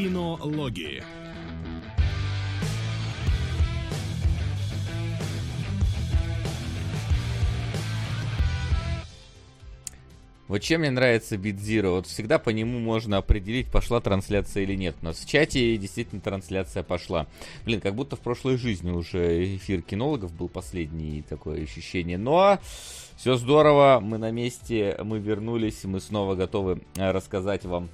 [0.00, 1.02] Кинологии.
[10.48, 14.96] Вот чем мне нравится BitZero, вот всегда по нему можно определить, пошла трансляция или нет.
[15.02, 17.26] У нас в чате действительно трансляция пошла.
[17.66, 22.16] Блин, как будто в прошлой жизни уже эфир кинологов был последний, такое ощущение.
[22.16, 22.58] Но
[23.16, 27.90] все здорово, мы на месте, мы вернулись, мы снова готовы э, рассказать вам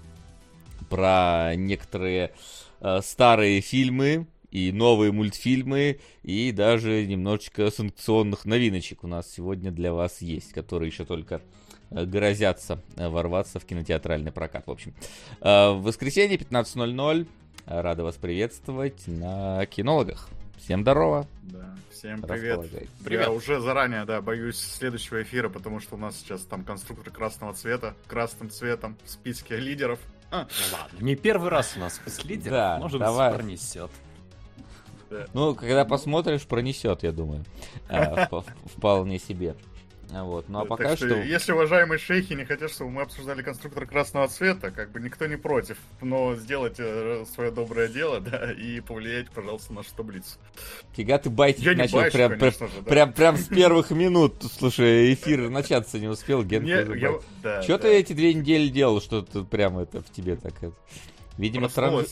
[0.89, 2.33] про некоторые
[2.81, 9.93] э, старые фильмы, и новые мультфильмы, и даже немножечко санкционных новиночек у нас сегодня для
[9.93, 11.43] вас есть, которые еще только
[11.91, 14.67] Э, грозятся э, ворваться в кинотеатральный прокат.
[14.67, 14.95] В общем,
[15.41, 17.27] э, в воскресенье 15.00
[17.67, 20.29] рада вас приветствовать на кинологах.
[20.59, 21.27] Всем здорово.
[21.43, 22.61] Да, всем привет.
[23.05, 23.27] привет.
[23.27, 27.55] Я уже заранее, да, боюсь следующего эфира, потому что у нас сейчас там конструктор красного
[27.55, 30.01] цвета, красным цветом в списке лидеров.
[30.31, 30.47] А.
[30.49, 33.33] Ну ладно, не первый раз у нас лидеров, да, может давай.
[33.35, 33.91] пронесет.
[35.33, 37.45] Ну, когда посмотришь, пронесет, я думаю.
[38.77, 39.55] Вполне себе.
[40.11, 40.49] Вот.
[40.49, 41.23] Ну а пока так что, что...
[41.23, 45.37] Если уважаемые шейхи не хотят, чтобы мы обсуждали конструктор красного цвета, как бы никто не
[45.37, 45.79] против.
[46.01, 50.39] Но сделайте э, свое доброе дело, да, и повлияйте, пожалуйста, на нашу таблицу.
[50.93, 52.91] Фига ты байтить Я начал бачу, прям, конечно же, да.
[52.91, 54.35] прям, прям с первых минут.
[54.59, 56.65] Слушай, эфир начаться не успел, Ген.
[56.65, 56.85] Я...
[57.43, 57.79] Да, Что да.
[57.79, 60.75] ты эти две недели делал, что тут прям это в тебе так это...
[61.37, 62.07] Видимо, транж...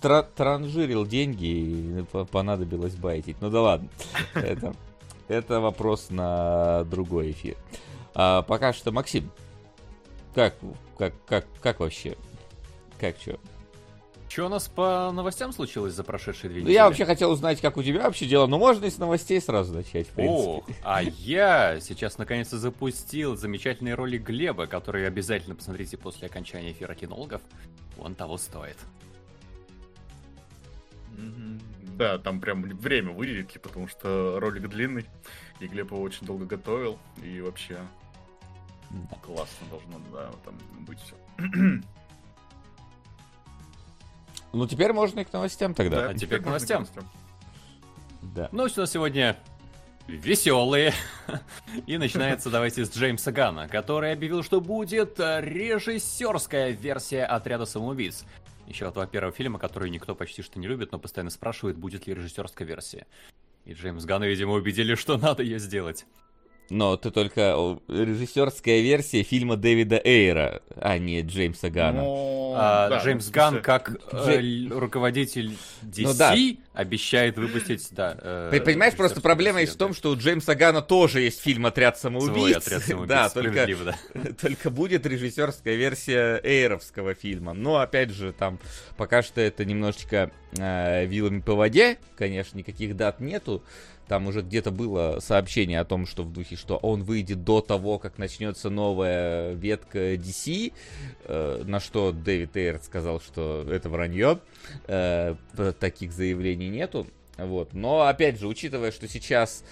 [0.00, 3.36] Тра транжирил деньги и понадобилось байтить.
[3.40, 3.88] Ну да ладно.
[4.34, 4.76] Это
[5.28, 7.56] это вопрос на другой эфир.
[8.14, 9.30] А, пока что, Максим,
[10.34, 10.56] как,
[10.96, 12.16] как, как, как вообще?
[12.98, 13.38] Как что?
[14.28, 16.72] Что у нас по новостям случилось за прошедшие две недели?
[16.72, 19.40] Ну, я вообще хотел узнать, как у тебя вообще дело, но можно и с новостей
[19.40, 20.50] сразу начать, в принципе.
[20.50, 26.94] О, а я сейчас наконец-то запустил замечательные роли Глеба, которые обязательно посмотрите после окончания эфира
[26.94, 27.40] кинологов.
[27.98, 28.76] Он того стоит.
[31.96, 35.06] Да, там прям время выделите, потому что ролик длинный,
[35.60, 37.78] и Глеб его очень долго готовил, и вообще
[39.22, 41.14] классно должно да, там быть все.
[44.50, 46.04] Ну, теперь можно и к новостям тогда.
[46.04, 46.86] Да, а теперь, к новостям.
[46.86, 47.10] К новостям.
[48.34, 48.48] Да.
[48.50, 49.36] Ну, у нас сегодня
[50.06, 50.94] веселые.
[51.86, 58.24] И начинается, давайте, с Джеймса Гана, который объявил, что будет режиссерская версия «Отряда самоубийц».
[58.68, 62.12] Еще от первого фильма, который никто почти что не любит, но постоянно спрашивает, будет ли
[62.14, 63.06] режиссерская версия.
[63.64, 66.04] И Джеймс Ганн, видимо, убедили, что надо ее сделать.
[66.70, 72.02] Но ты только режиссерская версия фильма Дэвида Эйра, а не Джеймса Гана.
[72.02, 74.68] Ну, а, да, Джеймс Ган как Джей...
[74.68, 76.34] э, руководитель DC ну, да.
[76.74, 78.16] обещает выпустить, да.
[78.20, 81.98] Э, Понимаешь, просто проблема есть в том, что у Джеймса Гана тоже есть фильм «Отряд
[81.98, 82.34] самоубийц».
[82.34, 84.32] Свой «Отряд самоубийц», да, только, да.
[84.40, 87.54] только будет режиссерская версия Эйровского фильма.
[87.54, 88.58] Но, опять же, там
[88.96, 93.62] пока что это немножечко э, вилами по воде, конечно, никаких дат нету.
[94.08, 97.98] Там уже где-то было сообщение о том, что в духе, что он выйдет до того,
[97.98, 100.72] как начнется новая ветка DC,
[101.24, 104.40] э, на что Дэвид Эйр сказал, что это вранье,
[104.86, 105.34] э,
[105.78, 107.06] таких заявлений нету.
[107.36, 107.74] Вот.
[107.74, 109.62] Но, опять же, учитывая, что сейчас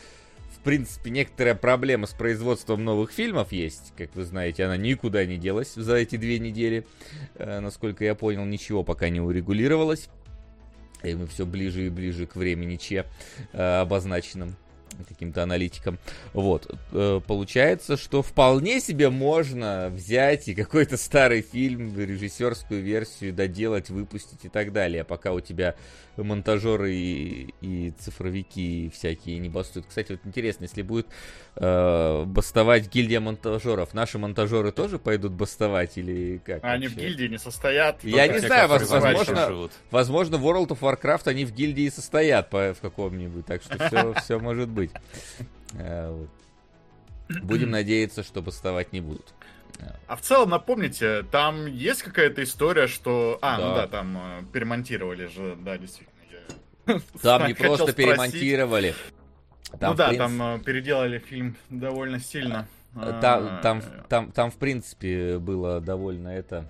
[0.49, 3.93] в принципе, некоторая проблема с производством новых фильмов есть.
[3.97, 6.85] Как вы знаете, она никуда не делась за эти две недели.
[7.37, 10.09] Э, насколько я понял, ничего пока не урегулировалось.
[11.11, 13.07] И мы все ближе и ближе к времени Че
[13.53, 14.57] э, обозначенным
[15.09, 15.99] каким-то аналитикам.
[16.33, 16.75] Вот.
[16.93, 24.45] Э, получается, что вполне себе можно взять и какой-то старый фильм, режиссерскую версию доделать, выпустить
[24.45, 25.75] и так далее, пока у тебя
[26.25, 29.87] монтажеры и, и цифровики всякие не бастуют.
[29.87, 31.07] Кстати, вот интересно, если будет
[31.57, 36.65] э, бастовать гильдия монтажеров, наши монтажеры тоже пойдут бастовать или как?
[36.65, 37.01] Они вообще?
[37.01, 38.03] в гильдии не состоят.
[38.05, 42.81] Я не знаю, возможно, возможно, в World of Warcraft они в гильдии состоят по, в
[42.81, 44.91] каком-нибудь, так что все, все может быть.
[45.75, 46.27] Э,
[47.43, 49.35] Будем надеяться, что бастовать не будут.
[50.07, 53.39] А в целом, напомните, там есть какая-то история, что...
[53.43, 53.69] А, ну да.
[53.69, 56.15] ну да, там э, перемонтировали же, да, действительно.
[56.87, 57.01] Я...
[57.23, 58.95] Там не просто перемонтировали.
[59.81, 60.27] Там, ну да, принцип...
[60.27, 62.69] там э, переделали фильм довольно сильно.
[62.95, 66.69] Э, там, там, там, там, в принципе, было довольно это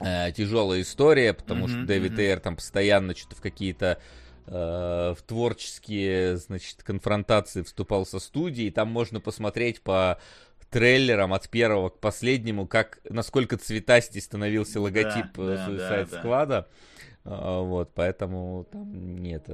[0.00, 2.20] э, тяжелая история, потому mm-hmm, что Дэвид mm-hmm.
[2.20, 3.98] Эйр там постоянно что-то в какие-то
[4.46, 8.70] э, в творческие, значит, конфронтации вступал со студией.
[8.70, 10.20] Там можно посмотреть по
[10.70, 16.46] трейлером от первого к последнему, как насколько цветастей становился логотип да, э, Suicide да, Squad.
[16.46, 16.66] Да.
[17.24, 19.46] А, вот, поэтому там нет,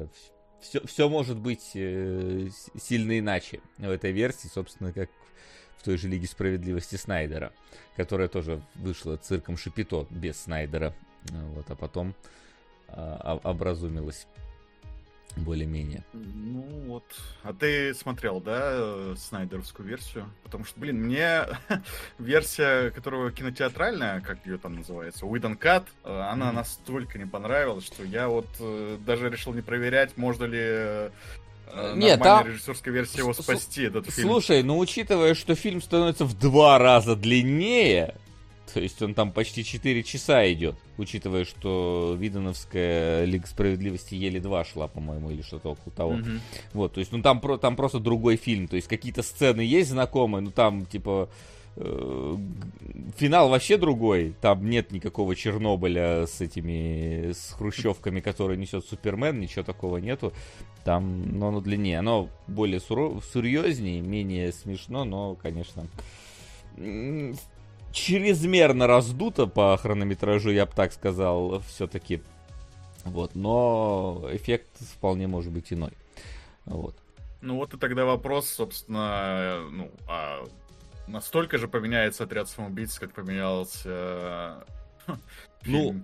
[0.60, 2.48] все, все может быть э,
[2.80, 5.10] сильно иначе в этой версии, собственно, как
[5.78, 7.52] в той же Лиге Справедливости Снайдера,
[7.96, 10.94] которая тоже вышла цирком Шипито без Снайдера
[11.54, 12.14] Вот, а потом
[12.88, 14.26] а, образумилась
[15.36, 16.04] более-менее.
[16.12, 17.04] Ну вот.
[17.42, 20.30] А ты смотрел, да, снайдеровскую версию?
[20.42, 21.42] Потому что, блин, мне
[22.18, 26.54] версия, которая кинотеатральная, как ее там называется, Уидон Cut, э, она mm-hmm.
[26.54, 31.10] настолько не понравилась, что я вот э, даже решил не проверять, можно ли э,
[31.94, 32.46] нет, там...
[32.46, 34.28] режиссерской версии его спасти, этот фильм.
[34.28, 38.14] Слушай, ну учитывая, что фильм становится в два раза длиннее,
[38.72, 44.64] то есть он там почти 4 часа идет, учитывая, что Видановская Лига Справедливости еле 2
[44.64, 46.12] шла, по-моему, или что-то около того.
[46.14, 46.40] Mm-hmm.
[46.72, 48.68] Вот, то есть, ну там, там просто другой фильм.
[48.68, 51.28] То есть какие-то сцены есть знакомые, ну там, типа,
[51.76, 52.36] э,
[53.16, 54.34] финал вообще другой.
[54.40, 60.32] Там нет никакого Чернобыля с этими, с хрущевками, которые несет Супермен, ничего такого нету.
[60.84, 61.98] Там, но оно длиннее.
[61.98, 65.86] Оно более суров, серьезнее, менее смешно, но, конечно,
[67.96, 72.22] чрезмерно раздуто по хронометражу, я бы так сказал, все-таки.
[73.04, 75.92] Вот, но эффект вполне может быть иной.
[76.66, 76.94] Вот.
[77.40, 80.44] Ну вот и тогда вопрос, собственно, ну, а
[81.06, 84.64] настолько же поменяется отряд самоубийц, как поменялся
[85.64, 86.02] ну,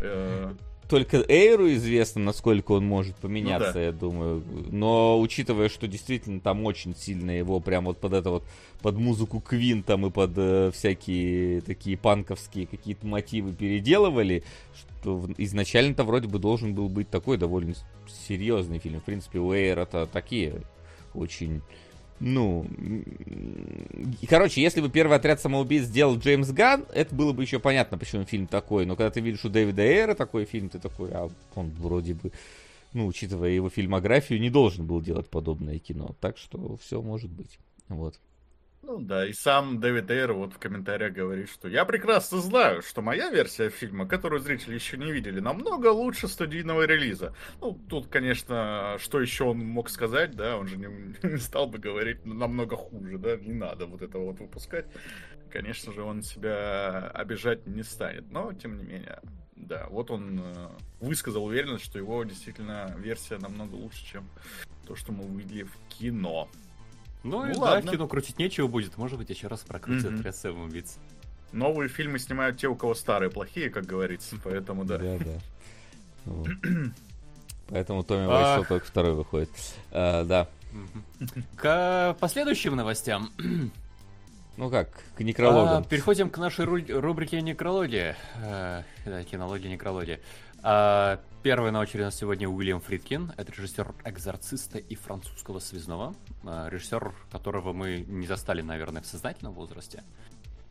[0.00, 0.54] э,
[0.90, 3.82] только Эйру известно, насколько он может поменяться, ну, да.
[3.82, 4.42] я думаю.
[4.70, 8.44] Но учитывая, что действительно там очень сильно его прям вот под это вот,
[8.82, 14.42] под музыку Квин там и под э, всякие такие панковские какие-то мотивы переделывали,
[14.74, 17.74] что изначально-то вроде бы должен был быть такой довольно
[18.26, 19.00] серьезный фильм.
[19.00, 20.60] В принципе, у Эйра-то такие
[21.14, 21.62] очень
[22.20, 22.66] ну,
[24.28, 28.24] короче, если бы первый отряд самоубийц сделал Джеймс Ган, это было бы еще понятно, почему
[28.24, 28.84] фильм такой.
[28.84, 32.30] Но когда ты видишь у Дэвида Эйра такой фильм, ты такой, а он вроде бы,
[32.92, 36.14] ну, учитывая его фильмографию, не должен был делать подобное кино.
[36.20, 37.58] Так что все может быть.
[37.88, 38.20] Вот.
[38.82, 43.02] Ну да, и сам Дэвид Эйр вот в комментариях говорит, что я прекрасно знаю, что
[43.02, 47.34] моя версия фильма, которую зрители еще не видели, намного лучше студийного релиза.
[47.60, 50.86] Ну, тут, конечно, что еще он мог сказать, да, он же не,
[51.22, 54.86] не стал бы говорить намного хуже, да, не надо вот этого вот выпускать.
[55.50, 59.20] Конечно же, он себя обижать не станет, но, тем не менее,
[59.56, 60.68] да, вот он э,
[61.00, 64.28] высказал уверенность, что его действительно версия намного лучше, чем
[64.86, 66.48] то, что мы увидели в кино.
[67.22, 67.82] Ну, ну и ладно.
[67.82, 68.96] да, кино крутить нечего будет.
[68.96, 70.28] Может быть, еще раз прокрутят mm-hmm.
[70.28, 70.98] «Отряд убийц».
[71.52, 74.98] Новые фильмы снимают те, у кого старые плохие, как говорится, поэтому да.
[74.98, 76.32] Да, да.
[77.68, 79.48] Поэтому Томми Вайсо только второй выходит.
[79.92, 80.48] А, да.
[81.56, 83.30] К последующим новостям.
[84.56, 85.82] Ну как, к некрологам.
[85.84, 88.14] А, переходим к нашей рубрике некрология.
[88.44, 90.20] А, да, кинология, некрология.
[90.62, 93.32] А, первый на очереди у нас сегодня Уильям Фридкин.
[93.38, 96.14] Это режиссер «Экзорциста» и «Французского связного».
[96.44, 100.02] А, режиссер, которого мы не застали, наверное, в сознательном возрасте.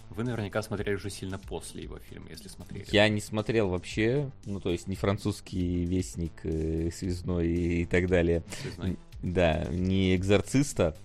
[0.09, 2.87] Вы наверняка смотрели уже сильно после его фильма, если смотрели.
[2.91, 8.07] Я не смотрел вообще, ну то есть не французский вестник, э, связной и, и так
[8.07, 8.43] далее.
[8.61, 8.97] Связной.
[9.21, 10.95] Да, не экзорциста.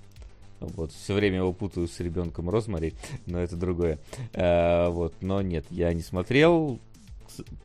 [0.61, 2.95] Вот, все время его путаю с ребенком Розмари,
[3.27, 3.99] но это другое.
[4.33, 6.81] А, вот, но нет, я не смотрел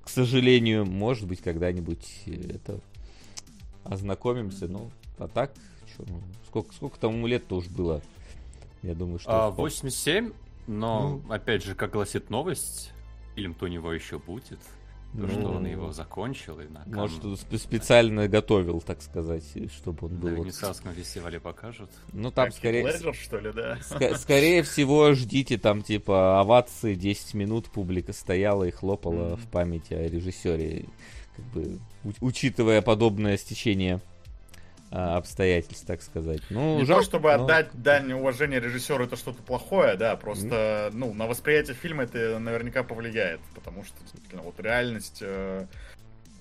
[0.04, 2.80] к сожалению, может быть, когда-нибудь это
[3.84, 4.68] ознакомимся.
[4.68, 5.54] Ну, а так,
[6.08, 8.02] ну, сколько, сколько тому лет-то уж было?
[8.82, 9.48] Я думаю, что...
[9.48, 10.32] А, 87,
[10.68, 12.92] но, ну, опять же, как гласит новость,
[13.36, 14.60] фильм-то у него еще будет.
[15.14, 16.60] То, ну, что он его закончил.
[16.60, 17.24] И на может,
[17.60, 20.30] специально готовил, так сказать, чтобы он был...
[20.30, 21.90] На Венецианском фестивале покажут.
[22.14, 22.84] Ну, там скорее...
[22.86, 23.80] Леджер, что ли, да?
[23.80, 29.38] Ск- скорее всего, ждите там, типа, овации 10 минут, публика стояла и хлопала mm-hmm.
[29.38, 30.86] в память о режиссере.
[31.36, 31.80] Как бы,
[32.22, 34.02] учитывая подобное стечение
[34.92, 36.42] обстоятельств, так сказать.
[36.50, 37.44] Ну, не жалко, то, чтобы но...
[37.44, 42.84] отдать дань уважения режиссеру, это что-то плохое, да, просто, ну, на восприятие фильма это наверняка
[42.84, 45.68] повлияет, потому что, действительно, вот реальность э,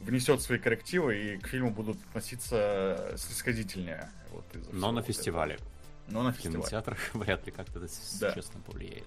[0.01, 4.11] внесет свои коррективы, и к фильму будут относиться снисходительнее.
[4.31, 5.55] Вот, но на фестивале.
[5.55, 5.69] Этого.
[6.09, 6.59] Но на фестивале.
[6.59, 8.33] В кинотеатрах вряд ли как-то это, да.
[8.33, 9.07] честно, повлияет.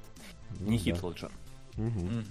[0.59, 0.83] Ну, не да.
[0.83, 1.03] Хит.
[1.03, 1.23] Угу.
[1.77, 2.23] Угу.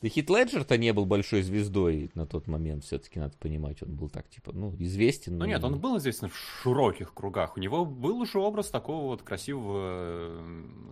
[0.00, 4.08] Да Хит Леджер-то не был большой звездой на тот момент, все-таки надо понимать, он был
[4.08, 5.36] так, типа, ну, известен.
[5.38, 7.56] Ну, нет, он был известен в широких кругах.
[7.56, 10.40] У него был уже образ такого вот красивого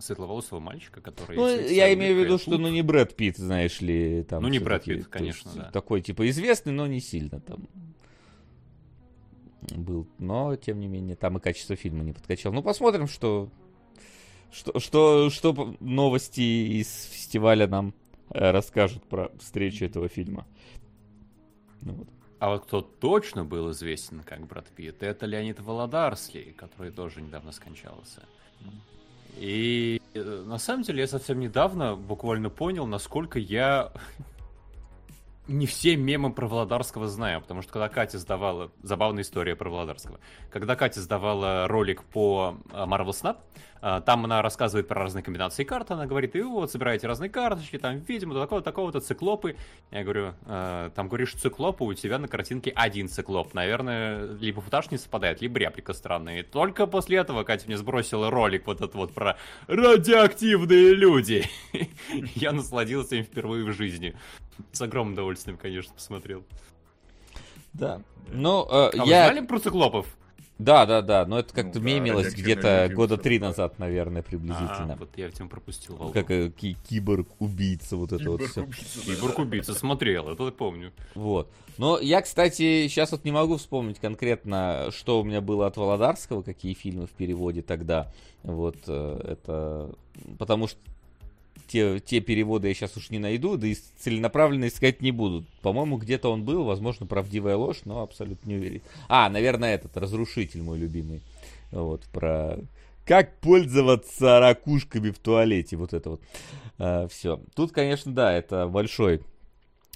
[0.01, 1.37] светловолосого мальчика, который...
[1.37, 4.43] Ну, я имею в виду, что, ну, не Брэд Питт, знаешь ли, там...
[4.43, 5.71] Ну, не Брэд Питт, конечно, да.
[5.71, 7.69] Такой, типа, известный, но не сильно там
[9.71, 10.05] был.
[10.17, 12.51] Но, тем не менее, там и качество фильма не подкачал.
[12.51, 13.49] Ну, посмотрим, что...
[14.49, 17.93] Что, что, что новости из фестиваля нам
[18.39, 20.45] расскажут про встречу этого фильма.
[21.81, 22.07] Ну, вот.
[22.39, 27.51] А вот кто точно был известен как Брэд Питт, это Леонид Володарский, который тоже недавно
[27.51, 28.21] скончался.
[29.37, 33.91] И э, на самом деле я совсем недавно буквально понял, насколько я
[35.47, 38.71] не все мемы про Володарского знаю, потому что когда Катя сдавала...
[38.83, 40.19] Забавная история про Володарского.
[40.51, 43.37] Когда Катя сдавала ролик по э, Marvel Snap,
[43.76, 47.77] э, там она рассказывает про разные комбинации карт, она говорит, и вот, собираете разные карточки,
[47.77, 49.55] там, видимо, такого-то, такого-то циклопы.
[49.91, 53.53] Я говорю, э, там говоришь циклопы, у тебя на картинке один циклоп.
[53.53, 56.39] Наверное, либо футаж не совпадает, либо реплика странная.
[56.39, 61.45] И только после этого Катя мне сбросила ролик вот этот вот про радиоактивные люди.
[62.35, 64.15] Я насладился им впервые в жизни.
[64.71, 66.43] С огромным удовольствием, конечно, посмотрел.
[67.73, 68.01] Да.
[68.31, 69.01] Ну, э, а я...
[69.01, 70.07] вы знали про циклопов?
[70.59, 74.93] Да, да, да, но это как-то ну, да, мемилось где-то года три назад, наверное, приблизительно.
[74.93, 75.95] А, вот я в тему пропустил.
[75.95, 76.13] Волгу.
[76.13, 78.65] Как э, ки- киборг-убийца, вот это вот все.
[78.65, 80.91] Киборг-убийца, смотрел, это помню.
[81.13, 81.51] Вот.
[81.77, 86.41] Но я, кстати, сейчас вот не могу вспомнить конкретно, что у меня было от Володарского,
[86.41, 88.11] какие фильмы в переводе тогда.
[88.41, 89.91] Вот э, это...
[90.39, 90.79] Потому что
[91.67, 95.45] те, те переводы я сейчас уж не найду, да и целенаправленно искать не буду.
[95.61, 98.81] По-моему, где-то он был, возможно, правдивая ложь, но абсолютно не уверен.
[99.07, 101.21] А, наверное, этот, Разрушитель мой любимый.
[101.71, 102.57] Вот, про
[103.05, 106.21] как пользоваться ракушками в туалете, вот это вот.
[106.77, 107.39] А, все.
[107.55, 109.21] Тут, конечно, да, это большой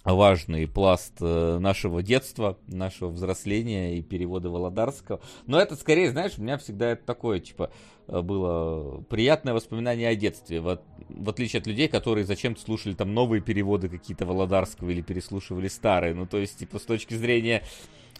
[0.03, 5.21] важный пласт э, нашего детства, нашего взросления и перевода Володарского.
[5.45, 7.71] Но это скорее, знаешь, у меня всегда это такое, типа,
[8.07, 10.79] э, было приятное воспоминание о детстве, в,
[11.09, 16.13] в отличие от людей, которые зачем-то слушали там новые переводы какие-то Володарского или переслушивали старые.
[16.15, 17.63] Ну, то есть, типа, с точки зрения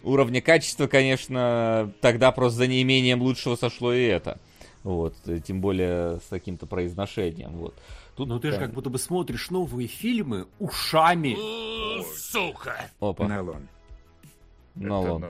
[0.04, 4.38] уровня качества, конечно, тогда просто за неимением лучшего сошло и это.
[4.84, 7.74] Вот, э, тем более с каким-то произношением, вот.
[8.16, 8.54] Тут, ну ты да.
[8.54, 11.36] же как будто бы смотришь новые фильмы ушами.
[12.16, 12.90] Сука!
[13.00, 13.26] Опа.
[13.26, 13.68] Нолон.
[14.74, 15.26] Нолон.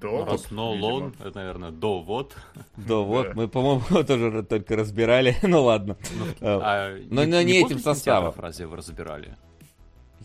[0.00, 2.34] До вот, Нолон, это, наверное, до вот.
[2.76, 3.34] До вот.
[3.34, 5.36] Мы, по-моему, тоже только разбирали.
[5.42, 5.96] ну ладно.
[6.40, 8.34] Ну, а, но, не, но не, не этим составом.
[8.38, 9.36] разве вы разбирали?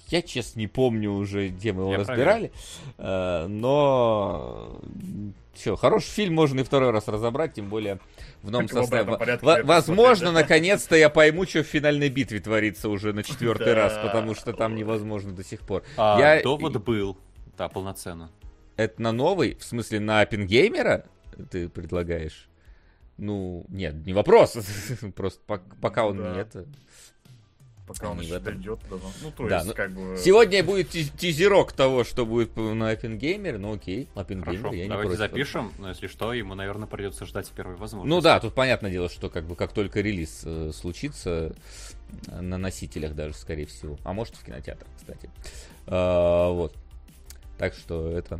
[0.07, 2.51] Я, честно, не помню уже, где мы его Я разбирали.
[2.97, 4.79] Э, но...
[5.53, 7.99] Все, хороший фильм можно и второй раз разобрать, тем более
[8.43, 9.09] в новом составе.
[9.13, 14.35] В- возможно, наконец-то я пойму, что в финальной битве творится уже на четвертый раз, потому
[14.35, 15.83] что там невозможно до сих пор.
[15.97, 16.43] А, я...
[16.43, 17.17] довод был,
[17.57, 18.31] да, полноценно.
[18.75, 19.55] Это на новый?
[19.55, 21.05] В смысле, на Оппенгеймера
[21.49, 22.49] ты предлагаешь?
[23.17, 24.57] Ну, нет, не вопрос.
[25.15, 25.41] Просто
[25.79, 26.65] пока он не это
[27.87, 28.99] пока он еще дойдет до...
[29.21, 30.17] Ну, то да, есть, ну, как бы...
[30.17, 35.71] Сегодня будет тизерок того, что будет на Оппенгеймере, ну окей, Оппенгеймер, я не давайте запишем,
[35.77, 38.15] но если что, ему, наверное, придется ждать первой возможности.
[38.15, 41.55] Ну да, тут понятное дело, что как бы как только релиз э, случится,
[42.27, 45.29] э, на носителях даже, скорее всего, а может в кинотеатрах, кстати.
[45.87, 46.73] А, вот.
[47.57, 48.39] Так что это...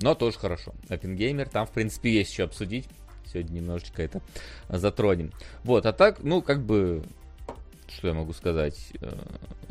[0.00, 0.74] Но тоже хорошо.
[0.88, 2.86] Оппенгеймер, там, в принципе, есть что обсудить.
[3.26, 4.20] Сегодня немножечко это
[4.68, 5.32] затронем.
[5.62, 7.04] Вот, а так, ну, как бы
[7.96, 9.12] что я могу сказать э,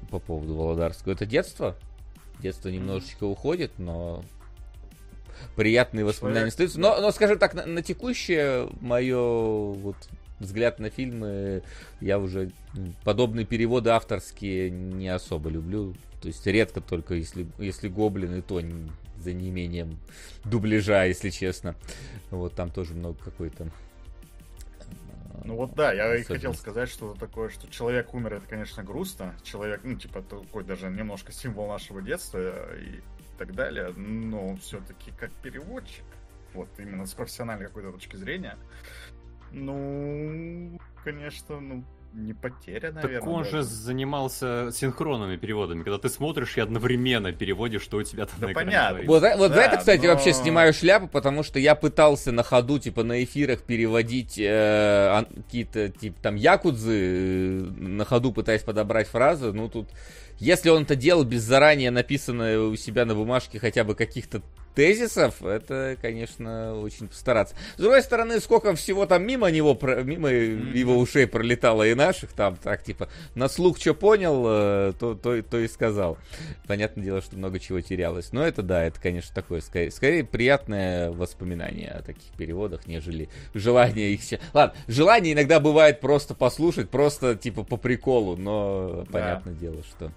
[0.10, 1.14] по поводу Володарского?
[1.14, 1.76] Это детство.
[2.40, 4.24] Детство немножечко уходит, но
[5.56, 6.80] приятные воспоминания остаются.
[6.80, 9.96] Но, но, скажем так, на, на текущее мое вот
[10.40, 11.64] взгляд на фильмы,
[12.02, 12.52] я уже
[13.04, 15.96] подобные переводы авторские не особо люблю.
[16.22, 18.62] То есть редко только, если, если гоблины, то
[19.20, 19.98] за неимением
[20.44, 21.76] дубляжа, если честно.
[22.30, 23.70] Вот там тоже много какой-то
[25.44, 29.36] ну вот да, я и хотел сказать что такое, что человек умер, это, конечно, грустно.
[29.44, 33.02] Человек, ну, типа, такой даже немножко символ нашего детства и
[33.38, 33.90] так далее.
[33.96, 36.06] Но все-таки как переводчик,
[36.54, 38.58] вот именно с профессиональной какой-то точки зрения,
[39.52, 43.20] ну, конечно, ну, не потеря, наверное.
[43.20, 43.58] Так он даже.
[43.58, 48.48] же занимался синхронными переводами, когда ты смотришь и одновременно переводишь, что у тебя там да
[48.48, 49.00] на понятно.
[49.06, 50.14] Вот, вот да, за это, кстати, но...
[50.14, 55.90] вообще снимаю шляпу, потому что я пытался на ходу, типа, на эфирах переводить э, какие-то,
[55.90, 59.90] типа, там, якудзы, э, на ходу пытаясь подобрать фразы, ну, тут...
[60.40, 64.42] Если он это делал без заранее написанной у себя на бумажке хотя бы каких-то
[64.76, 67.56] тезисов, это, конечно, очень постараться.
[67.76, 72.56] С другой стороны, сколько всего там мимо него, мимо его ушей пролетало и наших, там,
[72.56, 76.18] так, типа, на слух что понял, э, то, то, то и сказал.
[76.68, 78.32] Понятное дело, что много чего терялось.
[78.32, 84.14] Но это, да, это, конечно, такое, скорее, скорее приятное воспоминание о таких переводах, нежели желание
[84.14, 84.22] их...
[84.54, 89.12] Ладно, желание иногда бывает просто послушать, просто, типа, по приколу, но да.
[89.12, 90.12] понятное дело, что...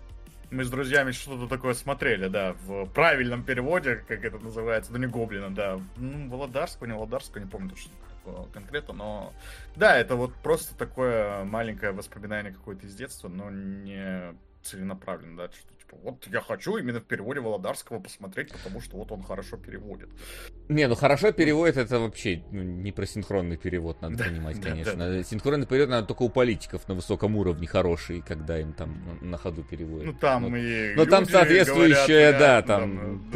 [0.50, 5.06] Мы с друзьями что-то такое смотрели, да, в правильном переводе, как это называется, ну не
[5.06, 5.80] Гоблина, да.
[5.96, 7.70] Ну, Володарского, не Володарского, не помню
[8.24, 9.32] такое конкретно, но...
[9.74, 15.48] Да, это вот просто такое маленькое воспоминание какое-то из детства, но не целенаправленно, да,
[15.86, 19.56] что Типа, вот я хочу именно в переводе Володарского посмотреть, потому что вот он хорошо
[19.56, 20.08] переводит.
[20.68, 25.22] Не, ну хорошо переводит, это вообще ну, не про синхронный перевод, надо понимать, конечно.
[25.24, 29.62] Синхронный перевод надо только у политиков на высоком уровне хороший, когда им там на ходу
[29.62, 30.06] переводят.
[30.06, 33.30] Ну там и Ну там соответствующая, да, там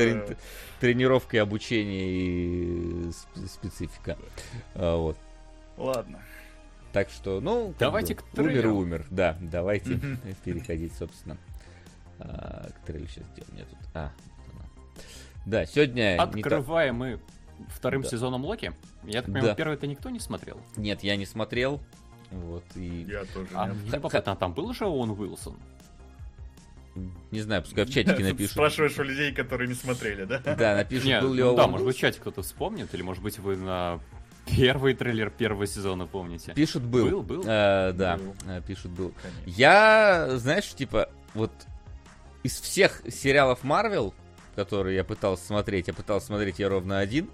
[0.81, 3.11] тренировка и обучение и
[3.47, 4.17] специфика.
[4.75, 5.17] А, вот.
[5.77, 6.21] Ладно.
[6.93, 8.71] Так что, ну, давайте бы, к трейлеру.
[8.71, 10.01] Умер, умер, да, давайте
[10.45, 11.39] переходить, собственно,
[12.21, 13.09] а, к трейлеру.
[13.09, 13.79] Сейчас где у меня тут?
[13.95, 14.13] А,
[15.47, 16.21] да, сегодня...
[16.21, 17.21] Открываем мы
[17.69, 18.09] вторым да.
[18.09, 18.73] сезоном Локи.
[19.05, 19.55] Я так понимаю, да.
[19.55, 20.59] первый-то никто не смотрел?
[20.77, 21.81] Нет, я не смотрел.
[22.31, 23.07] Вот, и...
[23.09, 23.93] Я тоже а, нет.
[23.93, 25.57] Любопытно, а там был же Оуэн Уилсон?
[27.31, 28.53] Не знаю, пускай в чатике напишут.
[28.53, 30.39] Спрашиваешь у людей, которые не смотрели, да?
[30.39, 33.23] Да, напишут, Нет, был ли ну, Да, может быть, в чате кто-то вспомнит, или может
[33.23, 34.01] быть вы на
[34.47, 36.53] Первый трейлер первого сезона, помните?
[36.55, 37.09] Пишут был.
[37.09, 37.43] Был, был?
[37.47, 38.35] Э, да, был.
[38.47, 39.13] Э, пишут был.
[39.23, 39.61] Конечно.
[39.61, 41.53] Я, знаешь, типа, вот
[42.43, 44.15] из всех сериалов Марвел,
[44.57, 47.31] которые я пытался смотреть, я пытался смотреть я ровно один.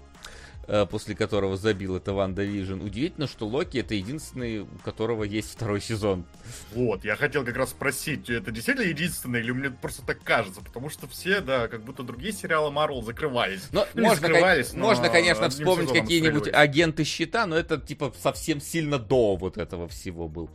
[0.69, 2.81] Э, после которого забил это WandaVision.
[2.81, 6.25] Удивительно, что Локи это единственный, у которого есть второй сезон.
[6.73, 10.59] Вот, я хотел как раз спросить, это действительно единственный, или мне просто так кажется?
[10.59, 13.69] Потому что все, да, как будто другие сериалы Марвел закрывались.
[13.71, 18.59] Но, ну, можно, закрывались, но можно, конечно, вспомнить какие-нибудь агенты щита, но это типа совсем
[18.59, 20.49] сильно до вот этого всего был.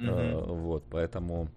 [0.00, 0.06] Угу.
[0.06, 1.48] Uh, вот, поэтому.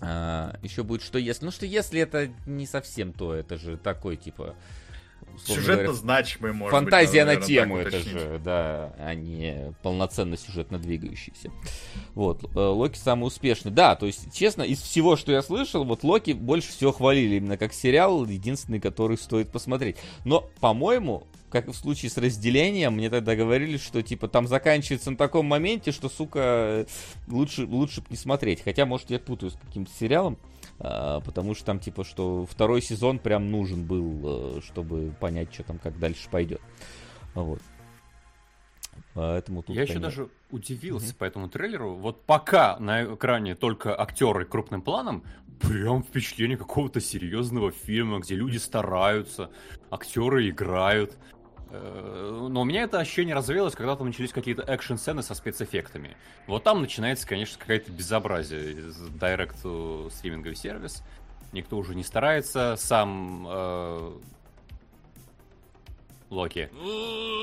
[0.00, 1.44] А, еще будет, что если.
[1.44, 4.54] Ну, что если это не совсем то, это же такой, типа,
[5.44, 10.78] Сюжетно говоря, значимый, может Фантазия быть, на тему это же, да, а не полноценно сюжетно
[10.78, 11.50] двигающийся.
[12.14, 13.70] Вот, э, Локи самый успешный.
[13.70, 17.56] Да, то есть, честно, из всего, что я слышал, вот Локи больше всего хвалили именно
[17.56, 19.96] как сериал, единственный, который стоит посмотреть.
[20.24, 25.10] Но, по-моему, как и в случае с разделением, мне тогда говорили, что типа там заканчивается
[25.10, 26.86] на таком моменте, что, сука,
[27.28, 28.62] лучше, лучше не смотреть.
[28.62, 30.38] Хотя, может, я путаю с каким-то сериалом.
[30.78, 35.62] А, потому что там типа, что второй сезон прям нужен был, э, чтобы понять, что
[35.62, 36.60] там как дальше пойдет.
[37.34, 37.60] Вот.
[39.14, 40.06] Поэтому тут, Я конечно...
[40.06, 41.16] еще даже удивился mm-hmm.
[41.16, 41.94] по этому трейлеру.
[41.94, 45.24] Вот пока на экране только актеры крупным планом,
[45.60, 49.50] прям впечатление какого-то серьезного фильма, где люди стараются,
[49.90, 51.16] актеры играют.
[51.70, 56.16] Э, но у меня это ощущение развеялось, когда там начались какие-то экшн-сцены со спецэффектами.
[56.46, 58.74] Вот там начинается, конечно, какое-то безобразие.
[59.20, 61.02] Директ стриминговый сервис.
[61.52, 62.76] Никто уже не старается.
[62.76, 64.12] Сам э,
[66.30, 66.70] Локи.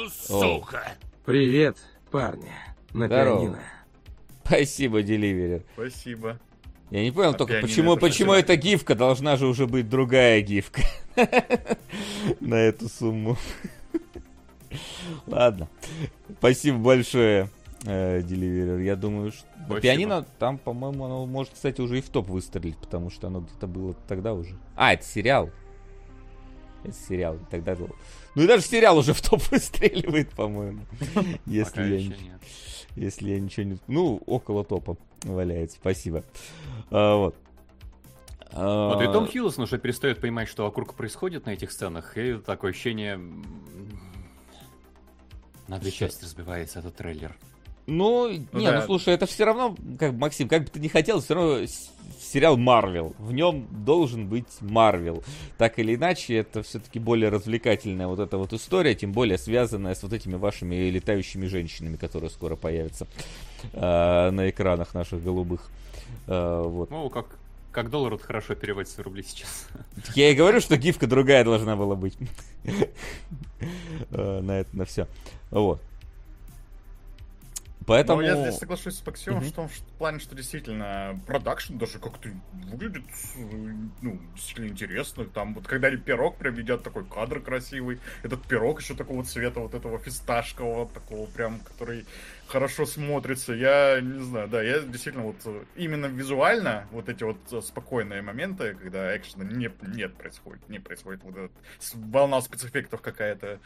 [0.09, 0.93] Сука!
[1.25, 1.77] Привет,
[2.11, 2.51] парни.
[2.91, 3.59] На Здорово.
[4.45, 5.63] Спасибо, Деливерер.
[5.73, 6.39] Спасибо.
[6.91, 10.83] Я не понял а только, почему, почему эта гифка должна же уже быть другая гифка
[12.39, 13.37] на эту сумму.
[15.27, 15.67] Ладно.
[16.39, 17.49] Спасибо большое,
[17.85, 18.79] э, Деливерер.
[18.79, 19.81] Я думаю, что Спасибо.
[19.81, 23.67] пианино там, по-моему, оно может, кстати, уже и в топ выстрелить, потому что оно где-то
[23.67, 24.55] было тогда уже.
[24.75, 25.49] А, это сериал.
[26.83, 27.39] Это сериал.
[27.49, 27.77] Тогда
[28.35, 30.81] Ну и даже сериал уже в топ выстреливает, по-моему.
[31.45, 32.13] Если я
[32.95, 33.77] если я ничего не...
[33.87, 35.77] Ну, около топа валяется.
[35.77, 36.23] Спасибо.
[36.91, 37.35] А, вот.
[38.51, 42.69] Вот и Том Хиллсон уже перестает понимать, что вокруг происходит на этих сценах, и такое
[42.69, 43.19] ощущение,
[45.67, 47.35] на две части разбивается этот трейлер.
[47.85, 48.79] Ну, не, да.
[48.79, 51.65] ну слушай, это все равно, как Максим, как бы ты не хотел, все равно
[52.17, 53.13] сериал Марвел.
[53.19, 55.21] В нем должен быть Марвел.
[55.57, 60.03] Так или иначе, это все-таки более развлекательная вот эта вот история, тем более связанная с
[60.03, 63.05] вот этими вашими летающими женщинами, которые скоро появятся
[63.73, 65.69] э, на экранах наших голубых.
[66.27, 66.89] Э, вот.
[66.89, 67.37] Ну, как,
[67.71, 69.67] как доллар вот хорошо переводится в рубли сейчас.
[70.15, 72.17] Я и говорю, что гифка другая должна была быть.
[74.11, 75.07] Э, на это, на все.
[75.53, 75.81] Вот.
[77.85, 78.21] Поэтому...
[78.21, 79.49] Но я здесь соглашусь с Максимом mm-hmm.
[79.49, 82.29] в том что, в плане, что действительно продакшн даже как-то
[82.71, 83.03] выглядит
[84.01, 85.25] ну, действительно интересно.
[85.25, 89.73] Там вот когда пирог прям ведет такой кадр красивый, этот пирог еще такого цвета, вот
[89.73, 92.05] этого фисташкового, такого прям, который
[92.53, 93.53] хорошо смотрится.
[93.53, 98.21] Я не знаю, да, я действительно вот э, именно визуально вот эти вот э, спокойные
[98.21, 101.51] моменты, когда экшена нет, нет происходит, не происходит вот этот
[101.93, 103.59] волна спецэффектов какая-то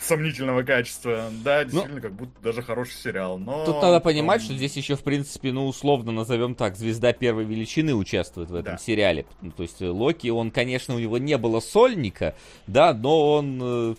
[0.00, 1.28] сомнительного качества.
[1.42, 3.36] Да, ну, действительно, ну, как будто даже хороший сериал.
[3.38, 4.44] Но тут надо понимать, он...
[4.44, 8.76] что здесь еще в принципе, ну условно назовем так, звезда первой величины участвует в этом
[8.76, 8.78] да.
[8.78, 9.26] сериале.
[9.40, 12.36] Ну, то есть э, Локи, он, конечно, у него не было сольника,
[12.68, 13.96] да, но он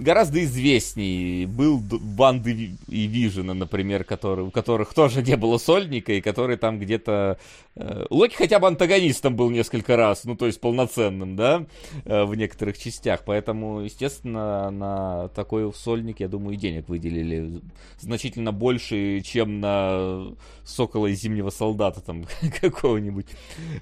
[0.00, 1.46] гораздо известней.
[1.46, 6.80] Был банды и Вижена, например, который, у которых тоже не было сольника, и который там
[6.80, 7.38] где-то...
[7.76, 11.66] Э, Локи хотя бы антагонистом был несколько раз, ну, то есть полноценным, да,
[12.04, 13.22] э, в некоторых частях.
[13.24, 17.60] Поэтому, естественно, на такой сольник, я думаю, денег выделили
[17.98, 20.34] значительно больше, чем на
[20.64, 22.24] Сокола и Зимнего Солдата там
[22.60, 23.26] какого-нибудь,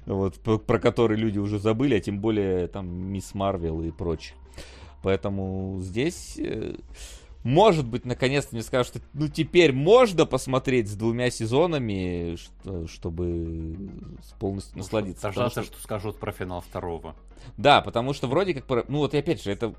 [0.05, 4.35] вот, про который люди уже забыли, а тем более там Мисс Марвел и прочее.
[5.01, 6.75] Поэтому здесь, э,
[7.43, 13.89] может быть, наконец-то мне скажут, что ну теперь можно посмотреть с двумя сезонами, что, чтобы
[14.39, 15.23] полностью ну, насладиться.
[15.23, 15.73] Дождаться, что...
[15.73, 17.15] что скажут про финал второго.
[17.57, 19.73] Да, потому что вроде как, ну вот опять же, это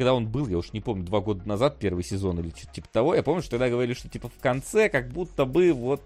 [0.00, 2.88] когда он был, я уж не помню, два года назад, первый сезон или что-то типа
[2.90, 6.00] того, я помню, что тогда говорили, что типа в конце как будто бы вот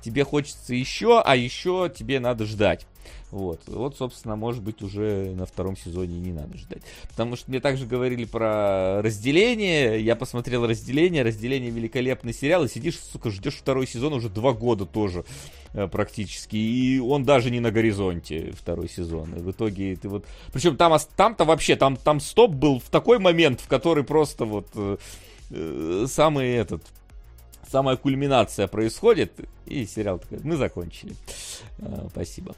[0.00, 2.86] тебе хочется еще, а еще тебе надо ждать.
[3.32, 3.62] Вот.
[3.66, 6.82] вот, собственно, может быть, уже на втором сезоне не надо ждать.
[7.08, 10.00] Потому что мне также говорили про разделение.
[10.02, 11.22] Я посмотрел разделение.
[11.22, 12.64] Разделение великолепный сериал.
[12.64, 15.24] И сидишь, сука, ждешь второй сезон уже два года тоже
[15.72, 16.56] э, практически.
[16.56, 19.34] И он даже не на горизонте второй сезон.
[19.34, 20.26] И в итоге ты вот...
[20.52, 24.68] Причем там, там-то вообще, там, там стоп был в такой момент, в который просто вот
[24.74, 24.98] э,
[25.50, 26.82] э самый этот
[27.70, 29.32] самая кульминация происходит,
[29.64, 31.14] и сериал такой, мы закончили.
[31.78, 32.54] Э, спасибо.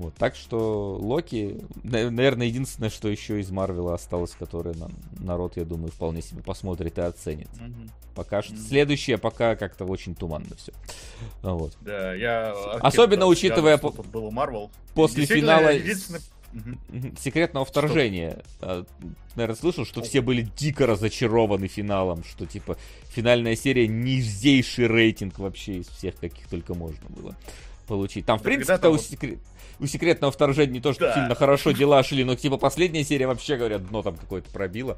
[0.00, 5.66] Вот, так что Локи, наверное, единственное, что еще из Марвела осталось, которое нам, народ, я
[5.66, 7.48] думаю, вполне себе посмотрит и оценит.
[7.48, 7.90] Mm-hmm.
[8.14, 8.68] Пока что mm-hmm.
[8.68, 10.72] следующее пока как-то очень туманно все.
[11.42, 11.76] Вот.
[11.82, 13.90] Да, я особенно учитывая по...
[13.90, 14.70] было Марвел.
[14.94, 16.22] После финала единственное...
[17.20, 18.42] секретного вторжения.
[18.56, 18.86] Что?
[19.36, 22.78] Наверное, слышал, что все были дико разочарованы финалом, что типа
[23.10, 27.36] финальная серия низейший рейтинг вообще из всех, каких только можно было
[27.90, 28.24] получить.
[28.24, 29.40] Там, в принципе, у, секрет...
[29.80, 31.14] у секретного вторжения не то, что да.
[31.14, 34.96] сильно хорошо дела шли, но типа последняя серия вообще, говорят, дно там какое-то пробило.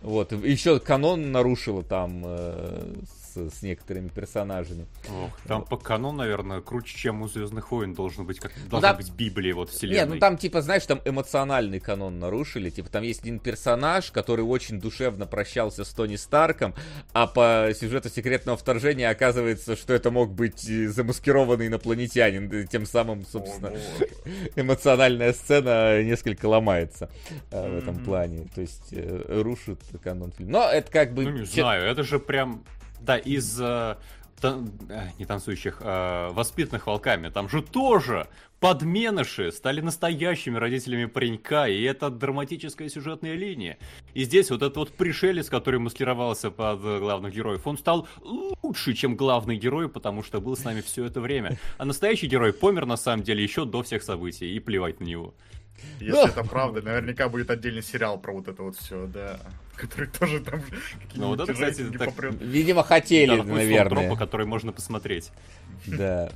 [0.00, 0.32] Вот.
[0.32, 2.94] И еще канон нарушила там э,
[3.32, 4.86] с, с некоторыми персонажами.
[5.08, 8.92] Ох, там по канону, наверное, круче, чем у Звездных войн должен быть, как ну, должна
[8.92, 10.06] да, быть Библия вот вселенной.
[10.06, 14.42] Не, ну там типа, знаешь, там эмоциональный канон нарушили, типа там есть один персонаж, который
[14.42, 16.74] очень душевно прощался с Тони Старком,
[17.12, 23.72] а по сюжету секретного вторжения оказывается, что это мог быть замаскированный инопланетянин, тем самым, собственно,
[24.56, 27.10] эмоциональная сцена несколько ломается
[27.50, 30.52] э, в этом плане, то есть э, рушит канон фильма.
[30.52, 31.24] Но это как бы...
[31.24, 32.64] Ну не знаю, это же прям
[33.00, 33.96] да, из э,
[34.40, 34.70] тан...
[34.88, 37.28] Э, не танцующих, э, воспитанных волками.
[37.28, 38.26] Там же тоже
[38.60, 43.78] подменыши стали настоящими родителями паренька, и это драматическая сюжетная линия.
[44.12, 49.16] И здесь вот этот вот пришелец, который маскировался под главных героев, он стал лучше, чем
[49.16, 51.58] главный герой, потому что был с нами все это время.
[51.78, 55.34] А настоящий герой помер на самом деле еще до всех событий, и плевать на него.
[55.98, 56.26] Если Но...
[56.26, 59.40] это правда, наверняка будет отдельный сериал про вот это вот все, да.
[59.80, 60.62] Который тоже там
[61.14, 62.12] ну, вот это, кстати, так...
[62.40, 64.06] Видимо, хотели, да, наверное.
[64.08, 65.30] Тропа, который можно посмотреть.
[65.86, 66.30] Да.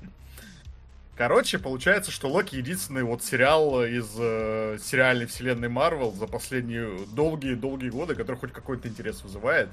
[1.17, 7.91] Короче, получается, что Локи единственный вот сериал из э, сериальной вселенной Марвел за последние долгие-долгие
[7.91, 9.69] годы, который хоть какой-то интерес вызывает.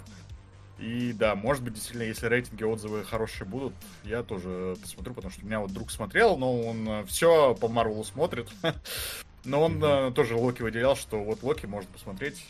[0.78, 5.44] И да, может быть, действительно, если рейтинги, отзывы хорошие будут, я тоже посмотрю, потому что
[5.44, 8.48] у меня вот друг смотрел, но он э, все по Марвелу смотрит.
[9.44, 10.14] Но он mm-hmm.
[10.14, 12.46] тоже Локи выделял, что вот Локи можно посмотреть.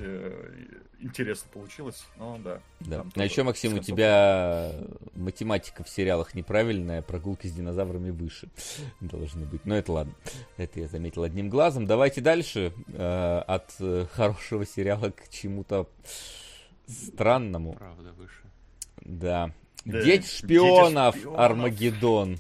[1.02, 2.06] Интересно получилось.
[2.18, 2.60] Но да.
[2.80, 3.06] Да.
[3.16, 4.72] А еще, Максим, у тебя
[5.16, 8.50] математика в сериалах неправильная, прогулки с динозаврами выше
[9.02, 9.66] должны быть.
[9.66, 10.14] Но это ладно.
[10.58, 11.88] Это я заметил одним глазом.
[11.88, 12.72] Давайте дальше.
[12.94, 15.90] Э, от э, хорошего сериала к чему-то
[16.88, 17.74] странному.
[17.74, 18.44] Правда, выше.
[19.02, 19.52] Да.
[19.84, 20.02] да.
[20.04, 21.40] Дети шпионов, Дети шпионов.
[21.40, 22.38] Армагеддон.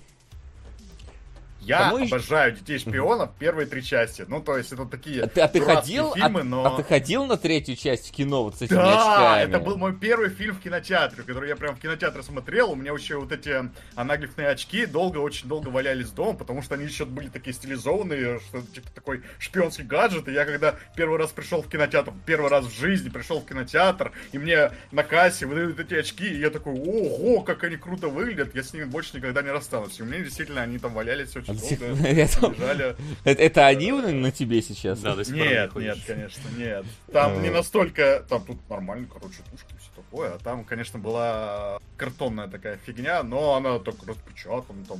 [1.61, 4.25] Я Кому обожаю детей шпионов первые три части.
[4.27, 6.65] Ну, то есть, это такие а ты, а ты ходил, фильмы, а, но.
[6.65, 9.49] А ты ходил на третью часть кино вот с этими да, очками?
[9.49, 12.71] это был мой первый фильм в кинотеатре, который я прям в кинотеатре смотрел.
[12.71, 16.85] У меня еще вот эти анаглифные очки долго, очень долго валялись дома, потому что они
[16.85, 20.27] еще были такие стилизованные, что типа такой шпионский гаджет.
[20.29, 24.11] И я когда первый раз пришел в кинотеатр, первый раз в жизни пришел в кинотеатр,
[24.31, 28.55] и мне на кассе выдают эти очки, и я такой, ого, как они круто выглядят,
[28.55, 29.99] я с ними больше никогда не расстанусь.
[29.99, 31.50] И у меня действительно они там валялись очень
[33.23, 34.99] Это они на тебе сейчас?
[34.99, 36.85] Да, Нет, нет, конечно, нет.
[37.11, 38.25] Там не настолько...
[38.29, 40.33] Там тут нормально, короче, пушки, все такое.
[40.33, 44.99] А там, конечно, была картонная такая фигня, но она так распечатана, там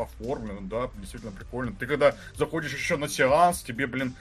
[0.00, 1.72] оформлена, да, действительно прикольно.
[1.78, 4.14] Ты когда заходишь еще на сеанс, тебе, блин,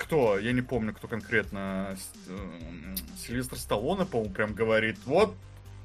[0.00, 5.34] кто, я не помню, кто конкретно, э, Сильвестр Сталлоне, по-моему, прям говорит, вот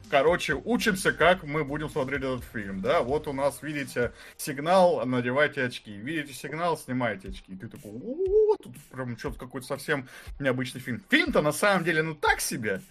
[0.10, 5.64] короче, учимся, как мы будем смотреть этот фильм, да, вот у нас, видите, сигнал, надевайте
[5.64, 10.08] очки, видите сигнал, снимайте очки, и ты такой, о, тут прям что-то какой-то совсем
[10.40, 11.02] необычный фильм.
[11.10, 12.82] Фильм-то на самом деле, ну так себе,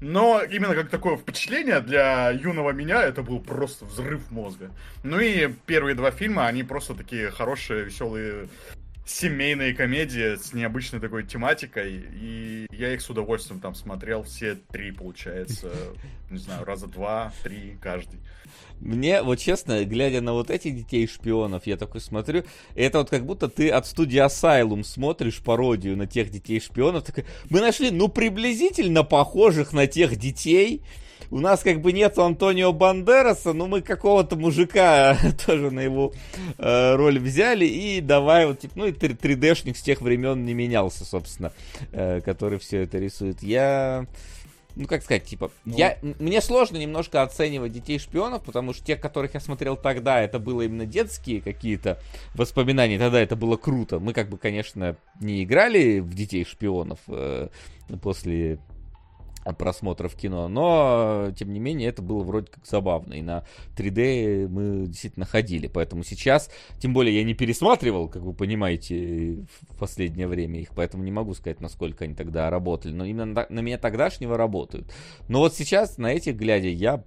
[0.00, 4.70] Но именно как такое впечатление для юного меня, это был просто взрыв мозга.
[5.02, 8.48] Ну и первые два фильма, они просто такие хорошие, веселые
[9.04, 14.92] семейные комедии с необычной такой тематикой, и я их с удовольствием там смотрел, все три,
[14.92, 15.72] получается,
[16.30, 18.20] не знаю, раза два, три каждый.
[18.80, 23.48] Мне, вот честно, глядя на вот этих детей-шпионов, я такой смотрю, это вот как будто
[23.48, 29.72] ты от студии Asylum смотришь пародию на тех детей-шпионов, такой, мы нашли, ну, приблизительно похожих
[29.72, 30.82] на тех детей,
[31.30, 36.12] у нас как бы нет Антонио Бандераса, но мы какого-то мужика тоже на его
[36.58, 41.04] э, роль взяли и давай вот, типа, ну и 3D-шник с тех времен не менялся,
[41.04, 41.52] собственно,
[41.92, 43.42] э, который все это рисует.
[43.42, 44.06] Я
[44.76, 45.76] ну как сказать, типа, ну...
[45.76, 50.38] я, мне сложно немножко оценивать детей шпионов, потому что тех, которых я смотрел тогда, это
[50.38, 52.00] было именно детские какие-то
[52.34, 53.98] воспоминания, тогда это было круто.
[54.00, 57.48] Мы как бы, конечно, не играли в детей шпионов э,
[58.02, 58.58] после
[59.52, 63.44] просмотров кино, но, тем не менее, это было вроде как забавно, и на
[63.76, 69.78] 3D мы действительно ходили, поэтому сейчас, тем более, я не пересматривал, как вы понимаете, в
[69.78, 73.78] последнее время их, поэтому не могу сказать, насколько они тогда работали, но именно на меня
[73.78, 74.92] тогдашнего работают.
[75.28, 77.04] Но вот сейчас, на этих глядя, я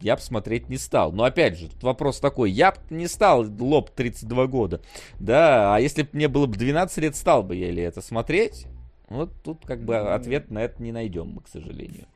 [0.00, 1.12] я бы смотреть не стал.
[1.12, 4.80] Но опять же, тут вопрос такой, я бы не стал лоб 32 года,
[5.18, 8.66] да, а если бы мне было бы 12 лет, стал бы я ли это смотреть?
[9.08, 12.06] Вот тут как бы ответ на это не найдем мы, к сожалению.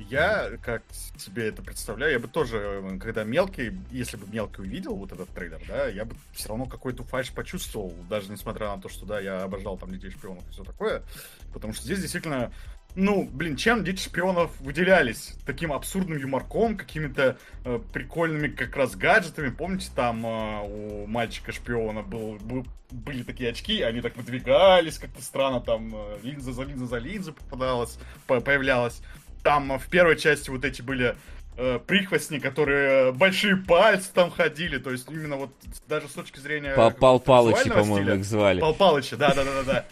[0.00, 0.82] Я, как
[1.16, 5.62] себе это представляю, я бы тоже, когда мелкий, если бы мелкий увидел вот этот трейлер,
[5.68, 9.44] да, я бы все равно какой-то фальш почувствовал, даже несмотря на то, что, да, я
[9.44, 11.04] обожал там детей шпионов и все такое,
[11.52, 12.52] потому что здесь действительно
[12.96, 15.34] ну, блин, чем дети шпионов выделялись?
[15.44, 19.50] Таким абсурдным юморком, какими-то э, прикольными как раз гаджетами.
[19.50, 25.22] Помните, там э, у мальчика шпиона был, был, были такие очки, они так выдвигались как-то
[25.22, 29.02] странно, там э, линза за линза за линза попадалась, по появлялась.
[29.42, 31.16] Там э, в первой части вот эти были
[31.56, 35.50] э, прихвостни, которые большие пальцы там ходили, то есть именно вот
[35.88, 36.74] даже с точки зрения...
[36.74, 38.60] Пал Палыча, по-моему, их звали.
[38.60, 39.84] Пал Палыча, да-да-да-да.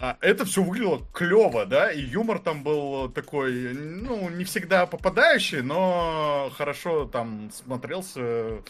[0.00, 5.60] А это все выглядело клево, да, и юмор там был такой, ну, не всегда попадающий,
[5.60, 8.62] но хорошо там смотрелся,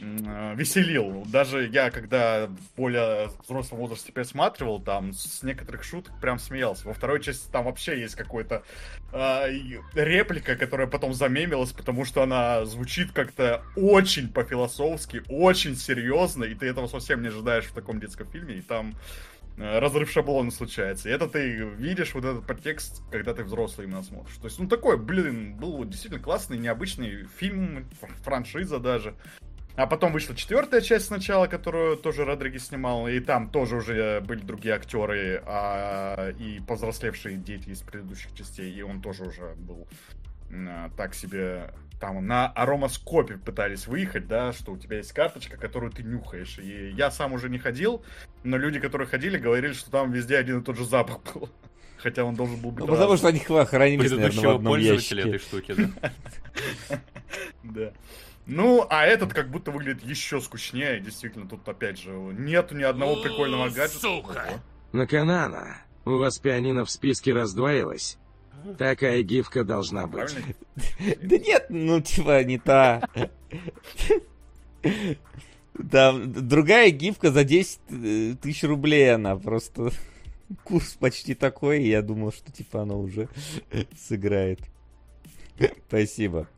[0.00, 1.24] веселил.
[1.26, 6.88] Даже я, когда в более взрослом возрасте пересматривал, там с некоторых шуток прям смеялся.
[6.88, 8.64] Во второй части там вообще есть какой-то
[9.12, 9.52] э,
[9.94, 16.66] реплика, которая потом замемилась, потому что она звучит как-то очень по-философски, очень серьезно, и ты
[16.66, 18.94] этого совсем не ожидаешь в таком детском фильме, и там
[19.56, 21.08] разрыв шаблона случается.
[21.08, 24.36] И это ты видишь вот этот подтекст, когда ты взрослый именно смотришь.
[24.36, 27.88] То есть, ну такой, блин, был действительно классный, необычный фильм,
[28.22, 29.14] франшиза даже.
[29.76, 34.40] А потом вышла четвертая часть сначала, которую тоже Родригес снимал, и там тоже уже были
[34.40, 39.88] другие актеры а, и повзрослевшие дети из предыдущих частей, и он тоже уже был
[40.52, 45.90] а, так себе там на аромаскопе пытались выехать, да, что у тебя есть карточка, которую
[45.90, 46.58] ты нюхаешь.
[46.58, 48.04] И я сам уже не ходил,
[48.42, 51.48] но люди, которые ходили, говорили, что там везде один и тот же запах был.
[51.96, 52.84] Хотя он должен был быть.
[52.84, 55.20] Ну, потому что они хранились, наверное, в одном ящике.
[55.20, 56.12] этой штуки, да?
[57.62, 57.92] Да.
[58.44, 61.00] Ну, а этот как будто выглядит еще скучнее.
[61.00, 64.00] Действительно, тут опять же нету ни одного прикольного гаджета.
[64.00, 64.44] Сука!
[64.92, 65.78] На Канана.
[66.04, 68.18] У вас пианино в списке раздвоилось.
[68.78, 70.34] Такая гифка должна быть.
[71.22, 73.02] Да нет, ну типа не та.
[75.90, 79.90] Там другая гифка за 10 э, тысяч рублей она просто
[80.62, 83.28] курс почти такой, и я думал, что типа она уже
[83.98, 84.60] сыграет.
[85.88, 86.48] Спасибо.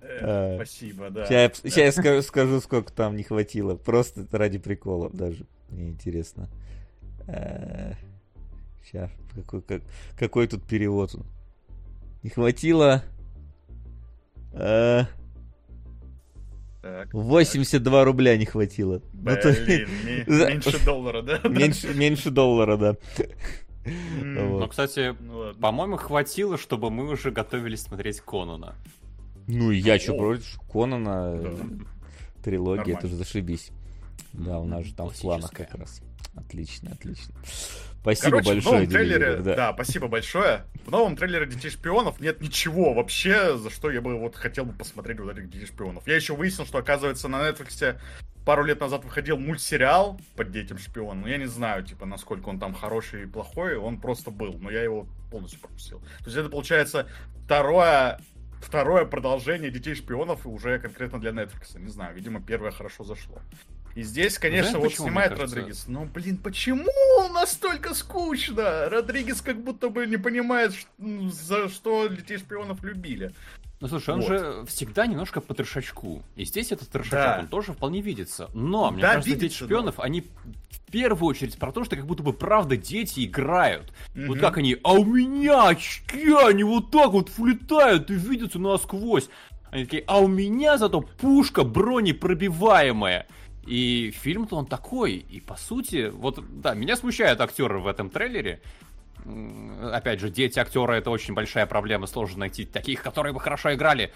[0.00, 1.26] Э, а, спасибо, да.
[1.26, 3.74] Сейчас, сейчас я скажу, скажу, сколько там не хватило.
[3.74, 5.46] Просто ради приколов даже.
[5.70, 6.48] Мне интересно.
[8.84, 9.82] Сейчас, какой, как,
[10.18, 11.14] какой тут перевод?
[12.22, 13.02] Не хватило...
[14.52, 15.04] Э,
[16.82, 18.06] так, 82 так.
[18.06, 19.02] рубля не хватило.
[19.12, 19.88] Блин,
[20.26, 21.40] ну, меньше доллара, да?
[21.48, 22.96] Меньше, меньше доллара, да.
[23.84, 28.74] Ну, кстати, ну, по-моему, хватило, чтобы мы уже готовились смотреть Конона.
[29.46, 31.40] Ну, я что, против Конона,
[32.44, 33.70] трилогия, это же зашибись.
[34.32, 36.02] Да, у нас же там в планах как раз.
[36.38, 37.34] Отлично, отлично.
[38.00, 39.54] Спасибо Короче, большое, в новом трейлере, да.
[39.54, 40.64] да, спасибо большое.
[40.86, 44.72] В новом трейлере Детей Шпионов нет ничего вообще, за что я бы вот хотел бы
[44.72, 46.06] посмотреть вот этих Детей Шпионов.
[46.06, 47.98] Я еще выяснил, что, оказывается, на Netflix
[48.46, 51.22] пару лет назад выходил мультсериал под Детям Шпионом.
[51.22, 54.70] Ну, я не знаю, типа, насколько он там хороший и плохой, он просто был, но
[54.70, 56.00] я его полностью пропустил.
[56.20, 57.08] То есть это, получается,
[57.44, 58.18] второе
[58.60, 61.78] второе продолжение Детей Шпионов уже конкретно для Netflix.
[61.78, 63.40] Не знаю, видимо, первое хорошо зашло.
[63.98, 65.56] И здесь, конечно, Знаешь, вот почему, снимает кажется?
[65.56, 65.84] Родригес.
[65.88, 66.86] Но, блин, почему
[67.34, 68.88] настолько скучно?
[68.88, 73.34] Родригес как будто бы не понимает, за что детей шпионов любили.
[73.80, 74.28] Ну слушай, он Вот.
[74.28, 76.22] же всегда немножко по трешачку.
[76.36, 77.38] И здесь этот трешачок, Да.
[77.40, 78.48] он тоже вполне видится.
[78.54, 82.22] Но, мне Да, кажется, дети шпионов, они в первую очередь про то, что как будто
[82.22, 83.92] бы правда дети играют.
[84.14, 84.38] Вот Мгм.
[84.38, 89.28] как они, а у меня очки, они вот так вот влетают и видятся насквозь.
[89.72, 93.26] Они такие, а у меня зато пушка бронепробиваемая.
[93.68, 95.16] И фильм-то он такой.
[95.16, 98.60] И по сути, вот, да, меня смущают актеры в этом трейлере.
[99.92, 104.10] Опять же, дети актера это очень большая проблема, сложно найти таких, которые бы хорошо играли.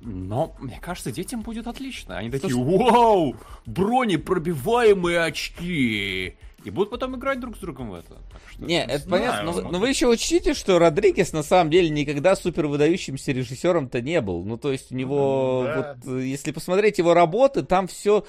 [0.00, 2.16] Но, мне кажется, детям будет отлично.
[2.16, 3.36] Они такие, вау,
[3.66, 6.36] бронепробиваемые очки.
[6.64, 8.16] И будут потом играть друг с другом в это.
[8.50, 11.90] Что- Не, это знаю, понятно, но, но вы еще учтите, что Родригес на самом деле
[11.90, 14.44] никогда супер выдающимся режиссером-то не был.
[14.44, 15.96] Ну, то есть у него, да.
[16.02, 18.24] вот, если посмотреть его работы, там все,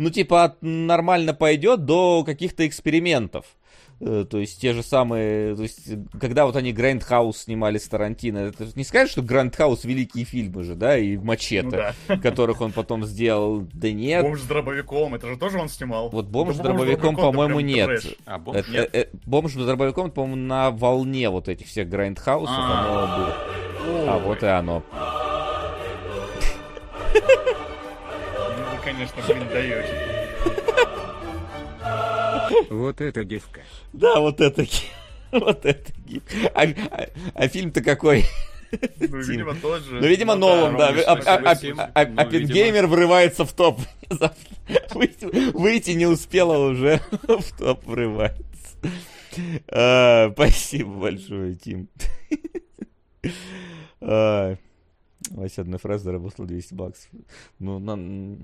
[0.00, 3.44] ну, типа, от нормально пойдет до каких-то экспериментов.
[4.00, 8.38] Э, То есть те же самые, то есть, когда вот они Grindhouse снимали с Тарантино,
[8.38, 12.72] это же не сказать, что Grindhouse великие фильмы же, да, и Мачете, Ну которых он
[12.72, 14.22] потом сделал, да нет.
[14.22, 16.08] Бомж с дробовиком, это же тоже он снимал.
[16.08, 17.90] Вот бомж с Да дробовиком, это по-моему, нет.
[18.24, 18.56] А, бомж?
[18.56, 18.90] Это- Нет.
[18.94, 22.80] э, э, бомж с дробовиком, по-моему, на волне вот этих всех грайндхаусов А.
[22.80, 24.14] оно было.
[24.14, 24.82] А вот и оно.
[28.80, 29.94] Вы, конечно, блин, даете.
[32.70, 33.60] Вот это гифка.
[33.92, 34.64] Да, вот это
[35.32, 36.22] вот это ги-
[36.54, 38.24] а, а- а фильм-то какой?
[39.00, 40.00] Ну, видимо, тот же.
[40.00, 40.88] Ну, видимо, Ну, Нолан, да.
[41.06, 43.80] А- а- а- а- а- Ну, Оппенгеймер врывается в топ.
[44.94, 45.24] Выйти
[45.56, 48.46] выйти не успела, уже в топ врывается.
[49.68, 51.88] А, Спасибо большое, Тим.
[54.00, 54.56] А,
[55.36, 57.08] Вася одной фразой заработал 200 баксов.
[57.58, 58.36] Ну, на-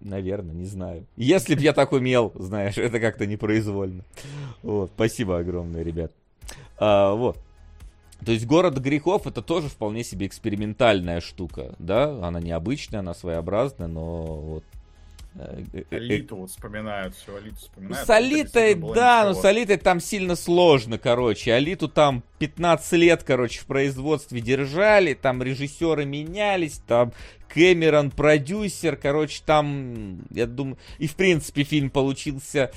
[0.00, 1.06] наверное, не знаю.
[1.16, 4.04] Если б я так умел, знаешь, это как-то непроизвольно.
[4.62, 6.12] Вот, спасибо огромное, ребят.
[6.78, 7.38] А, вот.
[8.24, 12.26] То есть город грехов это тоже вполне себе экспериментальная штука, да?
[12.26, 14.64] Она необычная, она своеобразная, но вот.
[15.34, 18.06] Э, э, э, Алиту вот вспоминают, все, Алиту ну, вспоминают.
[18.06, 19.42] с Алитой, да, но ничего.
[19.42, 21.52] с Алитой там сильно сложно, короче.
[21.52, 27.12] Алиту там 15 лет, короче, в производстве держали, там режиссеры менялись, там
[27.48, 32.72] Кэмерон продюсер, короче, там, я думаю, и в принципе фильм получился,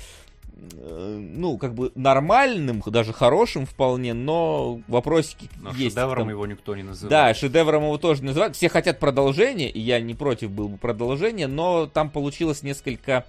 [0.80, 5.94] ну, как бы нормальным, даже хорошим вполне, но вопросики Но есть.
[5.96, 6.30] шедевром там.
[6.30, 7.10] его никто не называет.
[7.10, 8.56] Да, шедевром его тоже называют.
[8.56, 13.24] Все хотят продолжения, и я не против был бы продолжения, но там получилось несколько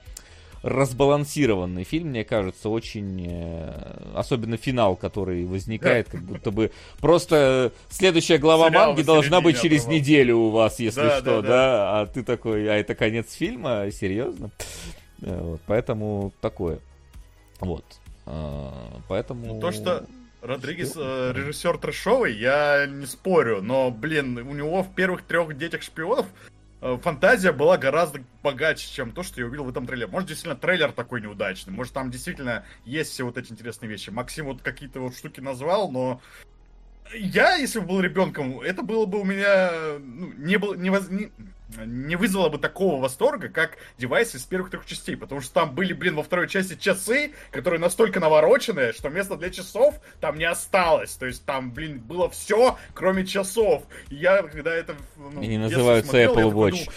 [0.62, 3.26] разбалансированный фильм, мне кажется, очень...
[3.30, 9.62] э, особенно финал, который возникает, как будто бы просто следующая глава Сериал манги должна быть
[9.62, 10.00] через оторвал.
[10.00, 12.02] неделю у вас, если Да, что, да, да, да.
[12.02, 13.90] А ты такой, а это конец фильма?
[13.92, 14.50] Серьезно?
[15.22, 16.80] Э, Вот, поэтому такое.
[17.60, 17.86] Вот.
[18.26, 19.56] А, Поэтому...
[19.56, 20.06] Ну, То, что
[20.42, 25.82] Родригес э, режиссер трэшовый, я не спорю, но, блин, у него в первых трех детях
[25.82, 26.28] шпионов
[26.82, 30.10] э, фантазия была гораздо богаче, чем то, что я увидел в этом трейлере.
[30.10, 34.12] Может, действительно, трейлер такой неудачный, может, там действительно есть все вот эти интересные вещи.
[34.12, 36.22] Максим вот какие-то вот штуки назвал, но
[37.14, 41.10] я, если бы был ребенком, это было бы у меня, ну, не было, не, воз-
[41.10, 41.32] не,
[41.86, 45.94] не вызвало бы такого восторга, как девайс из первых трех частей, потому что там были,
[45.94, 51.16] блин, во второй части часы, которые настолько навороченные, что места для часов там не осталось,
[51.16, 53.84] то есть там, блин, было все, кроме часов.
[54.10, 56.86] И я, когда это ну, И называются смотрел, я Apple такой Watch.
[56.86, 56.94] думал,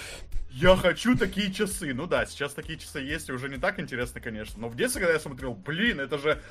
[0.52, 1.94] я хочу такие часы.
[1.94, 4.60] Ну да, сейчас такие часы есть, и уже не так интересно, конечно.
[4.60, 6.42] Но в детстве, когда я смотрел, блин, это же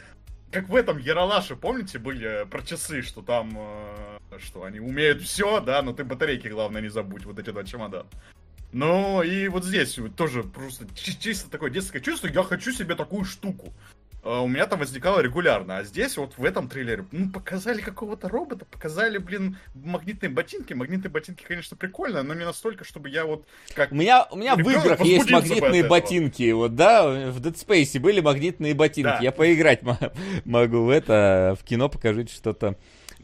[0.51, 5.59] как в этом Яралаше, помните, были про часы, что там, э, что они умеют все,
[5.61, 8.07] да, но ты батарейки, главное, не забудь, вот эти два чемодана.
[8.73, 12.95] Ну, и вот здесь вот тоже просто чи- чисто такое детское чувство, я хочу себе
[12.95, 13.73] такую штуку.
[14.23, 18.29] Э, У меня там возникало регулярно, а здесь вот в этом трейлере, ну, показали какого-то
[18.29, 20.73] робота, показали, блин, магнитные ботинки.
[20.73, 23.91] Магнитные ботинки, конечно, прикольно, но не настолько, чтобы я вот как...
[23.91, 26.51] У меня, у меня в играх есть магнитные ботинки.
[26.51, 29.07] Вот, да, в Dead Space были магнитные ботинки.
[29.09, 29.19] Да.
[29.21, 29.97] Я поиграть мо-
[30.45, 31.57] могу в это.
[31.59, 32.75] В кино покажите что-то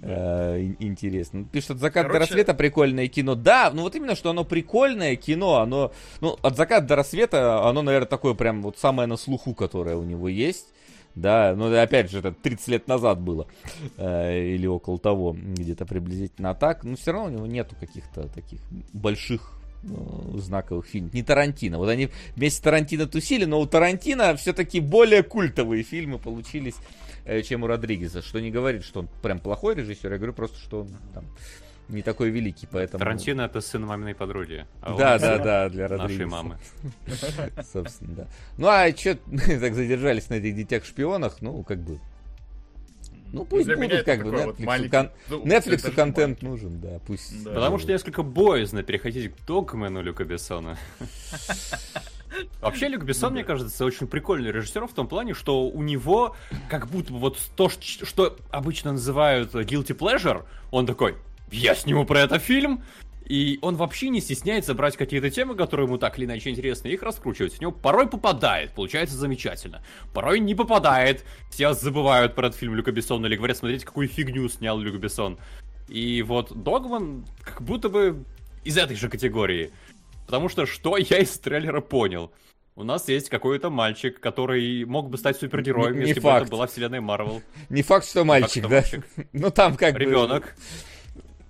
[0.02, 1.42] э, ин- интересное.
[1.42, 3.36] Ну, Пишут, от заката до Короче- рассвета прикольное кино.
[3.36, 7.82] Да, ну вот именно, что оно прикольное кино, оно, ну, от заката до рассвета, оно,
[7.84, 10.68] наверное, такое прям вот самое на слуху, которое у него есть.
[11.18, 13.48] Да, ну опять же, это 30 лет назад было.
[13.98, 16.52] э, или около того, где-то приблизительно.
[16.52, 18.60] А так, ну все равно у него нету каких-то таких
[18.94, 21.14] больших э, знаковых фильмов.
[21.16, 21.80] Не Тарантино.
[21.80, 26.76] Вот они вместе с Тарантино тусили, но у Тарантино все-таки более культовые фильмы получились,
[27.26, 28.22] э, чем у Родригеса.
[28.22, 30.12] Что не говорит, что он прям плохой режиссер.
[30.12, 31.26] Я говорю просто, что он там
[31.90, 33.00] не такой великий, поэтому...
[33.00, 34.66] Тарантино это сын маминой подруги.
[34.82, 36.14] А да, да, да, для Родригеса.
[36.14, 36.58] Нашей мамы.
[37.74, 38.28] Собственно, да.
[38.58, 39.16] Ну, а что
[39.60, 42.00] так задержались на этих детях-шпионах, ну, как бы...
[43.34, 44.90] Ну, пусть Для будут, как бы, Netflix, маленький...
[44.90, 45.10] кон...
[45.30, 47.44] ну, Netflix контент нужен, да, пусть...
[47.44, 47.56] Да.
[47.56, 50.78] Потому что несколько боязно переходить к Догмену Люка Бессона.
[52.62, 56.36] Вообще, Люк Бессон, мне кажется, очень прикольный режиссер в том плане, что у него
[56.70, 61.16] как будто бы вот то, что обычно называют guilty pleasure, он такой,
[61.52, 62.84] я сниму про это фильм,
[63.26, 66.94] и он вообще не стесняется брать какие-то темы, которые ему так или иначе интересны, и
[66.94, 67.58] их раскручивать.
[67.60, 69.84] У него порой попадает, получается замечательно.
[70.14, 71.26] Порой не попадает.
[71.52, 75.38] Все забывают про этот фильм Люка Бессона или говорят, смотрите, какую фигню снял Люк Бессон.
[75.90, 78.24] И вот Догман как будто бы
[78.64, 79.72] из этой же категории.
[80.26, 82.32] Потому что что я из трейлера понял?
[82.76, 86.44] У нас есть какой-то мальчик, который мог бы стать супергероем, Не- не если бы факт.
[86.44, 87.42] это была вселенная Марвел.
[87.70, 88.84] Не факт, что мальчик, да?
[89.34, 90.00] Ну, там как бы...
[90.00, 90.56] Ребенок,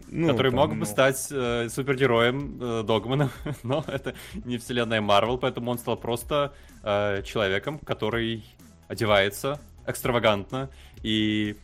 [0.10, 0.86] ну, который там, мог бы ну.
[0.86, 3.30] стать э, супергероем э, Догманом,
[3.64, 6.54] но это не вселенная Марвел, поэтому он стал просто
[6.84, 8.46] э, человеком, который
[8.88, 10.70] одевается экстравагантно
[11.04, 11.56] и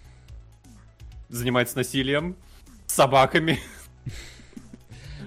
[1.30, 2.36] занимается насилием
[2.86, 3.60] с собаками.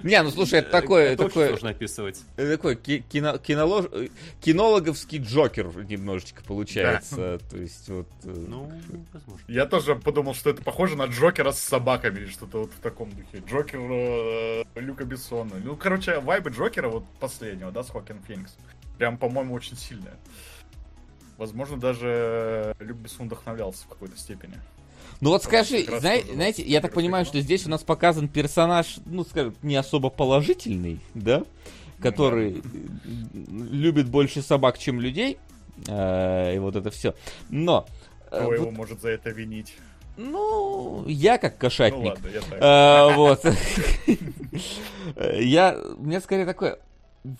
[0.02, 2.20] Не, ну слушай, это такое, это очень такое, сложно описывать.
[2.36, 4.08] это такой ки- кино- кинолож- э,
[4.40, 7.38] кинологовский Джокер немножечко получается.
[7.50, 8.08] То есть вот...
[8.24, 8.70] э, Ну,
[9.12, 9.44] возможно.
[9.48, 13.10] Я тоже подумал, что это похоже на Джокера с собаками или что-то вот в таком
[13.10, 13.42] духе.
[13.46, 15.52] Джокер э, Люка Бессона.
[15.62, 18.56] Ну, короче, вайбы Джокера вот последнего, да, с Хокин Феникс.
[18.98, 20.14] Прям, по-моему, очень сильные.
[21.38, 24.54] Возможно, даже Люк Бессон вдохновлялся в какой-то степени.
[25.20, 26.00] Ну вот скажи, тоже
[26.32, 31.00] знаете, я так понимаю, что здесь у нас показан персонаж, ну, скажем, не особо положительный,
[31.14, 31.42] да?
[32.00, 35.38] Который м, любит больше собак, чем людей.
[35.88, 37.14] э, И вот это все.
[37.48, 37.86] Но...
[38.30, 39.74] э, Кто вот, его может за это винить?
[40.18, 42.06] Ну, я как Ну кошатник.
[42.06, 42.58] ладно, я так.
[42.60, 43.44] А, Вот.
[45.40, 46.78] Я, мне скорее такое,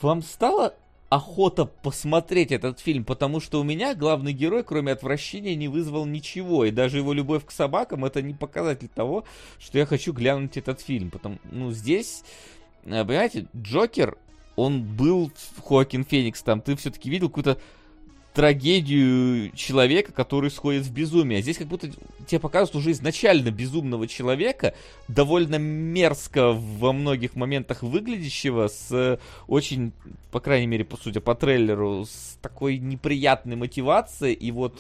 [0.01, 0.75] вам стало
[1.09, 6.65] охота посмотреть этот фильм, потому что у меня главный герой, кроме отвращения, не вызвал ничего,
[6.65, 9.25] и даже его любовь к собакам это не показатель того,
[9.59, 12.25] что я хочу глянуть этот фильм, потому, ну, здесь,
[12.85, 14.19] э, понимаете, Джокер,
[14.57, 15.31] он был
[15.65, 17.59] Хоакин Феникс, там, ты все-таки видел какую-то
[18.37, 21.39] трагедию человека, который сходит в безумие.
[21.39, 21.91] А Здесь как будто
[22.27, 24.75] тебе показывают уже изначально безумного человека,
[25.09, 29.93] довольно мерзко во многих моментах выглядящего, с э, очень,
[30.31, 34.35] по крайней мере, по судя по трейлеру, с такой неприятной мотивацией.
[34.35, 34.79] И вот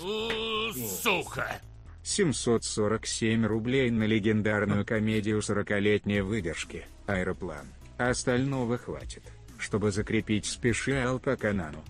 [1.03, 1.59] Сука!
[2.03, 7.67] 747 рублей на легендарную комедию «40-летней выдержки» «Аэроплан».
[7.97, 9.23] Остального хватит,
[9.59, 11.83] чтобы закрепить спешиал по канану.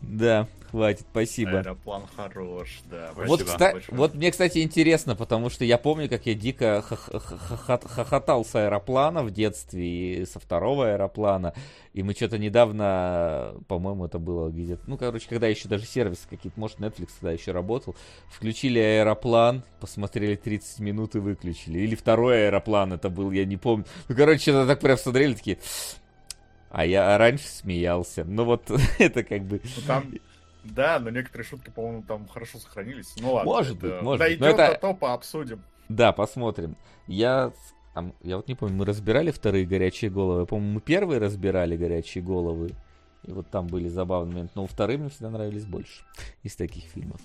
[0.00, 1.58] Да, хватит, спасибо.
[1.58, 3.10] Аэроплан хорош, да.
[3.14, 7.88] Вот, кста- вот мне, кстати, интересно, потому что я помню, как я дико хох- хох-
[7.88, 11.52] хохотал с аэроплана в детстве и со второго аэроплана.
[11.92, 14.82] И мы что-то недавно, по-моему, это было где-то...
[14.86, 17.94] Ну, короче, когда еще даже сервисы какие-то, может, Netflix тогда еще работал,
[18.28, 21.80] включили аэроплан, посмотрели 30 минут и выключили.
[21.80, 23.84] Или второй аэроплан это был, я не помню.
[24.08, 25.58] Ну, короче, что-то так прям смотрели, такие...
[26.70, 28.24] А я раньше смеялся.
[28.24, 29.60] Ну, вот это как бы...
[29.64, 30.04] Ну, там,
[30.64, 33.14] да, но некоторые шутки, по-моему, там хорошо сохранились.
[33.20, 33.50] Ну ладно.
[33.50, 35.62] Может это быть, может быть, Дойдет это- до топа, обсудим.
[35.88, 36.76] Да, посмотрим.
[37.06, 40.44] Я, с- а м- я вот не помню, мы разбирали вторые горячие головы.
[40.44, 42.70] По-моему, мы первые разбирали горячие головы.
[43.24, 44.52] И вот там были забавные моменты.
[44.54, 46.02] Но вторые мне всегда нравились больше
[46.42, 47.20] из таких фильмов.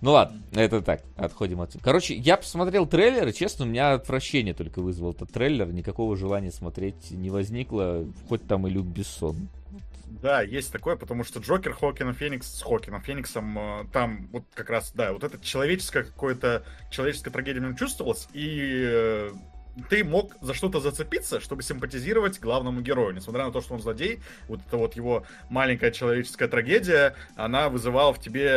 [0.00, 1.82] Ну ладно, это так, отходим отсюда.
[1.84, 5.72] Короче, я посмотрел трейлер, и честно, у меня отвращение только вызвал этот трейлер.
[5.72, 9.48] Никакого желания смотреть не возникло, хоть там и Люк Бессон.
[10.22, 14.70] Да, есть такое, потому что Джокер Хокина Феникс с Хокином Фениксом, э, там вот как
[14.70, 19.30] раз, да, вот это человеческое какое-то, человеческая трагедия в нем чувствовалась, и э,
[19.88, 23.14] ты мог за что-то зацепиться, чтобы симпатизировать главному герою.
[23.14, 28.12] Несмотря на то, что он злодей, вот это вот его маленькая человеческая трагедия, она вызывала
[28.12, 28.48] в тебе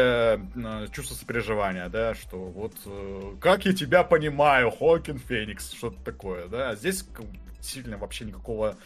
[0.56, 6.48] э, чувство сопереживания, да, что вот э, как я тебя понимаю, Хокин Феникс, что-то такое,
[6.48, 6.72] да.
[6.72, 7.06] А здесь
[7.62, 8.78] сильно вообще никакого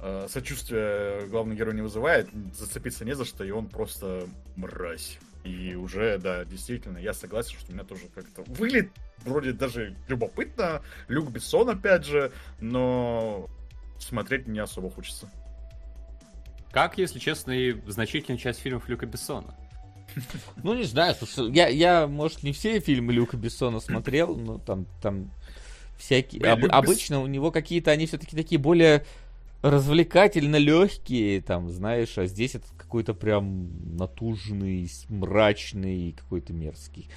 [0.00, 5.18] э, сочувствия главный герой не вызывает, зацепиться не за что, и он просто мразь.
[5.44, 8.90] И уже, да, действительно, я согласен, что у меня тоже как-то выглядит
[9.24, 10.82] вроде даже любопытно.
[11.08, 13.48] Люк Бессон, опять же, но
[13.98, 15.30] смотреть не особо хочется.
[16.72, 19.54] Как, если честно, и значительная часть фильмов Люка Бессона.
[20.62, 24.86] Ну, не знаю, слушай, я, я, может, не все фильмы Люка Бессона смотрел, но там,
[25.00, 25.30] там
[25.98, 26.44] всякие...
[26.44, 29.04] Об- обычно у него какие-то, они все-таки такие более
[29.62, 37.08] развлекательно легкий, там, знаешь, а здесь это какой-то прям натужный, мрачный, какой-то мерзкий.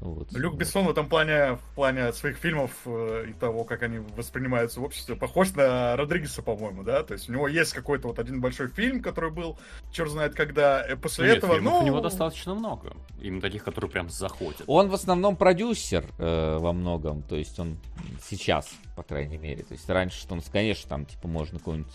[0.00, 0.32] Вот.
[0.32, 4.80] Люк Бессон в этом плане, в плане своих фильмов э, и того, как они воспринимаются
[4.80, 7.02] в обществе, похож на Родригеса, по-моему, да?
[7.02, 9.58] То есть у него есть какой-то вот один большой фильм, который был,
[9.92, 11.80] черт знает когда, и после Нет, этого, ну...
[11.80, 14.62] у него достаточно много, именно таких, которые прям заходят.
[14.66, 17.76] Он в основном продюсер э, во многом, то есть он
[18.22, 21.92] сейчас, по крайней мере, то есть раньше, что он, конечно, там, типа, можно какой-нибудь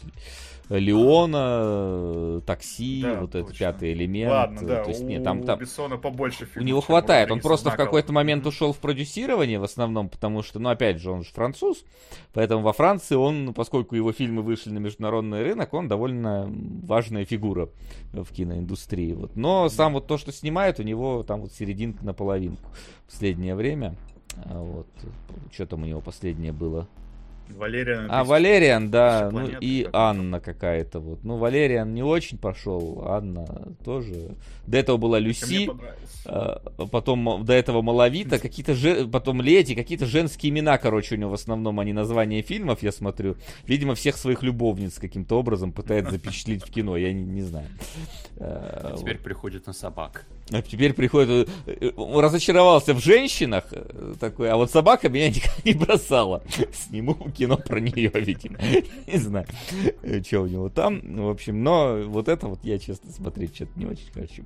[0.69, 3.45] Леона, такси, да, вот точно.
[3.45, 4.31] этот пятый элемент.
[4.31, 5.59] Ладно, да, то есть, нет, там, там...
[5.59, 6.57] Бессона побольше фильмов.
[6.57, 10.59] У него хватает, он просто в какой-то момент ушел в продюсирование в основном, потому что,
[10.59, 11.83] ну, опять же, он же француз,
[12.33, 16.49] поэтому во Франции он, поскольку его фильмы вышли на международный рынок, он довольно
[16.83, 17.69] важная фигура
[18.13, 19.13] в киноиндустрии.
[19.13, 19.35] Вот.
[19.35, 22.69] Но сам вот то, что снимает, у него там вот серединка на половинку
[23.05, 23.95] в последнее время.
[24.45, 24.87] А вот.
[25.51, 26.87] Что там у него последнее было?
[27.49, 28.07] Валериан.
[28.09, 29.29] А, Валериан, да.
[29.31, 31.23] Ну и Анна какая-то вот.
[31.23, 33.45] Ну, Валериан не очень пошел, Анна
[33.83, 34.35] тоже.
[34.65, 35.69] До этого была Люси,
[36.25, 36.59] а,
[36.91, 41.35] потом до этого Малавита, какие-то же, потом Лети, какие-то женские имена, короче, у него в
[41.35, 43.35] основном, они названия фильмов, я смотрю.
[43.67, 47.67] Видимо, всех своих любовниц каким-то образом пытается запечатлеть в кино, я не, не знаю.
[48.37, 49.23] А, теперь вот.
[49.23, 50.25] приходит на собак.
[50.51, 51.49] А теперь приходит...
[51.65, 56.43] Э, он разочаровался в женщинах э, такой, а вот собака меня никогда не бросала.
[56.73, 58.57] Сниму кино про нее, видимо.
[59.07, 59.47] Не знаю,
[60.01, 61.01] э, что у него там.
[61.01, 64.43] В общем, но вот это вот я, честно, смотреть что-то не очень хочу.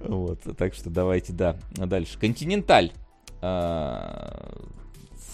[0.00, 2.18] Вот, так что давайте, да, дальше.
[2.18, 2.92] Континенталь.
[3.40, 4.54] А,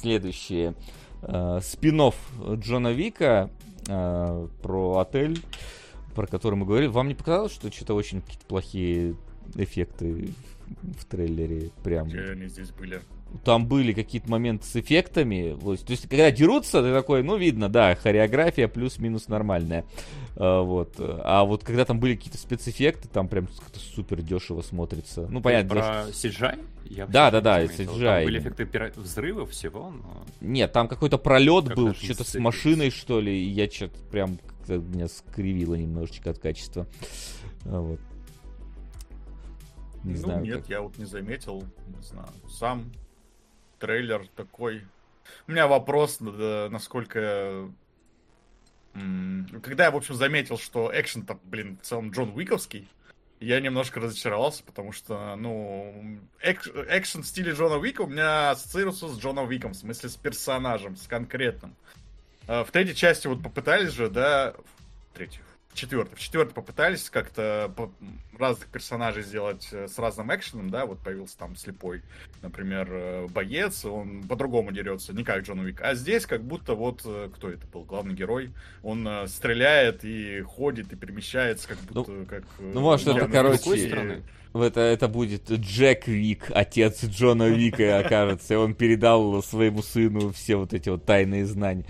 [0.01, 0.75] следующее.
[1.23, 2.15] А, спинов
[2.55, 3.51] Джона Вика
[3.89, 5.41] а, про отель,
[6.15, 6.89] про который мы говорили.
[6.89, 9.17] Вам не показалось, что что-то очень какие-то плохие
[9.57, 10.31] эффекты
[10.99, 11.71] в трейлере?
[11.83, 12.09] Прям.
[12.09, 13.01] Где они здесь были?
[13.45, 15.57] там были какие-то моменты с эффектами.
[15.59, 19.85] Вот, то есть, когда дерутся, ты такой, ну, видно, да, хореография плюс-минус нормальная.
[20.37, 20.95] А, вот.
[20.99, 23.49] А вот когда там были какие-то спецэффекты, там прям
[23.95, 25.27] супер дешево смотрится.
[25.29, 25.71] Ну, понятно.
[25.71, 26.65] Про CGI?
[26.87, 27.87] Я да, да, да, CGI.
[27.87, 28.93] Там были эффекты пира...
[28.97, 30.25] взрыва всего, но...
[30.41, 34.39] Нет, там какой-то пролет как был, что-то с машиной, что ли, и я что-то прям
[34.39, 36.87] как-то меня скривило немножечко от качества.
[37.65, 38.01] А, вот.
[40.05, 40.69] Не ну, знаю, нет, как...
[40.69, 42.91] я вот не заметил, не знаю, сам
[43.79, 44.85] трейлер такой.
[45.47, 47.71] У меня вопрос, насколько...
[49.63, 52.89] Когда я, в общем, заметил, что экшен-то, блин, в целом Джон Уиковский,
[53.39, 59.09] я немножко разочаровался, потому что, ну, эк- экшен в стиле Джона Уика у меня ассоциируется
[59.09, 61.75] с Джоном Уиком, в смысле с персонажем, с конкретным.
[62.49, 64.55] А в третьей части вот попытались же, да,
[65.13, 65.17] в
[65.75, 66.17] четвертый.
[66.17, 67.73] В четвертый попытались как-то
[68.39, 72.03] разных персонажей сделать э, с разным экшеном, да, вот появился там слепой,
[72.43, 75.81] например, э, боец, он по-другому дерется, не как Джон Уик.
[75.83, 78.51] А здесь как будто вот, э, кто это был, главный герой,
[78.83, 82.45] он стреляет и ходит, и перемещается, как ну, будто ну, как...
[82.59, 84.21] Ну, может, это, короче,
[84.55, 90.57] это, это будет Джек Вик, отец Джона Вика, окажется, и он передал своему сыну все
[90.57, 91.85] вот эти вот тайные знания.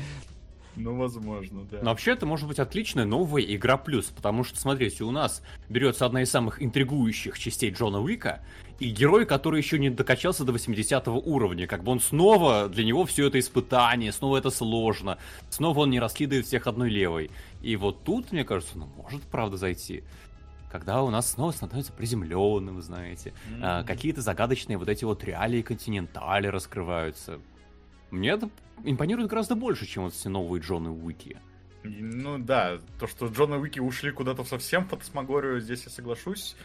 [0.77, 1.79] Ну, возможно, да.
[1.83, 6.07] Но вообще это может быть отличная новая игра плюс, потому что, смотрите, у нас берется
[6.07, 8.43] одна из самых интригующих частей Джона Уика,
[8.79, 13.05] и герой, который еще не докачался до 80 уровня, как бы он снова, для него
[13.05, 15.19] все это испытание, снова это сложно,
[15.51, 17.31] снова он не раскидывает всех одной левой.
[17.61, 20.03] И вот тут, мне кажется, ну, может правда зайти
[20.71, 23.61] когда у нас снова становится приземленным, знаете, mm-hmm.
[23.61, 27.41] а, какие-то загадочные вот эти вот реалии континентали раскрываются.
[28.11, 28.49] Мне это
[28.85, 31.39] импонирует гораздо больше, чем вот все новые Джоны Уики.
[31.83, 36.57] Ну да, то, что Джоны Уики ушли куда-то совсем в фантасмагорию, здесь я соглашусь.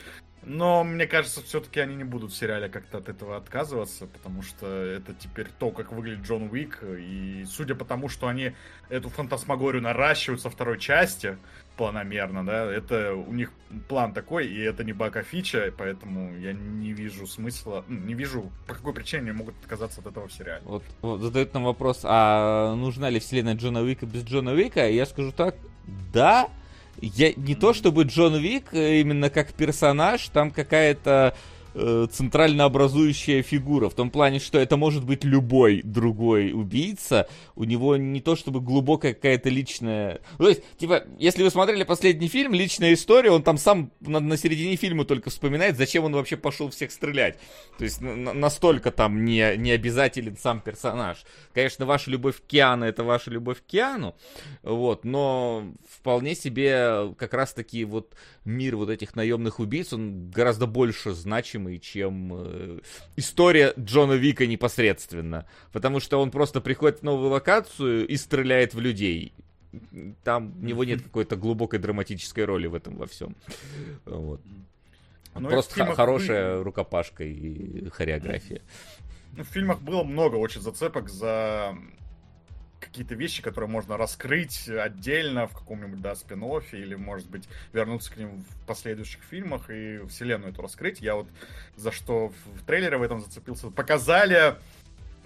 [0.45, 4.67] Но мне кажется, все-таки они не будут в сериале как-то от этого отказываться, потому что
[4.67, 6.83] это теперь то, как выглядит Джон Уик.
[6.83, 8.53] И судя по тому, что они
[8.89, 11.37] эту фантасмагорию наращивают со второй части,
[11.77, 13.51] планомерно, да, это у них
[13.89, 18.51] план такой, и это не бака фича, поэтому я не вижу смысла, ну, не вижу,
[18.67, 20.61] по какой причине они могут отказаться от этого в сериале.
[20.63, 24.87] Вот, вот задают нам вопрос, а нужна ли вселенная Джона Уика без Джона Уика?
[24.87, 25.55] Я скажу так,
[26.13, 26.49] да,
[27.01, 31.35] я не то чтобы Джон Уик э, именно как персонаж, там какая-то
[31.75, 33.89] э, центрально образующая фигура.
[33.89, 37.27] В том плане, что это может быть любой другой убийца.
[37.55, 40.21] У него не то чтобы глубокая какая-то личная...
[40.39, 44.19] Ну, то есть, типа, если вы смотрели последний фильм, личная история, он там сам на,
[44.19, 47.37] на середине фильма только вспоминает, зачем он вообще пошел всех стрелять.
[47.77, 51.23] То есть, на, настолько там не, не обязателен сам персонаж.
[51.53, 54.15] Конечно, ваша любовь к Киану это ваша любовь к Киану,
[54.63, 58.15] вот, но вполне себе как раз-таки вот
[58.45, 61.13] мир вот этих наемных убийц, он гораздо больше
[61.65, 62.79] значимый, чем э,
[63.17, 65.45] история Джона Вика непосредственно.
[65.71, 69.33] Потому что он просто приходит в новую локацию и стреляет в людей.
[70.23, 73.35] там у него нет какой-то глубокой драматической роли в этом во всем.
[74.05, 74.41] Вот.
[75.37, 78.61] Ну, и Просто х- хорошая рукопашка и хореография.
[79.37, 81.75] Ну, в фильмах было много очень зацепок за
[82.85, 88.17] какие-то вещи, которые можно раскрыть отдельно в каком-нибудь, да, спин или, может быть, вернуться к
[88.17, 91.01] ним в последующих фильмах и вселенную эту раскрыть.
[91.01, 91.27] Я вот
[91.75, 93.69] за что в трейлере в этом зацепился.
[93.69, 94.55] Показали,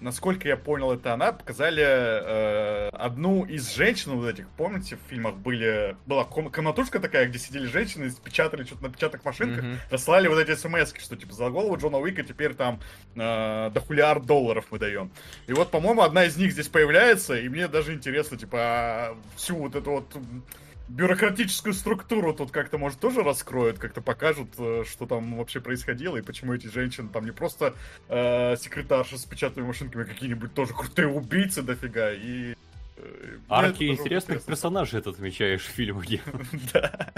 [0.00, 5.36] насколько я понял, это она, показали э, одну из женщин вот этих, помните, в фильмах
[5.36, 9.78] были, была ком- комнатушка такая, где сидели женщины, и печатали что-то на печатных машинках, Мгм.
[9.90, 12.80] расслали вот эти смс что типа за голову Джона Уика теперь там
[13.16, 15.10] э, дохулиард долларов мы даем.
[15.46, 19.56] И вот, по-моему, одна из них здесь появляется, и мне даже интересно, типа, а всю
[19.56, 20.16] вот эту вот
[20.90, 26.22] бюрократическую структуру тут как-то, может, тоже раскроют, как-то покажут, э, что там вообще происходило, и
[26.22, 27.74] почему эти женщины там не просто
[28.08, 32.54] э, секретарши с печатными машинками, а какие-нибудь тоже крутые убийцы дофига, и...
[32.96, 34.52] э, мне Арки интересных интересно.
[34.52, 36.20] персонажей это отмечаешь в фильме.
[36.72, 37.12] Да.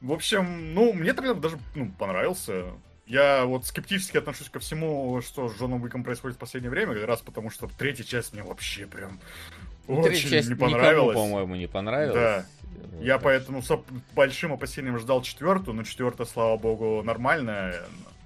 [0.00, 2.66] В общем, ну, мне трейлер даже ну, понравился.
[3.06, 7.06] Я вот скептически отношусь ко всему, что с Джоном Уиком происходит в последнее время, как
[7.06, 9.20] раз потому, что третья часть мне вообще прям
[9.55, 9.55] Ну,
[9.88, 11.14] очень часть не никому, понравилась.
[11.16, 12.14] по-моему, не понравилась.
[12.14, 12.46] Да.
[12.92, 13.78] Вот, Я поэтому с
[14.14, 17.82] большим опасением ждал четвертую, но четвертая, слава богу, нормальная.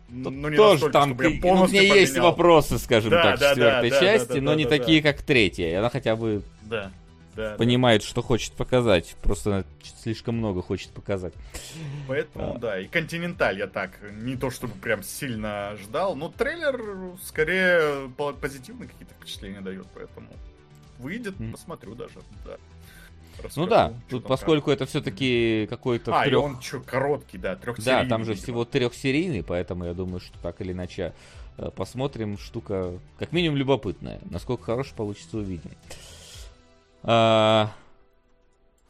[0.08, 2.30] Тут Ну, не тоже настолько, там к- ну, к полностью ней есть поменял.
[2.30, 4.70] вопросы, скажем Да, так, да, да, четвертой да, да, части, да, но да, не да,
[4.70, 5.78] такие, как третья.
[5.78, 6.90] Она хотя бы Да,
[7.36, 7.50] да.
[7.50, 7.56] да.
[7.56, 9.14] понимает, что хочет показать.
[9.22, 9.64] Просто она
[10.02, 11.32] слишком много хочет показать.
[12.08, 12.58] Поэтому, А.
[12.58, 18.32] да, и Континенталь я так, не то чтобы прям сильно ждал, но трейлер скорее по-
[18.32, 20.26] позитивные какие-то впечатления дает, поэтому
[21.00, 21.52] выйдет, М.
[21.52, 22.56] посмотрю даже, да.
[23.38, 26.22] Ну Расскажу, да, что тут поскольку это все-таки какой-то как.
[26.22, 26.42] А, и трех...
[26.42, 28.08] он что, короткий, да, Да, трехсерийный.
[28.08, 28.42] там же видимо.
[28.44, 31.14] всего трехсерийный, поэтому я думаю, что так или иначе
[31.56, 32.36] э, посмотрим.
[32.36, 34.20] Штука как минимум любопытная.
[34.30, 35.70] Насколько хорош получится, увидим.
[37.02, 37.72] А,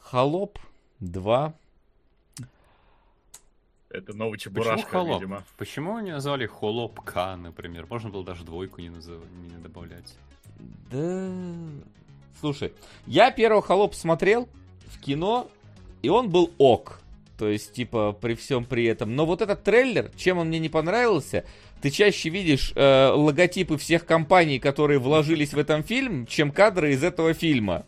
[0.01, 0.59] Холоп
[0.99, 1.55] 2.
[3.91, 5.21] Это новый Почему Чебурашка, холоп?
[5.21, 5.45] видимо.
[5.59, 7.87] Почему они назвали холопка, например?
[7.89, 10.15] Можно было даже двойку не, назыв- не добавлять.
[10.91, 11.29] Да.
[12.39, 12.72] Слушай,
[13.07, 14.49] я первого холоп смотрел
[14.87, 15.49] в кино,
[16.03, 17.01] и он был ок.
[17.41, 19.16] То есть, типа, при всем при этом.
[19.16, 21.47] Но вот этот трейлер, чем он мне не понравился,
[21.81, 27.03] ты чаще видишь э, логотипы всех компаний, которые вложились в этом фильм, чем кадры из
[27.03, 27.87] этого фильма.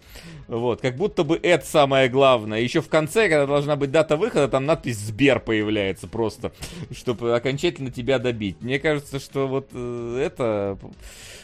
[0.48, 2.60] Вот, как будто бы это самое главное.
[2.60, 6.52] Еще в конце, когда должна быть дата выхода, там надпись Сбер появляется просто,
[6.90, 8.56] чтобы окончательно тебя добить.
[8.62, 10.78] Мне кажется, что вот э, это,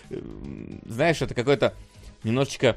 [0.09, 0.19] э,
[0.87, 1.75] знаешь, это какой-то
[2.25, 2.77] немножечко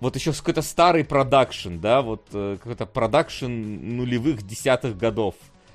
[0.00, 5.34] вот еще какой-то старый продакшн, да, вот э, какой-то продакшн нулевых десятых годов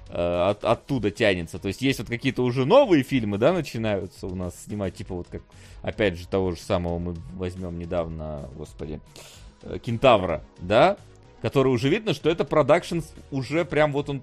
[0.10, 1.58] э, от- оттуда тянется.
[1.58, 5.28] То есть есть вот какие-то уже новые фильмы, да, начинаются у нас снимать, типа вот
[5.32, 5.42] как,
[5.82, 9.00] опять же, того же самого мы возьмем недавно, господи,
[9.64, 10.98] э, Кентавра, да,
[11.42, 13.00] который уже видно, что это продакшн
[13.32, 14.22] уже прям вот он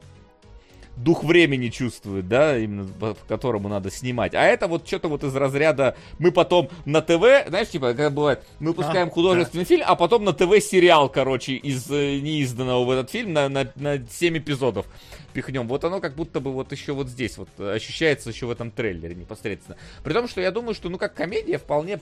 [0.97, 4.35] дух времени чувствует, да, именно по по которому надо снимать.
[4.35, 8.43] А это вот что-то вот из разряда мы потом на ТВ, знаешь, типа, как бывает,
[8.59, 12.91] мы выпускаем А, художественный фильм, а потом на ТВ сериал, короче, из э, неизданного в
[12.91, 14.87] этот фильм на, на, на 7 эпизодов
[15.33, 15.69] пихнем.
[15.69, 18.71] Вот оно как будто бы вот еще вот здесь вот э, ощущается еще в этом
[18.71, 19.77] трейлере непосредственно.
[20.03, 22.01] При том, что я думаю, что ну как комедия вполне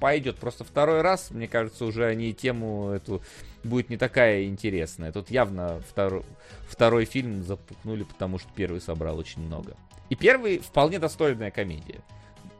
[0.00, 0.38] пойдет.
[0.38, 3.22] Просто второй раз, мне кажется, уже они тему эту
[3.62, 5.12] будет не такая интересная.
[5.12, 6.24] Тут явно второй,
[6.68, 9.76] второй фильм запукнули, потому что первый собрал очень много.
[10.08, 12.00] И первый вполне достойная комедия.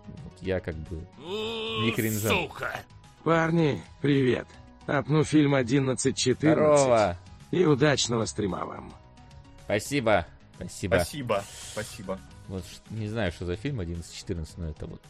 [0.06, 1.04] Вот я как бы...
[1.18, 2.28] Не кринжа.
[2.28, 2.80] Сука!
[3.24, 4.46] Парни, привет.
[4.86, 6.36] Апну фильм 11.14.
[6.36, 7.16] Здорово!
[7.50, 8.92] И удачного стрима вам.
[9.64, 10.26] Спасибо.
[10.56, 10.94] Спасибо.
[10.96, 12.20] Спасибо, спасибо.
[12.48, 15.00] Вот не знаю, что за фильм 11-14, но это вот.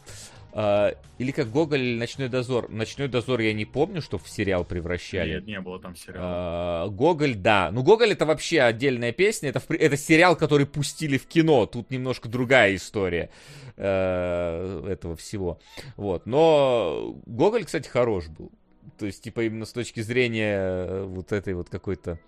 [0.53, 2.69] А, или как Гоголь Ночной дозор.
[2.69, 5.35] Ночной дозор я не помню, что в сериал превращали.
[5.35, 6.21] Нет, не было там сериала.
[6.23, 7.69] А, Гоголь, да.
[7.71, 9.49] Ну, Гоголь это вообще отдельная песня.
[9.49, 11.65] Это, это сериал, который пустили в кино.
[11.65, 13.29] Тут немножко другая история
[13.77, 15.59] э, этого всего.
[15.95, 16.25] Вот.
[16.25, 18.51] Но Гоголь, кстати, хорош был.
[18.97, 22.19] То есть, типа, именно с точки зрения э, вот этой вот какой-то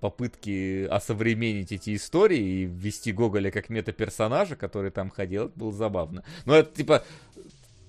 [0.00, 6.24] попытки осовременить эти истории и ввести Гоголя как мета-персонажа, который там ходил, было забавно.
[6.44, 7.04] Но это, типа,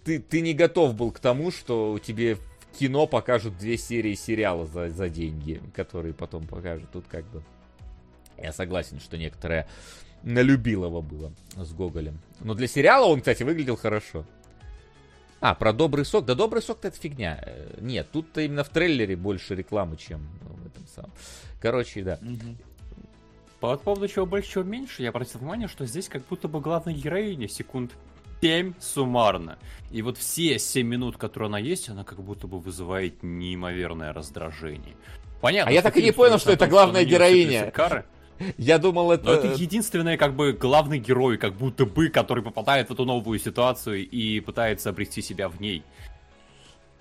[0.03, 2.41] ты, ты не готов был к тому, что тебе в
[2.77, 6.89] кино покажут две серии сериала за, за деньги, которые потом покажут.
[6.91, 7.43] Тут как бы...
[8.37, 9.67] Я согласен, что некоторое
[10.23, 12.19] налюбилово было с Гоголем.
[12.39, 14.25] Но для сериала он, кстати, выглядел хорошо.
[15.39, 16.25] А, про добрый сок.
[16.25, 17.39] Да добрый сок-то это фигня.
[17.45, 21.11] Э, Нет, тут-то именно в трейлере больше рекламы, чем в этом самом.
[21.61, 22.19] Короче, да.
[23.59, 26.93] По поводу чего больше, чего меньше, я обратил внимание, что здесь как будто бы главная
[26.93, 27.91] героиня секунд
[28.41, 29.57] 7 суммарно.
[29.91, 34.95] И вот все 7 минут, которые она есть, она как будто бы вызывает неимоверное раздражение.
[35.41, 35.71] Понятно.
[35.71, 37.71] А я так и не понял, что это главная героиня.
[37.71, 38.05] Кары.
[38.57, 39.25] Я думал, это...
[39.25, 43.39] Но это единственный, как бы, главный герой, как будто бы, который попадает в эту новую
[43.39, 45.83] ситуацию и пытается обрести себя в ней.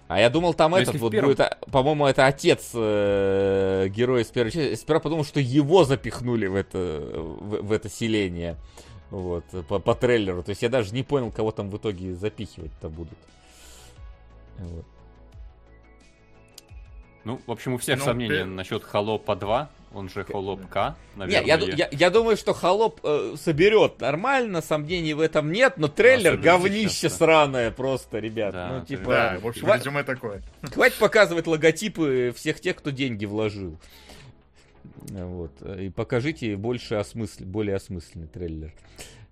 [0.08, 1.30] А я думал, там Но этот вот первом...
[1.30, 4.74] будет, а, по-моему, это отец э, героя с первой части.
[4.76, 8.56] Сперва подумал, что его запихнули в это, в, в это селение.
[9.10, 10.42] Вот, по, по трейлеру.
[10.42, 13.18] То есть я даже не понял, кого там в итоге запихивать-то будут.
[14.58, 14.84] Вот.
[17.24, 18.44] Ну, в общем, у всех ну, сомнения ты...
[18.44, 21.56] насчет Холопа 2, он же Холоп К, наверное.
[21.56, 25.88] Не, я, я, я думаю, что Холоп э, соберет нормально, сомнений в этом нет, но
[25.88, 27.18] трейлер Особенно говнище сейчас, да.
[27.18, 28.52] сраное просто, ребят.
[28.52, 29.80] Да, ну, типа, да, в общем, хват...
[29.80, 30.42] резюме такое.
[30.62, 33.78] Хватит показывать логотипы всех тех, кто деньги вложил.
[35.08, 35.62] Вот.
[35.62, 37.44] И покажите больше осмысл...
[37.44, 38.74] более осмысленный трейлер,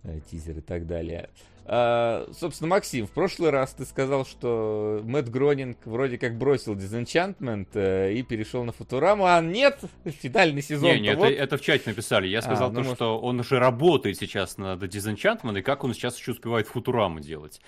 [0.03, 1.29] э, тизер и так далее.
[1.67, 7.69] А, собственно, Максим, в прошлый раз ты сказал, что Мэтт Гронинг вроде как бросил Disenchantment
[7.75, 10.91] э, и перешел на Футураму, а нет, финальный сезон.
[10.91, 11.29] Не, не, это, вот...
[11.31, 12.27] это в чате написали.
[12.27, 12.95] Я сказал а, ну, то, может...
[12.97, 17.61] что он уже работает сейчас над Disenchantment, и как он сейчас еще успевает Футураму делать.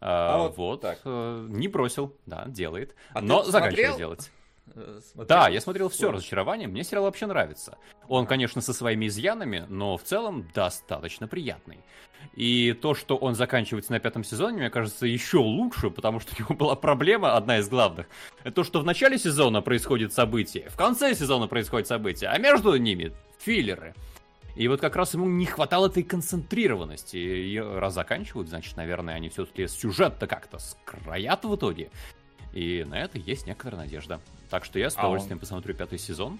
[0.00, 1.00] А, а вот, вот так.
[1.04, 4.30] Э, не бросил, да, делает, а но заканчивает делать.
[4.74, 5.26] Э, смотрел?
[5.26, 7.78] Да, я смотрел все разочарование, мне сериал вообще нравится.
[8.08, 11.80] Он, конечно, со своими изъянами, но в целом достаточно приятный.
[12.34, 16.42] И то, что он заканчивается на пятом сезоне, мне кажется, еще лучше, потому что у
[16.42, 18.06] него была проблема, одна из главных.
[18.42, 22.74] Это то, что в начале сезона происходит событие, в конце сезона происходит событие, а между
[22.76, 23.94] ними филлеры.
[24.56, 27.16] И вот как раз ему не хватало этой концентрированности.
[27.16, 31.90] И раз заканчивают, значит, наверное, они все-таки сюжет-то как-то скроят в итоге.
[32.54, 34.20] И на это есть некоторая надежда.
[34.48, 35.40] Так что я с удовольствием а он...
[35.40, 36.38] посмотрю пятый сезон.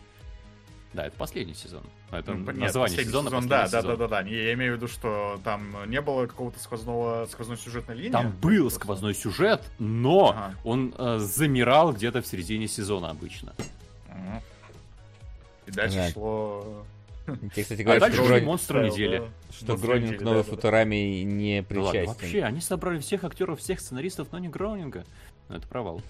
[0.92, 1.82] Да, это последний сезон.
[2.12, 3.28] Это ну, название нет, сезона.
[3.28, 3.82] Сезон, да, сезон.
[3.82, 4.28] да, да, да, да.
[4.28, 8.12] Я имею в виду, что там не было какого-то сквозного, сквозной сюжетной линии.
[8.12, 10.54] Там был сквозной сюжет, но ага.
[10.62, 13.54] он э, замирал где-то в середине сезона обычно.
[14.08, 14.40] Ага.
[15.66, 16.12] И дальше ага.
[16.12, 16.86] шло...
[17.26, 19.22] Тебе, кстати, говорят, а дальше что монстры недели.
[19.50, 22.04] Что Гронинг к новой да, Футураме не причастен.
[22.04, 25.04] Да ладно, вообще, они собрали всех актеров, всех сценаристов, но не Гронинга.
[25.48, 26.00] Ну, это провал.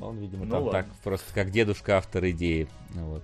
[0.00, 0.82] Он, видимо, ну, там ладно.
[0.82, 2.68] так просто как дедушка автор идеи.
[2.90, 3.22] Вот.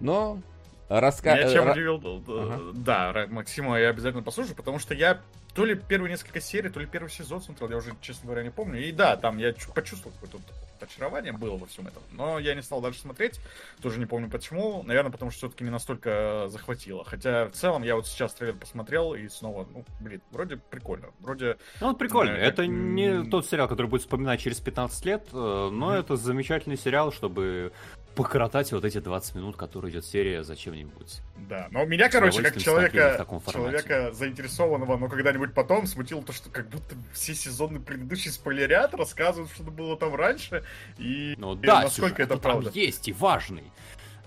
[0.00, 0.40] Но
[0.88, 1.36] раска...
[1.36, 2.60] Я чем удивил, ага.
[2.74, 5.20] да, Максима я обязательно послушаю, потому что я
[5.54, 8.50] то ли первые несколько серий, то ли первый сезон смотрел, я уже, честно говоря, не
[8.50, 8.86] помню.
[8.86, 10.38] И да, там я почувствовал какое-то
[10.82, 12.02] очарование было во всем этом.
[12.12, 13.40] Но я не стал дальше смотреть,
[13.82, 14.82] тоже не помню почему.
[14.82, 17.04] Наверное, потому что все-таки не настолько захватило.
[17.04, 21.08] Хотя в целом я вот сейчас трейлер посмотрел и снова, ну, блин, вроде прикольно.
[21.20, 21.56] Вроде...
[21.80, 22.32] Ну, вот прикольно.
[22.32, 26.00] Э, это не тот сериал, который будет вспоминать через 15 лет, э, но mm-hmm.
[26.00, 27.72] это замечательный сериал, чтобы
[28.14, 31.20] покоротать вот эти 20 минут, которые идет серия за чем-нибудь.
[31.48, 36.68] Да, но меня, короче, как человека, человека заинтересованного, но когда-нибудь потом смутило то, что как
[36.68, 40.64] будто все сезоны предыдущий спойлерят, рассказывают, что было там раньше,
[40.98, 42.70] и, ну, и да, насколько это правда.
[42.74, 43.64] есть и важный.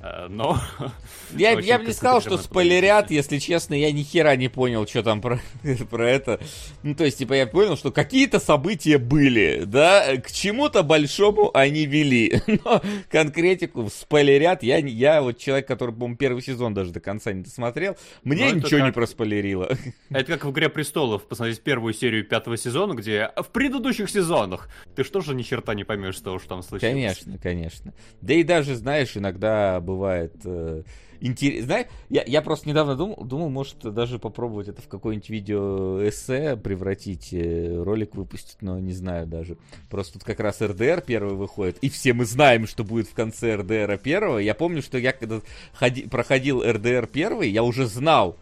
[0.03, 0.59] Э, но...
[1.35, 5.03] Я, я бы не сказал, что спойлерят, если честно, я ни хера не понял, что
[5.03, 5.39] там про,
[5.89, 6.39] про это.
[6.83, 11.85] Ну, то есть, типа, я понял, что какие-то события были, да, к чему-то большому они
[11.85, 12.41] вели.
[12.63, 17.43] Но конкретику спойлерят, я, я вот человек, который, по-моему, первый сезон даже до конца не
[17.43, 18.87] досмотрел, мне Но ничего как...
[18.87, 19.75] не проспойлерило.
[20.09, 25.03] Это как в «Игре престолов», посмотреть первую серию пятого сезона, где в предыдущих сезонах ты
[25.03, 26.93] что же ни черта не поймешь того, что там случилось.
[26.93, 27.93] Конечно, конечно.
[28.21, 30.83] Да и даже, знаешь, иногда бывает э,
[31.21, 31.65] интересно.
[31.65, 36.55] Знаешь, я, я просто недавно думал, думал, может даже попробовать это в какое-нибудь видео эссе
[36.57, 39.57] превратить, э, ролик выпустить, но не знаю даже.
[39.89, 43.55] Просто тут как раз РДР первый выходит, и все мы знаем, что будет в конце
[43.55, 44.39] РДР первого.
[44.39, 45.41] Я помню, что я когда
[45.73, 48.37] ходи, проходил РДР первый, я уже знал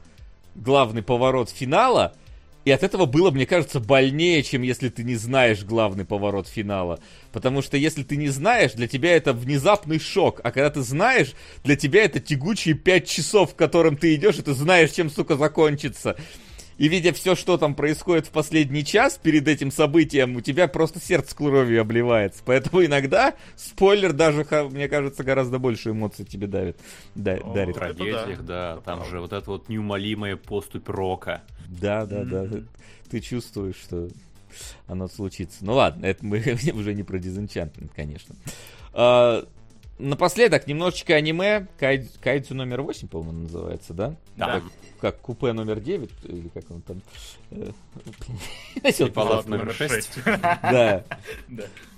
[0.56, 2.14] главный поворот финала,
[2.64, 7.00] и от этого было, мне кажется, больнее, чем если ты не знаешь главный поворот финала.
[7.32, 10.42] Потому что если ты не знаешь, для тебя это внезапный шок.
[10.44, 11.34] А когда ты знаешь,
[11.64, 15.38] для тебя это тягучие пять часов, в котором ты идешь, и ты знаешь, чем, сука,
[15.38, 16.16] закончится.
[16.82, 21.00] И видя все, что там происходит в последний час перед этим событием, у тебя просто
[21.00, 22.42] сердце кровью обливается.
[22.44, 26.80] Поэтому иногда спойлер даже, мне кажется, гораздо больше эмоций тебе давит.
[27.14, 27.76] Да, О, дарит.
[27.76, 28.78] В трагедиях, да.
[28.78, 28.82] да.
[28.82, 31.44] Там же вот эта вот неумолимая поступь рока.
[31.68, 32.48] Да, да, да.
[33.12, 34.08] Ты чувствуешь, что
[34.88, 35.64] оно случится.
[35.64, 36.40] Ну ладно, это мы
[36.74, 38.34] уже не про Disenchantment, конечно.
[38.92, 39.46] А,
[40.02, 41.68] напоследок немножечко аниме.
[41.80, 42.08] Кай...
[42.22, 44.16] Кайдзю номер 8, по-моему, называется, да?
[44.36, 44.46] Да.
[44.46, 44.64] Как,
[45.00, 47.02] как купе номер 9, или как он там...
[47.52, 47.72] э,
[49.14, 50.20] Палат номер 6.
[50.26, 51.04] Да.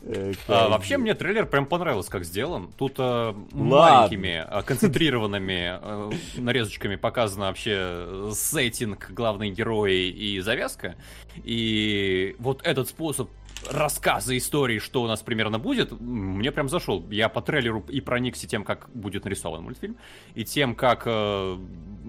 [0.04, 2.70] Э, А, вообще мне трейлер прям понравился, как сделан.
[2.78, 10.95] Тут э, маленькими, концентрированными нарезочками показано вообще сеттинг, главные герои и завязка.
[11.43, 13.30] И вот этот способ
[13.72, 17.05] рассказа истории, что у нас примерно будет, мне прям зашел.
[17.09, 19.97] Я по трейлеру и проникся тем, как будет нарисован мультфильм,
[20.36, 21.57] и тем, как э,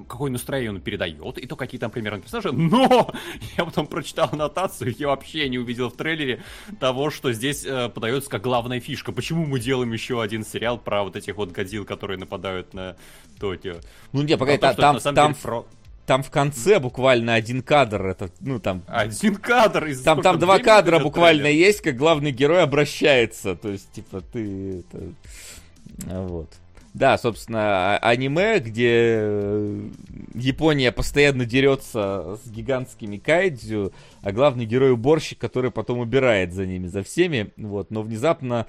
[0.09, 2.53] какое настроение он передает, и то, какие там примерно персонажи.
[2.53, 3.13] Но
[3.57, 6.43] я потом прочитал аннотацию, я вообще не увидел в трейлере
[6.81, 9.13] того, что здесь э, подается как главная фишка.
[9.13, 12.97] Почему мы делаем еще один сериал про вот этих вот годил, которые нападают на
[13.39, 13.77] Токио?
[14.13, 15.67] Ну, не, погоди, то, та- это там, там, деле про
[16.07, 18.83] там в конце буквально один кадр, это, ну, там...
[18.87, 21.67] один кадр из Там, там два кадра буквально трейлер?
[21.67, 23.57] есть, как главный герой обращается.
[23.57, 24.81] То есть, типа, ты...
[24.81, 25.05] это,
[26.07, 26.51] а, Вот.
[26.93, 29.81] Да, собственно, а- аниме, где э,
[30.35, 33.93] Япония постоянно дерется с гигантскими кайдзю,
[34.23, 38.67] а главный герой уборщик, который потом убирает за ними, за всеми, вот, но внезапно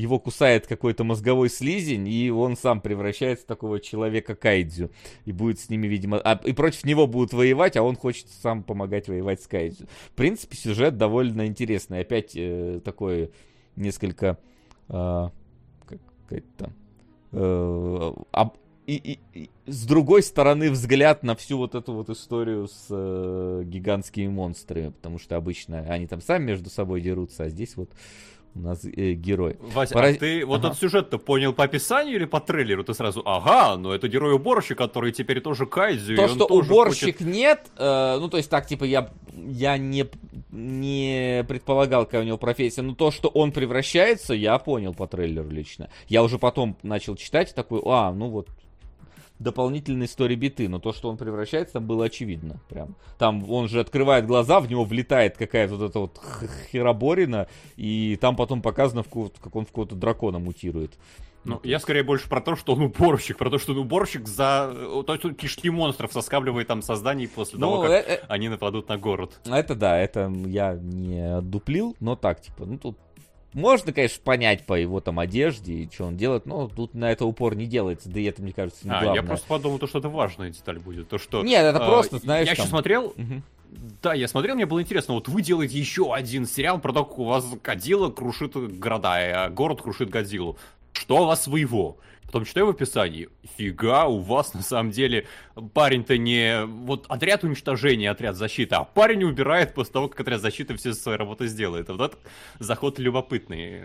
[0.00, 4.90] его кусает какой-то мозговой слизень, и он сам превращается в такого человека кайдзю.
[5.24, 6.18] И будет с ними, видимо...
[6.18, 9.86] а- и против него будут воевать, а он хочет сам помогать воевать с кайдзю.
[10.10, 12.00] В принципе, сюжет довольно интересный.
[12.00, 13.30] Опять э, такой
[13.74, 14.38] несколько...
[14.88, 15.30] а,
[15.86, 15.98] как
[16.56, 16.72] там...
[17.32, 22.68] э, об- и, и- и с другой стороны взгляд на всю вот эту вот историю
[22.68, 27.76] с э, гигантскими монстрами, потому что обычно они там сами между собой дерутся, а здесь
[27.76, 27.90] вот
[28.56, 29.56] у нас э, герой.
[29.60, 30.68] Вася, Пора- а ты вот Ага.
[30.68, 32.84] этот сюжет-то понял по описанию или по трейлеру?
[32.84, 37.18] Ты сразу, ага, но это герой-уборщик, который теперь тоже кайдзю, и То, что тоже уборщик
[37.18, 40.06] хочет- нет, э, ну, то есть так, типа, я, я не,
[40.50, 45.50] не предполагал, какая у него профессия, но то, что он превращается, я понял по трейлеру
[45.50, 45.88] лично.
[46.08, 48.48] Я уже потом начал читать, такой, а, ну вот,
[49.38, 52.60] дополнительные истории биты, но то, что он превращается, там было очевидно.
[52.68, 52.96] Прям.
[53.18, 56.20] Там он же открывает глаза, в него влетает какая-то вот эта вот
[56.70, 60.98] хероборина, и там потом показано, как он в какого-то дракона мутирует.
[61.44, 64.68] Ну, я скорее больше про то, что он уборщик, про то, что он уборщик за...
[64.74, 68.20] э, То есть он кишки монстров соскабливает там созданий после того, Ну, как э- э,
[68.26, 69.38] они нападут на город.
[69.44, 72.98] Это да, это я не отдуплил, но так, типа, ну тут
[73.56, 77.24] можно, конечно, понять по его там одежде и что он делает, но тут на это
[77.24, 79.22] упор не делается, да и это, мне кажется, не А, главное.
[79.22, 81.08] я просто подумал, то, что это важная деталь будет.
[81.08, 81.42] То, что...
[81.42, 83.14] Нет, это э, просто, знаешь, Я там- сейчас смотрел.
[84.02, 87.18] Да, я смотрел, мне было интересно, вот вы делаете еще один сериал про то, как
[87.18, 90.58] у вас Годзилла крушит города, а город крушит Годзиллу.
[90.92, 91.96] Что у вас своего?
[92.26, 95.26] Потом читаю в описании, фига, у вас на самом деле
[95.74, 100.76] парень-то не вот отряд уничтожения, отряд защиты, а парень убирает после того, как отряд защиты
[100.76, 101.88] все свои работы сделает.
[101.88, 102.18] Вот этот
[102.58, 103.82] заход любопытный.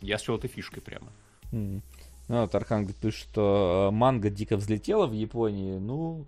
[0.00, 1.08] Я с чего-то фишкой прямо.
[1.52, 1.82] М.
[2.28, 5.78] Ну, вот Архан пишет, что э, манга дико взлетела в Японии.
[5.78, 6.26] Ну,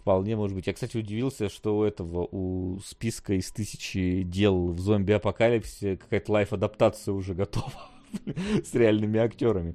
[0.00, 0.66] вполне может быть.
[0.66, 7.12] Я, кстати, удивился, что у этого, у списка из тысячи дел в зомби-апокалипсисе какая-то лайф-адаптация
[7.12, 7.93] уже готова.
[8.64, 9.74] С реальными актерами.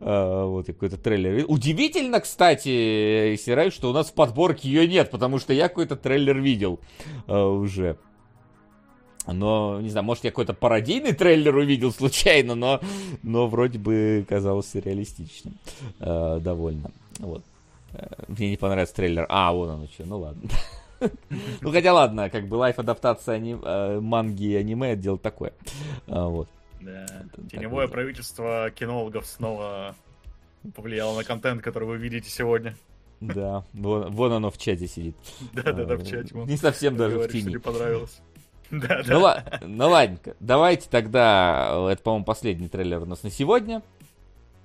[0.00, 1.44] А, вот какой-то трейлер.
[1.48, 6.38] Удивительно, кстати, Сирай, что у нас в подборке ее нет, потому что я какой-то трейлер
[6.40, 6.80] видел
[7.26, 7.96] а, уже.
[9.26, 12.80] Но, не знаю, может, я какой-то пародийный трейлер увидел случайно, но,
[13.22, 15.54] но вроде бы казался реалистичным.
[16.00, 16.90] Э, довольно.
[17.18, 17.42] Вот.
[17.92, 19.26] Э, Мне не понравился трейлер.
[19.28, 20.50] А, вон оно что, ну ладно.
[21.60, 25.52] Ну, хотя ладно, как бы лайф-адаптация э, манги и аниме, это дело такое.
[26.06, 26.48] А, Вот.
[26.84, 27.06] Да.
[27.50, 29.94] Теневое правительство кинологов снова
[30.74, 32.76] повлияло на контент, который вы видите сегодня.
[33.20, 35.16] Да, вон, вон оно в чате сидит.
[35.52, 36.34] Да-да-да, А, в чате.
[36.34, 36.48] вон.
[36.48, 37.50] Не совсем даже в тени.
[37.50, 38.20] не понравилось.
[38.72, 39.60] Да, Ну, да.
[39.60, 43.82] ну ладненько, давайте тогда, это, по-моему, последний трейлер у нас на сегодня.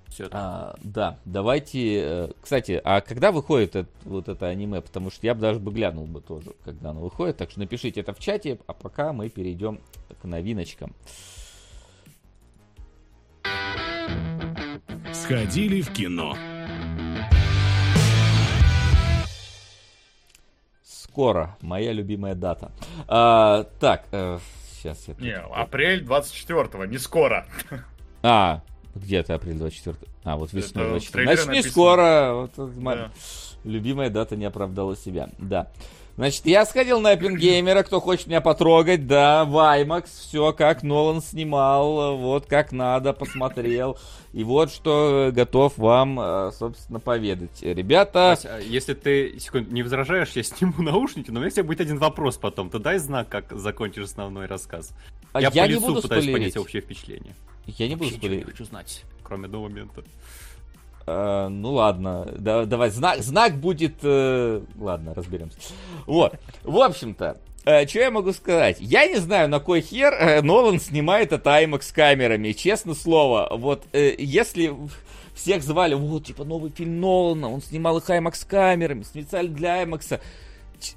[0.08, 2.00] Все А, да, давайте.
[2.02, 4.80] э, Кстати, а когда выходит это- вот это аниме?
[4.82, 7.36] Потому что я бы даже бы глянул бы тоже, когда оно выходит.
[7.36, 9.82] Так что напишите это в чате, а пока мы перейдем
[10.22, 10.94] к новиночкам.
[15.14, 16.36] Сходили в кино.
[20.84, 22.72] Скоро, моя любимая дата.
[23.08, 25.16] А, так, сейчас я.
[25.20, 27.46] Не, апрель 24-го, не скоро.
[28.24, 28.62] А,
[28.96, 29.96] где ты апрель 24?
[30.24, 31.12] А, вот весной Это в 24.
[31.26, 31.72] трейлере Значит, не написано.
[31.72, 32.34] скоро.
[32.34, 32.82] Вот, вот, Да.
[32.82, 33.12] ма-
[33.64, 35.30] Любимая дата не оправдала себя.
[35.40, 35.68] Да.
[36.18, 41.22] Значит, я сходил на Оппенгеймера, кто хочет меня потрогать, да, в IMAX, все как Нолан
[41.22, 44.00] снимал, вот как надо, посмотрел.
[44.34, 47.62] И вот что готов вам, э, собственно, поведать.
[47.62, 51.64] Ребята, Вася, а если ты секунд, не возражаешь, я сниму наушники, но у меня тебе
[51.64, 52.72] будет один вопрос потом.
[52.72, 54.94] Ты дай знак, как закончишь основной рассказ.
[55.36, 56.54] Я, я по не лицу буду пытаюсь спойлерить.
[56.54, 57.36] понять общее впечатление.
[57.68, 58.46] Я не буду спойлерить.
[58.46, 60.04] хочу знать, кроме одного момента.
[61.08, 64.04] Uh, ну ладно, да, давай, знак, знак будет...
[64.04, 65.58] Uh, ладно, разберемся.
[66.06, 68.76] Вот, в общем-то, uh, что я могу сказать?
[68.82, 73.48] Я не знаю, на кой хер uh, Нолан снимает это IMAX камерами, честно слово.
[73.54, 74.76] Вот, uh, если
[75.34, 80.20] всех звали, вот, типа, новый фильм Нолана, он снимал их IMAX камерами, специально для IMAX.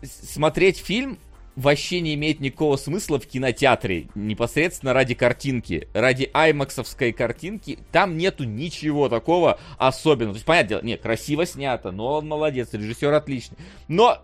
[0.03, 1.19] Смотреть фильм
[1.61, 8.43] вообще не имеет никакого смысла в кинотеатре, непосредственно ради картинки, ради аймаксовской картинки, там нету
[8.45, 10.35] ничего такого особенного.
[10.35, 13.59] То есть, понятное дело, нет, красиво снято, но он молодец, режиссер отличный.
[13.89, 14.23] Но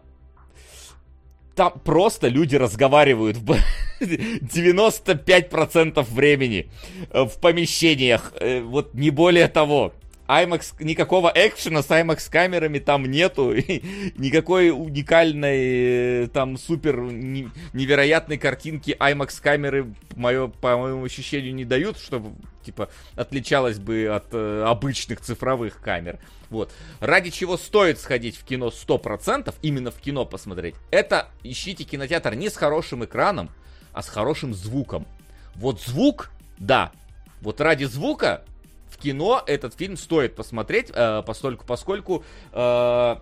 [1.55, 3.57] там просто люди разговаривают в
[4.01, 6.69] 95% времени
[7.13, 9.93] в помещениях, э, вот не более того.
[10.29, 13.55] IMAX, никакого экшена с IMAX камерами там нету,
[14.17, 21.99] никакой уникальной, э, там, супер невероятной картинки IMAX камеры, мое, по моему ощущению, не дают,
[21.99, 22.33] чтобы,
[22.65, 26.19] типа, отличалась бы от э, обычных цифровых камер.
[26.51, 26.73] Вот.
[27.01, 32.51] Ради чего стоит сходить в кино 100%, именно в кино посмотреть, это ищите кинотеатр не
[32.51, 33.51] с хорошим экраном,
[33.93, 35.07] а с хорошим звуком.
[35.55, 36.93] Вот звук, да,
[37.41, 38.43] вот ради звука
[38.89, 43.17] в кино этот фильм стоит посмотреть, э, постольку, поскольку э,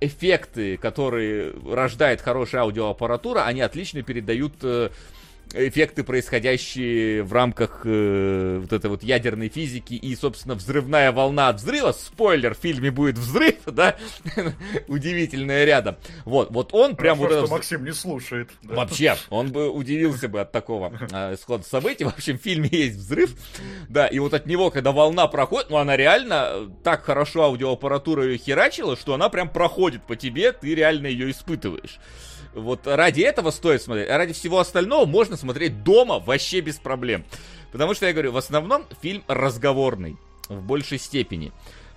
[0.00, 4.90] эффекты, которые рождает хорошая аудиоаппаратура, они отлично передают э,
[5.52, 11.56] эффекты, происходящие в рамках э, вот этой вот ядерной физики и, собственно, взрывная волна от
[11.56, 11.92] взрыва.
[11.92, 13.96] Спойлер, в фильме будет взрыв, да?
[14.88, 15.96] Удивительное рядом.
[16.24, 17.30] Вот, вот он прям вот...
[17.30, 18.50] что Максим не слушает.
[18.62, 18.74] Да?
[18.76, 22.04] Вообще, он бы удивился бы от такого э, событий.
[22.04, 23.34] В общем, в фильме есть взрыв,
[23.88, 28.38] да, и вот от него, когда волна проходит, ну, она реально так хорошо аудиоаппаратура ее
[28.38, 31.98] херачила, что она прям проходит по тебе, ты реально ее испытываешь.
[32.54, 37.24] Вот ради этого стоит смотреть, а ради всего остального можно смотреть дома вообще без проблем.
[37.72, 40.16] Потому что, я говорю, в основном фильм разговорный
[40.48, 41.52] в большей степени.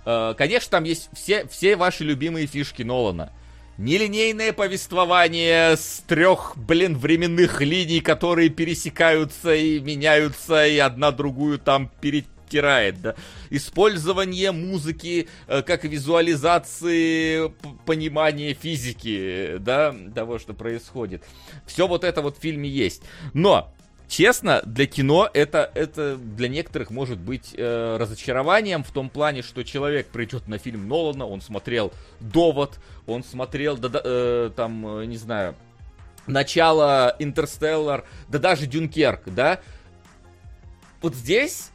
[0.06, 3.32] Э, конечно, там есть все, все ваши любимые фишки Нолана.
[3.76, 11.90] Нелинейное повествование с трех, блин, временных линий, которые пересекаются и меняются, и одна другую там
[12.00, 13.14] пере стирает, да.
[13.50, 17.52] Использование музыки э, как визуализации
[17.84, 21.24] понимания физики, да, того, что происходит.
[21.66, 23.02] Все вот это вот в фильме есть.
[23.32, 23.72] Но
[24.06, 29.64] Честно, для кино это, это для некоторых может быть э, разочарованием в том плане, что
[29.64, 31.90] человек придет на фильм Нолана, он смотрел
[32.20, 35.54] Довод, он смотрел, да, да, э, там, э, не знаю,
[36.26, 39.58] начало Интерстеллар, да даже Дюнкерк, да.
[41.00, 41.70] Вот здесь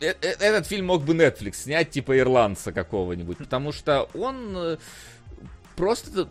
[0.00, 4.76] этот фильм мог бы Netflix снять, типа ирландца какого-нибудь, потому что он э,
[5.76, 6.28] просто,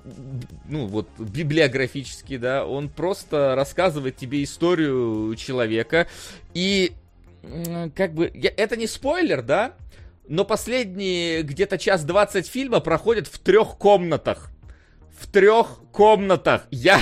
[0.67, 6.07] ну вот, библиографически, да, он просто рассказывает тебе историю человека,
[6.53, 6.93] и
[7.95, 9.73] как бы, это не спойлер, да,
[10.27, 14.51] но последние где-то час двадцать фильма проходят в трех комнатах.
[15.19, 16.67] В трех комнатах.
[16.71, 16.99] Я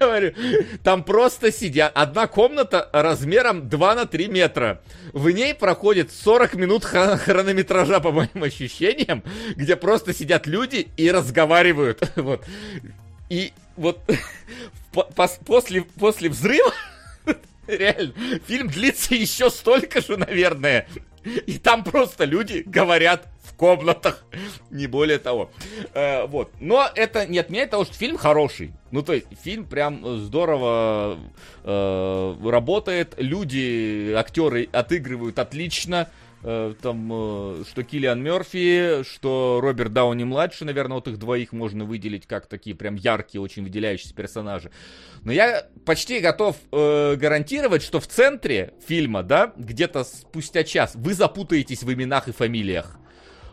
[0.00, 0.34] говорю,
[0.82, 1.92] там просто сидят.
[1.94, 4.80] Одна комната размером 2 на 3 метра.
[5.12, 9.22] В ней проходит 40 минут хронометража, по моим ощущениям,
[9.56, 12.02] где просто сидят люди и разговаривают.
[12.20, 12.44] Вот.
[13.28, 14.00] И вот
[15.46, 16.72] после, после взрыва
[17.66, 18.12] Реально,
[18.46, 20.86] фильм длится еще столько же, наверное.
[21.24, 24.24] И там просто люди говорят в комнатах,
[24.70, 25.50] не более того.
[25.92, 26.50] Э, вот.
[26.60, 28.72] Но это не отменяет того, что фильм хороший.
[28.90, 31.18] Ну, то есть, фильм прям здорово
[31.64, 33.14] э, работает.
[33.18, 36.08] Люди, актеры отыгрывают отлично.
[36.42, 41.84] Э, там, э, что Киллиан Мерфи, что Роберт Дауни младший, наверное, вот их двоих можно
[41.84, 44.70] выделить как такие прям яркие, очень выделяющиеся персонажи.
[45.22, 51.12] Но я почти готов э, гарантировать, что в центре фильма, да, где-то спустя час вы
[51.12, 52.96] запутаетесь в именах и фамилиях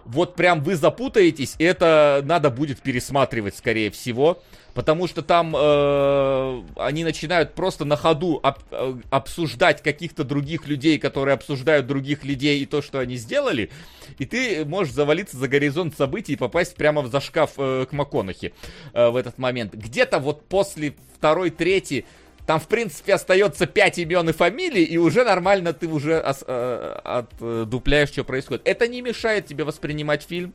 [0.08, 4.42] вот прям вы запутаетесь, это надо будет пересматривать, скорее всего,
[4.78, 11.00] потому что там э, они начинают просто на ходу об, э, обсуждать каких-то других людей,
[11.00, 13.72] которые обсуждают других людей и то, что они сделали,
[14.20, 18.54] и ты можешь завалиться за горизонт событий и попасть прямо в зашкаф э, к МакКонахи
[18.94, 19.74] э, в этот момент.
[19.74, 22.06] Где-то вот после второй, третьей
[22.48, 28.08] там, в принципе, остается 5 имен и фамилий, и уже нормально ты уже э, отдупляешь,
[28.10, 28.62] что происходит.
[28.64, 30.54] Это не мешает тебе воспринимать фильм.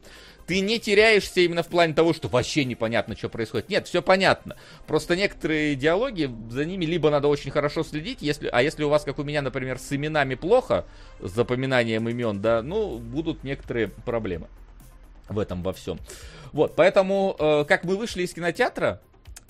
[0.52, 3.70] Ты не теряешься именно в плане того, что вообще непонятно, что происходит.
[3.70, 4.58] Нет, все понятно.
[4.86, 9.04] Просто некоторые диалоги, за ними либо надо очень хорошо следить, если, а если у вас,
[9.04, 10.84] как у меня, например, с именами плохо,
[11.20, 14.48] с запоминанием имен, да, ну, будут некоторые проблемы
[15.30, 15.98] в этом во всем.
[16.52, 19.00] Вот, поэтому, э, как мы вышли из кинотеатра,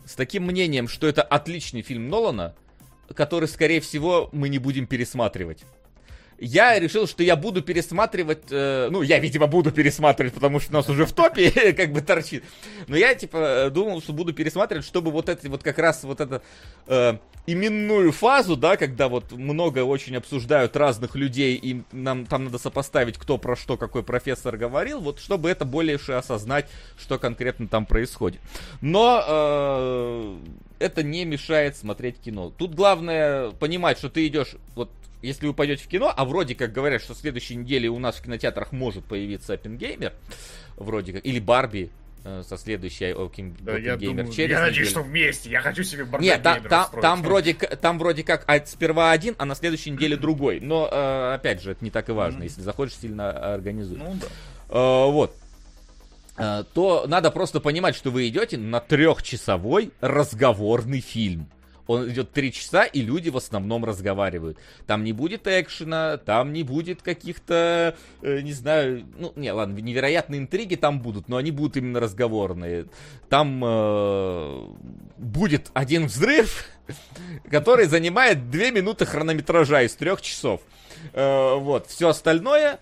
[0.05, 2.55] с таким мнением, что это отличный фильм Нолана,
[3.13, 5.65] который, скорее всего, мы не будем пересматривать
[6.45, 10.75] я решил, что я буду пересматривать, э, ну, я, видимо, буду пересматривать, потому что у
[10.75, 12.43] нас уже в топе как бы торчит.
[12.89, 16.43] Но я, типа, думал, что буду пересматривать, чтобы вот это, вот как раз вот это
[16.89, 22.59] э, именную фазу, да, когда вот много очень обсуждают разных людей, и нам там надо
[22.59, 26.69] сопоставить, кто про что, какой профессор говорил, вот чтобы это более осознать,
[26.99, 28.41] что конкретно там происходит.
[28.81, 30.37] Но э,
[30.81, 32.53] это не мешает смотреть кино.
[32.59, 34.91] Тут главное понимать, что ты идешь, вот
[35.23, 38.17] если вы пойдете в кино, а вроде как говорят, что в следующей неделе у нас
[38.17, 40.13] в кинотеатрах может появиться Оппенгеймер,
[40.77, 41.91] вроде как, или Барби,
[42.25, 45.51] э, со следующей Open, да, я думаю, через Я надеюсь, что вместе.
[45.51, 49.35] Я хочу себе Барби Нет, та, та, там, вроде, там вроде как а, сперва один,
[49.39, 50.61] а на следующей неделе другой.
[50.61, 52.41] Но, э, опять же, это не так и важно.
[52.41, 52.45] Mm-hmm.
[52.45, 53.99] Если захочешь, сильно организуй.
[53.99, 54.27] Ну да.
[54.69, 55.37] Э, вот
[56.37, 61.49] э, то надо просто понимать, что вы идете на трехчасовой разговорный фильм.
[61.87, 64.59] Он идет три часа, и люди в основном разговаривают.
[64.87, 70.41] Там не будет экшена, там не будет каких-то, э, не знаю, ну, не, ладно, невероятные
[70.41, 72.87] интриги там будут, но они будут именно разговорные.
[73.29, 74.67] Там э,
[75.19, 76.67] будет один взрыв,
[77.51, 80.61] который занимает две минуты хронометража из трех часов.
[81.13, 82.79] Э, вот, все остальное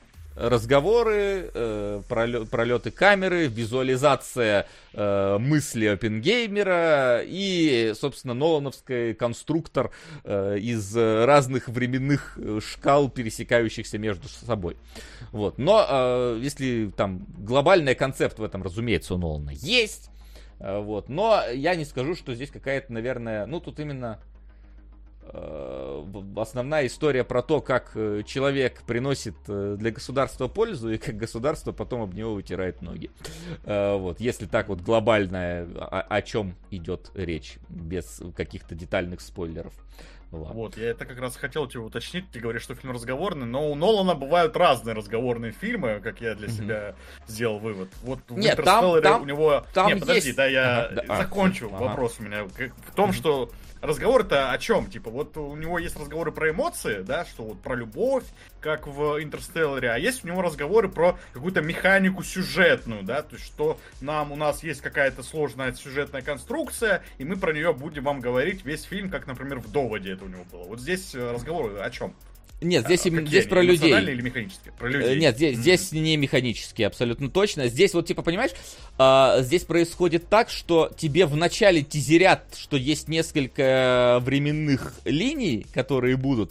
[0.49, 9.91] разговоры, э, пролеты камеры, визуализация э, мысли Оппенгеймера и, собственно, Нолановский конструктор
[10.25, 14.77] э, из разных временных шкал, пересекающихся между собой.
[15.33, 15.59] Вот.
[15.59, 20.11] Но э, если там глобальный концепт в этом, разумеется, у Нолана есть,
[20.59, 21.09] э, вот.
[21.09, 24.30] Но я не скажу, что здесь какая-то, наверное, ну тут именно Э,
[26.37, 31.73] основная история про то, как э, человек приносит э, для государства пользу и как государство
[31.73, 33.11] потом об него вытирает ноги.
[33.65, 39.75] Вот, если так вот глобальная, о, о чем идет речь, без каких-то детальных спойлеров.
[40.33, 40.55] Ладно.
[40.55, 42.31] Вот, я это как раз хотел тебе уточнить.
[42.31, 46.47] Ты говоришь, что фильм разговорный, но у Нолана бывают разные разговорные фильмы, как я для
[46.47, 46.51] mm-hmm.
[46.53, 46.95] себя
[47.27, 47.89] сделал вывод.
[48.03, 49.65] Вот в Нет, там, там, у него...
[49.75, 50.37] Там Нет, подожди, есть...
[50.37, 51.83] да, я ага, закончу ага.
[51.85, 52.45] вопрос у меня.
[52.45, 53.15] В том, mm-hmm.
[53.15, 53.51] что
[53.81, 54.91] разговор-то о чем?
[54.91, 58.25] Типа, вот у него есть разговоры про эмоции, да, что вот про любовь,
[58.61, 63.47] как в Интерстелларе, а есть у него разговоры про какую-то механику сюжетную, да, то есть
[63.47, 68.21] что нам, у нас есть какая-то сложная сюжетная конструкция, и мы про нее будем вам
[68.21, 70.65] говорить весь фильм, как, например, в Доводе это у него было.
[70.65, 72.15] Вот здесь э, разговор о чем?
[72.61, 73.91] Нет, здесь, а, именно, здесь про людей.
[73.91, 74.73] или механические?
[74.79, 75.17] Про людей.
[75.17, 75.61] Э, нет, здесь, mm-hmm.
[75.61, 77.69] здесь не механические, абсолютно точно.
[77.69, 78.51] Здесь вот, типа, понимаешь,
[78.99, 86.51] а, здесь происходит так, что тебе вначале тизерят, что есть несколько временных линий, которые будут.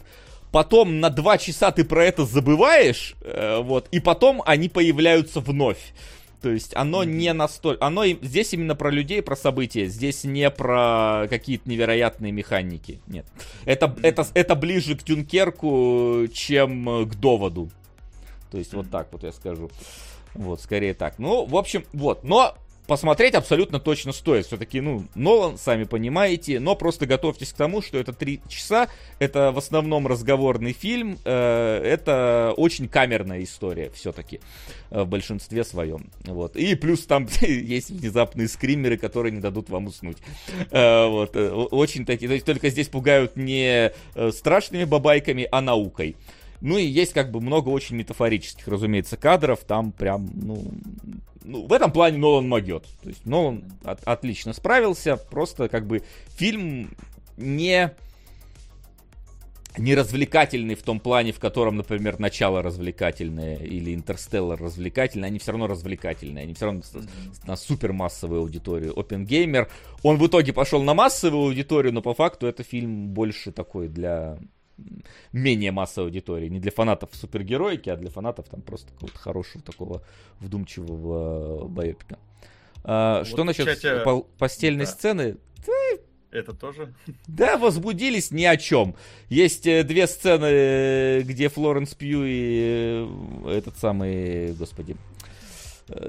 [0.52, 5.94] Потом на два часа ты про это забываешь, э, вот, и потом они появляются вновь.
[6.42, 7.86] То есть оно не настолько...
[7.86, 9.88] Оно здесь именно про людей, про события.
[9.88, 13.02] Здесь не про какие-то невероятные механики.
[13.08, 13.26] Нет.
[13.66, 17.70] Это, это, это ближе к Тюнкерку, чем к доводу.
[18.52, 19.70] То есть вот так вот я скажу.
[20.34, 21.20] Вот, скорее так.
[21.20, 22.24] Ну, в общем, вот.
[22.24, 22.56] Но
[22.90, 24.48] посмотреть абсолютно точно стоит.
[24.48, 29.52] Все-таки, ну, Нолан, сами понимаете, но просто готовьтесь к тому, что это три часа, это
[29.52, 34.42] в основном разговорный фильм, э, это очень камерная история все-таки
[34.90, 36.10] э, в большинстве своем.
[36.26, 36.58] Вот.
[36.58, 40.18] И плюс там есть внезапные скримеры, которые не дадут вам уснуть.
[40.72, 41.36] Э, вот.
[41.36, 46.16] Э, очень такие, то есть только здесь пугают не э, страшными бабайками, а наукой.
[46.62, 49.60] Ну и есть как бы много очень метафорических, разумеется, кадров.
[49.66, 50.66] Там прям, ну,
[51.50, 52.84] ну в этом плане Нолан могет.
[53.02, 55.18] То есть Нолан от, отлично справился.
[55.18, 56.04] Просто как бы
[56.38, 56.96] фильм
[57.38, 57.92] не
[59.78, 65.52] не развлекательный в том плане, в котором, например, начало развлекательное или Интерстеллар развлекательный, они все
[65.52, 66.82] равно развлекательные, они все равно
[67.46, 68.98] на супер массовую аудиторию.
[69.00, 69.70] Опенгеймер,
[70.04, 74.38] он в итоге пошел на массовую аудиторию, но по факту это фильм больше такой для
[75.32, 76.50] менее массовой аудитории.
[76.50, 80.04] Не для фанатов супергероики, а для фанатов там просто какого-то хорошего такого
[80.40, 82.20] вдумчивого байопика.
[82.84, 84.02] А, вот что насчет чате...
[84.04, 84.92] по- постельной да.
[84.92, 85.38] сцены?
[86.32, 86.94] Это тоже?
[87.28, 88.96] Да, возбудились ни о чем.
[89.30, 93.08] Есть э, две сцены, э, где Флоренс Пью и
[93.46, 94.96] э, этот самый, господи,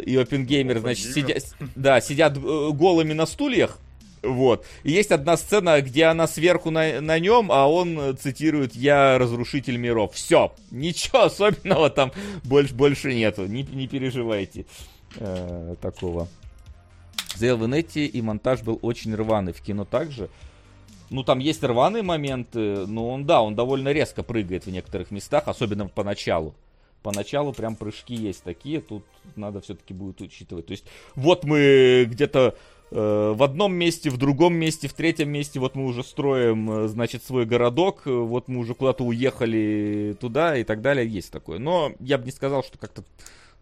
[0.05, 1.43] и Опенгеймер, значит, сидят,
[1.75, 3.79] да, сидят голыми на стульях,
[4.23, 4.67] вот.
[4.83, 9.77] И есть одна сцена, где она сверху на, на нем, а он цитирует «Я разрушитель
[9.77, 10.15] миров».
[10.15, 10.53] Все.
[10.71, 12.13] Ничего особенного там
[12.45, 13.47] больше, больше нету.
[13.47, 14.67] Не, не переживайте
[15.17, 16.29] э, такого.
[17.37, 19.53] Зейл Венетти и монтаж был очень рваный.
[19.53, 20.29] В кино также.
[21.09, 25.49] Ну, там есть рваные моменты, но он, да, он довольно резко прыгает в некоторых местах,
[25.49, 26.55] особенно поначалу.
[27.03, 29.05] Поначалу прям прыжки есть такие, тут
[29.35, 30.67] надо все-таки будет учитывать.
[30.67, 30.85] То есть,
[31.17, 35.85] вот мы где-то э, в одном месте, в другом месте, в третьем месте, вот мы
[35.85, 40.83] уже строим, э, значит, свой городок, э, вот мы уже куда-то уехали туда и так
[40.83, 41.59] далее, есть такое.
[41.59, 43.05] Но я бы не сказал, что как-то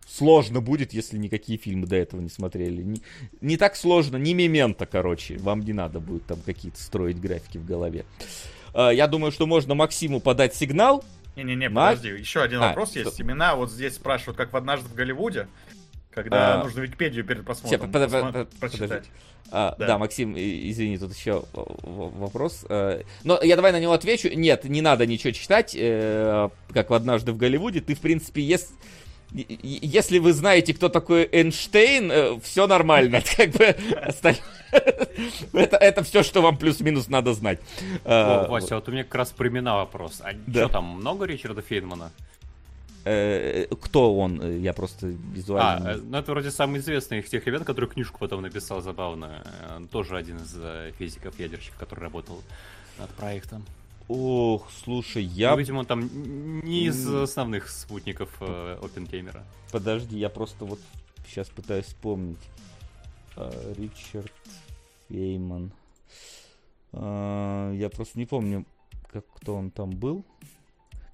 [0.08, 2.82] сложно будет, если никакие фильмы до этого не смотрели.
[2.82, 3.02] Не,
[3.42, 5.36] не так сложно, не мемента, короче.
[5.38, 8.06] Вам не надо будет там какие-то строить графики в голове.
[8.72, 11.04] Э, я думаю, что можно Максиму подать сигнал.
[11.36, 13.10] Не-не-не, подожди, еще один а, вопрос есть.
[13.10, 13.20] Стоп.
[13.20, 15.46] Имена вот здесь спрашивают, как в «Однажды в Голливуде».
[16.10, 19.04] Когда а, нужно Википедию перед просмотром под, под, под, прочитать.
[19.50, 19.86] А, да.
[19.86, 22.66] да, Максим, извини, тут еще вопрос.
[22.68, 24.28] Э, но я давай на него отвечу.
[24.28, 27.80] Нет, не надо ничего читать, э, как в однажды в Голливуде.
[27.80, 28.74] Ты, в принципе, если
[29.30, 33.22] если вы знаете, кто такой Эйнштейн, э, все нормально.
[33.36, 33.76] Как бы
[35.52, 37.60] это, это все, что вам плюс-минус надо знать.
[38.04, 40.20] О, Вася, вот у меня как раз про имена вопрос.
[40.22, 40.60] А да.
[40.64, 42.10] что там, много Ричарда Фейнмана?
[43.08, 44.60] Э, кто он?
[44.60, 45.90] Я просто визуально...
[45.90, 49.42] А, э, ну это вроде самый известный из тех ребят, который книжку потом написал забавно.
[49.90, 50.56] Тоже один из
[50.96, 52.42] физиков-ядерщиков, который работал
[52.98, 53.64] над проектом.
[54.08, 55.50] Ох, слушай, я...
[55.50, 56.10] Ну, видимо, он там
[56.64, 59.42] не из основных спутников э, OpenGamer.
[59.70, 60.80] Подожди, я просто вот
[61.26, 62.38] сейчас пытаюсь вспомнить.
[63.36, 64.32] А, Ричард
[65.08, 65.72] Фейман.
[66.92, 68.64] А, я просто не помню,
[69.12, 70.24] как кто он там был.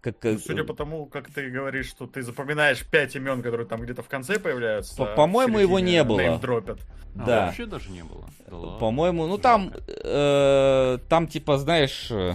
[0.05, 3.81] Как, ну, судя по тому, как ты говоришь, что ты запоминаешь пять имен, которые там
[3.81, 4.95] где-то в конце появляются.
[4.97, 6.39] По- по-моему, его не было.
[6.39, 6.79] Дропят.
[7.17, 7.47] А, да.
[7.47, 8.29] Вообще даже не было.
[8.47, 12.35] Да по-моему, ну там, э, там типа, знаешь, э,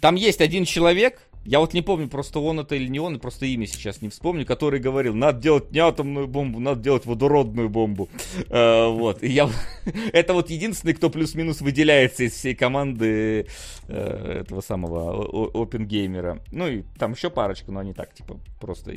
[0.00, 3.46] там есть один человек, я вот не помню, просто он это или не он, просто
[3.46, 8.08] имя сейчас не вспомню, который говорил, надо делать не атомную бомбу, надо делать водородную бомбу.
[8.48, 9.22] Uh, вот.
[9.22, 9.50] И я...
[10.12, 13.46] это вот единственный, кто плюс-минус выделяется из всей команды
[13.88, 16.42] uh, этого самого OpenGamer.
[16.52, 18.92] Ну и там еще парочка, но они так, типа, просто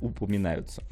[0.00, 0.82] упоминаются.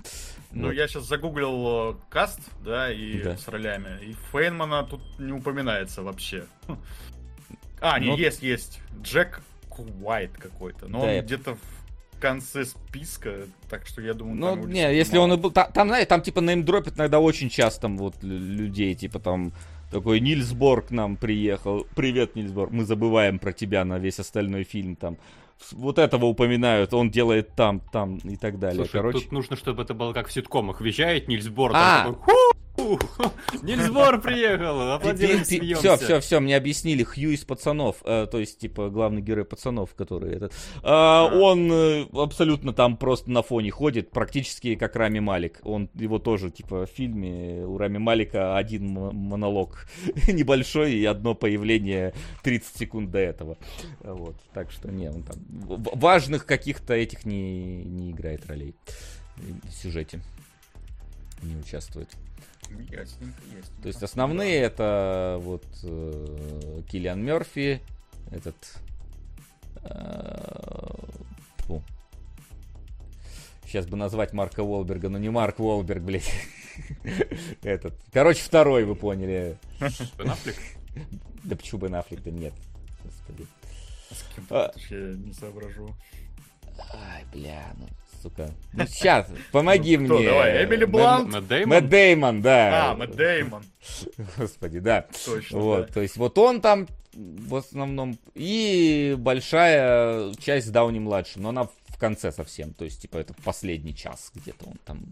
[0.52, 0.72] Ну, вот.
[0.72, 3.36] я сейчас загуглил э, каст, да, и да.
[3.36, 6.44] с ролями, и Фейнмана тут не упоминается вообще.
[7.80, 8.16] А, не, Но...
[8.16, 8.80] есть, есть.
[9.02, 9.42] Джек
[9.76, 10.88] Куайт какой-то.
[10.88, 11.22] Но да, он я...
[11.22, 15.24] где-то в конце списка, так что я думаю, Ну, не, если мало.
[15.24, 15.50] он и был...
[15.50, 19.52] Там, там, знаете, там типа неймдропит иногда очень часто там, вот людей, типа там
[19.90, 21.86] такой Нильсборг к нам приехал.
[21.94, 22.70] Привет, Нильсборг.
[22.72, 25.18] Мы забываем про тебя на весь остальной фильм там.
[25.70, 28.84] Вот этого упоминают, он делает там, там и так далее.
[28.84, 29.18] Слушай, Короче...
[29.20, 30.80] тут нужно, чтобы это было как в ситкомах.
[30.80, 32.08] Въезжает Нильсборг, а!
[32.08, 32.34] такой,
[33.62, 38.90] Нильсбор приехал, аплодируем, Все, все, все, мне объяснили, Хью из пацанов, э, то есть, типа,
[38.90, 40.52] главный герой пацанов, который этот,
[40.82, 45.60] э, он э, абсолютно там просто на фоне ходит, практически как Рами Малик.
[45.62, 49.86] Он, его тоже, типа, в фильме у Рами Малика один монолог
[50.28, 53.56] небольшой и одно появление 30 секунд до этого.
[54.00, 58.74] Вот, так что, не, он там важных каких-то этих не, не играет ролей
[59.36, 60.20] в сюжете.
[61.42, 62.08] Не участвует.
[62.70, 63.82] Ясненько, ясненько.
[63.82, 64.66] То есть основные да.
[64.66, 67.80] это вот э, Киллиан Мерфи,
[68.30, 68.56] этот...
[69.82, 70.94] Э,
[71.58, 71.82] фу.
[73.64, 76.32] Сейчас бы назвать Марка Уолберга, но не Марк Уолберг, блядь.
[77.62, 77.94] Этот.
[78.12, 79.58] Короче, второй, вы поняли.
[80.18, 80.56] Бен Аффлек?
[81.44, 82.22] Да почему Бен Аффлек?
[82.22, 82.54] Да нет.
[83.04, 83.46] Господи.
[84.10, 84.72] С кем а...
[84.90, 85.94] я не соображу.
[86.92, 87.88] Ай, бля, ну
[88.24, 88.50] сука.
[88.72, 90.28] Ну сейчас, помоги ну, мне.
[90.28, 91.32] Давай, Эмили Блант.
[91.32, 91.68] Мэтт Дэймон?
[91.68, 92.90] Мэтт Дэймон, да.
[92.90, 93.62] А, Мэтт Дэймон.
[94.36, 95.06] Господи, да.
[95.24, 98.18] Точно, Вот, то есть вот он там в основном.
[98.34, 102.72] И большая часть Дауни-младшим, но она в конце совсем.
[102.72, 105.04] То есть, типа, это последний час где-то он там.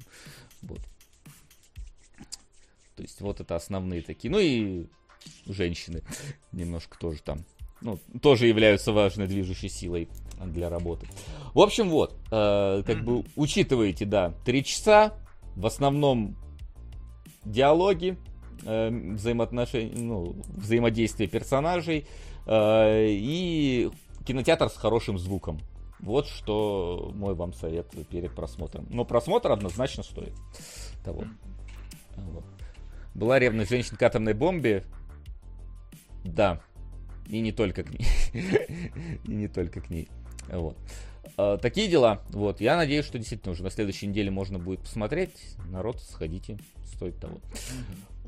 [0.63, 0.81] Вот.
[2.97, 4.31] То есть, вот это основные такие.
[4.31, 4.87] Ну и
[5.47, 6.03] женщины
[6.51, 7.45] немножко тоже там.
[7.81, 10.09] Ну, тоже являются важной движущей силой
[10.47, 11.07] для работы.
[11.55, 15.15] В общем, вот, э, как бы учитываете, да, три часа,
[15.55, 16.37] в основном
[17.45, 18.17] диалоги,
[18.65, 22.07] э, взаимоотношения, ну, взаимодействие персонажей
[22.47, 23.91] э, и
[24.25, 25.61] кинотеатр с хорошим звуком.
[26.01, 28.87] Вот что мой вам совет перед просмотром.
[28.91, 30.35] Но просмотр однозначно стоит
[31.05, 31.25] того.
[32.17, 32.45] Вот.
[33.15, 34.85] Была ревность женщин к атомной бомбе.
[36.25, 36.61] Да.
[37.29, 38.07] И не только к ней.
[39.25, 40.09] И не только к ней.
[40.49, 40.77] Вот.
[41.37, 42.21] А, такие дела.
[42.31, 42.61] Вот.
[42.61, 45.57] Я надеюсь, что действительно уже на следующей неделе можно будет посмотреть.
[45.67, 46.59] Народ, сходите.
[46.85, 47.41] Стоит того.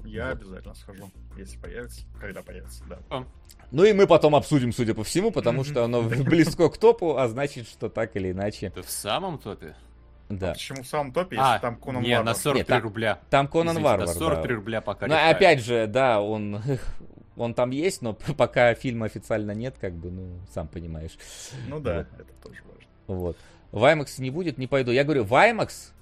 [0.05, 0.39] Я вот.
[0.39, 2.99] обязательно схожу, если появится, когда появится, да.
[3.11, 3.25] А.
[3.71, 7.29] Ну и мы потом обсудим, судя по всему, потому что оно близко к топу, а
[7.29, 8.67] значит, что так или иначе.
[8.67, 9.75] Это в самом топе?
[10.29, 10.51] Да.
[10.51, 12.25] А почему в самом топе, если а, там Конан не, Варвар?
[12.25, 13.19] на 43 Нет, там, рубля.
[13.31, 14.55] Там Конан Извините, Варвар, на 43 да.
[14.55, 16.63] рубля пока Ну, опять же, да, он
[17.37, 21.17] он там есть, но пока фильма официально нет, как бы, ну, сам понимаешь.
[21.69, 22.21] Ну да, вот.
[22.21, 22.89] это тоже важно.
[23.07, 23.37] Вот.
[23.73, 24.93] В IMAX не будет, не пойду.
[24.93, 25.93] Я говорю, в IMAX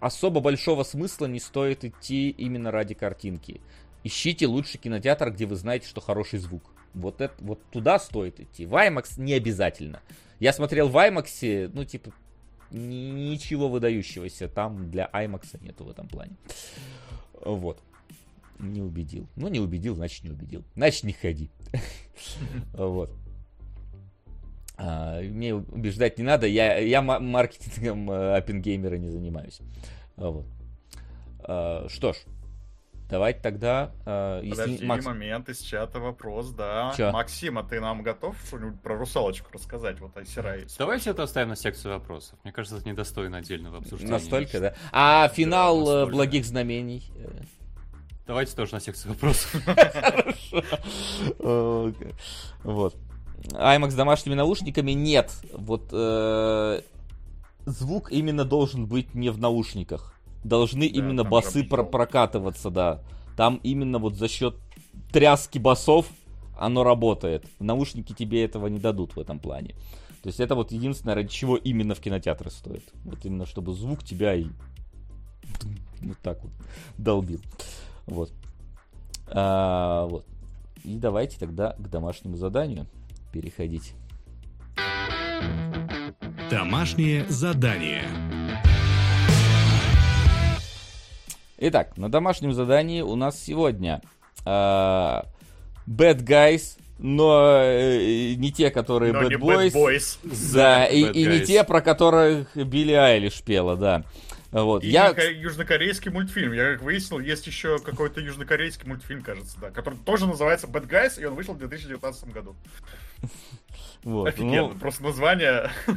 [0.00, 3.60] особо большого смысла не стоит идти именно ради картинки.
[4.04, 6.62] ищите лучший кинотеатр, где вы знаете, что хороший звук.
[6.94, 8.66] Вот, это, вот туда стоит идти.
[8.66, 10.00] В IMAX не обязательно.
[10.38, 12.12] Я смотрел в IMAX, ну, типа,
[12.70, 16.36] ничего выдающегося там для IMAX нету в этом плане.
[17.44, 17.78] Вот.
[18.58, 19.28] Не убедил.
[19.36, 20.64] Ну, не убедил, значит, не убедил.
[20.74, 21.50] Значит, не ходи.
[22.72, 23.10] Вот.
[24.78, 29.60] А, мне убеждать не надо, я, я маркетингом Оппенгеймера не занимаюсь.
[30.16, 30.46] Вот.
[31.40, 32.16] А, что ж,
[33.08, 33.92] давайте тогда...
[34.04, 35.04] А, если Подожди, Макс...
[35.06, 36.92] момент из чата вопрос, да.
[36.96, 37.10] Чё?
[37.10, 40.66] Максима, ты нам готов что-нибудь про русалочку рассказать, вот Айсерай?
[40.78, 42.38] Давай все это оставим на секцию вопросов.
[42.44, 44.12] Мне кажется, это недостойно отдельного обсуждения.
[44.12, 44.74] Настолько, да?
[44.92, 47.10] А финал да, благих знамений?
[48.26, 49.62] Давайте тоже на секцию вопросов.
[49.64, 50.64] Хорошо.
[52.64, 52.96] Вот.
[53.50, 55.30] IMAX с домашними наушниками нет.
[55.52, 56.80] Вот э,
[57.66, 60.14] звук именно должен быть не в наушниках.
[60.42, 63.00] Должны именно басы про прокатываться, да.
[63.36, 64.56] Там именно вот за счет
[65.12, 66.06] тряски басов
[66.58, 67.44] оно работает.
[67.60, 69.74] Наушники тебе этого не дадут в этом плане.
[70.22, 72.84] То есть это вот единственное, ради чего именно в кинотеатры стоит.
[73.04, 74.46] Вот именно чтобы звук тебя и
[76.00, 76.52] вот так вот
[76.98, 77.40] долбил.
[78.06, 78.32] Вот.
[79.28, 80.24] А, вот.
[80.84, 82.86] И давайте тогда к домашнему заданию
[83.32, 83.94] переходить.
[86.50, 88.04] Домашнее задание.
[91.58, 94.02] Итак, на домашнем задании у нас сегодня
[94.44, 95.24] э, Bad
[95.88, 100.54] Guys, но э, не те, которые но Bad, Boys, Bad Boys.
[100.54, 104.04] Да, и, и не те, про которых Билли Айлиш пела, да.
[104.52, 104.84] Вот.
[104.84, 105.08] И я...
[105.08, 106.52] южнокорейский мультфильм.
[106.52, 111.20] Я как выяснил, есть еще какой-то южнокорейский мультфильм, кажется, да, который тоже называется Bad Guys,
[111.20, 112.54] и он вышел в 2019 году.
[114.04, 114.78] Вот, Офигенно, ну...
[114.78, 115.70] просто название...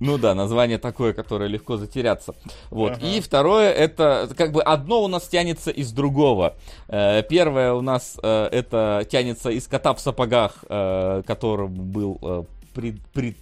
[0.00, 2.34] Ну да, название такое, которое легко затеряться.
[2.70, 2.92] Вот.
[2.92, 3.06] Ага.
[3.06, 6.56] И второе, это как бы одно у нас тянется из другого.
[6.86, 13.00] Э, первое у нас э, это тянется из кота в сапогах, э, которым был пред,
[13.12, 13.36] пред,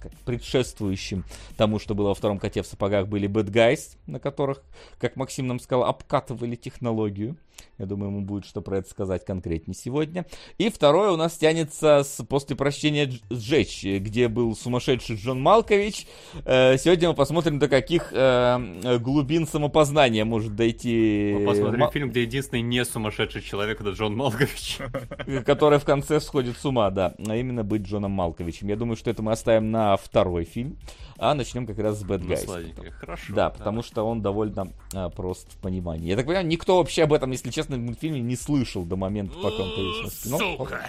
[0.00, 1.24] как предшествующим
[1.56, 4.62] тому, что было во втором коте в сапогах, были Bad Guys, на которых,
[4.98, 7.36] как Максим нам сказал, обкатывали технологию.
[7.78, 10.26] Я думаю, ему будет что про это сказать конкретнее сегодня.
[10.58, 16.06] И второе у нас тянется с «После прощения сжечь», где был сумасшедший Джон Малкович.
[16.44, 21.34] Э, сегодня мы посмотрим, до каких э, глубин самопознания может дойти...
[21.38, 21.90] Мы посмотрим Ма...
[21.90, 24.78] фильм, где единственный не сумасшедший человек это Джон Малкович.
[25.46, 27.14] Который в конце сходит с ума, да.
[27.26, 28.68] А именно быть Джоном Малковичем.
[28.68, 30.76] Я думаю, что это мы оставим на второй фильм.
[31.22, 32.92] А начнем как раз с Bad Guys.
[32.98, 33.34] Хорошо.
[33.34, 36.08] Да, потому что он довольно а, прост в понимании.
[36.08, 39.34] Я так понимаю, никто вообще об этом, если честно, в мультфильме не слышал до момента,
[39.34, 40.86] пока он появился на Сука!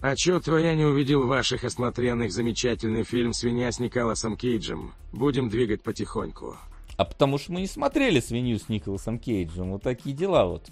[0.00, 4.92] А чё твоя не увидел ваших осмотренных замечательный фильм «Свинья» с Николасом Кейджем?
[5.12, 6.56] Будем двигать потихоньку.
[6.96, 9.72] А потому что мы не смотрели «Свинью» с Николасом Кейджем.
[9.72, 10.68] Вот такие дела вот.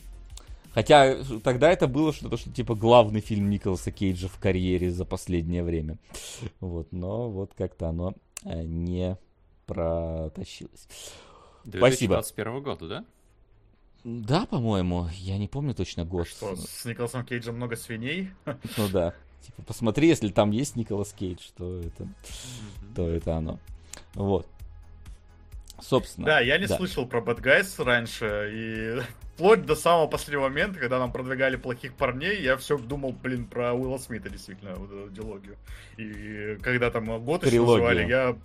[0.70, 5.64] Хотя тогда это было что-то, что типа главный фильм Николаса Кейджа в карьере за последнее
[5.64, 5.98] время.
[6.60, 9.18] Вот, но вот как-то оно Э, не
[9.66, 10.88] протащилась.
[11.64, 13.04] 2021 года, да?
[14.04, 16.26] Да, по-моему, я не помню точно год.
[16.26, 18.30] Что, с Николасом Кейджем много свиней?
[18.76, 19.14] Ну да.
[19.42, 22.08] Типа, посмотри, если там есть Николас Кейдж, то это,
[22.94, 23.58] то это оно.
[24.14, 24.46] Вот.
[25.80, 26.26] Собственно.
[26.26, 26.76] Да, я не да.
[26.76, 29.02] слышал про Bad Guys раньше, и
[29.34, 33.72] вплоть до самого последнего момента, когда нам продвигали плохих парней, я все думал, блин, про
[33.72, 35.56] Уилла Смита, действительно, вот эту дилогию.
[35.96, 38.36] И когда там год еще называли, я...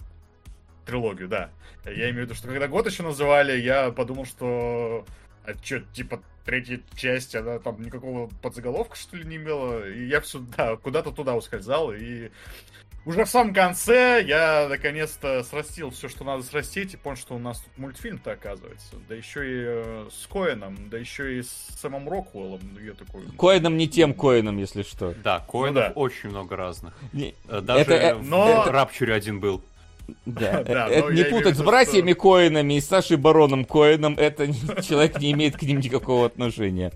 [0.86, 1.50] Трилогию, да.
[1.84, 5.06] Я имею в виду, что когда год еще называли, я подумал, что...
[5.44, 9.86] А что, типа, третья часть, она там никакого подзаголовка, что ли, не имела.
[9.90, 11.94] И я все, да, куда-то туда ускользал.
[11.94, 12.30] И
[13.08, 17.40] уже в самом конце я наконец-то срастил все, что надо срастить, и понял, что у
[17.40, 18.98] нас тут мультфильм-то оказывается.
[19.08, 22.60] Да еще и э, с Коэном, да еще и с самым Роквеллом.
[22.74, 23.24] Ну, я такой...
[23.38, 25.16] Коэном не тем Коэном, если что.
[25.24, 25.92] Да, Коэнов ну, да.
[25.96, 26.94] очень много разных.
[27.14, 27.34] Не...
[27.48, 28.64] Э, даже это, э, но...
[28.64, 29.64] в Рапчуре один был.
[30.26, 32.22] Да, да это не путать с братьями что...
[32.22, 34.48] Коинами и Сашей Бароном Коином, это
[34.84, 36.92] человек не имеет к ним никакого отношения.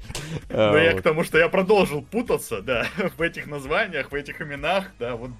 [0.50, 2.86] Ну, я к тому, что я продолжил путаться, да,
[3.18, 5.32] в этих названиях, в этих именах, да, вот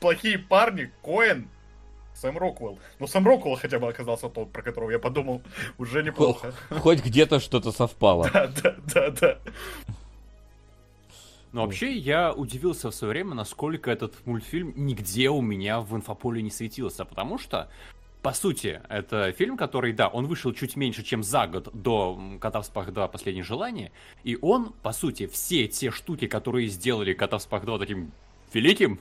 [0.00, 1.48] плохие парни, Коэн,
[2.14, 2.78] Сэм Роквелл.
[2.98, 5.42] Ну, Сэм Роквелл хотя бы оказался тот, про которого я подумал,
[5.78, 6.52] уже неплохо.
[6.70, 8.28] Хоть где-то что-то совпало.
[8.32, 9.38] Да, да, да, да.
[11.52, 16.42] Но вообще я удивился в свое время, насколько этот мультфильм нигде у меня в инфополе
[16.42, 17.68] не светился, потому что
[18.22, 22.60] по сути, это фильм, который, да, он вышел чуть меньше, чем за год до «Кота
[22.60, 23.08] в спах 2.
[23.08, 23.92] Последнее желание»,
[24.24, 28.10] и он, по сути, все те штуки, которые сделали «Кота в спах 2» таким
[28.54, 29.00] великим,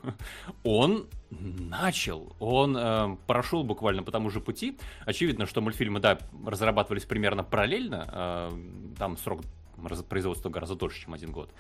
[0.64, 4.78] он начал, он э, прошел буквально по тому же пути.
[5.06, 9.42] Очевидно, что мультфильмы, да, разрабатывались примерно параллельно, э, там срок
[10.10, 11.54] производство гораздо дольше, чем один год.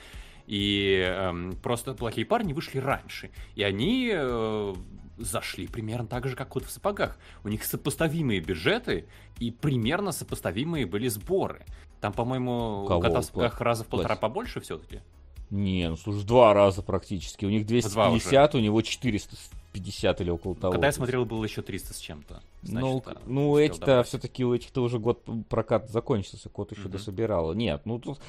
[0.48, 3.32] И э, просто плохие парни вышли раньше.
[3.56, 4.76] И они э,
[5.18, 7.18] зашли примерно так же, как кот в сапогах.
[7.44, 9.08] У них сопоставимые бюджеты
[9.40, 11.66] и примерно сопоставимые были сборы.
[12.00, 15.02] Там, по-моему, у кота в сапогах раза в полтора побольше все-таки.
[15.50, 17.46] Не, ну слушай, два раза практически.
[17.46, 20.74] У них 250, у него 450 или около того.
[20.74, 22.42] Когда я смотрел, было еще 300 с чем-то.
[22.64, 26.90] Ну, ну эти-то все-таки у этих-то уже год прокат закончился, кот еще mm-hmm.
[26.90, 27.54] дособирал.
[27.54, 28.20] Нет, ну тут,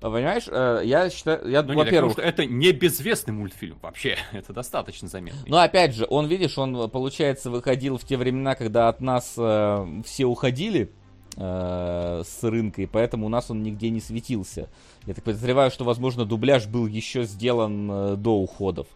[0.00, 2.16] понимаешь, э, я считаю, я, ну, во-первых...
[2.16, 5.40] Нет, это не безвестный мультфильм вообще, это достаточно заметно.
[5.46, 10.02] Ну, опять же, он, видишь, он, получается, выходил в те времена, когда от нас э,
[10.04, 10.92] все уходили,
[11.38, 14.68] э, с рынка, и поэтому у нас он нигде не светился.
[15.08, 18.86] Я так подозреваю, что, возможно, дубляж был еще сделан э, до уходов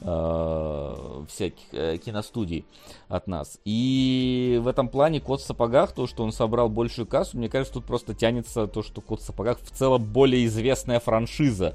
[0.00, 2.64] э, всяких э, киностудий
[3.08, 3.58] от нас.
[3.66, 7.74] И в этом плане Кот в сапогах, то, что он собрал большую кассу, мне кажется,
[7.74, 11.74] тут просто тянется то, что Кот в сапогах в целом более известная франшиза.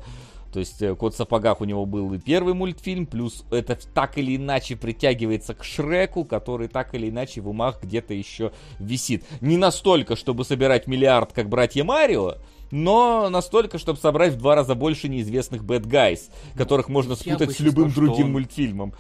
[0.52, 4.38] То есть Кот в сапогах у него был и первый мультфильм, плюс это так или
[4.38, 9.24] иначе притягивается к Шреку, который так или иначе в умах где-то еще висит.
[9.40, 12.38] Не настолько, чтобы собирать миллиард, как братья Марио,
[12.72, 17.60] но настолько, чтобы собрать в два раза больше неизвестных Bad Guys, которых можно спутать с
[17.60, 18.32] любым другим он...
[18.34, 18.94] мультфильмом.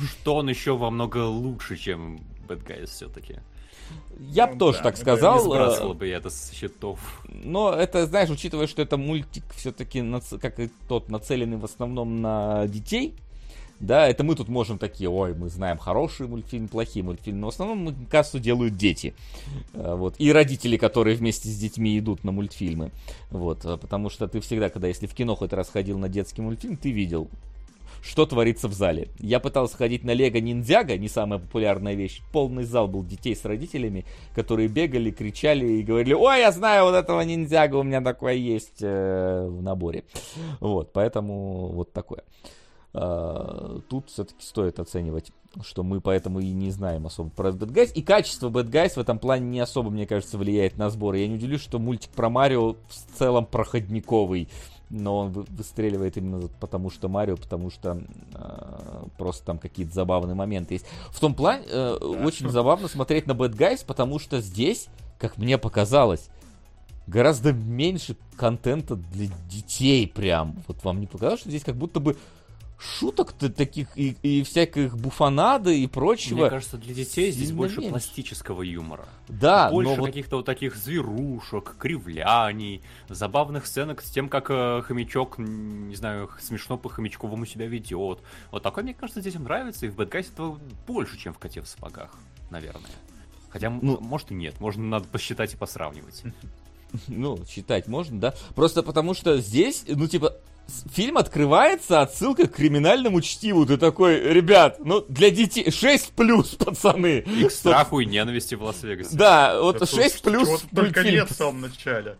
[0.00, 3.40] Что он еще во много лучше, чем Bad Guys все-таки.
[4.18, 5.36] Я бы ну, тоже да, так сказал.
[5.36, 6.98] Не сбрасывал э, бы я это с счетов.
[7.28, 10.02] Но это, знаешь, учитывая, что это мультик все-таки,
[10.40, 13.16] как и тот, нацеленный в основном на детей,
[13.80, 17.54] да, это мы тут можем такие, ой, мы знаем хороший мультфильм, плохие мультфильмы, но в
[17.54, 19.14] основном кассу делают дети,
[19.72, 22.92] э, вот, и родители, которые вместе с детьми идут на мультфильмы,
[23.30, 26.42] вот, э, потому что ты всегда, когда, если в кино хоть раз ходил на детский
[26.42, 27.28] мультфильм, ты видел,
[28.04, 29.08] что творится в зале.
[29.18, 32.20] Я пытался ходить на Лего Ниндзяго, не самая популярная вещь.
[32.32, 36.94] Полный зал был детей с родителями, которые бегали, кричали и говорили, ой, я знаю вот
[36.94, 40.04] этого ниндзяга, у меня такое есть э, в наборе.
[40.60, 42.24] Вот, поэтому вот такое.
[42.94, 47.92] Uh, тут все-таки стоит оценивать, что мы поэтому и не знаем особо про Bad Guys.
[47.92, 51.18] И качество Bad Guys в этом плане не особо, мне кажется, влияет на сборы.
[51.18, 54.48] Я не удивлюсь, что мультик про Марио в целом проходниковый
[54.90, 58.00] но он выстреливает именно потому, что Марио, потому что
[58.34, 60.86] э, просто там какие-то забавные моменты есть.
[61.10, 64.86] В том плане э, очень забавно смотреть на Bad Guys, потому что здесь,
[65.18, 66.28] как мне показалось,
[67.06, 70.62] гораздо меньше контента для детей прям.
[70.68, 72.16] Вот вам не показалось, что здесь как будто бы
[72.78, 76.40] шуток-то таких и, и всяких буфанады и прочего.
[76.40, 77.90] Мне кажется, для детей здесь больше меньше.
[77.90, 79.06] пластического юмора.
[79.28, 80.06] Да, больше вот...
[80.06, 86.76] каких-то вот таких зверушек, кривляний, забавных сценок с тем, как э, хомячок, не знаю, смешно
[86.76, 88.20] по хомячковому себя ведет.
[88.50, 91.68] Вот такое, мне кажется, детям нравится, и в Бэдгайсе этого больше, чем в Коте в
[91.68, 92.10] сапогах,
[92.50, 92.90] наверное.
[93.48, 96.22] Хотя, ну, может и нет, можно надо посчитать и посравнивать.
[97.08, 98.34] Ну, считать можно, да?
[98.54, 100.36] Просто потому что здесь, ну, типа,
[100.92, 103.66] фильм открывается отсылкой к криминальному чтиву.
[103.66, 107.20] Ты такой, ребят, ну для детей 6 плюс, пацаны.
[107.20, 109.16] И к страху и ненависти в Лас-Вегасе.
[109.16, 110.48] Да, вот да 6 плюс.
[110.48, 112.16] Чего только нет в самом начале.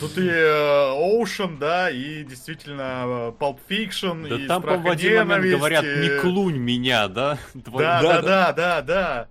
[0.00, 5.26] Тут и Оушен, да, и действительно э, Pulp Fiction, да и там, по в один
[5.26, 7.38] момент говорят, не клунь меня, да?
[7.54, 9.28] Да, да, да, да, да.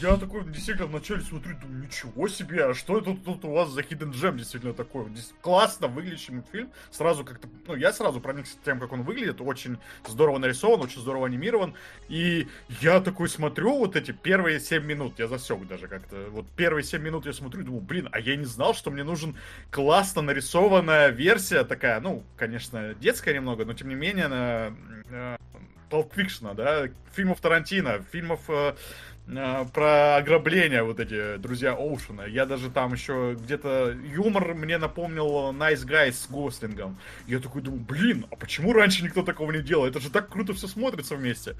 [0.00, 3.80] Я такой действительно вначале смотрю, думаю, ничего себе, а что это тут у вас за
[3.80, 5.08] Hidden Gem действительно такой?
[5.10, 6.70] Здесь классно выглядящий мультфильм.
[6.90, 9.40] Сразу как-то, ну, я сразу проникся тем, как он выглядит.
[9.40, 11.74] Очень здорово нарисован, очень здорово анимирован.
[12.08, 12.46] И
[12.80, 16.28] я такой смотрю вот эти первые 7 минут, я засек даже как-то.
[16.30, 19.36] Вот первые 7 минут я смотрю думаю, блин, а я не знал, что мне нужен
[19.70, 24.76] классно нарисованная версия такая, ну, конечно, детская немного, но тем не менее, на,
[25.10, 25.38] на
[25.90, 28.74] Pulp да, фильмов Тарантино, фильмов э,
[29.17, 29.17] Э,
[29.72, 32.22] про ограбление вот эти друзья Оушена.
[32.22, 36.96] Я даже там еще где-то юмор мне напомнил Nice Guys с Гослингом.
[37.26, 39.86] Я такой думаю, блин, а почему раньше никто такого не делал?
[39.86, 41.56] Это же так круто все смотрится вместе.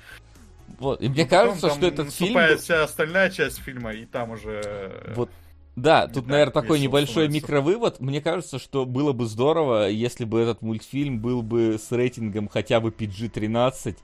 [0.78, 2.39] Вот, и мне Но кажется, что этот фильм...
[2.59, 4.62] вся остальная часть фильма, и там уже...
[4.65, 5.31] Э, вот
[5.77, 7.36] да, тут, так наверное, такой небольшой становится.
[7.36, 8.01] микровывод.
[8.01, 12.81] Мне кажется, что было бы здорово, если бы этот мультфильм был бы с рейтингом хотя
[12.81, 13.97] бы PG-13,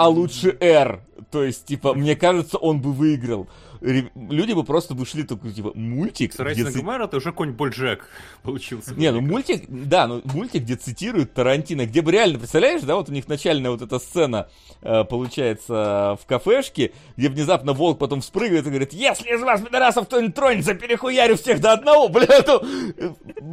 [0.00, 1.02] а лучше R.
[1.30, 3.48] То есть, типа, мне кажется, он бы выиграл
[3.80, 6.34] люди бы просто вышли такой, типа, мультик.
[6.34, 6.64] С где...
[6.64, 8.08] Гумера это уже конь Боджек
[8.42, 8.94] получился.
[8.94, 13.08] Не, ну мультик, да, ну мультик, где цитируют Тарантино, где бы реально, представляешь, да, вот
[13.08, 14.48] у них начальная вот эта сцена
[14.82, 20.06] э, получается в кафешке, где внезапно волк потом вспрыгивает и говорит, если из вас, пидорасов,
[20.06, 22.62] кто-нибудь тронется, перехуярю всех до одного, бля, это...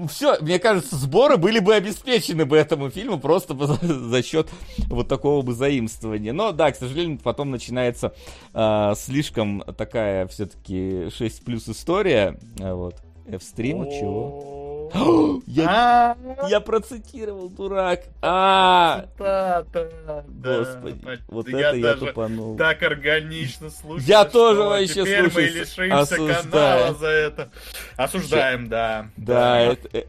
[0.09, 4.49] Все, мне кажется, сборы были бы обеспечены бы этому фильму просто за, за счет
[4.87, 6.33] вот такого бы заимствования.
[6.33, 8.13] Но да, к сожалению, потом начинается
[8.53, 12.38] э, слишком такая все-таки 6 плюс история.
[12.60, 12.95] А вот.
[13.27, 14.57] F-стрим, чего?
[15.48, 16.15] Я,
[16.48, 18.03] я процитировал, дурак.
[18.22, 22.56] А, Господи, вот это я тупанул.
[22.56, 24.07] Так органично слушаю.
[24.07, 27.52] Я тоже вообще теперь мы слушаю, лишимся канала за это.
[27.98, 29.10] Осуждаем, да.
[29.18, 29.98] Да, это...
[29.98, 30.03] э,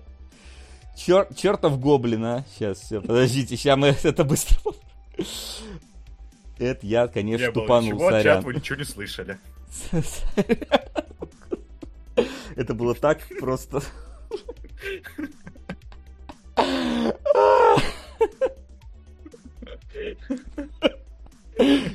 [0.96, 1.26] Чер...
[1.34, 2.44] Чертов гоблин, а.
[2.54, 4.58] Сейчас, все, подождите, сейчас мы это быстро...
[6.58, 8.42] Это я, конечно, тупанул, ничего, чат, сорян.
[8.42, 9.38] вы ничего не слышали.
[12.56, 13.80] Это было так просто.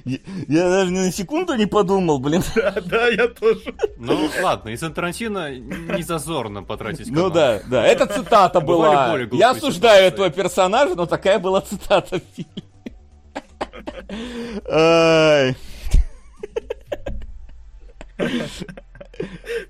[0.05, 0.17] Я
[0.49, 2.43] я даже ни на секунду не подумал, блин.
[2.55, 3.73] Да, да, я тоже.
[3.97, 7.31] Ну, ладно, из Тарантино не зазорно потратить Ну канал.
[7.31, 9.17] да, да, это цитата была.
[9.31, 10.07] Я осуждаю ситуации.
[10.07, 12.63] этого персонажа, но такая была цитата в фильме.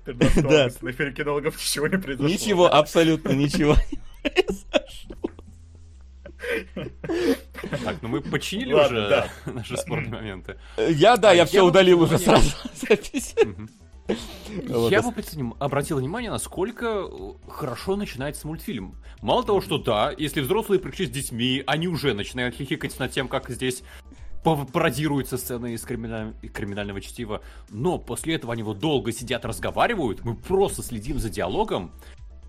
[0.06, 0.68] Да.
[0.80, 2.28] На эфире кинологов ничего не произошло.
[2.28, 3.76] Ничего, абсолютно ничего.
[7.84, 9.28] Так, ну мы починили Ладно, уже да.
[9.52, 10.56] наши спорные моменты.
[10.76, 13.34] Я, да, А я все удалил уже сразу запись.
[14.68, 18.96] Я бы обратил- обратил внимание, насколько э, хорошо начинается мультфильм.
[19.22, 23.28] Мало того, что да, если взрослые пришли с детьми, они уже начинают хихикать над тем,
[23.28, 23.82] как здесь
[24.44, 30.36] пародируются сцены из криминаль- криминального чтива, но после этого они вот долго сидят, разговаривают, мы
[30.36, 31.92] просто следим за диалогом,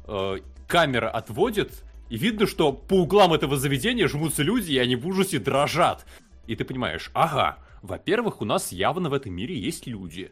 [0.08, 5.08] э, камера отводит, и видно, что по углам этого заведения жмутся люди, и они в
[5.08, 6.06] ужасе дрожат.
[6.46, 10.32] И ты понимаешь, ага, во-первых, у нас явно в этом мире есть люди.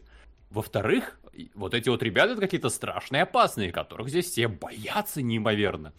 [0.50, 1.18] Во-вторых,
[1.54, 5.92] вот эти вот ребята какие-то страшные, опасные, которых здесь все боятся неимоверно.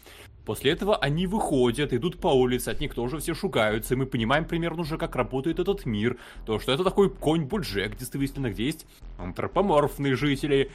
[0.46, 4.46] После этого они выходят, идут по улице, от них тоже все шугаются, и мы понимаем
[4.46, 6.18] примерно уже, как работает этот мир.
[6.46, 8.86] То, что это такой конь Буджек, действительно, где есть
[9.18, 10.72] антропоморфные жители,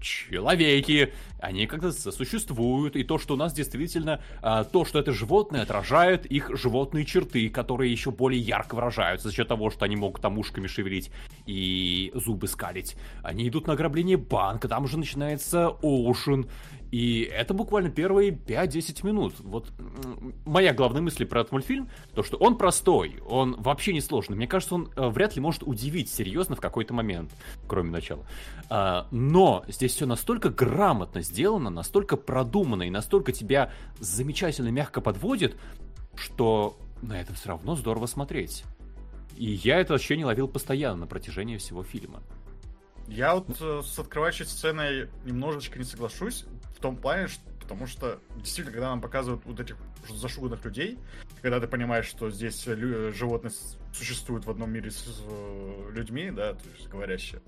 [0.00, 5.62] человеки, они как-то сосуществуют, и то, что у нас действительно, а, то, что это животные,
[5.62, 10.22] отражает их животные черты, которые еще более ярко выражаются за счет того, что они могут
[10.22, 11.10] там ушками шевелить
[11.46, 12.96] и зубы скалить.
[13.22, 16.46] Они идут на ограбление банка, там уже начинается Оушен,
[16.90, 19.34] и это буквально первые 5-10 минут.
[19.40, 19.72] Вот
[20.44, 24.36] моя главная мысль про этот мультфильм, то, что он простой, он вообще не сложный.
[24.36, 27.32] Мне кажется, он э, вряд ли может удивить серьезно в какой-то момент,
[27.66, 28.24] кроме начала.
[28.68, 35.56] А, но здесь все настолько грамотно сделано, настолько продумано и настолько тебя замечательно мягко подводит,
[36.14, 38.64] что на это все равно здорово смотреть.
[39.36, 42.22] И я это ощущение ловил постоянно на протяжении всего фильма.
[43.08, 46.44] Я вот э, с открывающей сценой немножечко не соглашусь,
[46.76, 49.76] в том плане, что, потому что действительно, когда нам показывают вот этих
[50.08, 50.98] зашуганных людей,
[51.42, 53.52] когда ты понимаешь, что здесь лю- животные
[53.92, 57.40] существуют в одном мире с э, людьми, да, то есть говорящие.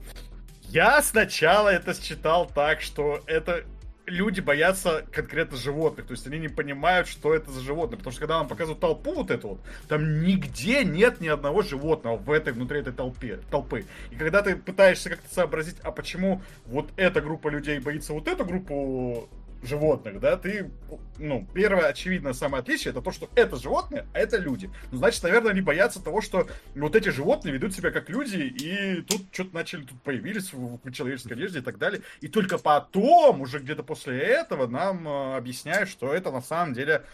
[0.65, 3.65] Я сначала это считал так, что это
[4.09, 8.21] люди боятся конкретно животных, то есть они не понимают, что это за животное, потому что
[8.21, 12.53] когда нам показывают толпу вот эту вот, там нигде нет ни одного животного в этой,
[12.53, 13.85] внутри этой толпе, толпы.
[14.11, 18.45] И когда ты пытаешься как-то сообразить, а почему вот эта группа людей боится вот эту
[18.45, 19.29] группу
[19.63, 20.71] животных, да, ты,
[21.19, 24.71] ну, первое, очевидное самое отличие, это то, что это животные, а это люди.
[24.91, 29.03] Ну, значит, наверное, они боятся того, что вот эти животные ведут себя как люди, и
[29.03, 32.03] тут что-то начали, тут появились в, в человеческой одежде и так далее.
[32.21, 37.05] И только потом, уже где-то после этого, нам э, объясняют, что это на самом деле,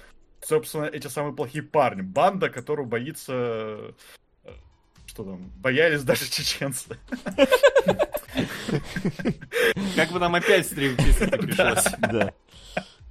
[0.40, 2.02] собственно, эти самые плохие парни.
[2.02, 3.94] Банда, которую боится...
[5.14, 5.52] Что там?
[5.56, 6.98] Боялись даже чеченцы.
[9.96, 11.84] Как бы нам опять стрим чистить пришлось.
[12.00, 12.32] Да.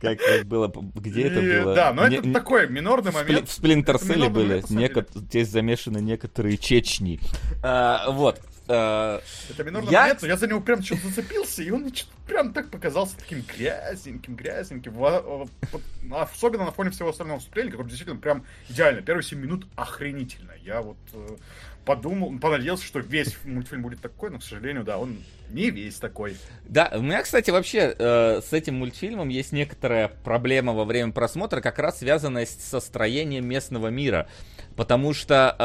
[0.01, 1.75] Как, как было, где это И, было?
[1.75, 3.47] Да, но Не- это не- такой минорный момент.
[3.47, 7.21] в Сплинтер Это Селле минорный были, неко- здесь замешаны некоторые чечни.
[7.63, 8.41] А, вот.
[8.67, 11.89] а, Это минорный Я- момент, но я за него прям что-то зацепился, и он
[12.27, 14.91] прям так показался таким грязненьким, грязненьким.
[14.91, 15.37] Во- во-
[15.71, 15.81] вот,
[16.11, 19.01] Особенно на фоне всего остального вступления, которое действительно прям идеально.
[19.03, 20.51] Первые 7 минут охренительно.
[20.61, 21.37] Я вот э,
[21.85, 25.17] подумал, понадеялся, что весь мультфильм будет такой, но, к сожалению, да, он
[25.49, 26.37] не весь такой.
[26.65, 31.61] Да, у меня, кстати, вообще э, с этим мультфильмом есть некоторая проблема во время просмотра,
[31.61, 34.27] как раз связанная со строением местного мира.
[34.75, 35.55] Потому что,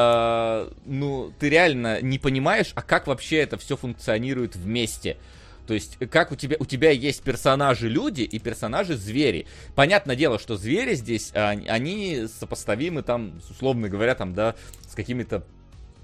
[0.71, 5.17] э, ну, ты реально не понимаешь, а как вообще это все функционирует вместе.
[5.69, 9.47] То есть, как у тебя, у тебя есть персонажи люди и персонажи звери.
[9.75, 14.55] Понятное дело, что звери здесь, а, они сопоставимы там, условно говоря, там, да,
[14.89, 15.45] с какими-то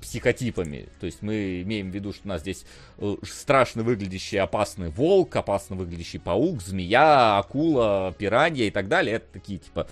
[0.04, 0.88] психотипами.
[1.00, 2.64] То есть мы имеем в виду, что у нас здесь
[2.98, 9.16] э, страшно выглядящий опасный волк, опасно выглядящий паук, змея, акула, пиранья и так далее.
[9.16, 9.88] Это такие типа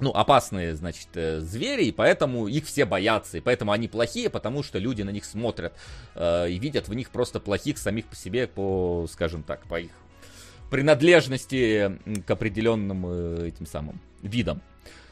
[0.00, 4.62] ну, опасные, значит, э, звери, и поэтому их все боятся, и поэтому они плохие, потому
[4.62, 5.74] что люди на них смотрят
[6.14, 9.90] э, и видят в них просто плохих самих по себе, по, скажем так, по их
[10.70, 14.62] принадлежности к определенным э, этим самым видам,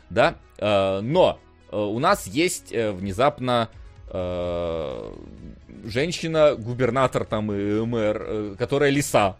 [0.09, 1.39] да, э, но
[1.71, 3.69] э, у нас есть внезапно
[5.85, 9.37] женщина-губернатор там и мэр, которая лиса,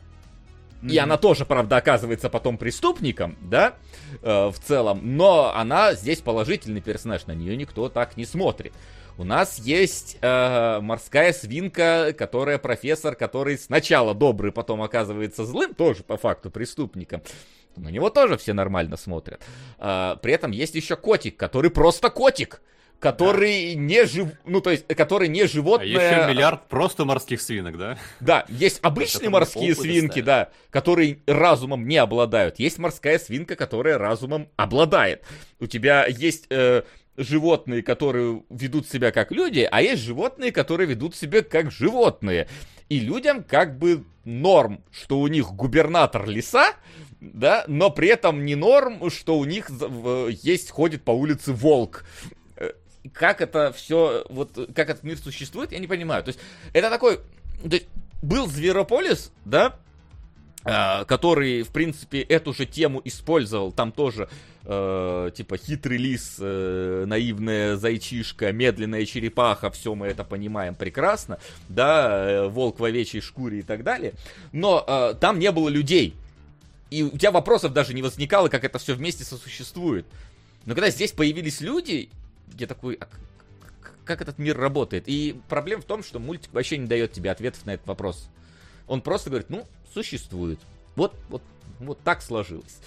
[0.83, 0.99] и mm-hmm.
[0.99, 3.75] она тоже, правда, оказывается потом преступником, да,
[4.23, 8.73] э, в целом, но она здесь положительный персонаж, на нее никто так не смотрит.
[9.17, 16.05] У нас есть э, морская свинка, которая профессор, который сначала добрый, потом оказывается злым, тоже
[16.05, 17.23] по факту преступником.
[17.75, 19.43] На него тоже все нормально смотрят.
[19.79, 22.63] Э, при этом есть еще котик, который просто котик
[23.01, 23.81] который да.
[23.81, 25.99] не жив, ну то есть, который не животное.
[25.99, 27.99] А еще миллиард просто морских свинок, да?
[28.21, 32.59] Да, есть обычные морские свинки, да, которые разумом не обладают.
[32.59, 35.23] Есть морская свинка, которая разумом обладает.
[35.61, 36.83] У тебя есть э,
[37.17, 42.49] животные, которые ведут себя как люди, а есть животные, которые ведут себя как животные.
[42.89, 46.75] И людям как бы норм, что у них губернатор леса,
[47.21, 49.71] да, но при этом не норм, что у них
[50.43, 52.05] есть, ходит по улице волк.
[53.09, 56.23] Э, как это все, вот, как этот мир существует, я не понимаю.
[56.23, 56.41] То есть,
[56.73, 57.19] это такой,
[57.63, 57.87] то есть,
[58.23, 59.77] был Зверополис, да,
[60.65, 63.73] а, который, в принципе, эту же тему использовал.
[63.73, 64.29] Там тоже
[64.65, 72.29] э, типа хитрый лис, э, наивная зайчишка, медленная черепаха, все мы это понимаем прекрасно, да,
[72.29, 74.15] э, волк в овечьей шкуре и так далее.
[74.53, 76.15] Но э, там не было людей.
[76.91, 80.07] И у тебя вопросов даже не возникало, как это все вместе сосуществует.
[80.67, 82.11] Но когда здесь появились люди,
[82.61, 83.09] я такой, а
[84.05, 85.05] как этот мир работает?
[85.07, 88.29] И проблема в том, что мультик вообще не дает тебе ответов на этот вопрос.
[88.87, 90.59] Он просто говорит, ну, существует.
[90.97, 91.43] Вот, вот,
[91.79, 92.79] вот так сложилось.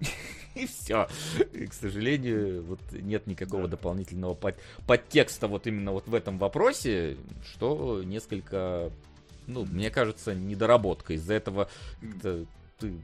[0.54, 1.08] И все.
[1.52, 7.16] И, к сожалению, вот нет никакого дополнительного под, подтекста вот именно вот в этом вопросе,
[7.52, 8.90] что несколько,
[9.46, 11.12] ну, мне кажется, недоработка.
[11.14, 11.68] Из-за этого
[12.00, 12.94] ты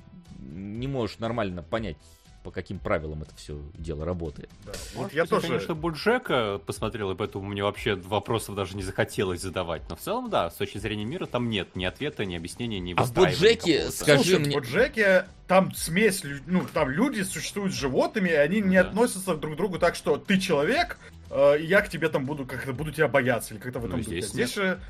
[0.41, 1.97] не можешь нормально понять
[2.43, 4.51] по каким правилам это все дело работает.
[4.65, 4.73] Да.
[4.95, 9.41] Вот Может, я тоже, конечно, Буджека посмотрел, и поэтому мне вообще вопросов даже не захотелось
[9.41, 9.83] задавать.
[9.89, 12.95] Но в целом, да, с точки зрения мира там нет ни ответа, ни объяснения, ни
[12.97, 14.51] А в Буджеке, скажи Слушай, мне...
[14.51, 18.89] в Буджеке там смесь, ну, там люди существуют с животными, и они не да.
[18.89, 20.99] относятся друг к другу так, что ты человек,
[21.31, 23.99] э, и я к тебе там буду как-то буду тебя бояться, или как-то в этом
[23.99, 24.81] ну, здесь, здесь же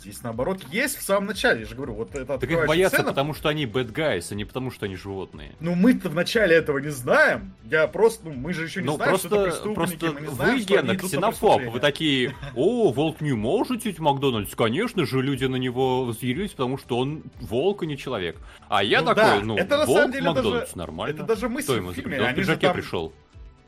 [0.00, 3.10] Здесь наоборот есть в самом начале, я же говорю, вот это Так их боятся, сцена...
[3.10, 5.54] потому что они bad guys, а не потому что они животные.
[5.60, 7.52] Ну мы-то в начале этого не знаем.
[7.64, 9.74] Я просто, ну мы же еще не ну, знаем, просто, что это преступники.
[9.74, 14.54] Просто мы не знаем, вы, Гена, ксенофоб, вы такие, о, волк не может в Макдональдс.
[14.54, 18.38] Конечно же, люди на него взъярились, потому что он волк, а не человек.
[18.68, 19.40] А я ну, такой, да.
[19.44, 21.14] ну, это, волк Макдональдс, даже, нормально.
[21.14, 22.20] Это даже мысль Кто в фильме.
[22.20, 22.74] Они же там...
[22.74, 23.12] пришел.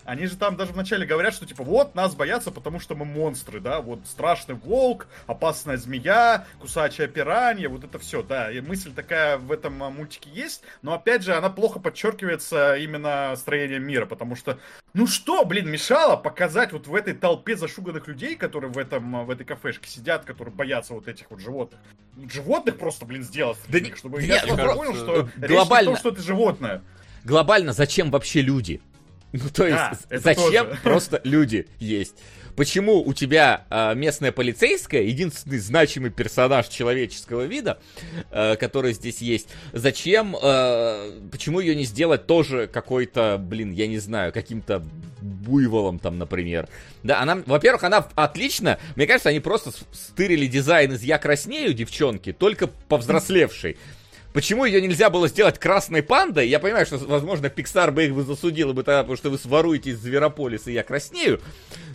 [0.04, 3.60] Они же там даже вначале говорят, что типа вот нас боятся, потому что мы монстры,
[3.60, 9.38] да, вот страшный волк, опасная змея, кусачая пиранья, вот это все, да, и мысль такая
[9.38, 14.34] в этом а, мультике есть, но опять же она плохо подчеркивается именно строением мира, потому
[14.34, 14.58] что,
[14.92, 19.22] ну что, блин, мешало показать вот в этой толпе зашуганных людей, которые в этом, а,
[19.24, 21.80] в этой кафешке сидят, которые боятся вот этих вот животных.
[22.30, 25.46] Животных просто, блин, сделать, да чтобы я понял, что глобально...
[25.46, 26.82] речь не том, что это животное.
[27.24, 28.80] Глобально, зачем вообще люди?
[29.42, 29.76] Ну, то есть,
[30.10, 30.80] да, зачем тоже.
[30.82, 32.16] просто люди есть?
[32.54, 37.78] Почему у тебя э, местная полицейская, единственный значимый персонаж человеческого вида,
[38.30, 43.98] э, который здесь есть, зачем, э, почему ее не сделать тоже какой-то, блин, я не
[43.98, 44.84] знаю, каким-то
[45.22, 46.68] буйволом там, например.
[47.02, 52.32] Да, она, во-первых, она отлично, мне кажется, они просто стырили дизайн из «Я краснею» девчонки,
[52.32, 53.78] только повзрослевшей.
[54.32, 56.48] Почему ее нельзя было сделать красной пандой?
[56.48, 59.90] Я понимаю, что, возможно, Pixar бы их бы засудил бы тогда, потому что вы своруете
[59.90, 61.40] из Зверополиса, и я краснею.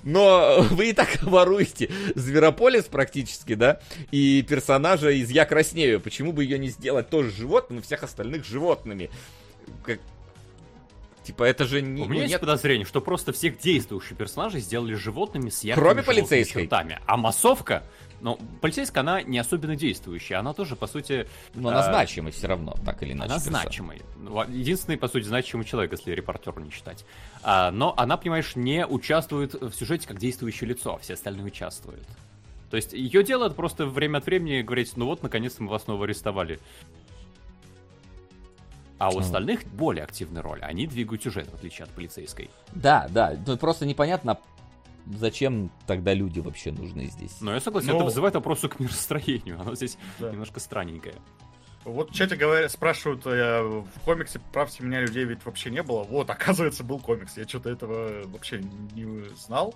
[0.03, 3.79] Но вы и так воруете Зверополис практически, да?
[4.11, 5.99] И персонажа из Я краснею.
[5.99, 9.09] Почему бы ее не сделать тоже животным, и всех остальных животными?
[9.83, 9.99] Как...
[11.23, 12.03] Типа, это же не...
[12.03, 12.29] У меня ну, нет...
[12.29, 16.63] есть подозрение, что просто всех действующих персонажей сделали животными с яркими Кроме полицейской.
[16.63, 16.99] чертами.
[17.05, 17.83] А массовка
[18.21, 20.35] но полицейская, она не особенно действующая.
[20.35, 21.27] Она тоже, по сути...
[21.53, 21.83] Но она а...
[21.83, 23.31] значимая все равно, так или иначе.
[23.31, 23.99] Она значимая.
[24.17, 27.05] Ну, единственный, по сути, значимый человек, если репортер не считать.
[27.43, 32.05] А, но она, понимаешь, не участвует в сюжете как действующее лицо, а все остальные участвуют.
[32.69, 35.83] То есть ее дело это просто время от времени говорить, ну вот, наконец-то мы вас
[35.83, 36.59] снова арестовали.
[38.97, 40.59] А у остальных более активная роль.
[40.63, 42.49] Они двигают сюжет, в отличие от полицейской.
[42.73, 43.35] Да, да.
[43.45, 44.39] Тут просто непонятно,
[45.15, 47.39] зачем тогда люди вообще нужны здесь?
[47.41, 47.95] Ну, я согласен, Но...
[47.95, 49.59] это вызывает вопросы к миростроению.
[49.59, 50.31] Оно здесь да.
[50.31, 51.15] немножко странненькое.
[51.83, 56.03] Вот в чате говорят, спрашивают, э, в комиксе «Правьте меня, людей» ведь вообще не было.
[56.03, 57.37] Вот, оказывается, был комикс.
[57.37, 58.61] Я что-то этого вообще
[58.93, 59.73] не знал.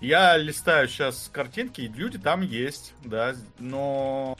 [0.00, 4.36] Я листаю сейчас картинки, и люди там есть, да, но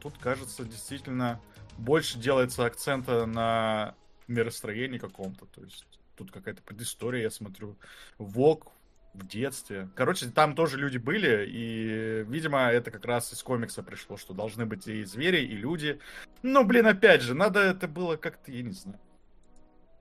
[0.00, 1.40] тут, кажется, действительно
[1.78, 3.94] больше делается акцента на
[4.28, 5.46] миростроении каком-то.
[5.46, 5.86] То есть
[6.16, 7.76] тут какая-то предыстория, я смотрю.
[8.18, 8.72] Вок
[9.16, 9.88] в детстве.
[9.94, 14.66] Короче, там тоже люди были, и, видимо, это как раз из комикса пришло, что должны
[14.66, 16.00] быть и звери, и люди.
[16.42, 19.00] Но, блин, опять же, надо это было как-то, я не знаю,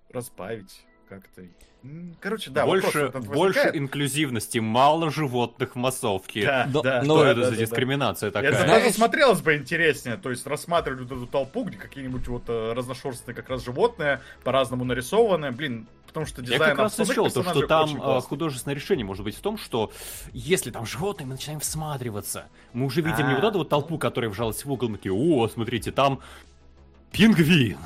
[0.10, 1.44] разбавить как-то.
[2.20, 6.46] Короче, да, больше, больше инклюзивности, мало животных в массовке.
[6.46, 8.42] Да, но, да, но да, это да, за дискриминация да.
[8.42, 8.60] такая.
[8.60, 12.74] Это даже смотрелось бы интереснее, то есть рассматривать вот эту толпу, где какие-нибудь вот э,
[12.74, 17.30] разношерстные как раз животные, по-разному нарисованные, блин, потому что дизайн Я как раз и счел,
[17.30, 19.92] то, что там а, художественное решение может быть в том, что
[20.34, 22.46] если там животные, мы начинаем всматриваться.
[22.74, 25.48] Мы уже видим не вот эту вот толпу, которая вжалась в угол, мы такие, о,
[25.50, 26.22] смотрите, там
[27.12, 27.78] пингвин.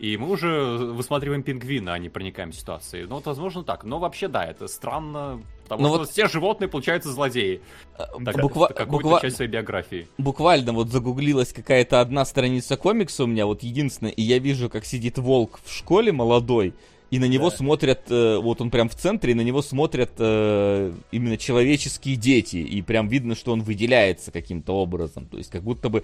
[0.00, 3.04] И мы уже высматриваем пингвина, а не проникаем в ситуации.
[3.04, 3.84] Ну, вот, возможно, так.
[3.84, 6.10] Но вообще, да, это странно, потому Но ну что вот...
[6.10, 7.60] все животные, получаются, злодеи.
[7.98, 8.68] А, так, Буква...
[8.68, 9.20] Какую-то буква...
[9.20, 10.08] часть своей биографии.
[10.18, 14.84] Буквально вот загуглилась какая-то одна страница комикса у меня, вот единственная, и я вижу, как
[14.84, 16.74] сидит волк в школе молодой,
[17.10, 17.56] и на него да.
[17.56, 22.56] смотрят, э, вот он прям в центре, и на него смотрят э, именно человеческие дети,
[22.56, 26.02] и прям видно, что он выделяется каким-то образом, то есть как будто бы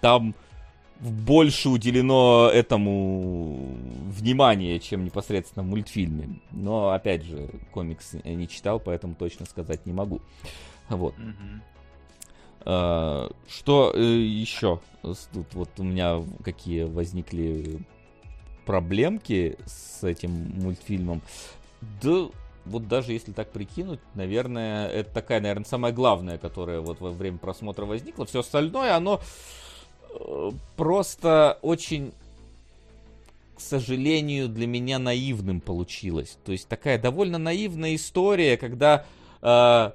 [0.00, 0.34] там
[1.00, 3.74] больше уделено этому
[4.08, 6.40] внимания, чем непосредственно в мультфильме.
[6.50, 10.20] Но, опять же, комикс не читал, поэтому точно сказать не могу.
[10.88, 11.14] Вот.
[12.62, 14.80] А, что э, еще?
[15.02, 17.80] Тут вот у меня какие возникли
[18.66, 21.22] проблемки с этим мультфильмом.
[22.02, 22.28] Да,
[22.66, 27.38] вот даже если так прикинуть, наверное, это такая, наверное, самая главная, которая вот во время
[27.38, 28.26] просмотра возникла.
[28.26, 29.20] Все остальное, оно
[30.76, 32.12] просто очень,
[33.56, 36.38] к сожалению, для меня наивным получилось.
[36.44, 39.04] То есть такая довольно наивная история, когда
[39.42, 39.90] э,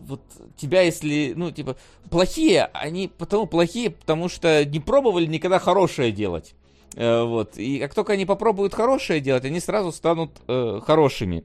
[0.00, 0.22] вот
[0.56, 1.76] тебя, если, ну, типа,
[2.10, 6.54] плохие, они потому плохие, потому что не пробовали никогда хорошее делать.
[6.94, 7.56] Э, вот.
[7.56, 11.44] И как только они попробуют хорошее делать, они сразу станут э, хорошими.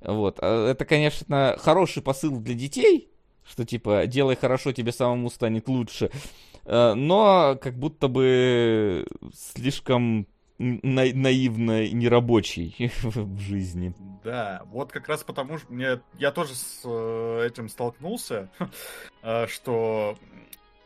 [0.00, 0.38] Вот.
[0.40, 3.08] А это, конечно, хороший посыл для детей,
[3.48, 6.10] что типа делай хорошо, тебе самому станет лучше.
[6.64, 10.26] Э, но как будто бы слишком
[10.58, 13.94] на наивно и нерабочий в жизни.
[14.22, 18.48] Да, вот как раз потому что мне я тоже с э, этим столкнулся,
[19.22, 20.16] э, что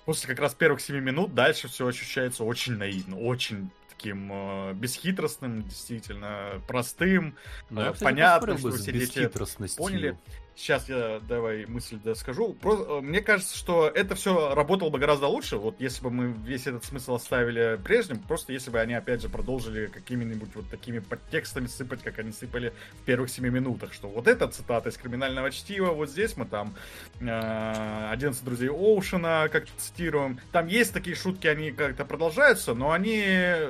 [0.04, 5.62] после как раз первых семи минут дальше все ощущается очень наивно, очень таким э, бесхитростным,
[5.64, 7.36] действительно простым,
[7.68, 9.30] Но я, кстати, понятным, что все дети
[9.76, 10.16] поняли.
[10.58, 12.52] Сейчас я давай мысль доскажу.
[12.52, 16.66] Про, мне кажется, что это все работало бы гораздо лучше, вот если бы мы весь
[16.66, 21.68] этот смысл оставили прежним, просто если бы они опять же продолжили какими-нибудь вот такими подтекстами
[21.68, 25.92] сыпать, как они сыпали в первых семи минутах, что вот эта цитата из криминального чтива,
[25.92, 26.74] вот здесь мы там
[27.20, 30.40] э, 11 друзей Оушена как цитируем.
[30.50, 33.22] Там есть такие шутки, они как-то продолжаются, но они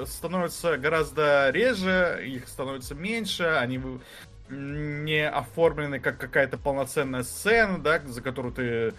[0.06, 3.78] становятся гораздо реже, их становится меньше, они
[4.51, 8.95] не оформлены как какая-то полноценная сцена, да, за которую ты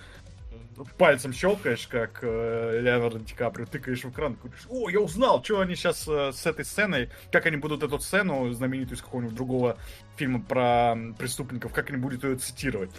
[0.97, 5.59] пальцем щелкаешь, как э, Леонардо Ди Каприо, тыкаешь в экран, говоришь, о, я узнал, что
[5.59, 9.77] они сейчас э, с этой сценой, как они будут эту сцену, знаменитую из какого-нибудь другого
[10.15, 12.91] фильма про преступников, как они будут ее цитировать.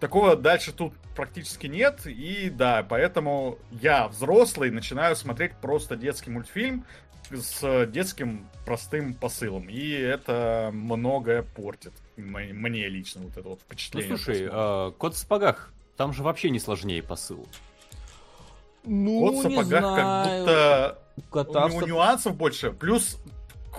[0.00, 6.84] Такого дальше тут практически нет, и да, поэтому я, взрослый, начинаю смотреть просто детский мультфильм,
[7.30, 9.68] с детским простым посылом.
[9.68, 11.92] И это многое портит.
[12.16, 14.10] Мне лично вот это вот впечатление.
[14.10, 17.46] Ну слушай, э, кот в сапогах, там же вообще не сложнее посыл.
[18.84, 20.98] Ну, кот в сапогах как будто
[21.30, 22.70] Кота у него нюансов больше.
[22.70, 23.18] Плюс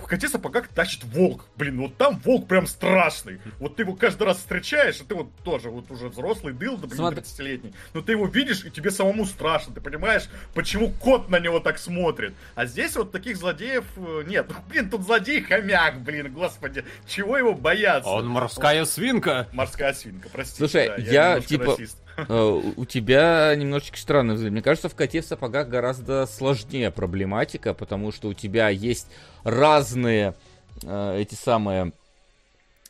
[0.02, 1.46] в коте сапогах тащит волк.
[1.56, 3.40] Блин, вот там волк прям страшный.
[3.58, 6.86] Вот ты его каждый раз встречаешь, и ты вот тоже вот уже взрослый дыл, да,
[6.86, 7.74] блин, 30-летний.
[7.94, 9.74] Но ты его видишь, и тебе самому страшно.
[9.74, 12.34] Ты понимаешь, почему кот на него так смотрит.
[12.54, 14.46] А здесь вот таких злодеев э, нет.
[14.48, 16.84] Ну, блин, тут злодей хомяк, блин, господи.
[17.06, 18.10] Чего его бояться?
[18.10, 19.48] Он морская свинка.
[19.52, 20.56] Морская свинка, прости.
[20.56, 21.72] Слушай, да, я, я типа...
[21.72, 21.96] Расист.
[22.28, 24.52] Э, у тебя немножечко странный взгляд.
[24.52, 29.08] Мне кажется, в коте в сапогах гораздо сложнее проблематика, потому что у тебя есть
[29.44, 30.34] разные
[30.82, 31.92] э, эти самые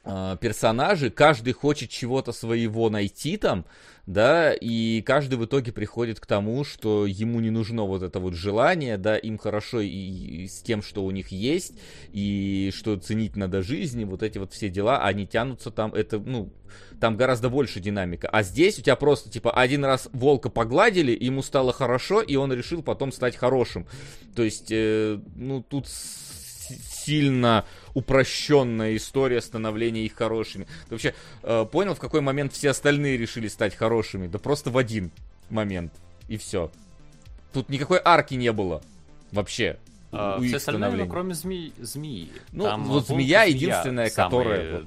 [0.05, 3.65] э, персонажи, каждый хочет чего-то своего найти там,
[4.06, 8.35] да, и каждый в итоге приходит к тому, что ему не нужно вот это вот
[8.35, 11.74] желание, да, им хорошо и, и с тем, что у них есть,
[12.12, 16.52] и что ценить надо жизни, вот эти вот все дела, они тянутся там, это, ну,
[17.01, 18.28] там гораздо больше динамика.
[18.28, 22.52] А здесь у тебя просто, типа, один раз волка погладили, ему стало хорошо, и он
[22.52, 23.86] решил потом стать хорошим.
[24.35, 25.89] То есть, э, ну, тут
[27.11, 27.65] сильно
[27.95, 30.66] упрощенная история становления их хорошими.
[30.89, 34.28] Ты вообще э, понял, в какой момент все остальные решили стать хорошими?
[34.28, 35.11] Да просто в один
[35.51, 35.93] момент.
[36.28, 36.70] И все.
[37.53, 38.81] Тут никакой арки не было.
[39.32, 39.78] Вообще.
[40.12, 42.31] а, у все остальные, ну, кроме змеи, змеи.
[42.53, 44.85] Ну, Там вот змея единственная, которая...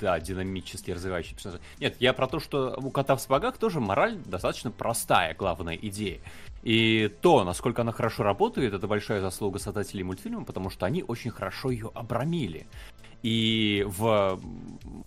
[0.00, 1.60] Да, динамически развивающий персонаж.
[1.78, 6.20] Нет, я про то, что у кота в сапогах тоже мораль достаточно простая, главная идея.
[6.62, 11.30] И то, насколько она хорошо работает, это большая заслуга создателей мультфильма, потому что они очень
[11.30, 12.66] хорошо ее обрамили.
[13.22, 14.40] И в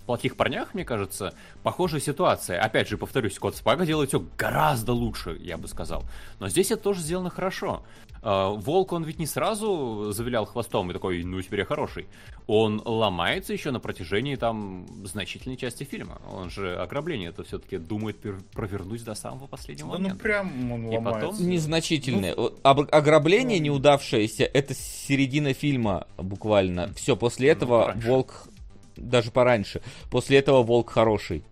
[0.05, 1.33] «Плохих парнях», мне кажется,
[1.63, 2.61] похожая ситуация.
[2.61, 6.03] Опять же, повторюсь, Кот Спага делает все гораздо лучше, я бы сказал.
[6.39, 7.83] Но здесь это тоже сделано хорошо.
[8.25, 12.07] А, волк, он ведь не сразу завилял хвостом и такой, ну, теперь я хороший.
[12.47, 16.21] Он ломается еще на протяжении там значительной части фильма.
[16.31, 18.17] Он же ограбление это все-таки думает
[18.53, 20.15] провернуть до самого последнего да, ну, момента.
[20.15, 21.31] ну прям он и ломается.
[21.31, 21.47] Потом...
[21.49, 22.33] Незначительное.
[22.33, 26.93] Ну, ограбление ну, неудавшееся, это середина фильма буквально.
[26.93, 28.47] Все, после ну, этого ну, волк,
[28.95, 31.43] даже пораньше, после этого волк хороший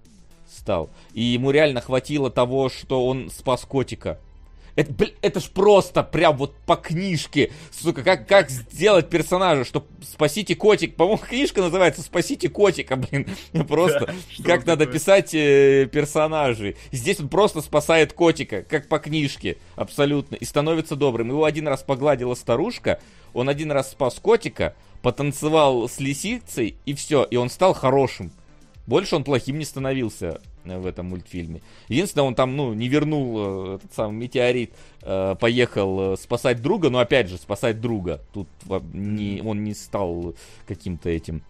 [0.50, 0.90] стал.
[1.14, 4.20] И ему реально хватило того, что он спас котика
[4.76, 7.52] это, блин, это ж просто прям вот по книжке.
[7.72, 10.96] Сука, как, как сделать персонажа, что спасите котик.
[10.96, 13.28] По-моему, книжка называется Спасите котика, блин.
[13.68, 14.14] Просто
[14.46, 16.78] как надо писать э, персонажей.
[16.92, 19.58] Здесь он просто спасает котика, как по книжке.
[19.76, 20.36] Абсолютно.
[20.36, 21.30] И становится добрым.
[21.30, 23.00] Его один раз погладила старушка,
[23.34, 27.24] он один раз спас котика, потанцевал с лисицей, и все.
[27.24, 28.32] И он стал хорошим.
[28.88, 31.62] Больше он плохим не становился в этом мультфильме.
[31.88, 36.90] Единственное, он там, ну, не вернул э, этот самый метеорит, э, поехал э, спасать друга,
[36.90, 38.22] но опять же, спасать друга.
[38.34, 38.48] Тут
[38.94, 40.36] не, он не стал
[40.68, 41.44] каким-то этим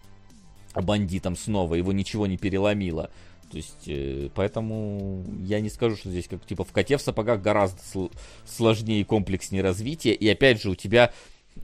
[0.74, 3.10] бандитом снова, его ничего не переломило.
[3.50, 7.42] То есть, э, поэтому я не скажу, что здесь как типа в коте в сапогах
[7.42, 8.12] гораздо сл-
[8.46, 10.14] сложнее и комплекснее развитие.
[10.14, 11.12] И опять же, у тебя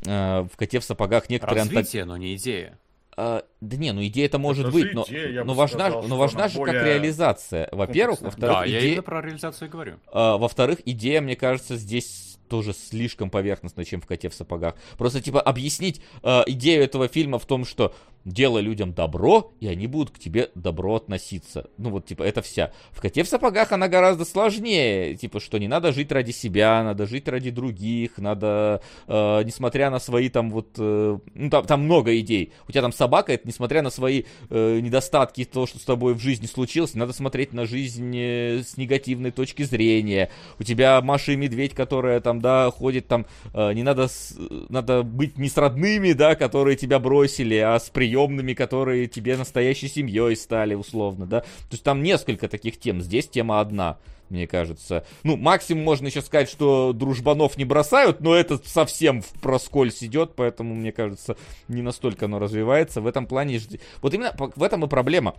[0.04, 1.62] э, в коте в сапогах некоторые...
[1.62, 2.08] Развитие, антаг...
[2.08, 2.78] но не идея.
[3.20, 6.16] А, да не, ну идея это может это быть, но, идея, но важна, сказал, но
[6.16, 7.68] важна же как реализация.
[7.72, 8.80] Во-первых, во-вторых, да, идея...
[8.80, 9.94] я именно про реализацию говорю.
[10.12, 14.74] А, во-вторых, идея, мне кажется, здесь тоже слишком поверхностно, чем в коте в сапогах.
[14.96, 17.94] Просто типа объяснить э, идею этого фильма в том, что
[18.24, 21.68] делай людям добро, и они будут к тебе добро относиться.
[21.78, 22.72] Ну вот, типа, это вся.
[22.90, 25.16] В «Коте в сапогах» она гораздо сложнее.
[25.16, 29.98] Типа, что не надо жить ради себя, надо жить ради других, надо, э, несмотря на
[29.98, 30.68] свои там вот...
[30.78, 32.52] Э, ну, там, там много идей.
[32.66, 36.20] У тебя там собака, это несмотря на свои э, недостатки, то, что с тобой в
[36.20, 40.30] жизни случилось, надо смотреть на жизнь э, с негативной точки зрения.
[40.58, 44.08] У тебя Маша и Медведь, которая там, да, ходит там, э, не надо...
[44.08, 44.36] С,
[44.68, 49.88] надо быть не с родными, да, которые тебя бросили, а с приемными, которые тебе настоящей
[49.88, 51.40] семьей стали, условно, да.
[51.40, 53.98] То есть там несколько таких тем, здесь тема одна
[54.30, 55.04] мне кажется.
[55.22, 60.32] Ну, максимум можно еще сказать, что дружбанов не бросают, но это совсем в проскользь идет,
[60.36, 61.36] поэтому, мне кажется,
[61.68, 63.00] не настолько оно развивается.
[63.00, 63.60] В этом плане...
[64.02, 65.34] Вот именно в этом и проблема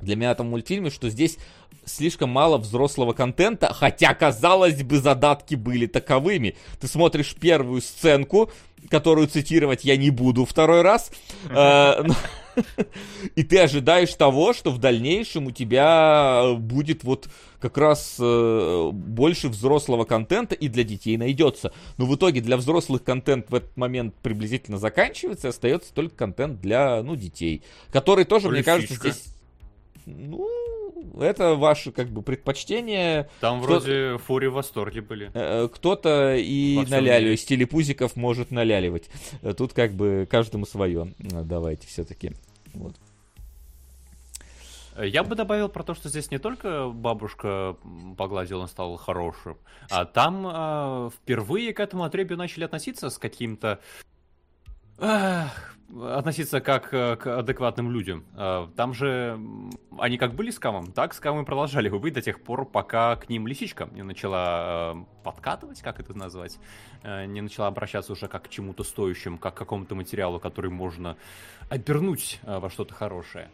[0.00, 1.38] для меня там мультфильме, что здесь
[1.84, 6.56] слишком мало взрослого контента, хотя, казалось бы, задатки были таковыми.
[6.80, 8.50] Ты смотришь первую сценку,
[8.90, 11.10] которую цитировать я не буду второй раз.
[11.50, 12.04] Э,
[13.34, 17.28] и ты ожидаешь того, что в дальнейшем у тебя будет вот
[17.60, 21.72] как раз э, больше взрослого контента и для детей найдется.
[21.96, 27.02] Но в итоге для взрослых контент в этот момент приблизительно заканчивается, остается только контент для,
[27.02, 27.62] ну, детей.
[27.90, 29.34] Который тоже, мне кажется, здесь...
[30.08, 30.48] Ну,
[31.20, 33.28] это ваше как бы предпочтение.
[33.40, 33.68] Там Кто...
[33.68, 35.30] вроде фури в восторге были.
[35.34, 39.10] Э, э, кто-то и наляливает, из телепузиков может наляливать.
[39.42, 41.12] Э, тут как бы каждому свое.
[41.18, 42.32] Давайте все-таки.
[42.74, 42.96] Вот.
[45.00, 47.76] Я бы добавил про то, что здесь не только бабушка
[48.16, 49.56] погладила, он стал хорошим,
[49.90, 53.78] а там э, впервые к этому отребью начали относиться с каким-то
[55.90, 58.24] относиться как э, к адекватным людям.
[58.36, 59.40] Э, там же
[59.98, 63.88] они как были скамом, так скамы продолжали быть до тех пор, пока к ним лисичка
[63.92, 66.58] не начала э, подкатывать, как это назвать,
[67.04, 71.16] не начала обращаться уже как к чему-то стоящему, как к какому-то материалу, который можно
[71.68, 73.50] обернуть во что-то хорошее.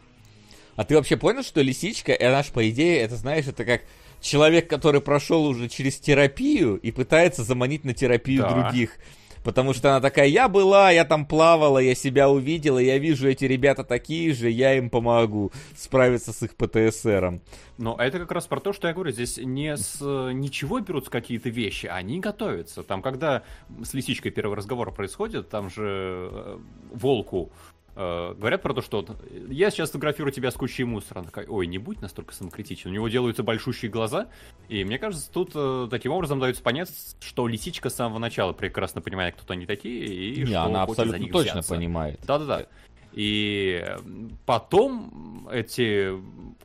[0.76, 3.82] А ты вообще понял, что лисичка, она ж, по идее, это, знаешь, это как
[4.20, 8.50] человек, который прошел уже через терапию и пытается заманить на терапию да.
[8.50, 8.98] других.
[9.44, 13.44] Потому что она такая, я была, я там плавала, я себя увидела, я вижу, эти
[13.44, 17.42] ребята такие же, я им помогу справиться с их ПТСРом.
[17.76, 21.50] Но это как раз про то, что я говорю, здесь не с ничего берутся какие-то
[21.50, 22.82] вещи, они готовятся.
[22.82, 23.42] Там, когда
[23.82, 26.58] с лисичкой первый разговор происходит, там же э,
[26.92, 27.52] волку
[27.96, 29.06] Э, говорят про то, что
[29.48, 31.20] я сейчас фотографирую тебя с кучей мусора.
[31.20, 32.90] Она такая, ой, не будь настолько самокритичен.
[32.90, 34.28] У него делаются большущие глаза.
[34.68, 36.90] И мне кажется, тут э, таким образом дается понять,
[37.20, 40.06] что лисичка с самого начала прекрасно понимает, кто они такие.
[40.06, 41.74] И не, что она абсолютно за них точно взяться.
[41.74, 42.20] понимает.
[42.26, 42.66] Да-да-да.
[43.12, 43.96] И
[44.44, 46.12] потом эти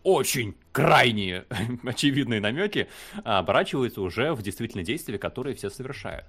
[0.02, 1.46] очень крайние
[1.84, 2.88] очевидные намеки
[3.24, 6.26] оборачиваются уже в действительно действия, которые все совершают.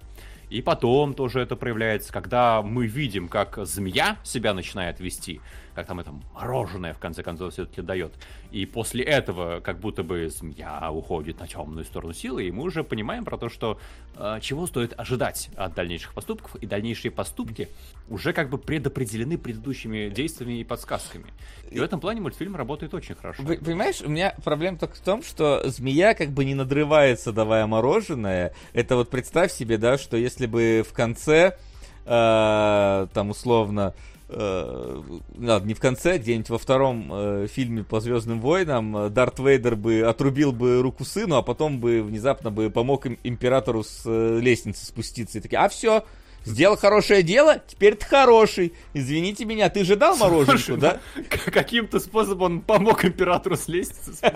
[0.51, 5.39] И потом тоже это проявляется, когда мы видим, как змея себя начинает вести,
[5.73, 8.13] как там это мороженое в конце концов все-таки дает.
[8.51, 12.83] И после этого как будто бы змея уходит на темную сторону силы, и мы уже
[12.83, 13.79] понимаем про то, что
[14.15, 17.69] э, чего стоит ожидать от дальнейших поступков, и дальнейшие поступки
[18.09, 21.25] уже как бы предопределены предыдущими действиями и подсказками.
[21.69, 23.43] И в этом плане мультфильм работает очень хорошо.
[23.43, 27.65] Вы, понимаешь, у меня проблема только в том, что змея как бы не надрывается, давая
[27.65, 28.53] мороженое.
[28.73, 31.57] Это вот представь себе, да, что если бы в конце,
[32.05, 33.93] э, там условно,
[34.31, 35.01] э,
[35.37, 39.75] ладно, не в конце, где-нибудь во втором э, фильме по Звездным войнам э, Дарт Вейдер
[39.75, 44.39] бы отрубил бы руку сыну, а потом бы внезапно бы помог им, императору с э,
[44.39, 45.37] лестницы спуститься.
[45.37, 46.03] И такие, а все,
[46.43, 48.73] Сделал хорошее дело, теперь ты хороший.
[48.95, 50.99] Извините меня, ты же дал мороженку, да?
[51.45, 54.33] Каким-то способом он помог императору с лестницы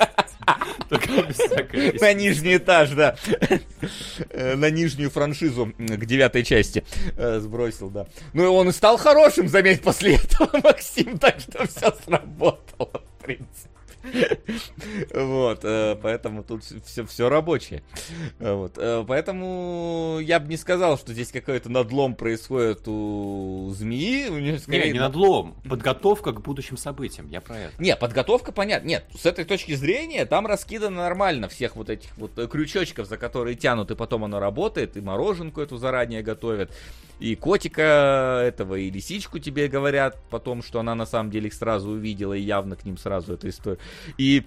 [2.02, 3.16] На нижний этаж, да.
[4.30, 6.84] Э, на нижнюю франшизу к девятой части
[7.18, 8.07] э, сбросил, да.
[8.34, 13.24] Ну и он и стал хорошим, заметь, после этого, Максим, так что все сработало, в
[13.24, 13.74] принципе.
[15.14, 17.84] Вот, э, поэтому тут все, все рабочее.
[18.40, 24.27] Вот, э, поэтому я бы не сказал, что здесь какой-то надлом происходит у змеи.
[24.30, 24.86] У нее скорее...
[24.86, 27.82] Не, не надлом, подготовка к будущим событиям, я про это.
[27.82, 28.88] Не, подготовка, понятно.
[28.88, 33.18] Нет, с этой точки зрения там раскидано нормально всех вот этих вот э, крючочков, за
[33.18, 36.72] которые тянут, и потом оно работает, и мороженку эту заранее готовят,
[37.20, 41.92] и котика этого, и лисичку тебе говорят потом, что она на самом деле их сразу
[41.92, 43.80] увидела, и явно к ним сразу эта история.
[44.18, 44.44] И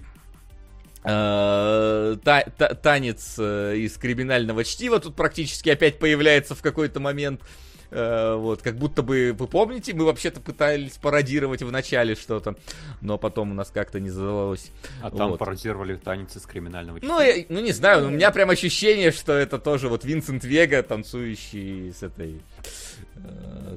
[1.03, 7.41] э, та, та, танец э, из криминального чтива тут практически опять появляется в какой-то момент.
[7.41, 12.55] Э, вот, как будто бы, вы помните, мы вообще-то пытались пародировать в начале что-то,
[13.01, 14.71] но потом у нас как-то не задалось.
[15.01, 15.39] А там вот.
[15.39, 17.13] пародировали танец из криминального чтива.
[17.13, 20.83] Ну, я, ну, не знаю, у меня прям ощущение, что это тоже вот Винсент Вега,
[20.83, 22.88] танцующий с этой Э,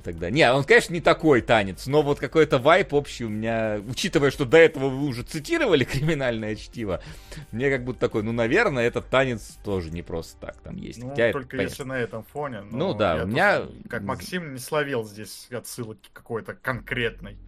[0.02, 0.31] тогда.
[0.31, 4.44] Не, он, конечно, не такой танец, но вот какой-то вайп общий у меня, учитывая, что
[4.44, 7.02] до этого вы уже цитировали криминальное чтиво,
[7.51, 11.02] мне как будто такой, ну, наверное, этот танец тоже не просто так там есть.
[11.02, 11.70] Ну, Хотя, только понятно.
[11.70, 12.62] если на этом фоне.
[12.70, 13.62] Ну да, у меня...
[13.89, 17.39] Как Максим не словил здесь отсылки какой-то конкретной.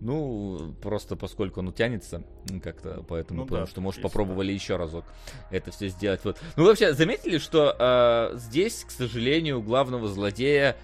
[0.00, 2.22] Ну, просто поскольку оно тянется
[2.62, 5.06] как-то, поэтому ну, понял, да, что, может, попробовали еще разок
[5.50, 6.20] это все сделать.
[6.24, 6.38] Вот.
[6.56, 10.76] Ну, вообще, заметили, что э, здесь, к сожалению, у главного злодея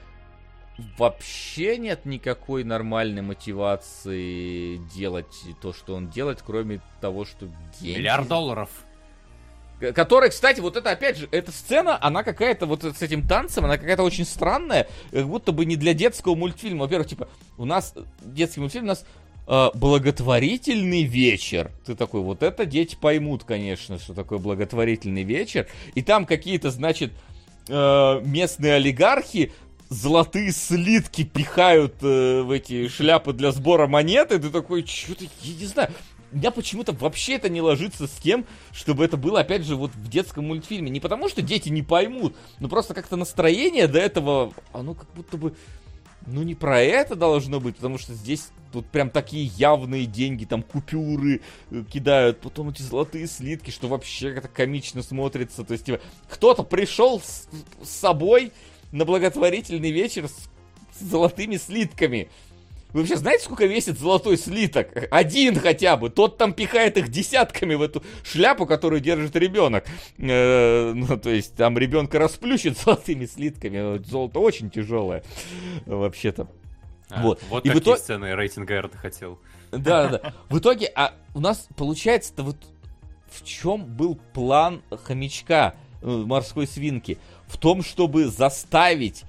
[0.98, 7.48] вообще нет никакой нормальной мотивации делать то, что он делает, кроме того, что
[7.80, 7.98] деньги...
[7.98, 8.70] Миллиард долларов.
[9.94, 13.78] Который, кстати, вот это опять же, эта сцена, она какая-то вот с этим танцем, она
[13.78, 16.82] какая-то очень странная, как будто бы не для детского мультфильма.
[16.82, 17.28] Во-первых, типа,
[17.58, 19.04] у нас детский мультфильм, у нас
[19.48, 21.72] э, благотворительный вечер.
[21.84, 25.66] Ты такой, вот это дети поймут, конечно, что такое благотворительный вечер.
[25.96, 27.12] И там какие-то, значит,
[27.68, 29.52] э, местные олигархи
[29.92, 35.66] золотые слитки пихают э, в эти шляпы для сбора монеты, ты такой, что-то, я не
[35.66, 35.90] знаю,
[36.32, 39.94] у меня почему-то вообще это не ложится с тем, чтобы это было, опять же, вот
[39.94, 40.90] в детском мультфильме.
[40.90, 45.36] Не потому, что дети не поймут, но просто как-то настроение до этого, оно как будто
[45.36, 45.54] бы,
[46.26, 50.62] ну, не про это должно быть, потому что здесь тут прям такие явные деньги, там,
[50.62, 55.64] купюры э, кидают, потом эти золотые слитки, что вообще как-то комично смотрится.
[55.64, 56.00] То есть, типа,
[56.30, 57.46] кто-то пришел с,
[57.82, 58.52] с собой
[58.92, 60.48] на благотворительный вечер с,
[61.00, 62.28] золотыми слитками.
[62.92, 64.88] Вы вообще знаете, сколько весит золотой слиток?
[65.10, 66.10] Один хотя бы.
[66.10, 69.86] Тот там пихает их десятками в эту шляпу, которую держит ребенок.
[70.18, 74.02] Э, ну, то есть там ребенка расплющит золотыми слитками.
[74.04, 75.24] Золото очень тяжелое,
[75.86, 76.48] вообще-то.
[77.08, 77.40] А, вот.
[77.48, 77.98] вот И такие итог...
[77.98, 79.38] сцены рейтинга R ты хотел.
[79.70, 80.34] Да, да.
[80.50, 82.56] В итоге, а у нас получается-то вот
[83.30, 87.18] в чем был план хомячка э, морской свинки?
[87.52, 89.24] В том, чтобы заставить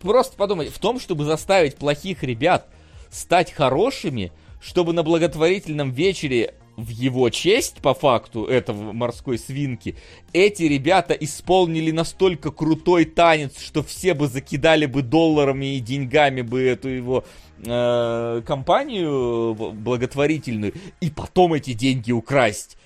[0.00, 2.68] просто подумать, в том, чтобы заставить плохих ребят
[3.10, 9.96] стать хорошими, чтобы на благотворительном вечере в его честь, по факту, этого морской свинки,
[10.32, 16.62] эти ребята исполнили настолько крутой танец, что все бы закидали бы долларами и деньгами бы
[16.62, 17.24] эту его
[17.64, 22.76] э, компанию благотворительную, и потом эти деньги украсть.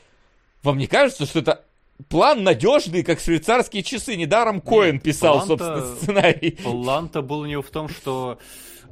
[0.62, 1.64] Вам не кажется, что это
[2.08, 4.16] план надежный, как швейцарские часы.
[4.16, 6.52] Недаром Коэн писал, собственно, сценарий.
[6.62, 8.38] План-то был у него в том, что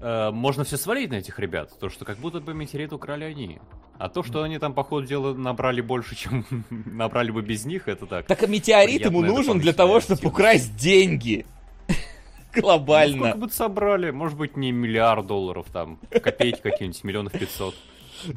[0.01, 1.79] э, можно все свалить на этих ребят.
[1.79, 3.61] То, что как будто бы метеорит украли они.
[3.99, 7.87] А то, что они там, по ходу дела, набрали больше, чем набрали бы без них,
[7.89, 8.27] это так.
[8.27, 11.45] Так а метеорит ему нужен для того, чтобы украсть деньги.
[12.55, 13.17] Глобально.
[13.17, 14.11] Ну, сколько бы собрали?
[14.11, 17.75] Может быть, не миллиард долларов, там, копейки какие-нибудь, миллионов пятьсот.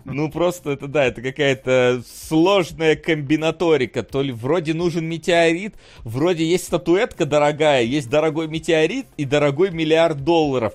[0.06, 4.04] Ну, просто это, да, это какая-то сложная комбинаторика.
[4.04, 10.24] То ли вроде нужен метеорит, вроде есть статуэтка дорогая, есть дорогой метеорит и дорогой миллиард
[10.24, 10.74] долларов.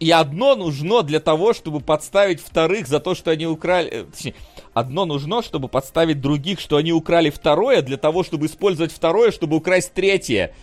[0.00, 3.88] И, одно нужно для того, чтобы подставить вторых за то, что они украли...
[3.90, 4.34] Э, точнее,
[4.74, 9.56] одно нужно, чтобы подставить других, что они украли второе, для того, чтобы использовать второе, чтобы
[9.56, 10.54] украсть третье.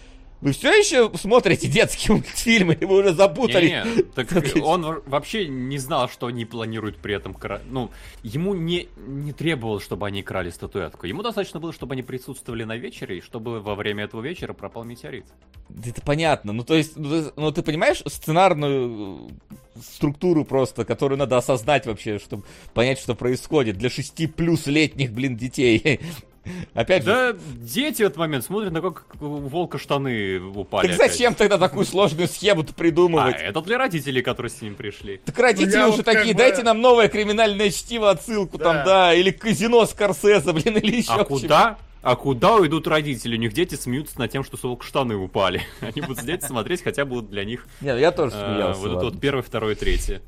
[0.43, 3.65] Вы все еще смотрите детские мультфильмы, или вы уже запутали?
[3.65, 4.27] Не, не, так
[4.61, 7.61] он вообще не знал, что они планируют при этом крать.
[7.69, 7.91] Ну,
[8.23, 11.07] ему не, не требовалось, чтобы они крали статуэтку.
[11.07, 14.83] Ему достаточно было, чтобы они присутствовали на вечере, и чтобы во время этого вечера пропал
[14.83, 15.27] метеорит.
[15.69, 16.51] Это понятно.
[16.51, 22.19] Ну, то есть, ну, ну ты понимаешь сценарную э, структуру просто, которую надо осознать вообще,
[22.19, 22.43] чтобы
[22.73, 26.01] понять, что происходит для шести плюс летних, блин, детей.
[26.73, 27.39] Опять да, же...
[27.55, 30.87] дети в этот момент смотрят на как у волка штаны упали.
[30.87, 31.37] Так зачем опять.
[31.37, 33.35] тогда такую сложную схему-то придумывать?
[33.37, 35.21] А, это для родителей, которые с ним пришли.
[35.25, 36.37] Так родители ну, уже вот такие, бы...
[36.39, 38.63] дайте нам новое криминальное чтиво, отсылку да.
[38.63, 41.77] там, да, или казино Скорсезе, блин, или еще А куда?
[42.03, 43.37] А куда уйдут родители?
[43.37, 45.61] У них дети смеются над тем, что с волка штаны упали.
[45.79, 47.65] Они будут сидеть смотреть, хотя будут для них...
[47.79, 48.79] Нет, я тоже а, смеялся.
[48.81, 50.21] Вот это вот первое, второе, третье.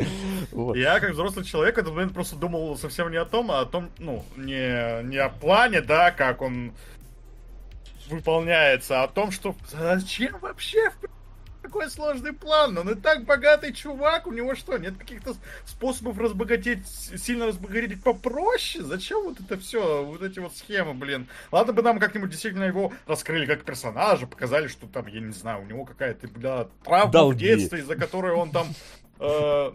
[0.52, 0.76] Вот.
[0.76, 3.66] Я, как взрослый человек, в этот момент просто думал совсем не о том, а о
[3.66, 6.72] том, ну, не, не о плане, да, как он
[8.08, 10.90] выполняется, а о том, что зачем вообще
[11.62, 12.76] такой сложный план?
[12.78, 15.34] Он и так богатый чувак, у него что, нет каких-то
[15.66, 18.84] способов разбогатеть, сильно разбогатеть попроще?
[18.84, 21.28] Зачем вот это все, вот эти вот схемы, блин?
[21.52, 25.62] Ладно бы нам как-нибудь действительно его раскрыли как персонажа, показали, что там, я не знаю,
[25.62, 27.36] у него какая-то, бля, травма Долги.
[27.36, 28.68] в детстве, из-за которой он там
[29.20, 29.72] э,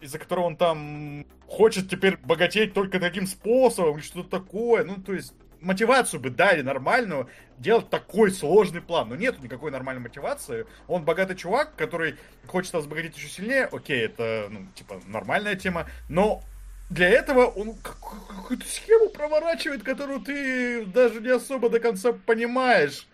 [0.00, 4.84] из-за которого он там хочет теперь богатеть только таким способом, что-то такое.
[4.84, 9.08] Ну, то есть, мотивацию бы дали нормальную, делать такой сложный план.
[9.08, 10.66] Но нету никакой нормальной мотивации.
[10.86, 13.64] Он богатый чувак, который хочет разбогатеть еще сильнее.
[13.72, 15.86] Окей, это, ну, типа, нормальная тема.
[16.08, 16.42] Но
[16.90, 23.08] для этого он какую-то схему проворачивает, которую ты даже не особо до конца понимаешь.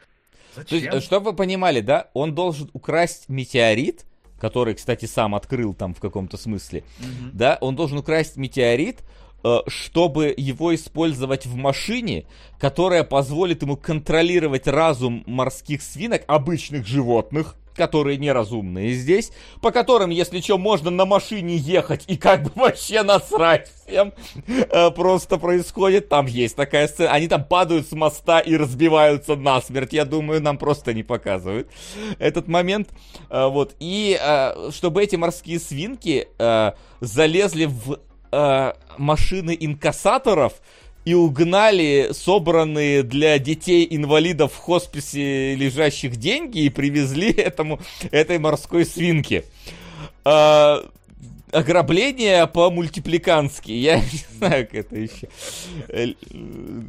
[0.55, 0.90] Зачем?
[0.90, 4.05] То есть, чтобы вы понимали, да, он должен украсть метеорит,
[4.43, 7.31] который, кстати, сам открыл там в каком-то смысле, mm-hmm.
[7.32, 8.98] да, он должен украсть метеорит,
[9.44, 12.24] э, чтобы его использовать в машине,
[12.59, 20.40] которая позволит ему контролировать разум морских свинок, обычных животных, которые неразумные здесь, по которым, если
[20.40, 24.12] что, можно на машине ехать и как бы вообще насрать всем
[24.47, 26.09] э, просто происходит.
[26.09, 27.11] Там есть такая сцена.
[27.12, 29.93] Они там падают с моста и разбиваются насмерть.
[29.93, 31.69] Я думаю, нам просто не показывают
[32.19, 32.89] этот момент.
[33.31, 33.74] Э, вот.
[33.81, 36.28] И э, чтобы эти морские свинки
[37.01, 38.01] залезли в
[38.97, 40.55] машины инкассаторов,
[41.04, 47.80] и угнали собранные для детей-инвалидов в хосписе лежащих деньги и привезли этому,
[48.10, 49.44] этой морской свинке.
[50.24, 50.84] А,
[51.52, 53.70] ограбление по-мультипликански.
[53.70, 55.28] Я не знаю, как это еще.
[55.88, 56.06] Э,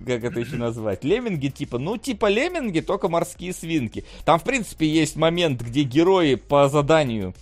[0.06, 1.04] как это еще назвать.
[1.04, 1.78] Лемминги типа.
[1.78, 4.06] Ну, типа лемминги, только морские свинки.
[4.26, 7.36] Там, в принципе, есть момент, где герои по заданию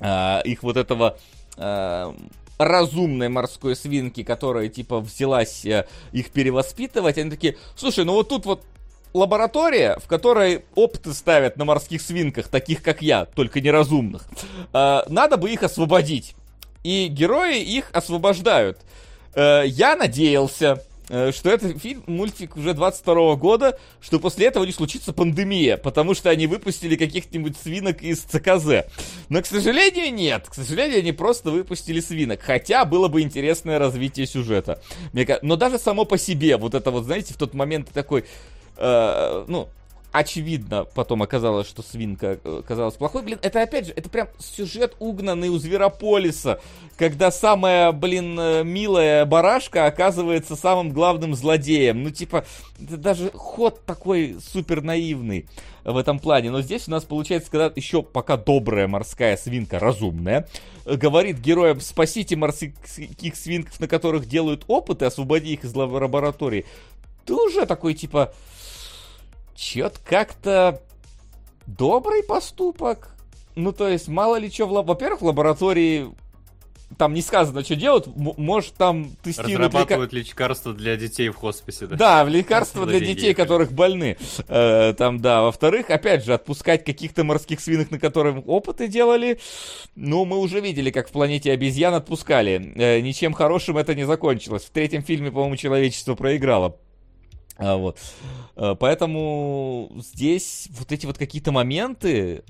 [0.00, 1.18] а, их вот этого
[1.56, 2.16] а,
[2.58, 8.46] разумной морской свинки, которая, типа, взялась э, их перевоспитывать, они такие, слушай, ну вот тут
[8.46, 8.62] вот
[9.14, 14.26] лаборатория, в которой опыты ставят на морских свинках, таких как я, только неразумных.
[14.72, 16.34] Э, надо бы их освободить.
[16.84, 18.78] И герои их освобождают.
[19.34, 25.12] Э, я надеялся, что это фильм, мультик уже 22 года, что после этого не случится
[25.12, 28.86] пандемия, потому что они выпустили каких-нибудь свинок из ЦКЗ.
[29.28, 30.46] Но, к сожалению, нет.
[30.48, 32.40] К сожалению, они просто выпустили свинок.
[32.42, 34.80] Хотя было бы интересное развитие сюжета.
[35.42, 38.24] Но даже само по себе, вот это вот, знаете, в тот момент такой...
[38.76, 39.68] Э, ну,
[40.12, 43.22] очевидно потом оказалось, что свинка э, оказалась плохой.
[43.22, 46.60] Блин, это опять же, это прям сюжет угнанный у Зверополиса,
[46.96, 52.02] когда самая, блин, э, милая барашка оказывается самым главным злодеем.
[52.02, 52.44] Ну, типа,
[52.80, 55.46] это даже ход такой супер наивный
[55.84, 56.50] в этом плане.
[56.50, 60.46] Но здесь у нас получается, когда еще пока добрая морская свинка, разумная,
[60.84, 62.74] говорит героям, спасите морских
[63.34, 66.66] свинков, на которых делают опыты, освободи их из лаборатории.
[67.24, 68.32] Ты уже такой, типа,
[69.62, 70.82] Чё-то как-то
[71.68, 73.10] добрый поступок.
[73.54, 74.86] Ну, то есть, мало ли что в лаб...
[74.86, 76.10] Во-первых, в лаборатории
[76.98, 78.08] там не сказано, что делают.
[78.16, 79.72] Может, там тестируют...
[79.72, 80.30] Разрабатывают лека...
[80.30, 81.96] лекарства для детей в хосписе, да?
[81.96, 83.34] Да, лекарства для детей, ехали.
[83.34, 84.16] которых больны.
[84.48, 85.42] Э, там, да.
[85.42, 89.38] Во-вторых, опять же, отпускать каких-то морских свинок, на которых опыты делали.
[89.94, 92.72] Ну, мы уже видели, как в «Планете обезьян» отпускали.
[92.74, 94.64] Э, ничем хорошим это не закончилось.
[94.64, 96.76] В третьем фильме, по-моему, человечество проиграло.
[97.62, 97.98] А, вот.
[98.56, 102.42] А, поэтому здесь вот эти вот какие-то моменты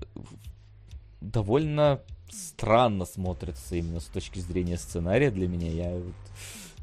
[1.21, 5.71] довольно странно смотрятся именно с точки зрения сценария для меня.
[5.71, 6.15] Я вот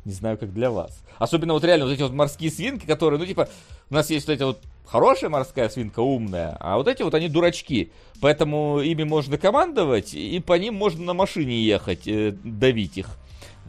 [0.06, 1.02] не знаю, как для вас.
[1.18, 3.50] Особенно вот реально вот эти вот морские свинки, которые, ну, типа,
[3.90, 7.30] у нас есть вот эти вот хорошая морская свинка, умная, а вот эти вот они
[7.30, 7.92] дурачки.
[8.22, 13.18] Поэтому ими можно командовать, и по ним можно на машине ехать, э, давить их.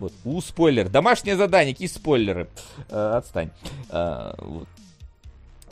[0.01, 0.13] Вот.
[0.25, 0.89] У, спойлер.
[0.89, 2.49] Домашнее задание, какие спойлеры?
[2.89, 3.51] Э, отстань.
[3.91, 4.69] Э, вот.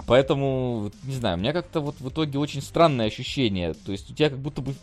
[0.06, 3.74] Поэтому, не знаю, у меня как-то вот в итоге очень странное ощущение.
[3.74, 4.74] То есть у тебя как будто бы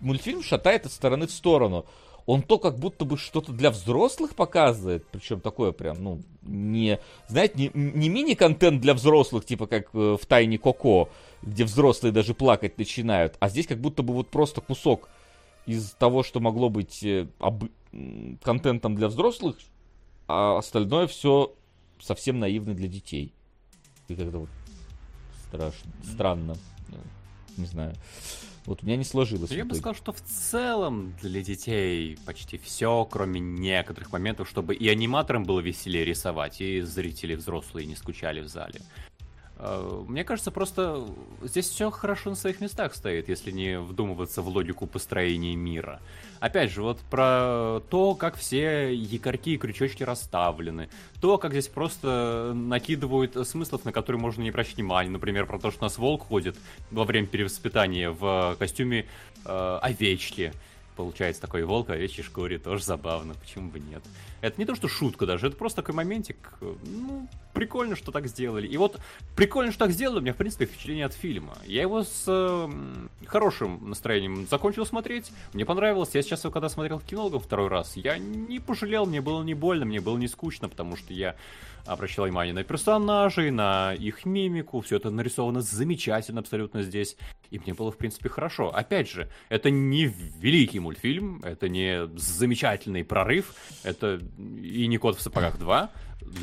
[0.00, 1.86] мультфильм шатает из стороны в сторону
[2.26, 6.98] он то как будто бы что-то для взрослых показывает, причем такое прям, ну, не,
[7.28, 11.08] знаете, не, не мини-контент для взрослых, типа как э, в Тайне Коко,
[11.42, 15.08] где взрослые даже плакать начинают, а здесь как будто бы вот просто кусок
[15.66, 17.64] из того, что могло быть э, об...
[18.42, 19.56] контентом для взрослых,
[20.28, 21.54] а остальное все
[22.00, 23.32] совсем наивно для детей.
[24.08, 24.48] И как-то вот
[25.48, 26.56] страшно, странно,
[26.88, 26.98] ну,
[27.56, 27.94] не знаю.
[28.66, 29.50] Вот у меня не сложилось.
[29.52, 34.88] Я бы сказал, что в целом для детей почти все, кроме некоторых моментов, чтобы и
[34.88, 38.80] аниматорам было веселее рисовать, и зрители взрослые не скучали в зале.
[39.58, 41.06] Э, мне кажется, просто
[41.42, 46.00] здесь все хорошо на своих местах стоит, если не вдумываться в логику построения мира.
[46.40, 50.88] Опять же, вот про то, как все якорьки и крючочки расставлены,
[51.20, 55.10] то, как здесь просто накидывают смыслов, на которые можно не обращать внимания.
[55.10, 56.56] Например, про то, что у нас волк ходит
[56.90, 59.06] во время перевоспитания в костюме
[59.44, 60.52] э, овечки
[60.96, 64.02] получается такой волк в овечьей шкуре, тоже забавно, почему бы нет.
[64.46, 68.68] Это не то, что шутка даже, это просто такой моментик, ну, прикольно, что так сделали.
[68.68, 69.00] И вот
[69.34, 71.58] прикольно, что так сделали, у меня, в принципе, впечатление от фильма.
[71.66, 72.68] Я его с э,
[73.26, 76.10] хорошим настроением закончил смотреть, мне понравилось.
[76.14, 80.00] Я сейчас, когда смотрел кинологов второй раз, я не пожалел, мне было не больно, мне
[80.00, 81.34] было не скучно, потому что я
[81.86, 87.16] обращал внимание на персонажей, на их мимику, все это нарисовано замечательно абсолютно здесь,
[87.50, 88.70] и мне было, в принципе, хорошо.
[88.74, 93.54] Опять же, это не великий мультфильм, это не замечательный прорыв,
[93.84, 95.88] это и не «Кот в сапогах 2»,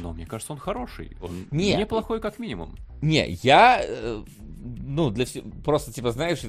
[0.01, 2.75] но мне кажется, он хороший, он не, неплохой как минимум.
[3.01, 4.23] Не, я э,
[4.63, 6.39] ну, для всех, просто, типа, знаешь,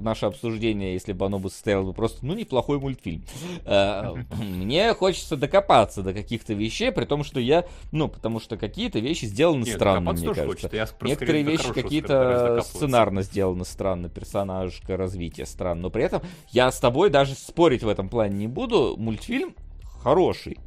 [0.00, 3.24] наше обсуждение, если бы оно бы состояло бы просто, ну, неплохой мультфильм.
[3.64, 8.98] Э, мне хочется докопаться до каких-то вещей, при том, что я, ну, потому что какие-то
[9.00, 10.70] вещи сделаны Нет, странно, мне кажется.
[11.02, 17.10] Некоторые вещи какие-то сценарно сделаны странно, персонажка, развитие странно, но при этом я с тобой
[17.10, 19.54] даже спорить в этом плане не буду, мультфильм
[20.02, 20.58] хороший.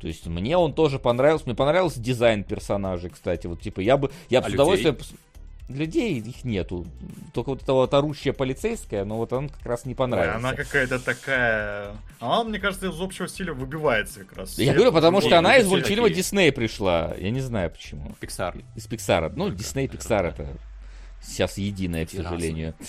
[0.00, 1.46] То есть мне он тоже понравился.
[1.46, 3.46] Мне понравился дизайн персонажей, кстати.
[3.46, 4.94] Вот типа я бы я бы а с удовольствием.
[4.94, 5.16] Людей?
[5.68, 6.86] людей их нету.
[7.32, 10.36] Только вот эта вот орущая полицейская, но вот он как раз не понравился.
[10.36, 11.92] Она какая-то такая...
[12.20, 14.58] Она, мне кажется, из общего стиля выбивается как раз.
[14.58, 17.14] Я говорю, потому что она из мультфильма Дисней пришла.
[17.18, 18.14] Я не знаю почему.
[18.20, 18.56] Пиксар.
[18.74, 19.32] Из Пиксара.
[19.34, 20.48] Ну, Дисней, Пиксар это
[21.26, 22.74] сейчас единое, к сожалению.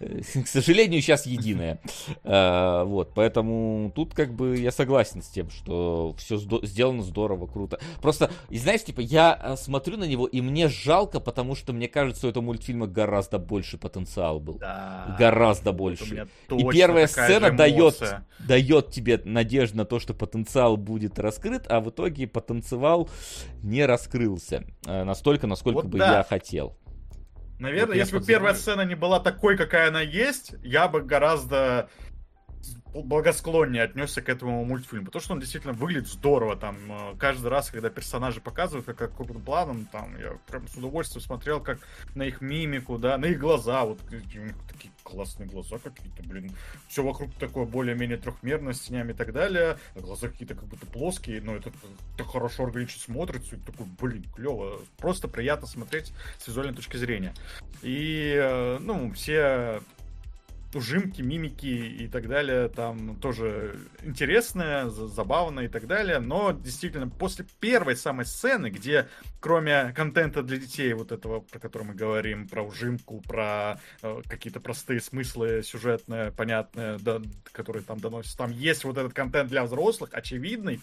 [0.00, 1.78] К сожалению, сейчас единое.
[2.24, 7.78] А, вот, поэтому тут как бы я согласен с тем, что все сделано здорово, круто.
[8.00, 11.86] Просто, и знаешь, типа, я а, смотрю на него, и мне жалко, потому что мне
[11.86, 14.54] кажется, у этого мультфильма гораздо больше потенциал был.
[14.54, 15.16] Да.
[15.18, 16.28] Гораздо больше.
[16.48, 18.02] И первая сцена дает,
[18.38, 23.10] дает тебе надежду на то, что потенциал будет раскрыт, а в итоге потенциал
[23.62, 26.18] не раскрылся настолько, насколько вот бы да.
[26.18, 26.76] я хотел.
[27.60, 31.90] Наверное, вот если бы первая сцена не была такой, какая она есть, я бы гораздо
[32.94, 37.70] благосклоннее отнесся к этому мультфильму, потому что он действительно выглядит здорово, там, э, каждый раз,
[37.70, 41.78] когда персонажи показывают, как, как крупным планом, там, я прям с удовольствием смотрел, как
[42.14, 46.52] на их мимику, да, на их глаза, вот, у них такие классные глаза какие-то, блин,
[46.88, 51.40] все вокруг такое более-менее трехмерное, с тенями и так далее, глаза какие-то как будто плоские,
[51.40, 51.72] но это
[52.16, 57.34] так хорошо органично смотрится, и такой, блин, клево, просто приятно смотреть с визуальной точки зрения.
[57.82, 59.80] И, э, ну, все
[60.74, 67.46] ужимки, мимики и так далее, там тоже интересное, забавно и так далее, но действительно после
[67.60, 69.08] первой самой сцены, где
[69.40, 74.60] кроме контента для детей, вот этого, про который мы говорим, про ужимку, про э, какие-то
[74.60, 77.20] простые смыслы сюжетные, понятные, да,
[77.52, 80.80] которые там доносятся, там есть вот этот контент для взрослых, очевидный,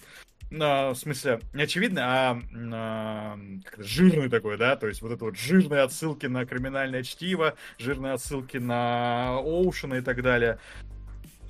[0.50, 2.40] в смысле, не очевидный, а,
[2.72, 3.38] а
[3.78, 8.58] жирный такой, да, то есть вот это вот жирные отсылки на криминальное чтиво, жирные отсылки
[8.58, 10.60] на Оушена и так далее.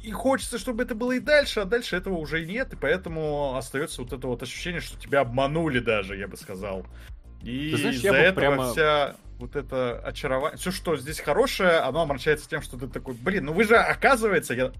[0.03, 4.01] И хочется, чтобы это было и дальше, а дальше этого уже нет, и поэтому остается
[4.01, 6.85] вот это вот ощущение, что тебя обманули даже, я бы сказал.
[7.43, 8.71] И из-за этого прямо...
[8.71, 13.45] вся вот это очарование, все, что здесь хорошее, оно омрачается тем, что ты такой, блин,
[13.45, 14.71] ну вы же, оказывается, я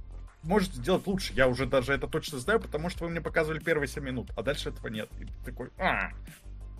[0.48, 1.34] можете сделать лучше.
[1.34, 4.42] Я уже даже это точно знаю, потому что вы мне показывали первые 7 минут, а
[4.42, 5.10] дальше этого нет.
[5.20, 6.10] И ты такой, а,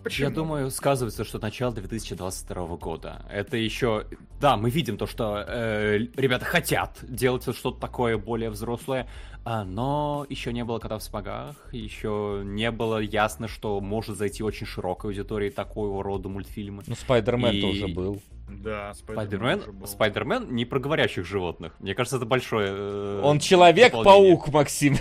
[0.04, 0.30] Почему?
[0.30, 3.26] Я думаю, сказывается, что начало 2022 года.
[3.30, 4.06] Это еще...
[4.40, 9.10] Да, мы видим то, что э, ребята хотят делать что-то такое более взрослое,
[9.44, 14.44] а, но еще не было кота в спагах, еще не было ясно, что может зайти
[14.44, 16.84] очень широкой аудитории такого рода мультфильмы.
[16.88, 18.22] Ну, Спайдермен И- тоже был.
[18.48, 19.62] Да, Спайдермен.
[19.86, 21.74] Спайдермен не про говорящих животных.
[21.80, 22.70] Мне кажется, это большое.
[22.72, 23.40] э, Он.
[23.40, 24.98] Человек-паук, Максим.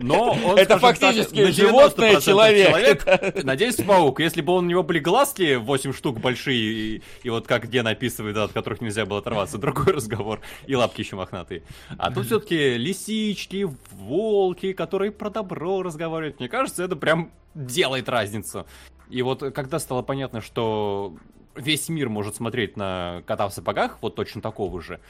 [0.00, 3.06] Но он, Это так, фактически 90% животное человек.
[3.42, 4.20] Надеюсь, паук.
[4.20, 6.58] Если бы у него были глазки 8 штук большие,
[6.96, 10.40] и, и вот как Ген описывает, да, от которых нельзя было оторваться, другой разговор.
[10.66, 11.62] И лапки еще мохнатые.
[11.96, 16.38] А тут все-таки лисички, волки, которые про добро разговаривают.
[16.38, 18.66] Мне кажется, это прям делает разницу.
[19.08, 21.14] И вот когда стало понятно, что
[21.54, 25.00] весь мир может смотреть на кота в сапогах, вот точно такого же,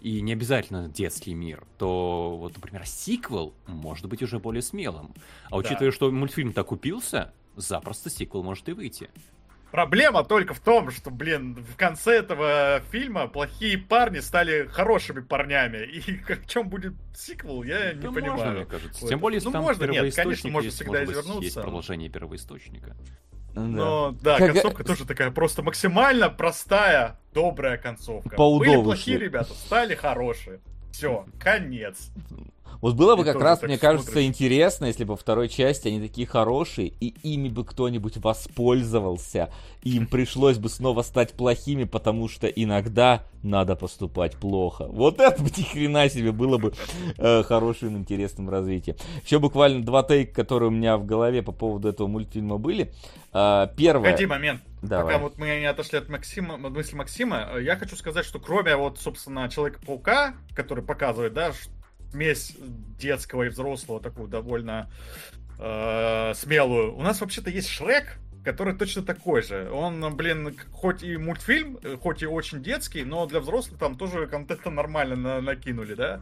[0.00, 5.14] и не обязательно детский мир, то вот, например, сиквел может быть уже более смелым.
[5.50, 9.10] А учитывая, что мультфильм так купился, запросто сиквел может и выйти.
[9.72, 15.78] Проблема только в том, что, блин, в конце этого фильма плохие парни стали хорошими парнями.
[15.78, 16.00] И
[16.34, 18.52] в чем будет сиквел, я не Да можно, понимаю.
[18.58, 19.00] мне кажется.
[19.00, 19.08] Вот.
[19.08, 21.42] Тем более, если Ну, там можно, нет, конечно, можно есть, всегда может извернуться.
[21.44, 22.96] есть продолжение первоисточника.
[23.54, 28.36] Но да, Как- концовка тоже такая просто максимально простая, добрая концовка.
[28.36, 30.60] По Были плохие ребята, стали хорошие.
[30.92, 32.10] Все, конец.
[32.80, 34.28] Вот было бы И как раз, мне кажется, смотришь.
[34.28, 39.50] интересно, если бы во второй части они такие хорошие, и ими бы кто-нибудь воспользовался,
[39.82, 44.86] и им пришлось бы снова стать плохими, потому что иногда надо поступать плохо.
[44.88, 46.72] Вот это бы ни хрена себе было бы
[47.18, 48.96] э, хорошим, интересным развитием.
[49.24, 52.92] Еще буквально два тейка, которые у меня в голове по поводу этого мультфильма были.
[53.32, 54.04] Э, первое...
[54.10, 54.62] Погоди момент.
[54.82, 55.06] Давай.
[55.14, 58.38] Пока вот мы не отошли от Максима, от мысли Максима, э, я хочу сказать, что
[58.40, 61.70] кроме вот, собственно, Человека-паука, который показывает, да, ш-
[62.12, 62.56] смесь
[62.98, 64.90] детского и взрослого, такую довольно
[65.58, 69.70] э, смелую, у нас вообще-то есть Шрек, который точно такой же.
[69.70, 74.70] Он, блин, хоть и мультфильм, хоть и очень детский, но для взрослых там тоже контента
[74.70, 76.20] нормально на- накинули, да?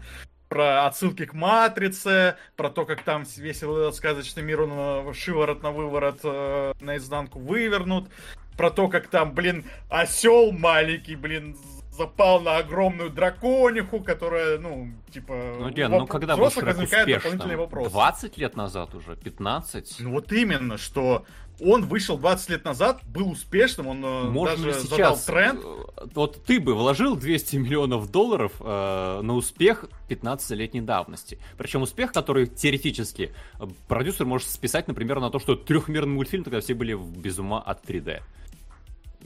[0.49, 4.71] Про отсылки к Матрице, про то, как там весь этот сказочный мир, он
[5.11, 8.09] э, шиворот на выворот э, наизнанку вывернут,
[8.57, 11.57] про то, как там, блин, осел маленький, блин,
[12.01, 15.35] запал на огромную дракониху, которая, ну, типа...
[15.59, 17.21] Ну, воп- ну когда был взрослых возникают успешным?
[17.23, 17.91] дополнительные вопросы.
[17.91, 19.17] 20 лет назад уже?
[19.17, 19.97] 15?
[20.01, 21.27] Ну вот именно, что
[21.63, 25.25] он вышел 20 лет назад, был успешным, он э, Можно даже задал сейчас...
[25.27, 25.61] тренд.
[25.63, 31.39] э, Вот ты бы вложил 200 миллионов долларов э, на успех 15-летней давности.
[31.59, 36.61] Причем успех, который теоретически э, продюсер может списать, например, на то, что трехмерный мультфильм, тогда
[36.61, 38.23] все были без ума от 3D.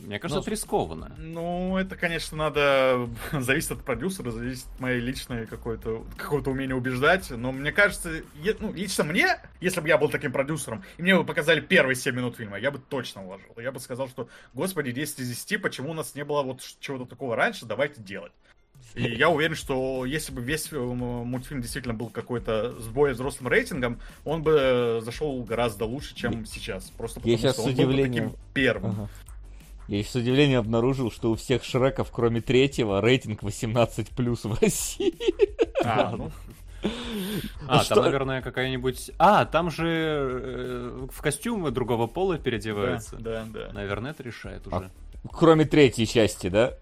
[0.03, 1.15] Мне кажется, Ну, это рискованно.
[1.19, 3.09] Ну, это, конечно, надо...
[3.33, 6.05] Зависит от продюсера, зависит от моей личной какой-то...
[6.16, 7.31] какого-то умения убеждать.
[7.31, 8.11] Но мне кажется,
[8.43, 11.95] е- ну, лично мне, если бы я был таким продюсером, и мне бы показали первые
[11.97, 13.53] 7 минут фильма, я бы точно вложил.
[13.57, 17.07] Я бы сказал, что, господи, 10 из 10, почему у нас не было вот чего-то
[17.07, 18.33] такого раньше, давайте делать.
[18.95, 23.49] И я уверен, что если бы весь э, мультфильм действительно был какой-то с более взрослым
[23.49, 26.91] рейтингом, он бы э, зашел гораздо лучше, чем сейчас.
[26.91, 28.91] Просто потому щас что с он был бы удивлением- таким первым.
[28.93, 29.09] Ага.
[29.89, 35.15] Я с удивлением обнаружил, что у всех Шреков, кроме третьего, рейтинг 18+, в России.
[35.85, 36.31] А, ну,
[37.69, 39.11] А, что- там, наверное, какая-нибудь...
[39.19, 43.16] А, там же э, в костюмы другого пола переодеваются.
[43.16, 43.73] Да, да, да.
[43.73, 44.90] Наверное, это решает А уже.
[45.31, 46.74] Кроме третьей части, да?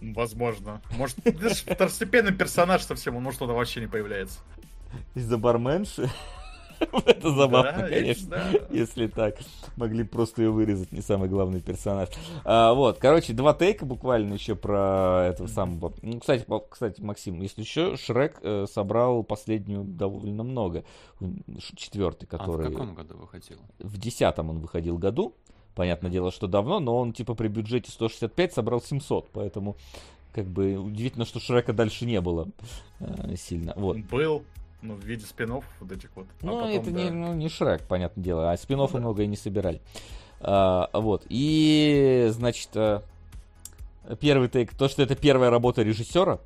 [0.00, 0.80] Возможно.
[0.96, 4.40] Может, даже второстепенный персонаж совсем, он может туда вообще не появляется.
[5.14, 6.10] Из-за барменши.
[7.06, 8.28] Это забавно, Да, конечно.
[8.30, 8.50] да.
[8.70, 9.36] Если так.
[9.76, 12.08] Могли просто ее вырезать, не самый главный персонаж.
[12.44, 15.92] А, вот, короче, два тейка буквально еще про этого самого.
[16.02, 20.84] Ну, кстати, кстати, Максим, если еще Шрек э, собрал последнюю довольно много.
[21.76, 22.70] Четвертый, А в который...
[22.70, 23.58] каком году выходил?
[23.78, 25.34] в десятом он выходил году.
[25.74, 29.76] Понятное дело, что давно, но он типа при бюджете 165 собрал 700, поэтому
[30.32, 32.48] как бы удивительно, что Шрека дальше не было
[32.98, 33.72] э, сильно.
[33.76, 33.96] Вот.
[33.98, 34.42] Был,
[34.82, 36.26] ну, в виде спин вот этих вот.
[36.42, 37.14] А Ну, потом, это не, да.
[37.14, 39.80] ну, не Шрек, понятное дело, а спин Ну много и не собирали.
[40.40, 41.26] А, вот.
[41.28, 43.02] И, значит, э,
[44.20, 46.38] первый тейк, то, что это первая работа режиссера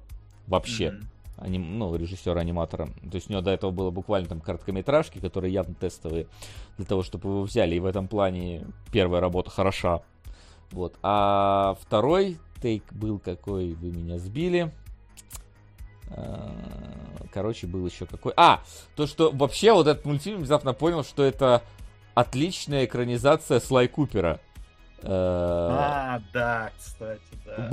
[0.46, 1.08] вообще, Мгм.
[1.38, 2.86] аним, ну, режиссера-аниматора.
[2.86, 6.26] То есть у него до этого было буквально там короткометражки, которые явно тестовые,
[6.76, 7.76] для того, чтобы его взяли.
[7.76, 10.02] И в этом плане первая работа хороша.
[10.72, 10.96] Вот.
[11.02, 14.72] А второй тейк был какой, вы меня сбили.
[16.10, 16.54] А,
[17.34, 18.32] Короче, был еще какой.
[18.36, 18.62] А,
[18.94, 21.62] то, что вообще вот этот мультфильм внезапно понял, что это
[22.14, 24.38] отличная экранизация Слай Купера.
[25.02, 27.68] Э, А, да, кстати, да.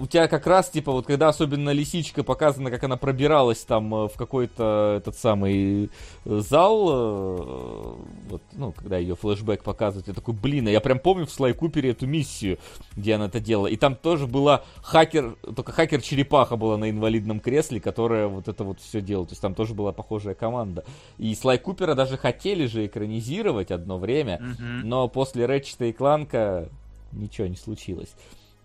[0.00, 4.08] У тебя как раз, типа, вот когда особенно лисичка показана, как она пробиралась там э,
[4.08, 5.90] в какой-то этот самый
[6.24, 7.94] э, зал, э,
[8.30, 11.52] вот, ну, когда ее флешбэк показывают, я такой, блин, а я прям помню в Слай
[11.52, 12.58] Купере эту миссию,
[12.96, 13.66] где она это делала.
[13.66, 18.80] И там тоже была хакер, только хакер-черепаха была на инвалидном кресле, которая вот это вот
[18.80, 19.26] все делала.
[19.26, 20.84] То есть там тоже была похожая команда.
[21.18, 24.80] И Слай Купера даже хотели же экранизировать одно время, mm-hmm.
[24.84, 26.68] но после Рэчета и Кланка
[27.12, 28.14] ничего не случилось.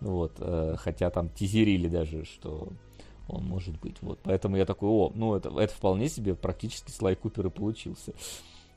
[0.04, 2.68] Вот, э, хотя там тизерили даже, что
[3.26, 3.96] он может быть.
[4.02, 8.12] Вот, поэтому я такой, о, ну это, это вполне себе практически Слай Купер и получился.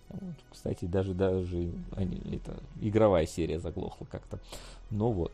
[0.07, 4.39] Вот, кстати, даже даже они, это игровая серия заглохла как-то.
[4.89, 5.33] Ну вот.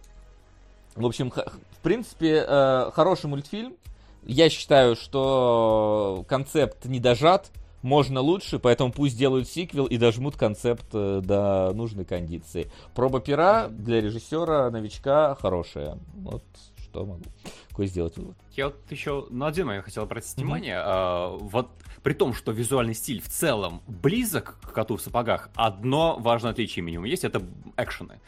[0.95, 3.75] В общем, в принципе, э, хороший мультфильм.
[4.23, 7.51] Я считаю, что концепт не дожат
[7.83, 12.71] можно лучше, поэтому пусть делают сиквел и дожмут концепт э, до нужной кондиции.
[12.95, 15.99] Проба пера для режиссера, новичка хорошая.
[16.15, 16.43] Вот
[16.77, 17.23] что могу
[17.69, 18.37] какой сделать вывод.
[18.51, 20.41] Я вот еще на один момент хотел обратить mm-hmm.
[20.41, 20.77] внимание.
[20.77, 21.69] А, вот
[22.03, 26.83] при том, что визуальный стиль в целом близок к коту в сапогах, одно важное отличие
[26.83, 27.41] минимум есть, это
[27.77, 28.19] экшены.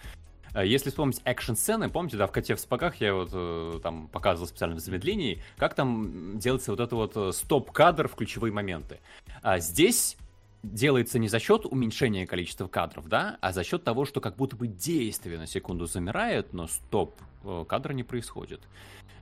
[0.56, 4.48] А если вспомнить экшн-сцены, помните, да, в «Коте в сапогах» я вот э, там показывал
[4.48, 9.02] специально в замедлении, как там делается вот это вот э, стоп-кадр в ключевые моменты.
[9.42, 10.16] А здесь
[10.64, 14.56] делается не за счет уменьшения количества кадров, да, а за счет того, что как будто
[14.56, 18.62] бы действие на секунду замирает, но стоп э, кадра не происходит.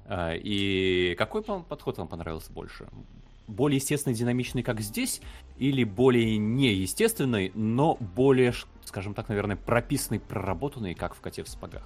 [0.08, 2.86] И какой подход вам понравился больше?
[3.48, 5.22] более естественный, динамичный, как здесь,
[5.58, 8.54] или более неестественный, но более,
[8.86, 11.84] скажем так, наверное, прописанный, проработанный, как в «Коте в сапогах»?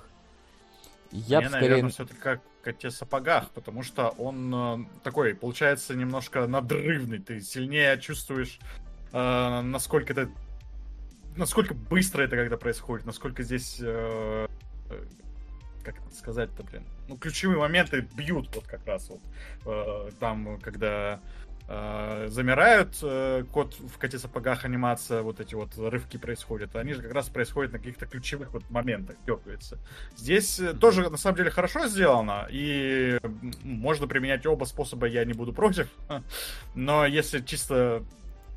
[1.11, 1.69] Я Мне, скорее...
[1.69, 7.19] наверное, все-таки как в «Коте в сапогах», потому что он э, такой, получается, немножко надрывный.
[7.19, 8.59] Ты сильнее чувствуешь,
[9.13, 10.29] э, насколько это...
[11.35, 13.77] Насколько быстро это когда происходит, насколько здесь...
[13.81, 14.47] Э,
[14.89, 15.05] э
[15.83, 16.83] как это сказать-то, блин?
[17.07, 19.21] Ну, ключевые моменты бьют вот как раз вот.
[19.65, 21.21] Э, там, когда
[21.67, 27.01] э, замирают, э, кот в коте сапогах анимация, вот эти вот рывки происходят, они же
[27.01, 29.77] как раз происходят на каких-то ключевых вот моментах, дергаются.
[30.15, 33.19] Здесь э, тоже, на самом деле, хорошо сделано, и
[33.63, 35.87] можно применять оба способа, я не буду против,
[36.75, 38.03] но если чисто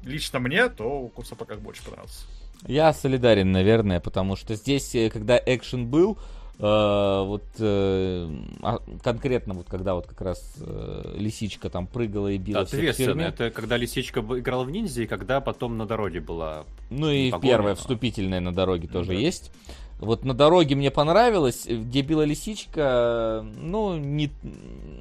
[0.03, 2.27] лично мне, то кот в сапогах больше понравился.
[2.67, 6.19] Я солидарен, наверное, потому что здесь, э, когда экшен был,
[6.61, 13.23] вот uh, конкретно вот когда вот как раз uh, лисичка там прыгала и била Ответственно,
[13.23, 16.65] это когда лисичка играла в ниндзя и когда потом на дороге была.
[16.91, 19.15] Ну и погоня, первая вступительная на дороге ну, тоже да.
[19.15, 19.53] есть.
[20.01, 24.31] Вот на дороге мне понравилось, где била лисичка, ну не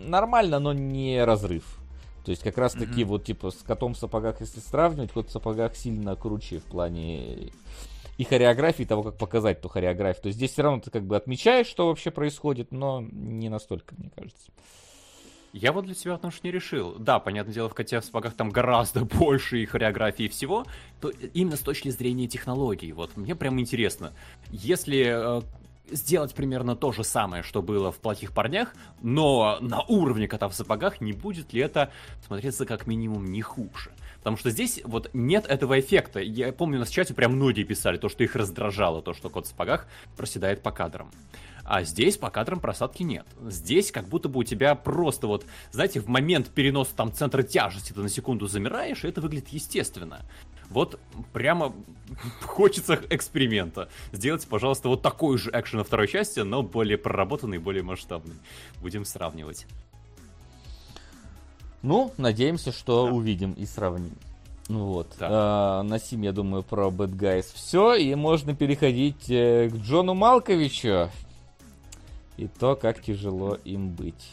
[0.05, 1.63] нормально, но не разрыв.
[2.23, 3.05] То есть как раз таки mm-hmm.
[3.05, 7.51] вот типа с котом в сапогах, если сравнивать, кот в сапогах сильно круче в плане
[8.19, 10.23] и хореографии того, как показать ту хореографию.
[10.23, 13.95] То есть здесь все равно ты как бы отмечаешь, что вообще происходит, но не настолько,
[13.97, 14.51] мне кажется.
[15.53, 16.95] Я вот для себя отношения не решил.
[16.99, 20.65] Да, понятное дело, в коте в сапогах там гораздо больше и хореографии и всего,
[20.99, 22.91] то именно с точки зрения технологий.
[22.91, 24.11] Вот мне прям интересно,
[24.51, 25.41] если э,
[25.89, 30.53] сделать примерно то же самое, что было в плохих парнях, но на уровне кота в
[30.53, 31.89] сапогах, не будет ли это
[32.27, 33.91] смотреться как минимум не хуже?
[34.19, 36.19] Потому что здесь вот нет этого эффекта.
[36.19, 39.49] Я помню, на чате прям многие писали то, что их раздражало, то, что кот в
[39.49, 39.87] сапогах
[40.17, 41.09] проседает по кадрам.
[41.63, 43.27] А здесь по кадрам просадки нет.
[43.47, 47.93] Здесь как будто бы у тебя просто вот, знаете, в момент переноса там центра тяжести
[47.93, 50.21] ты на секунду замираешь, и это выглядит естественно.
[50.69, 50.99] Вот
[51.31, 51.73] прямо
[52.41, 53.89] хочется эксперимента.
[54.11, 58.35] Сделайте, пожалуйста, вот такой же экшен на второй части, но более проработанный, более масштабный.
[58.81, 59.65] Будем сравнивать.
[61.81, 63.11] Ну, надеемся, что да.
[63.13, 64.15] увидим и сравним.
[64.67, 65.15] Ну вот.
[65.19, 65.27] Да.
[65.31, 67.95] А, на сим, я думаю, про Bad Guys все.
[67.95, 71.09] И можно переходить э, к Джону Малковичу.
[72.37, 74.31] И то, как тяжело им быть.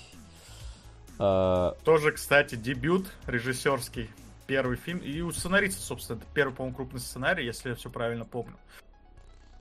[1.18, 1.74] А...
[1.85, 4.10] Тоже, кстати, дебют режиссерский.
[4.47, 4.98] Первый фильм.
[4.98, 8.56] И у сценариста, собственно, это первый, по-моему, крупный сценарий, если я все правильно помню.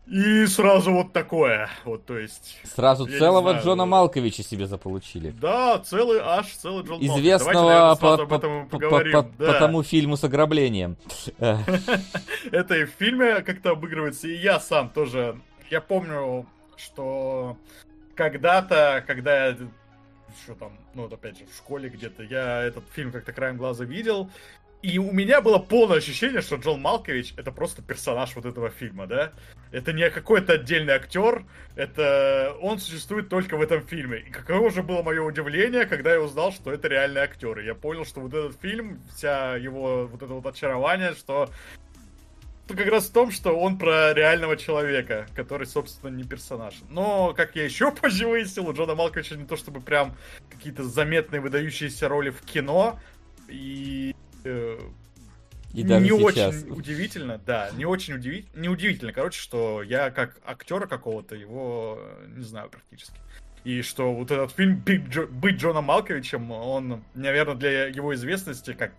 [0.08, 1.70] И сразу вот такое.
[1.84, 2.60] Вот, то есть...
[2.64, 5.32] Сразу целого знаю, Джона Малковича себе заполучили.
[5.32, 9.54] Да, целый аж, целый Джон Известного по, по, по, по, по, да.
[9.54, 10.96] по тому фильму с ограблением.
[11.40, 15.40] Это и в фильме как-то обыгрывается, и я сам тоже.
[15.72, 16.46] Я помню,
[16.78, 17.58] что
[18.14, 19.58] когда-то, когда я
[20.44, 23.86] что там, ну, вот опять же, в школе где-то, я этот фильм как-то краем глаза
[23.86, 24.30] видел,
[24.86, 29.08] и у меня было полное ощущение, что Джон Малкович это просто персонаж вот этого фильма,
[29.08, 29.32] да?
[29.76, 31.44] Это не какой-то отдельный актер,
[31.76, 34.20] это он существует только в этом фильме.
[34.20, 37.60] И каково же было мое удивление, когда я узнал, что это реальный актер.
[37.60, 41.50] И я понял, что вот этот фильм, вся его вот это вот очарование, что
[42.70, 46.76] как раз в том, что он про реального человека, который, собственно, не персонаж.
[46.90, 50.16] Но, как я еще позже выяснил, у Джона Малковича не то чтобы прям
[50.50, 52.98] какие-то заметные выдающиеся роли в кино.
[53.50, 54.16] И
[54.46, 54.80] э,
[55.76, 56.64] и даже не сейчас.
[56.64, 62.00] очень удивительно, да, не очень удивительно, не удивительно, короче, что я как актера какого-то его
[62.28, 63.18] не знаю практически.
[63.64, 68.94] И что вот этот фильм Джо, «Быть Джоном Малковичем», он, наверное, для его известности как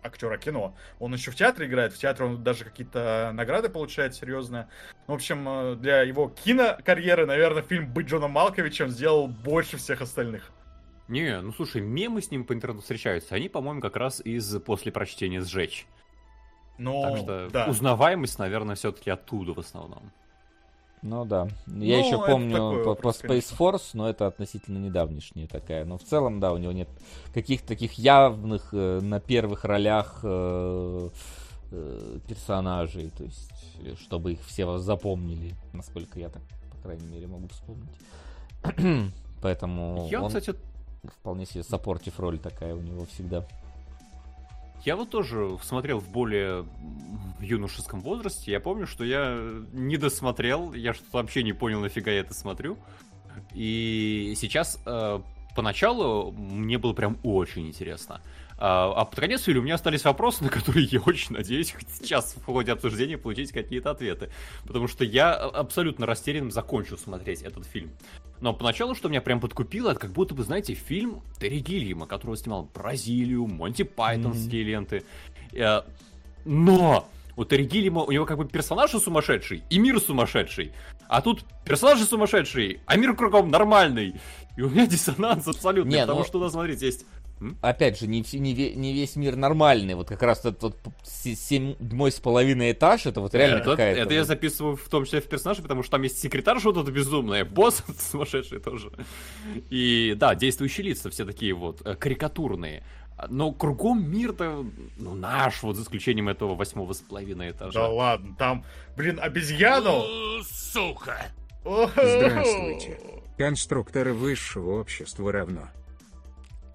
[0.00, 0.76] актера кино.
[1.00, 4.68] Он еще в театре играет, в театре он даже какие-то награды получает серьезные.
[5.08, 10.52] В общем, для его кинокарьеры, наверное, фильм «Быть Джоном Малковичем» сделал больше всех остальных.
[11.08, 13.34] Не, ну слушай, мемы с ним по интернету встречаются.
[13.34, 15.86] Они, по-моему, как раз из после прочтения сжечь.
[16.78, 17.66] Ну, так что да.
[17.66, 20.12] узнаваемость, наверное, все-таки оттуда в основном.
[21.02, 21.48] Ну да.
[21.66, 25.84] Я Ну, еще помню по, вопрос, по Space Force, но это относительно недавнешняя такая.
[25.84, 26.88] Но в целом, да, у него нет
[27.32, 31.08] каких-то таких явных э, на первых ролях э,
[31.70, 33.10] э, персонажей.
[33.16, 33.52] То есть,
[33.84, 36.42] э, чтобы их все запомнили, насколько я так,
[36.72, 37.92] по крайней мере, могу вспомнить.
[39.42, 40.54] Поэтому Я, он кстати,
[41.20, 43.46] вполне себе саппортив роль такая у него всегда.
[44.86, 46.64] Я вот тоже смотрел в более
[47.40, 48.52] юношеском возрасте.
[48.52, 49.36] Я помню, что я
[49.72, 52.78] не досмотрел, я что-то вообще не понял, нафига я это смотрю.
[53.52, 55.20] И сейчас э,
[55.56, 58.20] поначалу мне было прям очень интересно.
[58.58, 61.88] А, а под конец фильма у меня остались вопросы, на которые я очень надеюсь хоть
[61.90, 64.30] сейчас в ходе обсуждения получить какие-то ответы.
[64.66, 67.90] Потому что я абсолютно растерянным закончу смотреть этот фильм.
[68.40, 72.36] Но поначалу, что меня прям подкупило, это как будто бы, знаете, фильм Терри Гиллиама, которого
[72.36, 74.66] снимал Бразилию, Монти Пайтонские mm-hmm.
[74.66, 75.04] ленты.
[75.52, 75.82] Э,
[76.44, 80.72] но у Терри Гиллиама, у него как бы персонаж сумасшедший и мир сумасшедший.
[81.08, 84.14] А тут персонажи сумасшедшие, а мир кругом нормальный.
[84.56, 86.24] И у меня диссонанс абсолютный, Не, потому но...
[86.24, 87.04] что у нас, смотрите, есть
[87.60, 89.94] Опять же, не, не, не весь мир нормальный.
[89.94, 94.00] Вот как раз этот вот седьмой с половиной этаж, это вот реально это, какая-то...
[94.00, 97.44] Это я записываю в том числе в персонаже, потому что там есть секретарь что-то безумное,
[97.44, 98.90] босс сумасшедший тоже.
[99.68, 102.82] И да, действующие лица все такие вот э, карикатурные.
[103.28, 104.64] Но кругом мир-то,
[104.96, 107.80] ну, наш, вот за исключением этого восьмого с половиной этажа.
[107.80, 108.64] Да ладно, там,
[108.96, 110.04] блин, обезьяну...
[110.42, 111.26] Сука!
[111.64, 113.00] Здравствуйте.
[113.36, 115.68] Конструкторы высшего общества равно.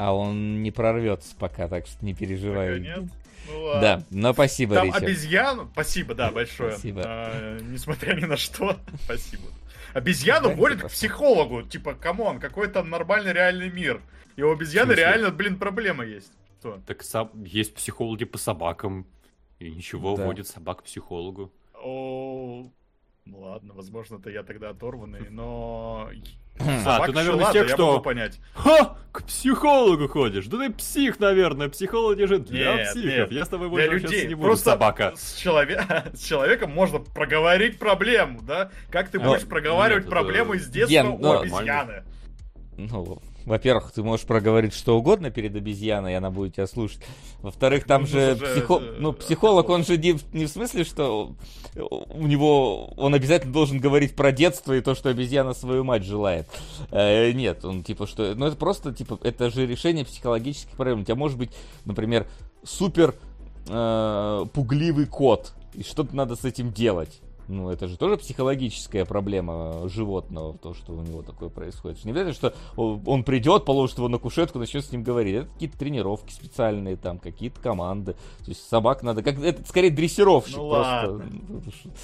[0.01, 2.79] А он не прорвется пока, так что не переживай.
[2.79, 3.03] нет?
[3.47, 3.81] Ну, ладно.
[3.81, 5.03] Да, но спасибо, Там Ричард.
[5.03, 5.69] обезьяну...
[5.73, 6.71] Спасибо, да, большое.
[6.71, 7.01] Спасибо.
[7.05, 8.77] А, несмотря ни на что.
[9.03, 9.43] Спасибо.
[9.93, 11.61] Обезьяну водят к психологу.
[11.61, 14.01] Типа, come on, какой там нормальный реальный мир.
[14.37, 16.31] И у обезьяны реально, блин, проблема есть.
[16.59, 16.81] Что?
[16.87, 17.03] Так
[17.45, 19.05] есть психологи по собакам.
[19.59, 20.25] И ничего, да.
[20.25, 21.51] водят собак к психологу.
[21.75, 22.71] О,
[23.25, 26.09] ну ладно, возможно, это я тогда оторванный, но...
[26.85, 27.99] А, ты, наверное, из тех, кто...
[27.99, 28.39] понять.
[28.53, 28.97] Ха!
[29.11, 30.47] К психологу ходишь!
[30.47, 31.69] Да ты псих, наверное.
[31.69, 33.05] Психологи же для нет, психов.
[33.05, 33.31] Нет.
[33.31, 34.27] Я с тобой больше людей.
[34.27, 35.13] не буду, Просто собака.
[35.15, 35.81] С, человек...
[36.13, 38.71] с человеком можно проговорить проблему, да?
[38.89, 40.63] Как ты будешь проговаривать нет, проблему это...
[40.63, 42.03] из детства Ген, у ну, обезьяны?
[42.77, 47.01] Ну, во-первых, ты можешь проговорить что угодно перед обезьяной, и она будет тебя слушать.
[47.41, 48.79] Во-вторых, там ну, же, же психо...
[48.99, 51.35] ну, психолог, он же не, не в смысле, что
[51.75, 56.47] у него он обязательно должен говорить про детство и то, что обезьяна свою мать желает.
[56.91, 58.35] Э, нет, он типа что...
[58.35, 61.01] Ну, это просто, типа, это же решение психологических проблем.
[61.01, 61.51] У тебя может быть,
[61.85, 62.27] например,
[62.63, 63.15] супер
[63.67, 67.21] э, пугливый кот, и что-то надо с этим делать.
[67.51, 72.03] Ну, это же тоже психологическая проблема животного, то, что у него такое происходит.
[72.05, 75.35] Не обязательно, что он придет, положит его на кушетку, начнет с ним говорить.
[75.35, 78.13] Это какие-то тренировки специальные, там, какие-то команды.
[78.13, 79.21] То есть собак надо...
[79.21, 81.11] Как, это скорее дрессировщик ну, просто.
[81.11, 81.41] Ладно.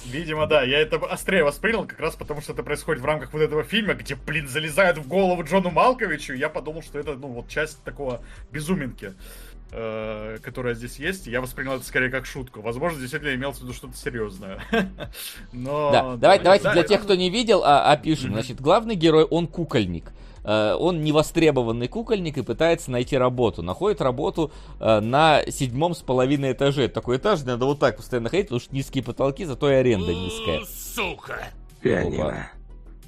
[0.04, 0.62] Видимо, да.
[0.62, 3.94] Я это острее воспринял, как раз потому, что это происходит в рамках вот этого фильма,
[3.94, 6.34] где, блин, залезают в голову Джону Малковичу.
[6.34, 8.20] Я подумал, что это, ну, вот часть такого
[8.52, 9.14] безуминки
[9.72, 12.60] э, которая здесь есть, я воспринял это скорее как шутку.
[12.60, 14.60] Возможно, действительно имелось в виду что-то серьезное.
[15.52, 15.90] Но...
[15.90, 16.88] Да, давай, давайте да, для это...
[16.88, 18.32] тех, кто не видел, а, опишем.
[18.32, 20.12] Значит, главный герой, он кукольник.
[20.44, 23.62] Uh, он невостребованный кукольник и пытается найти работу.
[23.62, 26.88] Находит работу uh, на седьмом с половиной этаже.
[26.88, 30.64] Такой этаж надо вот так постоянно ходить, потому что низкие потолки, зато и аренда низкая.
[30.64, 31.48] Сука!
[31.82, 32.28] Пианино.
[32.28, 32.50] Опа.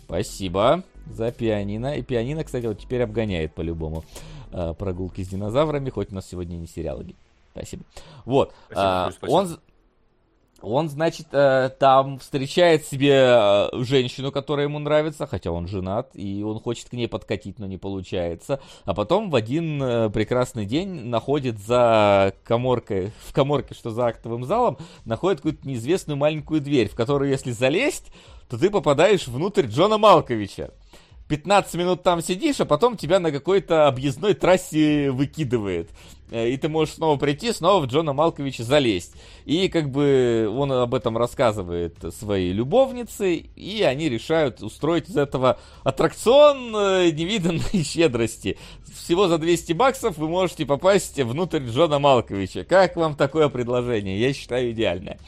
[0.05, 1.97] Спасибо за пианино.
[1.97, 4.05] И пианино, кстати, вот теперь обгоняет по-любому.
[4.53, 7.15] Э, прогулки с динозаврами, хоть у нас сегодня не сериалоги.
[7.53, 7.85] Спасибо.
[8.25, 8.53] Вот.
[8.67, 9.37] Спасибо, спасибо.
[9.37, 9.59] Он,
[10.61, 16.43] он, значит, э, там встречает себе э, женщину, которая ему нравится, хотя он женат, и
[16.43, 18.59] он хочет к ней подкатить, но не получается.
[18.85, 24.79] А потом в один прекрасный день находит за коморкой, в коморке, что за актовым залом,
[25.05, 28.11] находит какую-то неизвестную маленькую дверь, в которую, если залезть,
[28.49, 30.73] то ты попадаешь внутрь Джона Малковича.
[31.31, 35.89] 15 минут там сидишь, а потом тебя на какой-то объездной трассе выкидывает.
[36.31, 39.15] Э, и ты можешь снова прийти, снова в Джона Малковича залезть.
[39.45, 45.59] И как бы он об этом рассказывает своей любовнице, и они решают устроить из этого
[45.83, 48.59] аттракцион э, невиданной щедрости.
[48.95, 52.65] Всего за 200 баксов вы можете попасть внутрь Джона Малковича.
[52.65, 54.21] Как вам такое предложение?
[54.21, 55.19] Я считаю идеальное.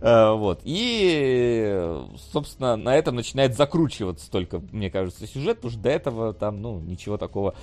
[0.00, 0.60] Э, вот.
[0.64, 1.98] И,
[2.32, 6.80] собственно, на этом начинает закручиваться только, мне кажется, сюжет, потому что до этого там, ну,
[6.80, 7.54] ничего такого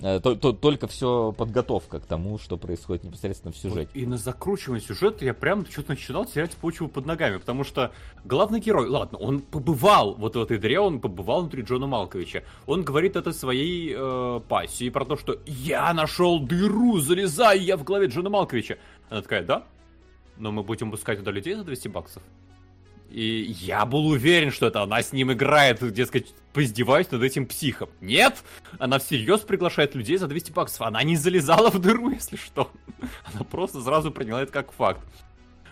[0.00, 3.90] то, то, только все подготовка к тому, что происходит непосредственно в сюжете.
[3.94, 7.92] Вот и на закручивание сюжета я прям что-то начинал терять почву под ногами, потому что
[8.24, 12.44] главный герой, ладно, он побывал вот в этой дыре, он побывал внутри Джона Малковича.
[12.66, 17.84] Он говорит это своей э, пассии про то, что я нашел дыру, залезай, я в
[17.84, 18.78] голове Джона Малковича.
[19.10, 19.66] Она такая, да?
[20.36, 22.22] Но мы будем пускать туда людей за 200 баксов.
[23.10, 27.90] И я был уверен, что это она с ним играет, дескать, поиздеваюсь над этим психом.
[28.00, 28.42] Нет!
[28.78, 30.82] Она всерьез приглашает людей за 200 баксов.
[30.82, 32.70] Она не залезала в дыру, если что.
[33.34, 35.00] Она просто сразу приняла это как факт.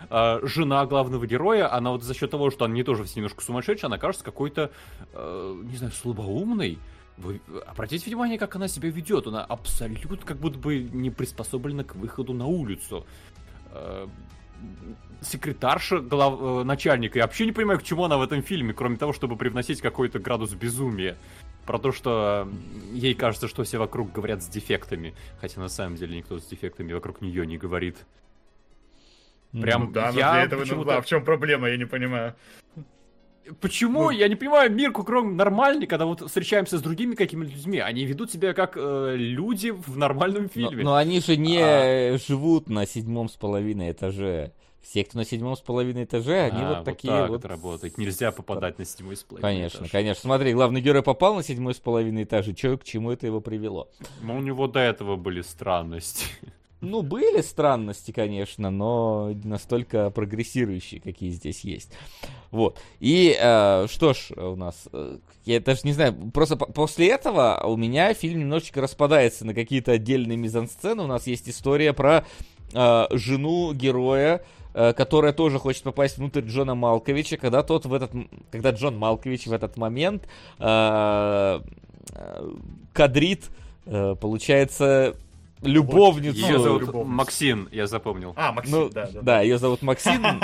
[0.09, 3.41] А, жена главного героя, она вот за счет того, что она не тоже все немножко
[3.43, 4.71] сумасшедшая, она кажется какой-то,
[5.13, 6.77] э, не знаю, слабоумной.
[7.15, 9.27] Вы обратите внимание, как она себя ведет.
[9.27, 13.05] Она абсолютно как будто бы не приспособлена к выходу на улицу.
[15.23, 16.39] Секретарша глав...
[16.41, 17.19] Э, начальника.
[17.19, 20.19] Я вообще не понимаю, к чему она в этом фильме, кроме того, чтобы привносить какой-то
[20.19, 21.17] градус безумия.
[21.65, 22.49] Про то, что
[22.91, 25.13] ей кажется, что все вокруг говорят с дефектами.
[25.39, 28.05] Хотя на самом деле никто с дефектами вокруг нее не говорит.
[29.53, 32.35] Прям ну, да, я для этого ну, да, в чем проблема, я не понимаю.
[33.59, 34.03] Почему?
[34.03, 34.09] Ну...
[34.09, 37.79] Я не понимаю, мир кругом нормальный, когда вот встречаемся с другими какими-то людьми.
[37.79, 40.83] Они ведут себя как э, люди в нормальном фильме.
[40.83, 42.17] Но, но они же не а...
[42.17, 44.53] живут на седьмом с половиной этаже.
[44.83, 47.39] Все, кто на седьмом с половиной этаже, они а, вот, вот такие так вот...
[47.39, 47.97] это работает.
[47.97, 49.91] Нельзя попадать на седьмой с половиной Конечно, этаж.
[49.91, 50.21] конечно.
[50.21, 53.39] Смотри, главный герой попал на седьмой с половиной этаж, и чё, к чему это его
[53.39, 53.87] привело?
[54.21, 56.25] Ну, у него до этого были странности.
[56.81, 61.93] Ну, были странности, конечно, но настолько прогрессирующие, какие здесь есть.
[62.51, 62.77] Вот.
[62.99, 67.77] И э, что ж у нас, э, я даже не знаю, просто после этого у
[67.77, 71.03] меня фильм немножечко распадается на какие-то отдельные мизансцены.
[71.03, 72.25] У нас есть история про
[72.73, 74.43] э, жену героя,
[74.73, 78.11] которая тоже хочет попасть внутрь Джона Малковича, когда тот в этот,
[78.51, 80.27] когда Джон Малкович в этот момент
[80.59, 81.59] э,
[82.15, 82.51] э
[82.93, 83.49] кадрит,
[83.85, 85.15] э, получается,
[85.63, 86.37] любовницу.
[86.37, 87.11] Ее зовут любовницу.
[87.11, 88.33] Максин, я запомнил.
[88.35, 89.21] А, Максин, ну, да, да.
[89.21, 90.21] Да, ее зовут Максин.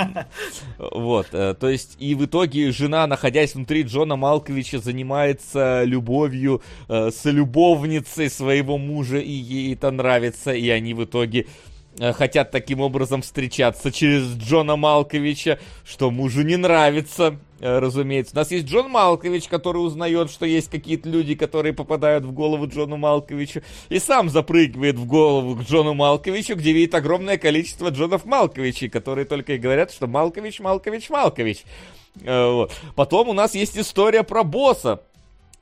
[0.78, 7.10] Вот, э, то есть, и в итоге жена, находясь внутри Джона Малковича, занимается любовью э,
[7.10, 11.69] с любовницей своего мужа, и ей это нравится, и они в итоге Э,
[12.12, 18.32] хотят таким образом встречаться через Джона Малковича, что мужу не нравится, э, разумеется.
[18.34, 22.66] У нас есть Джон Малкович, который узнает, что есть какие-то люди, которые попадают в голову
[22.66, 28.24] Джону Малковичу, и сам запрыгивает в голову к Джону Малковичу, где видит огромное количество Джонов
[28.24, 31.64] Малковичей, которые только и говорят, что Малкович, Малкович, Малкович.
[32.22, 32.72] Э, вот.
[32.96, 35.02] Потом у нас есть история про босса,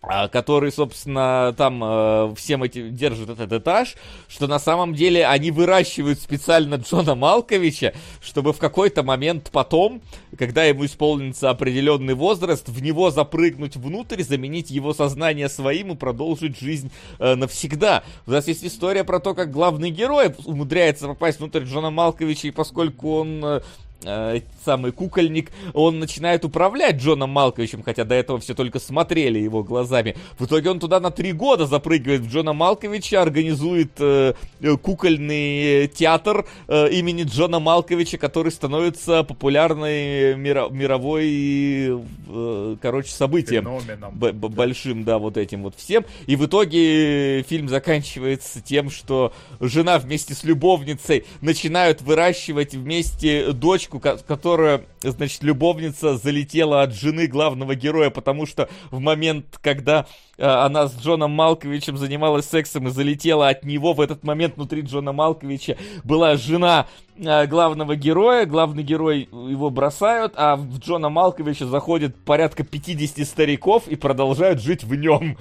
[0.00, 3.96] который, собственно, там э, всем этим держит этот этаж,
[4.28, 10.00] что на самом деле они выращивают специально Джона Малковича, чтобы в какой-то момент потом,
[10.38, 16.58] когда ему исполнится определенный возраст, в него запрыгнуть внутрь, заменить его сознание своим и продолжить
[16.58, 18.04] жизнь э, навсегда.
[18.26, 22.52] У нас есть история про то, как главный герой умудряется попасть внутрь Джона Малковича, и
[22.52, 23.60] поскольку он э,
[24.04, 29.62] э, самый кукольник, он начинает управлять Джоном Малковичем, хотя до этого все только смотрели его
[29.64, 30.16] глазами.
[30.38, 35.88] В итоге он туда на три года запрыгивает в Джона Малковича, организует э, э кукольный
[35.88, 43.64] театр э, имени Джона Малковича, который становится популярной миро- мировой, э, короче, событием.
[44.12, 46.04] Б- б- большим, да, вот этим вот всем.
[46.26, 53.87] И в итоге фильм заканчивается тем, что жена вместе с любовницей начинают выращивать вместе дочь
[53.88, 60.46] девочку, которая, значит, любовница залетела от жены главного героя, потому что в момент, когда э,
[60.46, 65.12] она с Джоном Малковичем занималась сексом и залетела от него, в этот момент внутри Джона
[65.12, 66.86] Малковича была жена
[67.16, 73.88] э, главного героя, главный герой его бросают, а в Джона Малковича заходит порядка 50 стариков
[73.88, 75.36] и продолжают жить в нем.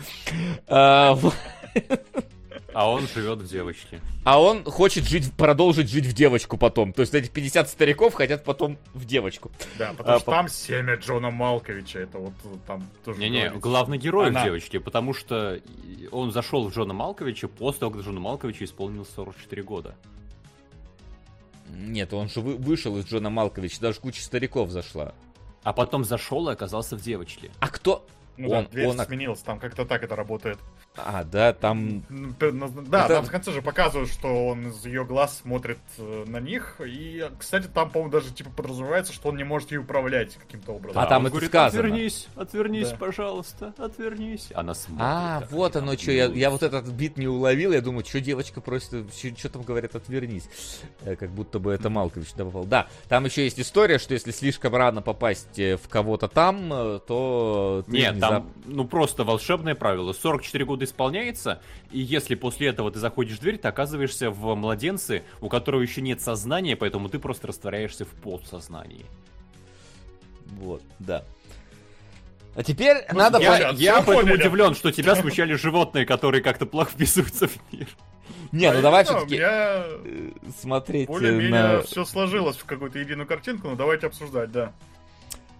[2.77, 3.99] А он живет в девочке.
[4.23, 6.93] А он хочет жить, продолжить жить в девочку потом.
[6.93, 9.49] То есть эти 50 стариков хотят потом в девочку.
[9.79, 10.31] Да, потому а, что по...
[10.33, 11.97] там семя Джона Малковича.
[11.97, 12.33] Это вот
[12.67, 13.19] там тоже...
[13.19, 14.41] Не-не, главный герой Она...
[14.41, 15.59] в девочке, потому что
[16.11, 19.95] он зашел в Джона Малковича после того, как Джона Малковича исполнилось 44 года.
[21.69, 25.15] Нет, он же вы, вышел из Джона Малковича, даже куча стариков зашла.
[25.63, 27.49] А потом зашел и оказался в девочке.
[27.59, 28.05] А кто?
[28.37, 28.99] Ну он, да, дверь он...
[28.99, 30.59] сменилась, там как-то так это работает.
[30.97, 32.03] А, да, там...
[32.09, 33.15] Да, Это...
[33.15, 36.81] там в конце же показывают, что он из ее глаз смотрит э, на них.
[36.85, 40.99] И, кстати, там, по-моему, даже типа подразумевается, что он не может ей управлять каким-то образом.
[41.01, 41.83] А там это говорит, сказано.
[41.83, 42.97] Отвернись, отвернись, да.
[42.97, 44.49] пожалуйста, отвернись.
[44.55, 45.05] Она смотрит.
[45.05, 48.59] А, вот оно что, я, я вот этот бит не уловил, я думаю, что девочка
[48.59, 50.49] просит, что там говорят, отвернись.
[51.01, 52.65] Э, как будто бы это Малкович добавил.
[52.65, 56.69] Да, там еще есть история, что если слишком рано попасть э, в кого-то там,
[57.07, 57.83] то...
[57.87, 60.13] Нет, там, ну просто волшебное правило.
[60.13, 65.23] 44 года исполняется, и если после этого ты заходишь в дверь, ты оказываешься в младенце,
[65.41, 69.05] у которого еще нет сознания, поэтому ты просто растворяешься в полусознании.
[70.59, 71.23] Вот, да.
[72.55, 73.39] А теперь ну, надо...
[73.39, 77.87] Я, я поэтому удивлен, что тебя смущали животные, которые как-то плохо вписываются в мир.
[78.51, 79.37] Не, ну давай все-таки.
[79.39, 81.81] Э, смотреть Более-менее на...
[81.81, 84.73] все сложилось в какую-то единую картинку, но давайте обсуждать, да.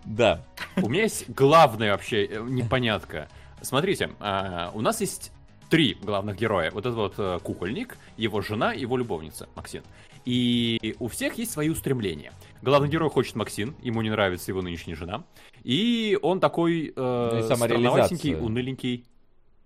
[0.06, 0.42] Да.
[0.78, 3.28] У меня есть главная вообще э, непонятка.
[3.62, 5.32] Смотрите, а, у нас есть
[5.70, 6.72] три главных героя.
[6.72, 9.84] Вот этот вот э, кукольник, его жена, его любовница Максин.
[10.26, 12.34] И у всех есть свои устремления.
[12.62, 15.24] Главный герой хочет Максин, ему не нравится его нынешняя жена.
[15.64, 19.06] И он такой э, ну странноватенький, уныленький.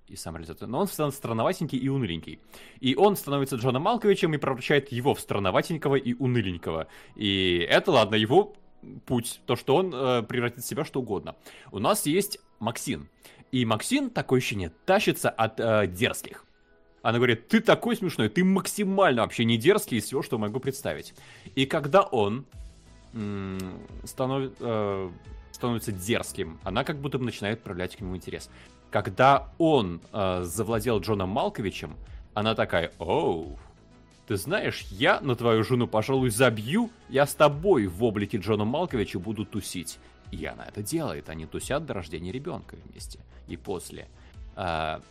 [0.07, 0.67] И самореализация.
[0.67, 2.39] Но он становится странноватенький и уныленький.
[2.79, 6.87] И он становится Джоном Малковичем и превращает его в странноватенького и уныленького.
[7.15, 8.53] И это, ладно, его
[9.05, 11.35] путь, то, что он э, превратит в себя что угодно.
[11.71, 13.07] У нас есть Максин.
[13.51, 16.45] И Максим, такое ощущение, тащится от э, дерзких.
[17.01, 21.13] Она говорит, ты такой смешной, ты максимально вообще не дерзкий из всего, что могу представить.
[21.55, 22.45] И когда он
[24.05, 25.09] станов, э,
[25.51, 28.49] становится дерзким, она как будто бы начинает проявлять к нему интерес.
[28.89, 31.95] Когда он э, завладел Джоном Малковичем,
[32.33, 33.57] она такая, оу,
[34.27, 39.19] ты знаешь, я на твою жену, пожалуй, забью, я с тобой в облике Джона Малковича
[39.19, 39.99] буду тусить.
[40.31, 43.19] И она это делает, они тусят до рождения ребенка вместе.
[43.51, 44.07] И после.
[44.55, 45.01] А...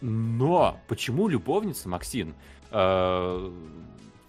[0.00, 2.34] Но почему любовница Максин
[2.70, 3.52] а...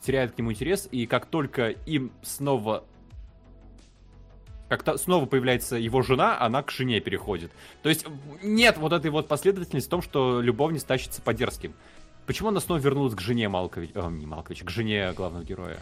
[0.02, 2.84] теряет к нему интерес, и как только им снова
[4.70, 7.52] как-то снова появляется его жена, она к жене переходит.
[7.84, 8.08] То есть
[8.42, 11.76] нет вот этой вот последовательности в том, что любовница тащится по дерзким.
[12.26, 15.78] Почему она снова вернулась к жене Малковича, э, не Малковича, к жене главного героя?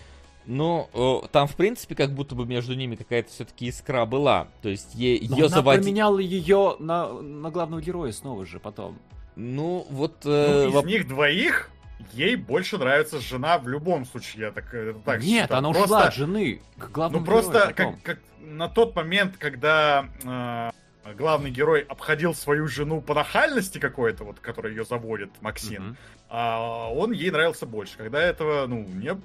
[0.45, 4.47] Ну, там, в принципе, как будто бы между ними какая-то все-таки искра была.
[4.61, 5.83] То есть е- ее заводили...
[5.83, 8.97] поменяла ее на, на главного героя снова же потом.
[9.35, 10.25] Ну, вот...
[10.25, 10.85] Э, ну, из воп...
[10.85, 11.69] них двоих
[12.13, 15.59] ей больше нравится жена в любом случае, я так, это так Нет, считаю.
[15.59, 15.85] она просто...
[15.85, 21.51] ушла от жены к главному Ну, просто как, как на тот момент, когда э, главный
[21.51, 25.95] герой обходил свою жену по нахальности какой-то, вот, которая ее заводит, Максим,
[26.29, 27.97] а он ей нравился больше.
[27.97, 29.15] Когда этого, ну, не,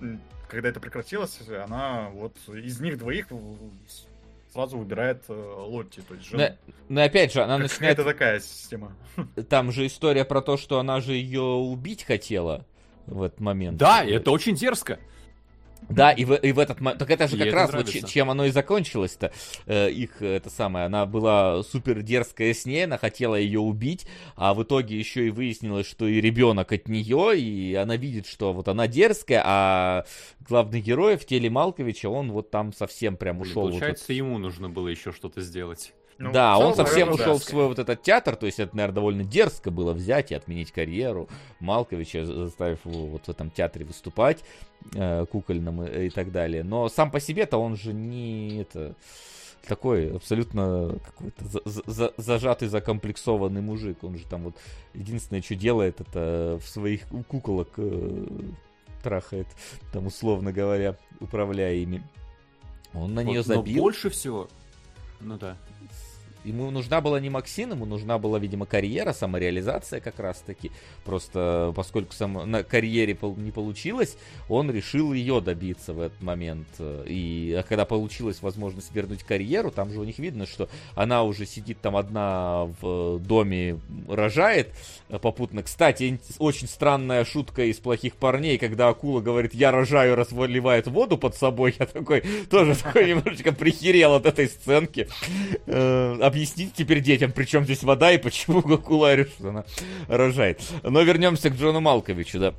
[0.49, 3.29] когда это прекратилось, она вот из них двоих
[4.53, 6.43] сразу выбирает э, Лотти, то есть жену.
[6.43, 7.99] Но, но опять же, она как начинает...
[7.99, 8.97] Это такая система.
[9.51, 12.65] Там же история про то, что она же ее убить хотела
[13.07, 13.77] в этот момент.
[13.77, 14.99] Да, это очень дерзко.
[15.89, 16.99] Да, и в, и в этот момент...
[16.99, 19.33] Так это же как раз вот чем оно и закончилось-то.
[19.67, 24.55] Э, их, это самое, она была супер дерзкая с ней, она хотела ее убить, а
[24.55, 28.69] в итоге еще и выяснилось, что и ребенок от нее, и она видит, что вот
[28.69, 30.05] она дерзкая, а
[30.49, 33.69] главный герой в теле Малковича, он вот там совсем прям ушел.
[33.69, 35.93] Получается, вот ему нужно было еще что-то сделать.
[36.19, 39.25] Ну, да, он совсем ушел в свой вот этот театр, то есть это, наверное, довольно
[39.25, 41.29] дерзко было взять и отменить карьеру
[41.61, 44.43] Малковича, заставив его вот в этом театре выступать,
[44.95, 46.65] э, кукольном и, и так далее.
[46.65, 48.95] Но сам по себе-то он же не это
[49.67, 54.03] такой абсолютно какой-то за, за, зажатый, закомплексованный мужик.
[54.03, 54.57] Он же там вот
[54.95, 58.27] единственное, что делает, это в своих куколок э,
[59.03, 59.49] трахает,
[59.93, 62.03] там условно говоря, управляя ими.
[62.95, 63.77] Он на вот, нее забил.
[63.77, 64.49] Но больше всего,
[65.21, 65.57] ну да.
[66.47, 70.71] Ему нужна была не Максин, ему нужна была, видимо, карьера, самореализация как раз-таки.
[71.05, 74.17] Просто поскольку сам, на карьере не получилось,
[74.49, 76.69] он решил ее добиться в этот момент.
[76.81, 81.47] И а когда получилась возможность вернуть карьеру, там же у них видно, что она уже
[81.47, 84.73] сидит там одна в доме, рожает
[85.21, 85.65] попутно.
[85.65, 91.35] Кстати, очень странная шутка из плохих парней, когда акула говорит, я рожаю, разливает воду под
[91.35, 91.75] собой.
[91.81, 95.09] Я такой, тоже такой немножечко прихерел от этой сценки
[95.67, 99.65] э, объяснить теперь детям, причем здесь вода и почему Гакула что она
[100.07, 100.61] рожает.
[100.83, 102.55] Но вернемся к Джону Малковичу, да.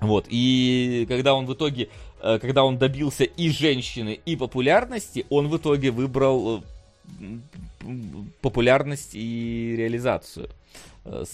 [0.00, 1.88] Вот, и когда он в итоге,
[2.20, 6.62] э, когда он добился и женщины, и популярности, он в итоге выбрал э,
[8.40, 10.48] популярность и реализацию,
[11.04, 11.24] э,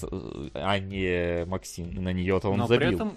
[0.53, 1.95] а не Максим.
[2.03, 2.89] На нее-то он Но забил.
[2.89, 3.13] При этом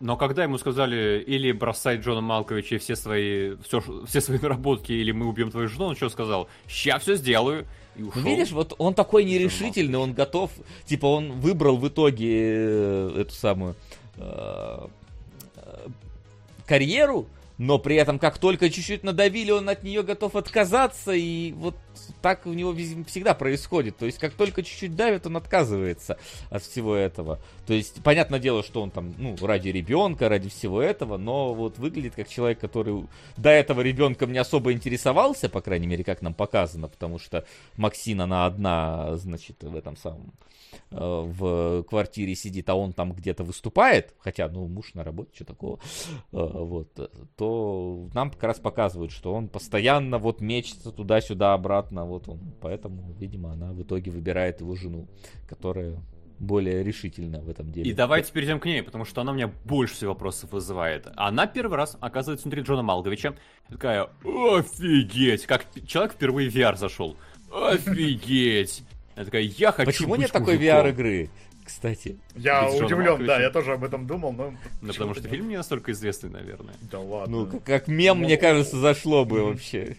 [0.00, 4.92] Но когда ему сказали или бросай Джона Малковича и все свои, все, все свои наработки,
[4.92, 6.48] или мы убьем твою жену, он что сказал?
[6.66, 7.66] Ща все сделаю.
[7.96, 8.22] И ушел.
[8.22, 10.50] Видишь, вот он такой нерешительный, он готов,
[10.86, 13.76] типа он выбрал в итоге э, эту самую
[14.16, 14.86] э,
[15.56, 15.88] э,
[16.66, 17.26] карьеру,
[17.60, 21.76] но при этом как только чуть-чуть надавили, он от нее готов отказаться, и вот
[22.22, 22.74] так у него
[23.06, 23.98] всегда происходит.
[23.98, 26.16] То есть как только чуть-чуть давит, он отказывается
[26.48, 27.38] от всего этого.
[27.66, 31.76] То есть понятное дело, что он там, ну, ради ребенка, ради всего этого, но вот
[31.76, 33.06] выглядит как человек, который
[33.36, 37.44] до этого ребенком не особо интересовался, по крайней мере, как нам показано, потому что
[37.76, 40.32] Максина, она одна, значит, в этом самом
[40.90, 45.80] в квартире сидит, а он там где-то выступает, хотя, ну, муж на работе, что такого,
[46.32, 46.92] э, вот,
[47.36, 53.12] то нам как раз показывают, что он постоянно вот мечется туда-сюда, обратно, вот он, поэтому,
[53.18, 55.08] видимо, она в итоге выбирает его жену,
[55.48, 56.00] которая
[56.40, 57.90] более решительно в этом деле.
[57.90, 61.06] И давайте перейдем к ней, потому что она у меня больше всего вопросов вызывает.
[61.16, 63.36] Она первый раз оказывается внутри Джона Малговича.
[63.68, 67.16] Такая, офигеть, как человек впервые в VR зашел.
[67.52, 68.84] Офигеть.
[69.20, 70.56] Я такая, я хочу Почему нет такой.
[70.56, 71.28] VR-игры?
[71.62, 72.16] Кстати.
[72.34, 74.54] Я Ведь удивлен, да, я тоже об этом думал, но...
[74.80, 76.74] Ну, потому что фильм не настолько известный, наверное.
[76.90, 77.36] Да ладно.
[77.36, 79.98] Ну, как, как мем, мне кажется, зашло бы вообще.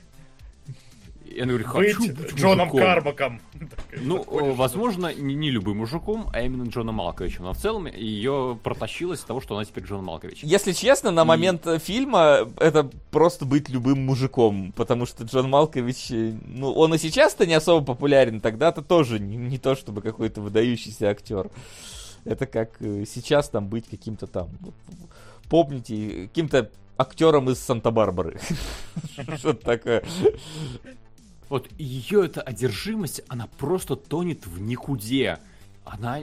[1.36, 2.80] Я говорю, Быть хочу быть Джоном мужиком.
[2.80, 3.42] Кармаком.
[4.02, 7.44] Ну, возможно, не, не любым мужиком, а именно Джоном Малковичем.
[7.46, 10.44] Но в целом ее протащило из того, что она теперь Джон Малкович.
[10.44, 15.50] Если честно, на И- момент э, фильма это просто быть любым мужиком, потому что Джон
[15.50, 20.02] Малкович, э, ну, он и сейчас-то не особо популярен, тогда-то тоже не, не то чтобы
[20.02, 21.50] какой-то выдающийся актер.
[22.26, 24.50] Это как э, сейчас там быть каким-то там,
[25.50, 28.40] помните, каким-то актером из Санта-Барбары.
[29.38, 30.04] Что-то такое.
[31.52, 35.38] Вот ее эта одержимость, она просто тонет в никуде.
[35.84, 36.22] Она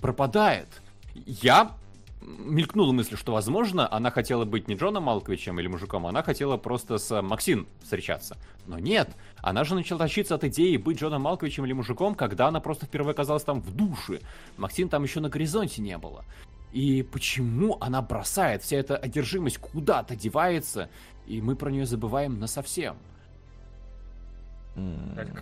[0.00, 0.66] пропадает.
[1.14, 1.76] Я
[2.20, 6.98] мелькнула мысль, что, возможно, она хотела быть не Джоном Малковичем или мужиком, она хотела просто
[6.98, 8.36] с Максин встречаться.
[8.66, 12.58] Но нет, она же начала тащиться от идеи быть Джоном Малковичем или мужиком, когда она
[12.58, 14.22] просто впервые оказалась там в душе.
[14.56, 16.24] Максин там еще на горизонте не было.
[16.72, 18.64] И почему она бросает?
[18.64, 20.90] Вся эта одержимость куда-то девается,
[21.28, 22.96] и мы про нее забываем насовсем.
[22.96, 23.17] М, Какая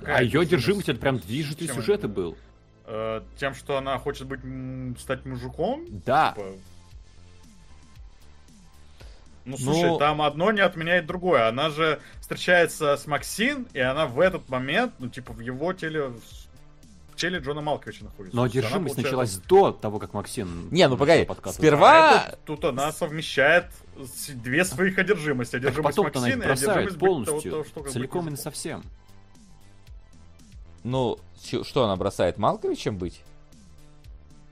[0.06, 0.88] а ее одержимость?
[0.88, 2.08] это прям Чем сюжета это?
[2.08, 2.36] был.
[2.86, 4.40] Э, Тем, что она хочет быть
[5.00, 5.84] стать мужиком?
[6.04, 6.32] Да.
[6.36, 6.46] Типа,
[9.44, 11.48] Ну, слушай, Ну- там одно не отменяет другое.
[11.48, 16.08] Она же встречается с Максин, и она в этот момент, ну, типа, в его теле,
[16.08, 18.36] в теле Джона Малковича находится.
[18.36, 20.68] Но одержимость началась до того, как Максим...
[20.72, 23.66] Не, ну погоди, сперва- А это тут она совмещает
[24.34, 25.52] две своих одержимости.
[25.52, 28.42] Так Одержимость потом их Максина и одержимость того, полностью, того, что целиком и мужиком.
[28.42, 28.82] совсем.
[30.86, 31.18] Ну,
[31.64, 33.20] что она бросает, Малковичем быть?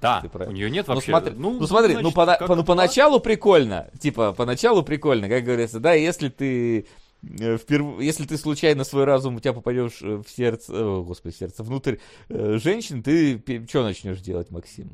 [0.00, 1.12] Да, у нее нет Ну вообще...
[1.12, 5.44] смотри, ну, смотри, ну, значит, пона- как по- ну, поначалу прикольно, типа, поначалу прикольно, как
[5.44, 6.86] говорится, да, если ты
[7.22, 11.34] э, вперв- если ты случайно свой разум у тебя попадешь э, в сердце, о, господи,
[11.34, 11.96] в сердце, внутрь
[12.28, 14.90] э, женщин, ты что начнешь делать, Максим?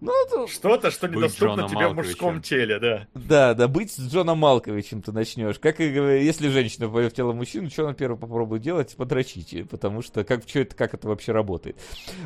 [0.00, 3.06] Ну, это- Что-то, что недоступно тебе в мужском теле, да.
[3.14, 5.58] да, да, быть с Джоном Малковичем ты начнешь.
[5.58, 8.96] Как и если женщина попадет в тело мужчины, что она первое попробует делать?
[8.96, 11.76] Подрочить, э, потому что как, чё это, как это вообще работает.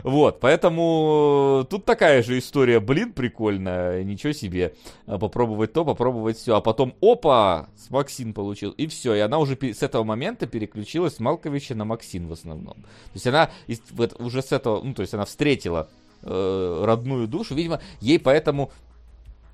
[0.03, 4.75] Вот, поэтому тут такая же история, блин, прикольно, ничего себе.
[5.07, 6.57] А, Попробовать то, попробовать все.
[6.57, 8.71] А потом, опа, с Максин получил.
[8.73, 12.75] И все, и она уже с этого момента переключилась с Малковича на Максин в основном.
[12.75, 13.51] То есть она
[13.93, 15.89] вот уже с этого, ну, то есть она встретила
[16.27, 17.55] э, родную душу.
[17.55, 18.71] Видимо, ей поэтому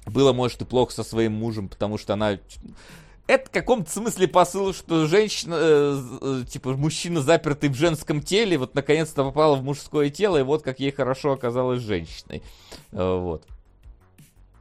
[0.07, 2.39] было, может, и плохо со своим мужем, потому что она...
[3.28, 8.59] Это в каком-то смысле посыл, что женщина, э, э, типа, мужчина, запертый в женском теле,
[8.59, 12.42] вот, наконец-то попала в мужское тело, и вот как ей хорошо оказалось женщиной.
[12.91, 13.47] Э, вот.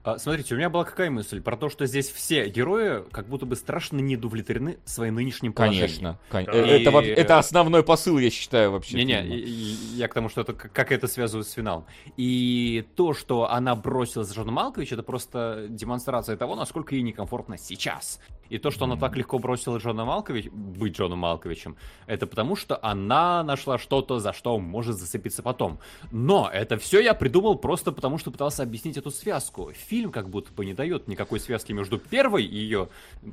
[0.04, 1.42] А, смотрите, у меня была какая мысль?
[1.42, 5.88] Про то, что здесь все герои как будто бы страшно не удовлетворены своим нынешним положением.
[5.88, 6.20] Конечно.
[6.30, 6.52] кон- Да.
[6.54, 8.98] э, Это, И- вот- это основной посыл, я считаю, вообще.
[8.98, 11.86] Не-не, я к тому, что это как это связывают с финалом.
[12.18, 18.20] И то, что она бросилась Джона Малковича, это просто демонстрация того, насколько ей некомфортно сейчас.
[18.52, 22.78] И то, что она так легко бросила Джона Малкович, быть Джоном Малковичем, это потому, что
[22.84, 25.80] она нашла что-то, за что может зацепиться потом.
[26.12, 29.72] Но это все я придумал просто потому, что пытался объяснить эту связку.
[29.88, 32.90] Фильм как будто бы не дает никакой связки между первой ее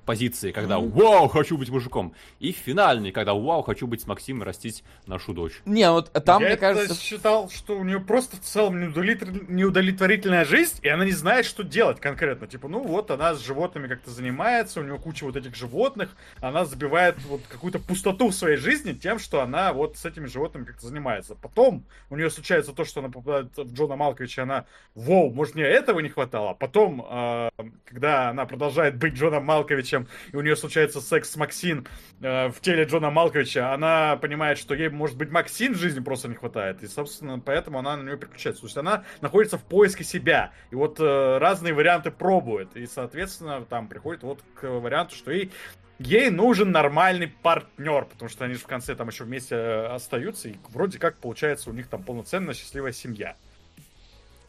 [0.06, 4.46] позицией, когда «Вау, хочу быть мужиком», и финальной, когда «Вау, хочу быть с Максимом и
[4.46, 5.62] растить нашу дочь».
[5.64, 6.94] Не, вот там, я мне кажется...
[6.94, 11.64] считал, что у нее просто в целом неудовлетвор- неудовлетворительная жизнь, и она не знает, что
[11.64, 12.46] делать конкретно.
[12.46, 16.10] Типа, ну вот, она с животными как-то занимается, у нее куча вот этих животных,
[16.42, 20.66] она забивает вот какую-то пустоту в своей жизни тем, что она вот с этими животными
[20.66, 21.34] как-то занимается.
[21.34, 25.64] Потом у нее случается то, что она попадает в Джона Малковича, она, воу, может мне
[25.64, 26.50] этого не хватало.
[26.50, 27.48] А потом, э,
[27.86, 31.86] когда она продолжает быть Джоном Малковичем, и у нее случается секс с Максин
[32.20, 36.28] э, в теле Джона Малковича, она понимает, что ей, может быть, Максин в жизни просто
[36.28, 36.82] не хватает.
[36.82, 38.60] И, собственно, поэтому она на нее переключается.
[38.60, 40.52] То есть она находится в поиске себя.
[40.70, 42.76] И вот э, разные варианты пробует.
[42.76, 45.50] И, соответственно, там приходит вот к варианту, что ей
[45.98, 50.48] ей нужен нормальный партнер, потому что они же в конце там еще вместе э, остаются,
[50.48, 53.36] и вроде как получается у них там полноценная счастливая семья.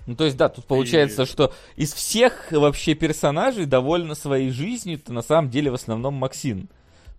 [0.05, 1.25] Ну, то есть, да, тут получается, и...
[1.25, 6.69] что из всех вообще персонажей довольно своей жизнью-то на самом деле в основном Максин.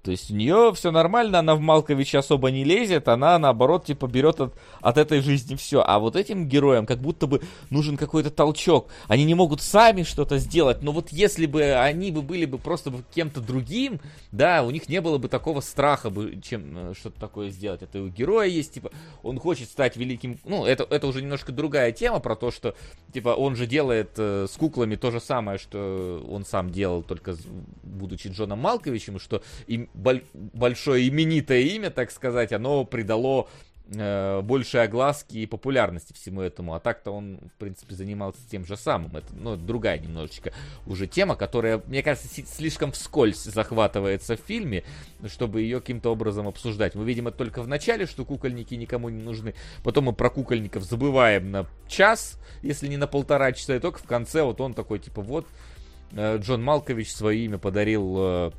[0.02, 4.06] То есть у нее все нормально, она в Малковича особо не лезет, она наоборот типа
[4.06, 5.82] берет от, от этой жизни все.
[5.86, 8.88] А вот этим героям как будто бы нужен какой-то толчок.
[9.08, 12.92] Они не могут сами что-то сделать, но вот если бы они бы были бы просто
[13.14, 14.00] кем-то другим,
[14.32, 17.82] да, у них не было бы такого страха, бы, чем э, что-то такое сделать.
[17.82, 18.90] Это у героя есть, типа,
[19.22, 22.74] он хочет стать великим, ну, это, это уже немножко другая тема про то, что,
[23.12, 27.36] типа, он же делает э, с куклами то же самое, что он сам делал, только
[27.82, 33.48] будучи Джоном Малковичем, что им большое именитое имя, так сказать, оно придало
[33.92, 36.74] э, больше огласки и популярности всему этому.
[36.74, 39.16] А так-то он, в принципе, занимался тем же самым.
[39.16, 40.52] Это, ну, другая немножечко
[40.86, 44.84] уже тема, которая, мне кажется, слишком вскользь захватывается в фильме,
[45.26, 46.94] чтобы ее каким-то образом обсуждать.
[46.94, 49.54] Мы видим это только в начале, что кукольники никому не нужны.
[49.82, 53.76] Потом мы про кукольников забываем на час, если не на полтора часа.
[53.76, 55.46] И только в конце вот он такой, типа, вот,
[56.12, 58.50] э, Джон Малкович свое имя подарил э,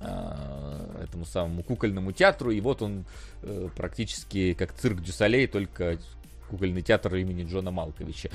[0.00, 3.04] этому самому кукольному театру, и вот он
[3.42, 5.98] э, практически как цирк Дюсалей, только
[6.48, 8.30] кукольный театр имени Джона Малковича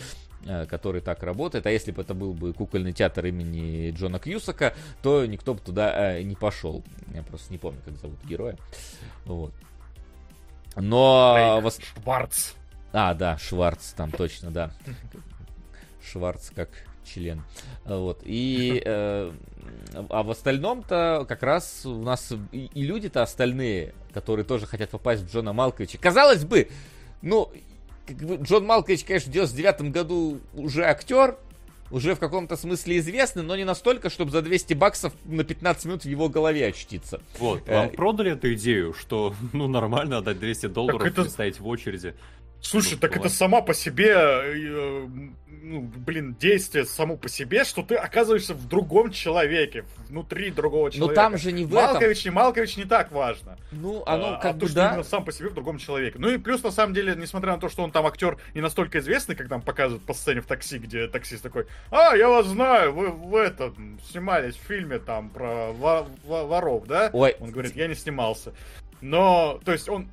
[0.46, 1.66] э, который так работает.
[1.66, 6.18] А если бы это был бы кукольный театр имени Джона Кьюсака, то никто бы туда
[6.18, 6.84] э, не пошел.
[7.14, 8.58] Я просто не помню, как зовут героя.
[9.26, 9.54] Вот.
[10.76, 11.62] Но...
[11.62, 12.54] Рейк, Шварц.
[12.92, 14.72] А, да, Шварц, там точно, да.
[16.12, 16.70] Шварц как
[17.06, 17.44] член.
[17.86, 18.22] Вот.
[18.24, 19.32] И, э,
[20.10, 25.24] а в остальном-то как раз у нас и, и люди-то остальные, которые тоже хотят попасть
[25.24, 25.98] в Джона Малковича.
[25.98, 26.70] Казалось бы,
[27.22, 27.52] ну,
[28.08, 31.38] как бы Джон Малкович, конечно, в 99 году уже актер,
[31.92, 36.04] уже в каком-то смысле известный, но не настолько, чтобы за 200 баксов на 15 минут
[36.04, 37.22] в его голове очутиться.
[37.38, 41.22] Вот, вам э, продали эту идею, что, ну, нормально отдать 200 долларов это...
[41.22, 42.16] и стоять в очереди.
[42.62, 43.28] Слушай, ну, так бывает.
[43.28, 45.08] это сама по себе, э,
[45.64, 51.22] ну, блин, действие само по себе, что ты оказываешься в другом человеке, внутри другого человека.
[51.22, 52.32] Но там же не в Малкович, этом.
[52.32, 53.58] не Малкович, не так важно.
[53.72, 54.90] Ну, оно а, как а бы, то, да.
[54.90, 56.18] именно сам по себе в другом человеке.
[56.20, 59.00] Ну и плюс, на самом деле, несмотря на то, что он там актер не настолько
[59.00, 62.94] известный, как там показывают по сцене в такси, где таксист такой, а, я вас знаю,
[62.94, 67.10] вы в этом снимались в фильме там про воров, да?
[67.14, 67.38] Ой.
[67.40, 68.54] Он говорит, я не снимался.
[69.04, 70.08] Но, то есть, он,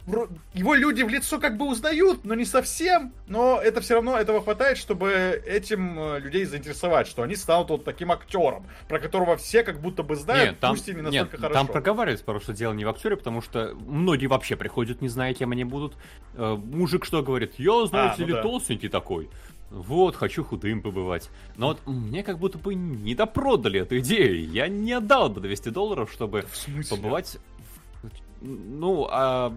[0.52, 3.12] его люди в лицо как бы узнают, но не совсем.
[3.28, 7.84] Но это все равно этого хватает, чтобы этим э, людей заинтересовать, что они станут вот
[7.84, 11.36] таким актером, про которого все как будто бы знают, нет, там, пусть и не настолько
[11.36, 11.54] нет, хорошо.
[11.54, 15.34] Там проговаривается, потому что дело не в актере, потому что многие вообще приходят, не зная,
[15.34, 15.94] кем они будут.
[16.34, 17.52] Э, мужик что говорит?
[17.58, 18.42] Я, знаете а, ну ли, да.
[18.42, 19.30] толстенький такой.
[19.70, 21.30] Вот, хочу худым побывать.
[21.56, 24.50] Но вот мне как будто бы не допродали эту идею.
[24.50, 26.44] Я не отдал бы 200 долларов, чтобы
[26.90, 27.38] побывать
[28.40, 29.56] ну, а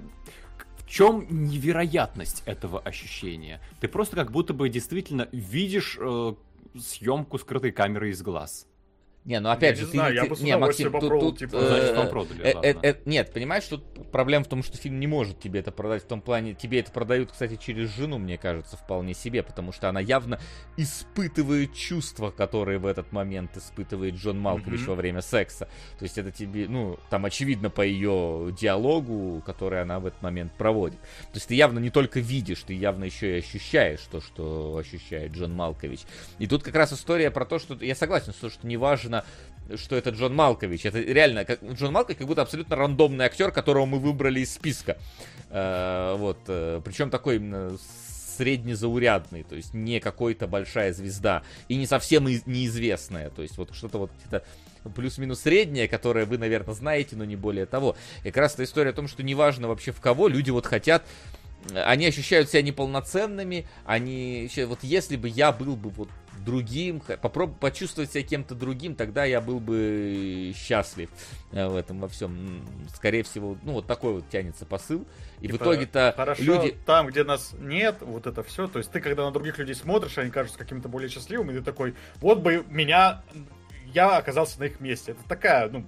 [0.78, 3.62] в чем невероятность этого ощущения?
[3.80, 6.34] Ты просто как будто бы действительно видишь э,
[6.78, 8.68] съемку скрытой камеры из глаз.
[9.26, 11.40] Не, ну опять я же, не ты, знаю, ты, я бы не, Максим, тут, тут,
[11.40, 14.78] типа, э, значит, вам продали, э, э, э, нет, понимаешь, тут проблема в том, что
[14.78, 18.18] фильм не может тебе это продать в том плане, тебе это продают, кстати, через жену,
[18.18, 20.42] мне кажется, вполне себе, потому что она явно
[20.76, 24.88] испытывает чувства, которые в этот момент испытывает Джон Малкович mm-hmm.
[24.88, 25.70] во время секса.
[25.98, 30.52] То есть это тебе, ну, там очевидно по ее диалогу, который она в этот момент
[30.58, 31.00] проводит.
[31.00, 35.32] То есть ты явно не только видишь, ты явно еще и ощущаешь то, что ощущает
[35.32, 36.02] Джон Малкович.
[36.40, 39.26] И тут как раз история про то, что я согласен, что, что не важно важно,
[39.78, 40.86] что это Джон Малкович.
[40.86, 44.98] Это реально, как, Джон Малкович как будто абсолютно рандомный актер, которого мы выбрали из списка.
[45.50, 47.78] Э, вот, э, причем такой именно
[48.38, 54.00] среднезаурядный, то есть не какой-то большая звезда и не совсем неизвестная, то есть вот что-то
[54.00, 54.44] вот где-то
[54.96, 57.96] плюс-минус среднее, которое вы, наверное, знаете, но не более того.
[58.24, 61.04] И как раз эта история о том, что неважно вообще в кого, люди вот хотят
[61.72, 66.10] они ощущают себя неполноценными, они, вот если бы я был бы вот
[66.44, 71.10] другим, попробовать почувствовать себя кем-то другим, тогда я был бы счастлив
[71.52, 72.64] э, в этом во всем.
[72.94, 75.06] Скорее всего, ну вот такой вот тянется посыл.
[75.40, 76.76] И типа, в итоге-то люди...
[76.86, 80.18] там, где нас нет, вот это все, то есть ты, когда на других людей смотришь,
[80.18, 83.24] они кажутся каким-то более счастливым, и ты такой, вот бы меня
[83.94, 85.12] я оказался на их месте.
[85.12, 85.86] Это такая, ну,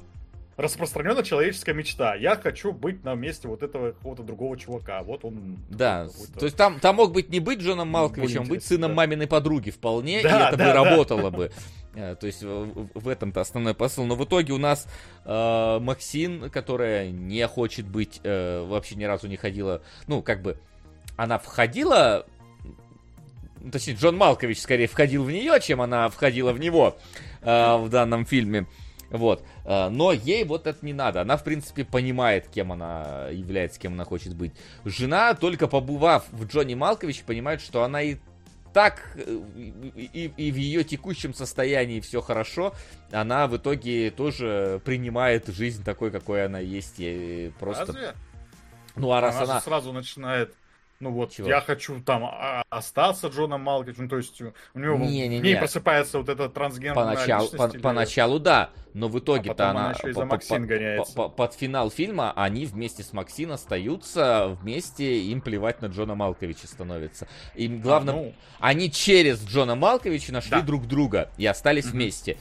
[0.58, 2.16] распространенная человеческая мечта.
[2.16, 5.04] Я хочу быть на месте вот этого какого-то другого чувака.
[5.04, 5.58] Вот он.
[5.70, 6.08] Да.
[6.40, 8.96] То есть там, там мог быть не быть Джоном Малковичем, быть сыном да.
[8.96, 10.74] маминой подруги вполне, да, и это да, бы да.
[10.74, 11.52] работало бы.
[11.96, 14.06] Э, то есть в этом-то основной посыл.
[14.06, 14.88] Но в итоге у нас
[15.26, 20.58] э, Максин, которая не хочет быть, э, вообще ни разу не ходила, ну, как бы,
[21.18, 22.26] она входила
[23.72, 26.98] точнее, Джон Малкович скорее входил в нее, чем она входила в него
[27.42, 28.68] э, в данном фильме.
[29.18, 29.44] Вот.
[29.66, 31.22] Э, но ей вот это не надо.
[31.22, 34.54] Она, в принципе, понимает, кем она является, кем она хочет быть.
[34.84, 38.18] Жена, только побывав в Джонни Малковиче, понимает, что она и
[38.74, 39.40] так, э,
[39.96, 42.74] и, и в ее текущем состоянии все хорошо,
[43.12, 46.96] она в итоге тоже принимает жизнь такой, какой она есть.
[46.98, 47.86] И просто...
[47.88, 48.14] Разве?
[48.98, 49.62] Ну, а раз она, она...
[49.62, 50.54] сразу начинает
[51.02, 51.50] ну вот, Чего?
[51.50, 55.54] я хочу там а, остаться Джоном Малковичем, то есть у него не, не, в ней
[55.54, 55.60] не.
[55.60, 57.82] просыпается вот эта трансгендерная поначалу, по, или...
[57.82, 62.32] Поначалу да, но в итоге-то а она, она по, по, по, по, под финал фильма
[62.32, 67.28] они вместе с Максин остаются вместе, им плевать на Джона Малковича становится.
[67.56, 68.34] Им главное, а, ну...
[68.60, 70.62] они через Джона Малковича нашли да.
[70.62, 71.92] друг друга и остались mm-hmm.
[71.92, 72.38] вместе.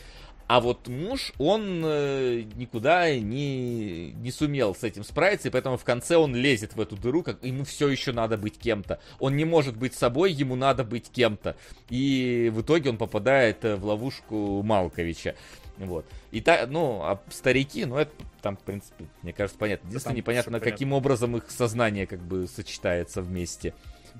[0.46, 5.84] А вот муж, он э, никуда не, не сумел с этим справиться, и поэтому в
[5.84, 9.00] конце он лезет в эту дыру, как ему все еще надо быть кем-то.
[9.18, 11.56] Он не может быть собой, ему надо быть кем-то.
[11.88, 15.34] И в итоге он попадает э, в ловушку Малковича.
[15.78, 16.04] Вот.
[16.30, 19.88] И та, ну, а старики, ну, это там, в принципе, мне кажется, понятно.
[19.88, 20.96] Единственное, да непонятно, каким понятно.
[20.96, 23.72] образом их сознание как бы сочетается вместе.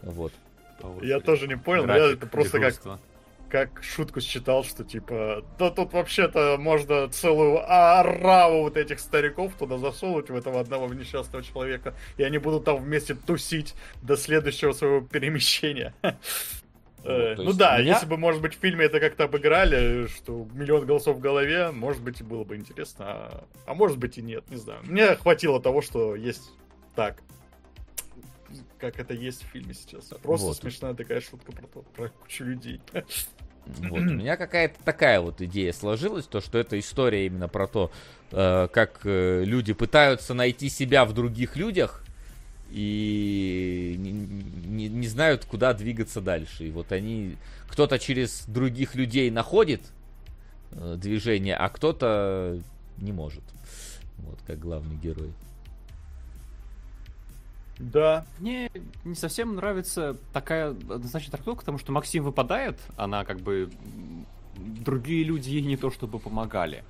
[0.03, 0.33] Вот.
[1.03, 2.99] Я тоже не понял, но я это просто как
[3.55, 9.79] как шутку считал, что типа, да тут вообще-то можно целую ораву вот этих стариков туда
[9.79, 15.03] засунуть в этого одного несчастного человека, и они будут там вместе тусить до следующего своего
[15.03, 15.95] перемещения.
[17.07, 17.93] Ну, э, ну да, меня...
[17.93, 22.03] если бы, может быть, в фильме это как-то обыграли, что миллион голосов в голове, может
[22.03, 24.81] быть, и было бы интересно, а, а может быть и нет, не знаю.
[24.85, 26.51] Мне хватило того, что есть
[26.95, 27.23] так
[28.79, 30.07] как это есть в фильме сейчас.
[30.23, 30.57] Просто вот.
[30.57, 32.81] смешная такая шутка про, то, про кучу людей.
[33.67, 34.01] Вот.
[34.01, 37.91] У меня какая-то такая вот идея сложилась, то, что это история именно про то,
[38.31, 42.05] э, как э, люди пытаются найти себя в других людях
[42.71, 46.67] и не, не, не знают, куда двигаться дальше.
[46.67, 47.37] И вот они,
[47.69, 49.81] кто-то через других людей находит
[50.73, 52.61] э, движение, а кто-то
[52.99, 53.45] не может.
[54.19, 55.33] Вот как главный герой.
[57.79, 58.25] Да.
[58.39, 58.71] Мне
[59.05, 63.71] не совсем нравится такая однозначная трактовка, потому что Максим выпадает, она как бы...
[64.57, 66.85] Другие люди ей не то чтобы помогали.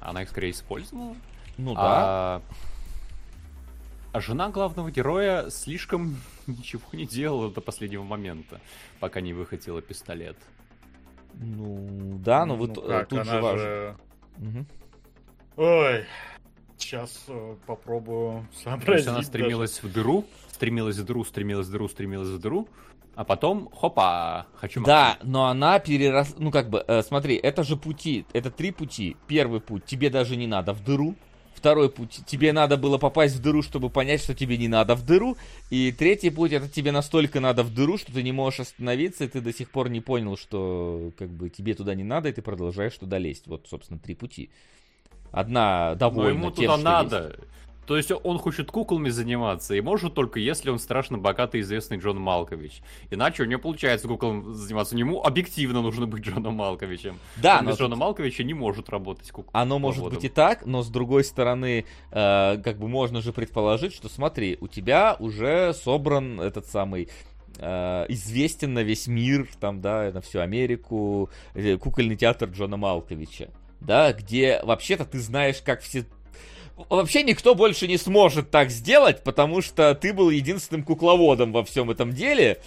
[0.00, 1.14] Она их скорее использовала.
[1.56, 1.80] Ну да.
[1.80, 2.42] А,
[4.12, 6.16] а жена главного героя слишком
[6.46, 8.60] ничего не делала до последнего момента,
[8.98, 10.36] пока не выхватила пистолет.
[11.34, 13.58] Ну да, но ну, вот как, тут же важно.
[13.58, 13.96] Же...
[14.38, 14.66] Угу.
[15.58, 16.06] Ой,
[16.78, 18.86] Сейчас э, попробую сообразить.
[18.86, 19.88] То есть она стремилась даже.
[19.88, 22.68] в дыру, стремилась в дыру, стремилась в дыру, стремилась в дыру,
[23.18, 26.36] а потом, хопа, хочу Да, но она перерос...
[26.38, 29.16] Ну, как бы, э, смотри, это же пути, это три пути.
[29.26, 31.16] Первый путь, тебе даже не надо в дыру.
[31.52, 35.04] Второй путь, тебе надо было попасть в дыру, чтобы понять, что тебе не надо в
[35.04, 35.36] дыру.
[35.68, 39.28] И третий путь, это тебе настолько надо в дыру, что ты не можешь остановиться, и
[39.28, 42.40] ты до сих пор не понял, что, как бы, тебе туда не надо, и ты
[42.40, 43.48] продолжаешь туда лезть.
[43.48, 44.50] Вот, собственно, три пути.
[45.32, 47.26] Одна довольна Но ему тем, туда надо.
[47.28, 47.48] Есть.
[47.88, 52.20] То есть он хочет куклами заниматься, и может только если он страшно богатый известный Джон
[52.20, 52.82] Малкович.
[53.10, 54.94] Иначе у него получается куклам заниматься.
[54.94, 57.18] Ему объективно нужно быть Джоном Малковичем.
[57.36, 57.70] Да, он но...
[57.70, 59.50] без Джона Малковича не может работать куклой.
[59.54, 63.94] Оно может быть и так, но с другой стороны, э, как бы можно же предположить,
[63.94, 67.08] что смотри, у тебя уже собран этот самый
[67.56, 73.48] э, известен на весь мир, там, да, на всю Америку, э, кукольный театр Джона Малковича
[73.80, 76.04] да, где вообще-то ты знаешь, как все
[76.88, 81.90] вообще никто больше не сможет так сделать, потому что ты был единственным кукловодом во всем
[81.90, 82.60] этом деле.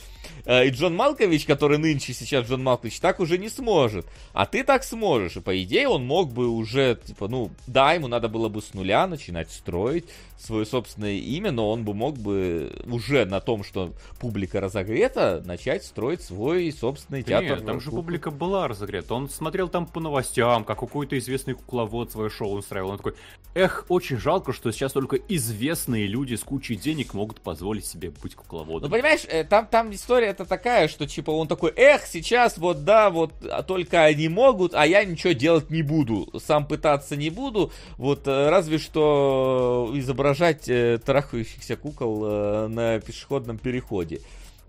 [0.45, 4.06] Э, и Джон Малкович, который нынче сейчас Джон Малкович, так уже не сможет.
[4.34, 5.38] А ты так сможешь.
[5.38, 8.74] И по идее он мог бы уже, типа, ну, да, ему надо было бы с
[8.74, 10.06] нуля начинать строить
[10.38, 15.86] свое собственное имя, но он бы мог бы уже на том, что публика разогрета, начать
[15.86, 17.58] строить свой собственный театр.
[17.58, 19.14] Нет, там же публика была разогрета.
[19.14, 22.92] Он смотрел там по новостям, как какой-то известный кукловод свое шоу устраивал.
[22.92, 23.14] Он такой,
[23.53, 28.36] эх, очень жалко, что сейчас только известные люди с кучей денег могут позволить себе быть
[28.36, 28.90] кукловодом.
[28.90, 32.84] Ну, понимаешь, э, там, там история это такая, что типа он такой, эх, сейчас вот
[32.84, 37.30] да, вот а только они могут, а я ничего делать не буду, сам пытаться не
[37.30, 44.22] буду, вот э, разве что изображать э, трахающихся кукол э, на пешеходном переходе.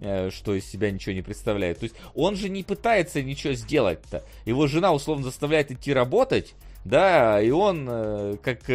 [0.03, 1.79] э, что из себя ничего не представляет.
[1.79, 4.23] То есть он же не пытается ничего сделать-то.
[4.45, 8.69] Его жена условно заставляет идти работать, да, и он, э, как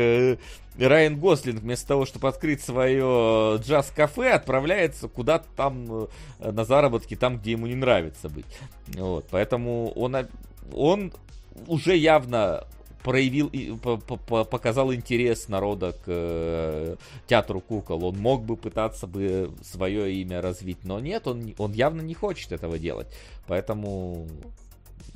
[0.85, 6.07] Райан Гослинг, вместо того, чтобы открыть свое джаз-кафе, отправляется куда-то там
[6.39, 8.45] э, на заработки, там, где ему не нравится быть.
[8.87, 10.15] Вот, поэтому он,
[10.73, 11.13] он
[11.67, 12.65] уже явно
[13.03, 13.73] проявил и
[14.27, 18.03] показал интерес народа к э, театру кукол.
[18.03, 22.51] Он мог бы пытаться бы свое имя развить, но нет, он, он явно не хочет
[22.51, 23.07] этого делать.
[23.47, 24.27] Поэтому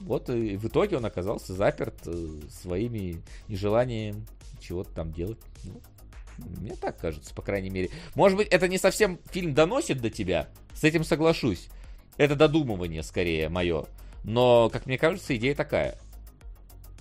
[0.01, 4.25] вот и в итоге он оказался заперт э, своими нежеланием
[4.59, 5.39] чего-то там делать.
[5.63, 5.81] Ну,
[6.37, 7.89] мне так кажется, по крайней мере.
[8.15, 10.49] Может быть, это не совсем фильм доносит до тебя.
[10.73, 11.69] С этим соглашусь.
[12.17, 13.85] Это додумывание скорее мое.
[14.23, 15.97] Но, как мне кажется, идея такая.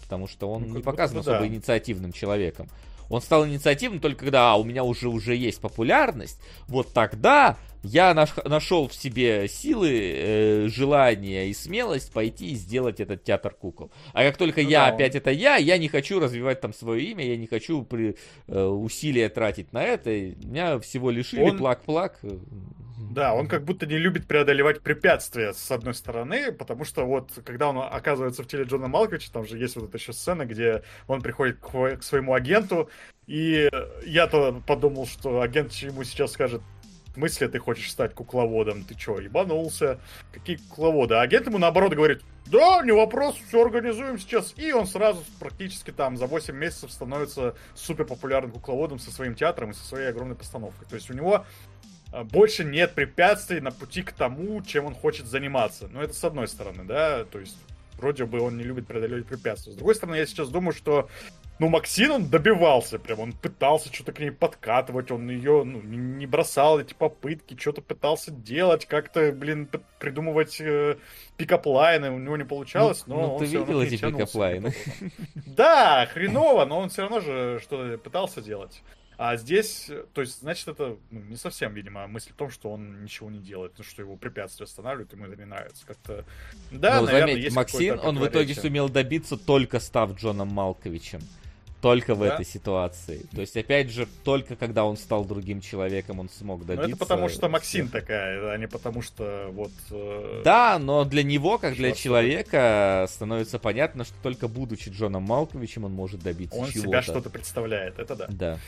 [0.03, 1.47] Потому что он ну, не показан особо да.
[1.47, 2.69] инициативным человеком.
[3.11, 6.41] Он стал инициативным только когда а, у меня уже, уже есть популярность.
[6.69, 13.01] Вот тогда я наш, нашел в себе силы, э, желание и смелость пойти и сделать
[13.01, 13.91] этот театр кукол.
[14.13, 17.03] А как только ну, я да, опять это я, я не хочу развивать там свое
[17.05, 18.17] имя, я не хочу при,
[18.47, 20.11] э, усилия тратить на это.
[20.11, 21.59] Меня всего лишили, он...
[23.09, 27.71] Да, он как будто не любит преодолевать препятствия, с одной стороны, потому что вот, когда
[27.71, 31.23] он оказывается в теле Джона Малковича, там же есть вот эта еще сцена, где он
[31.23, 32.91] приходит к, к своему агенту,
[33.27, 33.71] и
[34.05, 36.61] я-то подумал, что агент ему сейчас скажет,
[37.11, 38.85] в смысле ты хочешь стать кукловодом?
[38.85, 39.99] Ты чё, ебанулся?
[40.33, 41.15] Какие кукловоды?
[41.15, 44.55] А агент ему наоборот говорит, да, не вопрос, все организуем сейчас.
[44.57, 49.71] И он сразу практически там за 8 месяцев становится супер популярным кукловодом со своим театром
[49.71, 50.87] и со своей огромной постановкой.
[50.89, 51.45] То есть у него
[52.31, 55.89] больше нет препятствий на пути к тому, чем он хочет заниматься.
[55.89, 57.57] Но это с одной стороны, да, то есть
[57.97, 59.73] вроде бы он не любит преодолевать препятствия.
[59.73, 61.09] С другой стороны, я сейчас думаю, что
[61.61, 66.27] ну, Максин, он добивался прям, он пытался что-то к ней подкатывать, он ее ну, не
[66.27, 70.97] бросал эти попытки, что-то пытался делать, как-то, блин, придумывать э,
[71.37, 74.36] pickup line ы, у него не получалось, ну, но ну, он ты видел эти pickup
[74.36, 74.73] line ы?
[75.35, 78.83] Да, хреново, но он все равно же что-то пытался делать.
[79.23, 83.03] А здесь, то есть, значит, это ну, не совсем, видимо, мысль в том, что он
[83.03, 85.85] ничего не делает, ну, что его препятствия останавливают, ему это не нравится.
[85.87, 86.25] Как-то.
[86.71, 91.21] Да, ну, наверное, заметь, есть Максим, он в итоге сумел добиться только став Джоном Малковичем.
[91.83, 92.35] Только в да?
[92.35, 93.27] этой ситуации.
[93.35, 96.89] То есть, опять же, только когда он стал другим человеком, он смог добиться.
[96.89, 98.01] Ну, это потому что Максим всех.
[98.01, 99.73] такая, а не потому что вот...
[99.91, 100.43] Э...
[100.45, 105.93] Да, но для него, как для человека, становится понятно, что только будучи Джоном Малковичем, он
[105.93, 106.89] может добиться он чего-то.
[106.89, 108.27] Он себя что-то представляет, это да.
[108.29, 108.59] Да.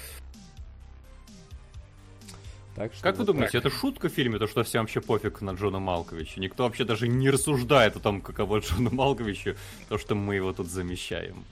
[2.75, 3.67] Так что как вот вы думаете, так.
[3.67, 6.41] это шутка в фильме, то что всем вообще пофиг на Джона Малковича?
[6.41, 9.57] Никто вообще даже не рассуждает о том, каково Джона Малковичу,
[9.89, 11.44] то, что мы его тут замещаем.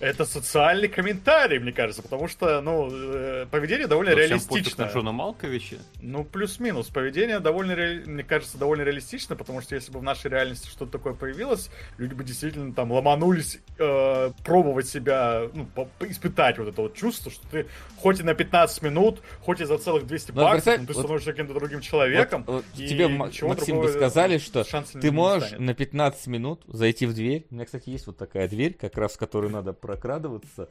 [0.00, 4.86] Это социальный комментарий, мне кажется, потому что, ну, э, поведение довольно Но реалистично.
[4.86, 5.78] на Джона Малковича?
[6.00, 6.86] Ну, плюс-минус.
[6.86, 8.04] Поведение довольно, ре...
[8.06, 12.14] мне кажется, довольно реалистично, потому что если бы в нашей реальности что-то такое появилось, люди
[12.14, 15.68] бы действительно там ломанулись э, пробовать себя, ну,
[16.00, 19.78] испытать вот это вот чувство, что ты хоть и на 15 минут, хоть и за
[19.78, 22.44] целых 200 но баксов, но ты вот, становишься каким-то другим человеком.
[22.46, 27.46] Вот, вот тебе, Максим, бы сказали, что ты можешь на 15 минут зайти в дверь.
[27.50, 30.68] У меня, кстати, есть вот такая дверь, как раз в которую надо прокрадываться.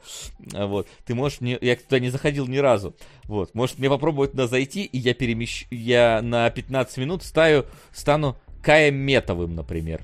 [0.54, 0.86] А, вот.
[1.04, 1.58] Ты можешь мне...
[1.60, 2.94] Я туда не заходил ни разу.
[3.24, 3.52] Вот.
[3.52, 5.66] Можешь мне попробовать туда зайти, и я перемещу...
[5.72, 7.66] Я на 15 минут ставлю...
[7.92, 10.02] стану Каем Метовым, например.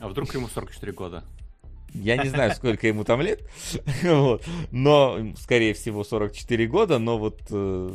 [0.00, 1.24] А вдруг ему 44 года?
[1.94, 3.48] Я не знаю, сколько ему там лет,
[4.02, 4.44] вот.
[4.72, 7.94] но, скорее всего, 44 года, но вот э,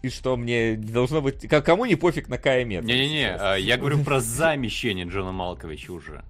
[0.00, 1.46] и что мне должно быть...
[1.46, 2.70] Кому не пофиг на КМ?
[2.70, 6.24] Не-не-не, а, я говорю про замещение Джона Малковича уже.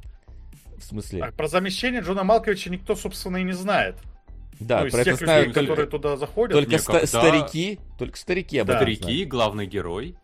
[0.78, 1.24] В смысле?
[1.24, 3.97] А про замещение Джона Малковича никто, собственно, и не знает.
[4.60, 6.52] Да, ну, про это знают людей, только, которые туда заходят.
[6.52, 8.74] Только ста- старики, только старики об да.
[8.74, 9.28] этом Старики, знают.
[9.28, 10.16] главный герой.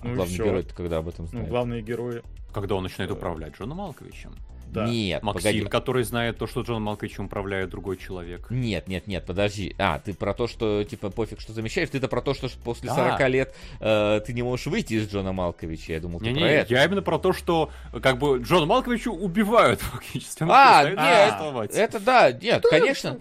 [0.00, 1.46] А ну, главный герой когда об этом ну, знает?
[1.46, 2.22] Ну, главные герои.
[2.52, 4.34] Когда он начинает управлять Джоном Малковичем.
[4.72, 4.88] Да.
[4.88, 5.68] Нет, Максим, погоди.
[5.68, 8.50] который знает то, что Джон Малковичем управляет другой человек.
[8.50, 9.74] Нет, нет, нет, подожди.
[9.78, 11.90] А, ты про то, что, типа, пофиг, что замещаешь.
[11.90, 12.94] Ты-то про то, что после да.
[12.94, 15.92] 40 лет э, ты не можешь выйти из Джона Малковича.
[15.92, 16.72] Я думал, ты не, про не, это.
[16.72, 17.70] Я именно про то, что,
[18.02, 20.44] как бы, Джона Малковичу убивают фактически.
[20.48, 23.18] А, нет, это да, нет, конечно.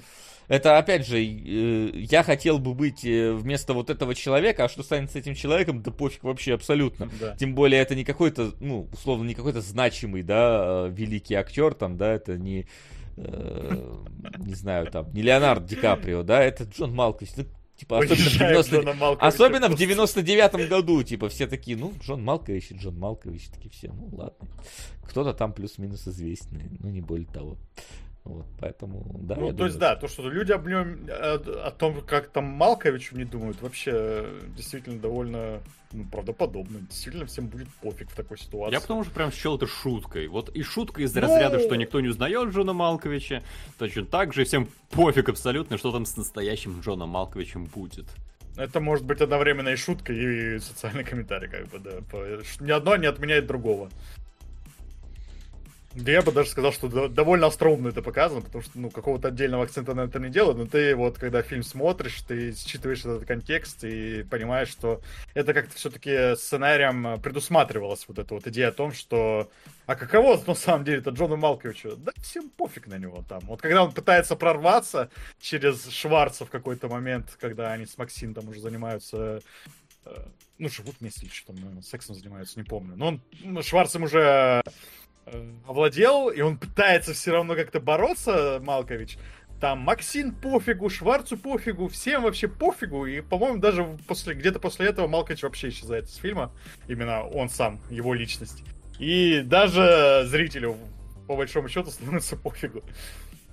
[0.48, 4.84] Это, опять же, э, я хотел бы быть э, вместо вот этого человека, а что
[4.84, 7.10] станет с этим человеком, да пофиг вообще абсолютно.
[7.20, 7.36] Да.
[7.36, 11.98] Тем более, это не какой-то, ну, условно, не какой-то значимый, да, э, великий актер, там,
[11.98, 12.68] да, это не,
[13.18, 13.96] э,
[14.40, 17.46] не знаю, там, не Леонардо Ди Каприо, да, это Джон Малкович, ну,
[17.82, 19.26] Типа, особенно в, 90...
[19.26, 23.92] особенно в 99-м году, типа, все такие, ну, Джон Малкович и Джон Малкович, такие все,
[23.92, 24.48] ну, ладно.
[25.02, 27.58] Кто-то там плюс-минус известный, ну, не более того.
[28.24, 29.36] Вот, поэтому, да.
[29.36, 32.46] Ну, то думаю, есть, да, то, что люди об нем, о, о том, как там
[32.46, 36.82] Малковичу не думают, вообще действительно довольно ну, правдоподобно.
[36.82, 38.74] Действительно, всем будет пофиг в такой ситуации.
[38.74, 40.28] Я потому что прям счел это шуткой.
[40.28, 41.64] Вот и шутка из разряда, ну...
[41.64, 43.42] что никто не узнает Джона Малковича,
[43.80, 48.06] точно так же всем пофиг абсолютно, что там с настоящим Джоном Малковичем будет.
[48.56, 51.92] Это может быть одновременно и шутка, и социальный комментарий, как бы, да.
[52.60, 53.90] Ни одно не отменяет другого.
[55.94, 59.64] Да я бы даже сказал, что довольно остроумно это показано, потому что, ну, какого-то отдельного
[59.64, 63.84] акцента на это не делают, но ты вот, когда фильм смотришь, ты считываешь этот контекст
[63.84, 65.02] и понимаешь, что
[65.34, 69.50] это как-то все-таки сценарием предусматривалась вот эта вот идея о том, что
[69.86, 71.98] а каково на самом деле это Джону Малковичу?
[71.98, 73.42] Да всем пофиг на него там.
[73.42, 75.10] Вот когда он пытается прорваться
[75.42, 79.42] через Шварца в какой-то момент, когда они с Максим там уже занимаются
[80.06, 80.26] э,
[80.58, 82.96] ну, живут вместе или что там, сексом занимаются, не помню.
[82.96, 84.64] Но он, ну, Шварц им уже
[85.68, 89.18] овладел, и он пытается все равно как-то бороться, Малкович.
[89.60, 93.06] Там Максим пофигу, Шварцу пофигу, всем вообще пофигу.
[93.06, 96.52] И, по-моему, даже после, где-то после этого Малкович вообще исчезает из фильма.
[96.88, 98.64] Именно он сам, его личность.
[98.98, 100.78] И даже зрителю,
[101.28, 102.84] по большому счету, становится пофигу.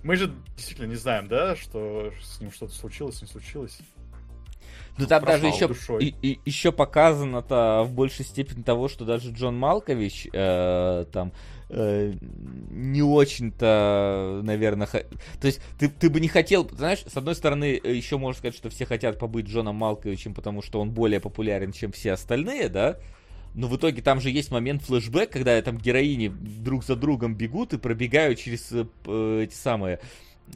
[0.02, 3.78] Мы же действительно не знаем, да, что с ним что-то случилось, не случилось.
[4.96, 5.68] Ну там даже еще,
[6.00, 11.32] и, и, еще показано-то в большей степени того, что даже Джон Малкович э, там
[11.68, 12.12] э,
[12.70, 15.00] не очень-то, наверное, х...
[15.40, 18.56] то есть ты, ты бы не хотел, знаешь, с одной стороны, э, еще можно сказать,
[18.56, 22.98] что все хотят побыть Джоном Малковичем, потому что он более популярен, чем все остальные, да,
[23.54, 27.72] но в итоге там же есть момент флешбэк, когда там героини друг за другом бегут
[27.72, 30.00] и пробегают через э, эти самые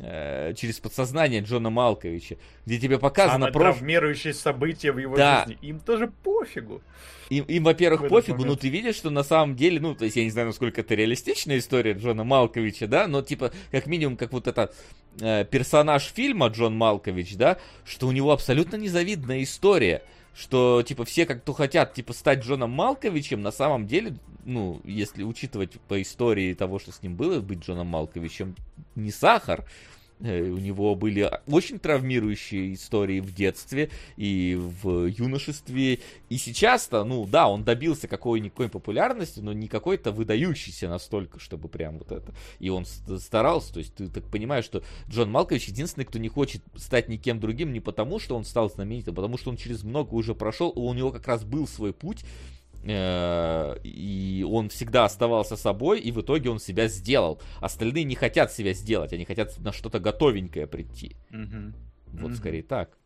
[0.01, 3.61] э, через подсознание Джона Малковича, где тебе показано про...
[3.61, 5.45] травмирующие события в его да.
[5.47, 5.59] жизни.
[5.62, 6.83] Им тоже пофигу.
[7.31, 8.51] Им, им во-первых, пофигу, момент.
[8.51, 10.95] но ты видишь, что на самом деле, ну, то есть я не знаю, насколько это
[10.95, 14.73] реалистичная история Джона Малковича, да, но типа, как минимум, как вот это
[15.21, 20.03] э, персонаж фильма Джон Малкович, да, что у него абсолютно незавидная история
[20.35, 25.81] что, типа, все как-то хотят, типа, стать Джоном Малковичем, на самом деле, ну, если учитывать
[25.89, 28.57] по истории того, что с ним было, быть Джоном Малковичем
[28.94, 29.65] не сахар,
[30.23, 35.99] у него были очень травмирующие истории в детстве и в юношестве.
[36.28, 41.99] И сейчас-то, ну да, он добился какой-никакой популярности, но не какой-то выдающийся настолько, чтобы прям
[41.99, 42.33] вот это.
[42.60, 46.62] И он старался, то есть ты так понимаешь, что Джон Малкович единственный, кто не хочет
[46.76, 50.15] стать никем другим, не потому, что он стал знаменитым, а потому что он через много
[50.15, 56.01] уже прошел, у него как раз был свой путь, Э, и он всегда оставался собой,
[56.01, 57.41] и в итоге он себя сделал.
[57.61, 61.17] Остальные не хотят себя сделать, они хотят на что-то готовенькое прийти.
[61.31, 61.75] Mm-hmm.
[62.12, 62.36] Вот mm-hmm.
[62.36, 62.99] скорее так.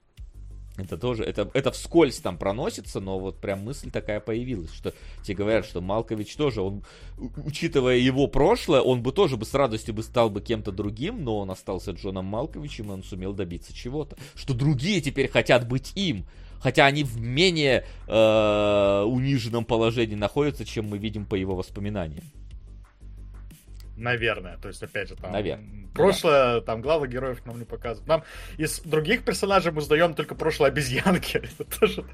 [0.78, 5.36] Это тоже, это, это вскользь там проносится, но вот прям мысль такая появилась, что тебе
[5.36, 6.84] говорят, что Малкович тоже, он,
[7.16, 11.38] учитывая его прошлое, он бы тоже бы с радостью бы стал бы кем-то другим, но
[11.38, 14.18] он остался Джоном Малковичем, и он сумел добиться чего-то.
[14.34, 16.26] Что другие теперь хотят быть им
[16.60, 22.24] хотя они в менее э, униженном положении находятся, чем мы видим по его воспоминаниям.
[23.96, 25.88] Наверное, то есть, опять же, там Наверное.
[25.94, 26.60] прошлое, да.
[26.60, 28.06] там главных героев нам не показывают.
[28.06, 28.24] Нам
[28.58, 31.38] из других персонажей мы узнаем только прошлое обезьянки.
[31.58, 32.04] Это тоже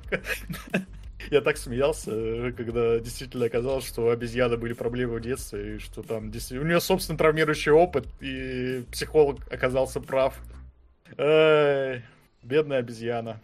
[1.30, 6.02] Я так смеялся, когда действительно оказалось, что у обезьяны были проблемы в детстве, и что
[6.02, 6.66] там действительно...
[6.66, 10.36] У нее собственный травмирующий опыт, и психолог оказался прав.
[11.16, 13.40] Бедная обезьяна.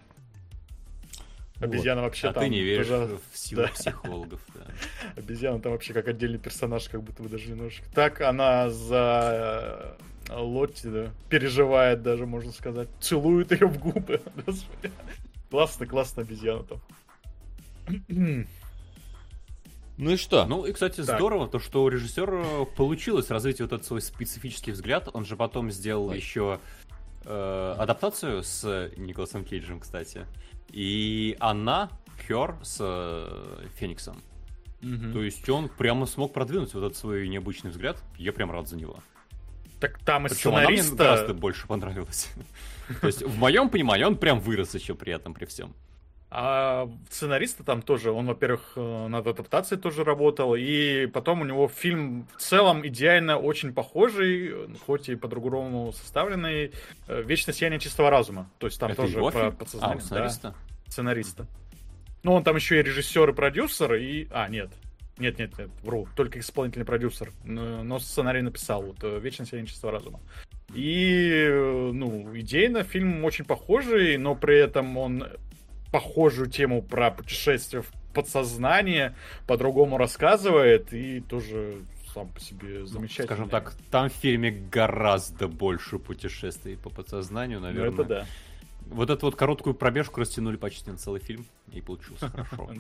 [1.61, 2.09] Обезьяна вот.
[2.09, 2.45] вообще а там...
[2.45, 3.19] ты не веришь тоже...
[3.33, 3.69] в силу да.
[3.69, 4.61] психологов, да.
[5.17, 7.85] Обезьяна там вообще как отдельный персонаж, как будто бы даже немножко.
[7.95, 9.97] Так она за
[10.29, 12.89] э, Лотти да, переживает даже, можно сказать.
[13.01, 14.21] Целует ее в губы.
[15.51, 16.81] классно, классно обезьяна там.
[20.01, 20.47] Ну и что?
[20.47, 21.17] Ну и, кстати, так.
[21.17, 25.09] здорово, то, что у режиссера получилось развить вот этот свой специфический взгляд.
[25.13, 26.61] Он же потом сделал еще
[27.25, 30.25] э, адаптацию с Николасом Кейджем, кстати.
[30.71, 31.91] И она,
[32.27, 34.23] Хер с э, Фениксом.
[34.83, 35.13] Угу.
[35.13, 38.03] То есть он прямо смог продвинуть вот этот свой необычный взгляд.
[38.17, 38.99] Я прям рад за него.
[39.81, 40.87] Так там и Причем сценариста...
[40.87, 42.31] она мне гораздо больше понравилась.
[43.01, 45.75] То есть, в моем понимании, он прям вырос еще при этом, при всем.
[46.31, 51.69] А сценариста там тоже, он, во-первых, э, над адаптацией тоже работал, и потом у него
[51.69, 56.73] фильм в целом идеально очень похожий, хоть и по-другому составленный,
[57.07, 58.51] э, «Вечное сияние чистого разума».
[58.59, 59.57] То есть там Это тоже фильм?
[59.57, 59.99] подсознание.
[59.99, 60.49] А, сценариста?
[60.49, 61.47] Да, сценариста.
[62.23, 64.29] Ну, он там еще и режиссер, и продюсер, и...
[64.31, 64.69] А, нет.
[65.17, 66.07] Нет, нет, нет, вру.
[66.15, 67.33] Только исполнительный продюсер.
[67.45, 68.83] Но сценарий написал.
[68.83, 70.21] Вот э, «Вечное сияние чистого разума».
[70.75, 75.25] И, ну, идейно фильм очень похожий, но при этом он
[75.93, 79.15] похожую тему про путешествие в подсознание
[79.47, 83.27] по-другому рассказывает и тоже сам по себе замечательный.
[83.27, 87.91] Скажем так, там в фильме гораздо больше путешествий по подсознанию, наверное.
[87.91, 88.27] Ну, это да.
[88.87, 92.71] Вот эту вот короткую пробежку растянули почти на целый фильм, и получилось хорошо.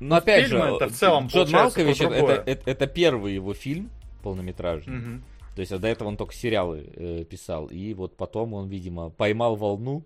[0.00, 3.90] Но опять же, это в целом Джон Малкович это, первый его фильм
[4.22, 5.20] полнометражный.
[5.54, 7.68] То есть а до этого он только сериалы э, писал.
[7.68, 10.04] И вот потом он, видимо, поймал волну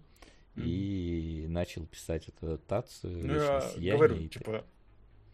[0.64, 3.12] и начал писать эту адаптацию.
[3.12, 4.64] Ну, «Вечное я сияние» говорю, и- типа,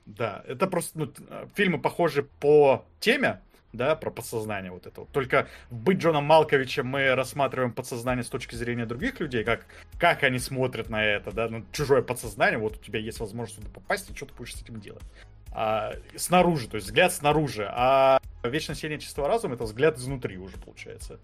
[0.07, 3.41] да, это просто, ну, а, фильмы похожи по теме,
[3.73, 5.11] да, про подсознание вот это вот.
[5.11, 9.67] Только в «Быть Джоном Малковичем» мы рассматриваем подсознание с точки зрения других людей, как,
[9.99, 13.71] как они смотрят на это, да, ну, чужое подсознание, вот у тебя есть возможность туда
[13.73, 15.05] попасть, и что ты будешь с этим делать.
[15.53, 20.57] А, снаружи, то есть взгляд снаружи, а «Вечное сияние чистого разума»— это взгляд изнутри уже,
[20.59, 21.19] получается.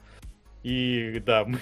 [0.62, 1.58] И да, мы...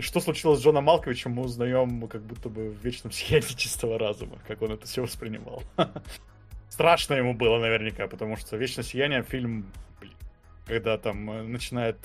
[0.00, 4.38] Что случилось с Джоном Малковичем, мы узнаем как будто бы в вечном сиянии чистого разума,
[4.46, 5.62] как он это все воспринимал.
[6.70, 10.14] Страшно ему было наверняка, потому что Вечное сияние фильм, блин,
[10.66, 11.98] когда там э, начинает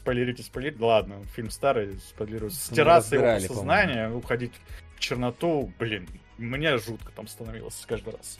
[0.00, 4.52] спойлерить и спойлерить, ладно, фильм старый, спойлерить, стираться его разбирали, сознание, уходить
[4.96, 6.08] в черноту, блин,
[6.38, 8.38] мне жутко там становилось каждый раз.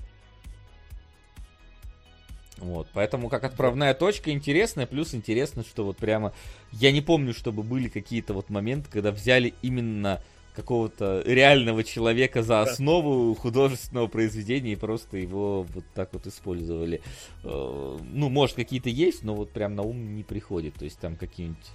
[2.58, 6.32] Вот, поэтому как отправная точка интересная, плюс интересно, что вот прямо
[6.72, 10.20] я не помню, чтобы были какие-то вот моменты, когда взяли именно
[10.54, 17.02] какого-то реального человека за основу художественного произведения и просто его вот так вот использовали.
[17.42, 20.74] Э, Ну, может, какие-то есть, но вот прям на ум не приходит.
[20.74, 21.66] То есть там какие-нибудь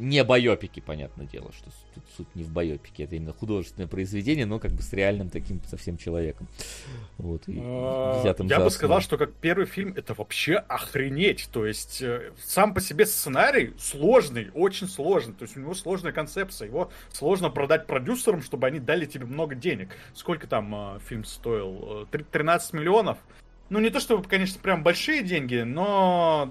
[0.00, 4.58] не байопики, понятное дело, что тут суть не в байопике, это именно художественное произведение, но
[4.58, 6.48] как бы с реальным таким совсем человеком.
[7.18, 11.50] Вот, и А, Я бы сказал, что как первый фильм это вообще охренеть.
[11.52, 15.34] То есть э, сам по себе сценарий сложный, очень сложный.
[15.34, 16.66] То есть у него сложная концепция.
[16.68, 19.90] Его сложно продать продюсерам, чтобы они дали тебе много денег.
[20.14, 22.04] Сколько там э, фильм стоил?
[22.04, 23.18] Э, три- 13 миллионов?
[23.68, 26.50] Ну, не то чтобы, конечно, прям большие деньги, но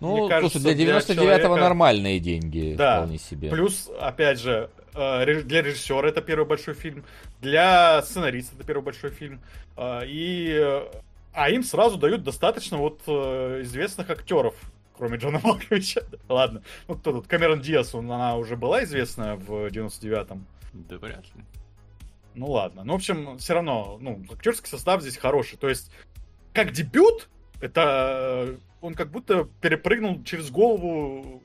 [0.00, 2.96] Ну, мне кажется, слушай, для для 99-го человека- нормальные деньги Да.
[2.98, 3.50] вполне себе.
[3.50, 7.04] Плюс, опять же, э, для режиссера это первый большой фильм,
[7.40, 9.40] для сценариста это первый большой фильм.
[9.76, 10.82] э, И,
[11.32, 14.54] а им сразу дают достаточно вот э, известных актеров,
[14.96, 16.02] кроме Джона Малковича.
[16.28, 17.26] Ладно, ну кто тут?
[17.26, 20.46] Камерон Диас, он- она уже была известна в 99-м.
[20.72, 21.42] Да вряд ли.
[22.34, 22.84] Ну ладно.
[22.84, 25.56] Ну, в общем, все равно, ну, актерский состав здесь хороший.
[25.58, 25.90] То есть,
[26.54, 27.28] как дебют,
[27.60, 31.42] это он как будто перепрыгнул через голову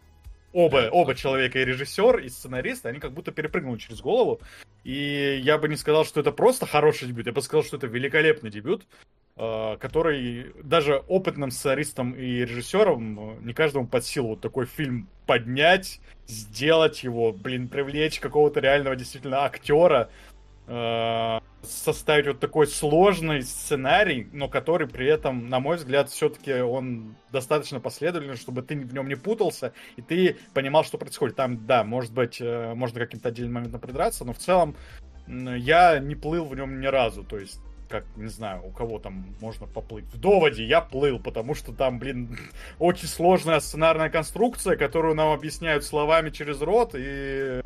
[0.55, 4.39] оба, оба человека, и режиссер, и сценарист, они как будто перепрыгнули через голову.
[4.83, 7.87] И я бы не сказал, что это просто хороший дебют, я бы сказал, что это
[7.87, 8.87] великолепный дебют,
[9.35, 15.09] э, который даже опытным сценаристам и режиссерам э, не каждому под силу вот такой фильм
[15.25, 20.09] поднять, сделать его, блин, привлечь какого-то реального действительно актера,
[20.67, 27.15] э, составить вот такой сложный сценарий, но который при этом, на мой взгляд, все-таки он
[27.31, 31.35] достаточно последовательный, чтобы ты в нем не путался, и ты понимал, что происходит.
[31.35, 34.75] Там, да, может быть, э, можно каким-то отдельным моментом придраться, но в целом
[35.27, 39.35] я не плыл в нем ни разу, то есть как, не знаю, у кого там
[39.39, 40.05] можно поплыть.
[40.05, 42.37] В доводе я плыл, потому что там, блин,
[42.79, 47.61] очень сложная сценарная конструкция, которую нам объясняют словами через рот, и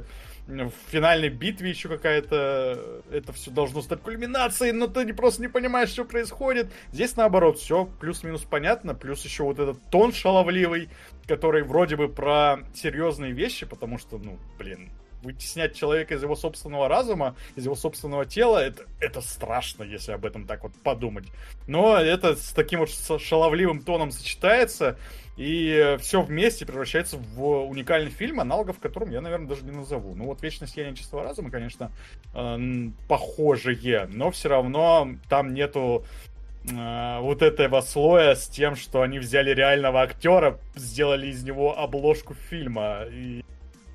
[0.50, 5.90] в финальной битве еще какая-то это все должно стать кульминацией, но ты просто не понимаешь,
[5.90, 6.72] что происходит.
[6.92, 10.90] Здесь наоборот, все плюс-минус понятно, плюс еще вот этот тон шаловливый,
[11.28, 14.90] который вроде бы про серьезные вещи, потому что, ну, блин,
[15.22, 20.26] вытеснять человека из его собственного разума, из его собственного тела, это, это страшно, если об
[20.26, 21.26] этом так вот подумать.
[21.68, 24.98] Но это с таким вот шаловливым тоном сочетается,
[25.40, 30.14] и все вместе превращается в уникальный фильм, аналогов в котором я, наверное, даже не назову.
[30.14, 31.93] Ну вот «Вечное сияние чистого разума», конечно,
[32.34, 36.03] э, похожие, но все равно там нету
[36.69, 42.34] э, вот этого слоя с тем, что они взяли реального актера, сделали из него обложку
[42.34, 43.45] фильма и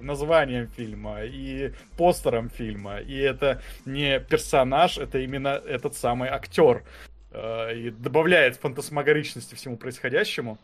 [0.01, 3.01] названием фильма и постером фильма.
[3.01, 6.85] И это не персонаж, это именно этот самый актер.
[7.33, 10.59] Э, И добавляет фантасмагоричности всему происходящему.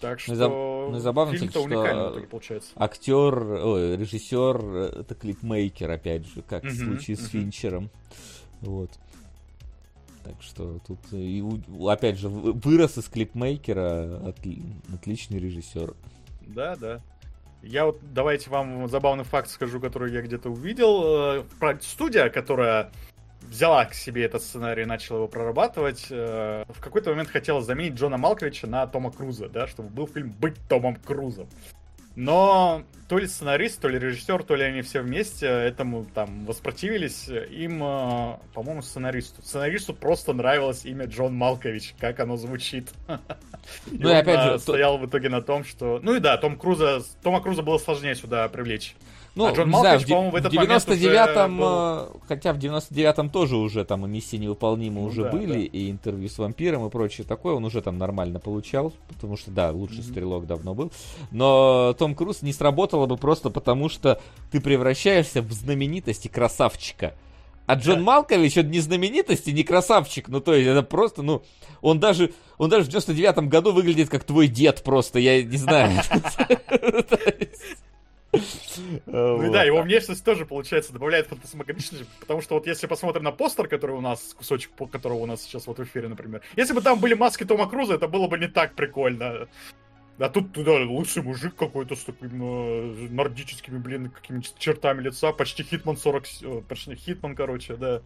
[0.00, 2.70] Так Ну что заб- ну забавно, фильм-то кстати, что, уникальный в итоге получается.
[2.76, 4.56] Актер, ой, режиссер,
[5.00, 7.28] это клипмейкер, опять же, как в Мгм, случае с мгм.
[7.28, 7.90] Финчером.
[8.60, 8.90] Вот.
[10.24, 11.42] Так что тут, э, и
[11.88, 14.62] опять же, вы- вырос из клипмейкера отли-
[14.94, 15.94] отличный режиссер.
[16.46, 17.00] Да, да.
[17.62, 21.02] Я вот давайте вам забавный факт скажу, который я где-то увидел.
[21.40, 22.92] Э, про- Студия, которая
[23.48, 27.94] взяла к себе этот сценарий и начала его прорабатывать, э, в какой-то момент хотела заменить
[27.94, 31.48] Джона Малковича на Тома Круза, да, чтобы был фильм «Быть Томом Крузом».
[32.14, 37.28] Но то ли сценарист, то ли режиссер, то ли они все вместе этому там воспротивились.
[37.28, 39.40] Им, э, по-моему, сценаристу.
[39.40, 42.90] Сценаристу просто нравилось имя Джон Малкович, как оно звучит.
[43.86, 44.58] Ну и опять же...
[44.58, 46.00] Стоял в итоге на том, что...
[46.02, 47.02] Ну и да, Том Круза...
[47.22, 48.96] Тома Круза было сложнее сюда привлечь.
[49.38, 51.64] Ну, а Джон Малкович, по-моему, в этот 99-м, был...
[51.64, 55.78] Э, хотя в 99-м тоже уже там миссии невыполнимы ну, уже да, были, да.
[55.78, 59.70] и интервью с вампиром и прочее такое, он уже там нормально получал, потому что, да,
[59.70, 60.10] лучший mm-hmm.
[60.10, 60.90] стрелок давно был.
[61.30, 67.14] Но Том Круз не сработало бы просто потому, что ты превращаешься в знаменитости красавчика.
[67.66, 68.02] А Джон да.
[68.02, 70.26] Малкович, он не знаменитость и не красавчик.
[70.26, 71.42] Ну, то есть, это просто, ну,
[71.80, 76.00] он даже, он даже в 99-м году выглядит как твой дед просто, я не знаю.
[78.32, 83.68] Ну да, его внешность тоже, получается, добавляет фантасмагоричности, потому что вот если посмотрим на постер,
[83.68, 87.00] который у нас, кусочек которого у нас сейчас вот в эфире, например, если бы там
[87.00, 89.48] были маски Тома Круза, это было бы не так прикольно.
[90.18, 95.62] А тут туда лучший мужик какой-то с такими э, нордическими, блин, какими-то чертами лица, почти
[95.62, 98.02] Хитман 40, э, почти Хитман, короче, да.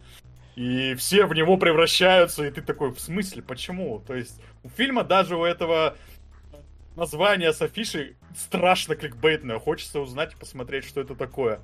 [0.55, 4.03] И все в него превращаются, и ты такой, в смысле, почему?
[4.05, 5.97] То есть у фильма даже у этого
[6.95, 9.59] название с афишей страшно кликбейтное.
[9.59, 11.61] Хочется узнать и посмотреть, что это такое.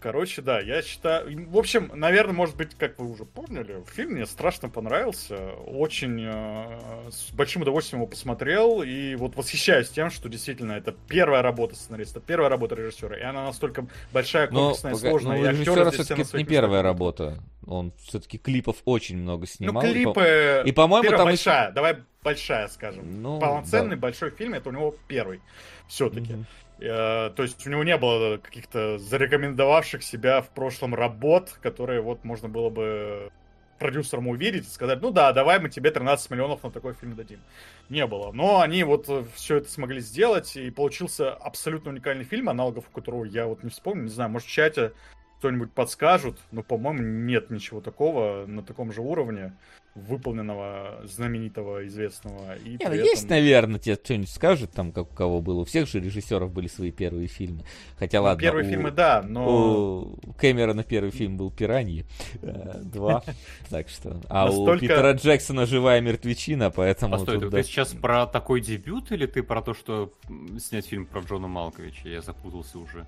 [0.00, 1.48] Короче, да, я считаю...
[1.48, 5.36] В общем, наверное, может быть, как вы уже поняли, фильм мне страшно понравился.
[5.66, 8.82] Очень э, с большим удовольствием его посмотрел.
[8.82, 13.16] И вот восхищаюсь тем, что действительно это первая работа сценариста, первая работа режиссера.
[13.16, 15.36] И она настолько большая, комплексная, но, сложная.
[15.36, 17.42] Но у режиссера все-таки это не первая работа.
[17.66, 19.82] Он все-таки клипов очень много ну, снимал.
[19.82, 20.62] Ну, клипы...
[20.64, 21.24] И, по-моему, там...
[21.24, 23.22] большая, давай большая, скажем.
[23.22, 24.02] Ну, Полноценный да.
[24.02, 25.40] большой фильм, это у него первый.
[25.86, 26.34] Все-таки.
[26.34, 26.44] Угу.
[26.80, 32.24] Э, то есть у него не было каких-то зарекомендовавших себя в прошлом работ, которые вот
[32.24, 33.30] можно было бы
[33.78, 37.40] продюсерам увидеть и сказать, ну да, давай мы тебе 13 миллионов на такой фильм дадим.
[37.88, 38.32] Не было.
[38.32, 43.46] Но они вот все это смогли сделать, и получился абсолютно уникальный фильм, аналогов которого я
[43.46, 44.04] вот не вспомню.
[44.04, 44.92] Не знаю, может в чате
[45.38, 49.52] кто-нибудь подскажут, но, по-моему, нет ничего такого на таком же уровне
[49.94, 52.56] выполненного, знаменитого, известного.
[52.58, 53.04] И Не, ну этом...
[53.04, 55.60] есть, наверное, тебе что-нибудь скажут, там, как у кого было.
[55.60, 57.64] У всех же режиссеров были свои первые фильмы.
[57.98, 58.70] Хотя, ну, ладно, Первые у...
[58.70, 60.02] фильмы, да, но...
[60.22, 62.04] У Кэмерона первый фильм был «Пираньи
[62.42, 63.22] 2»,
[63.70, 64.20] так что...
[64.28, 67.16] А у Питера Джексона «Живая мертвечина», поэтому...
[67.16, 70.12] Постой, ты сейчас про такой дебют или ты про то, что
[70.58, 72.08] снять фильм про Джона Малковича?
[72.08, 73.06] Я запутался уже.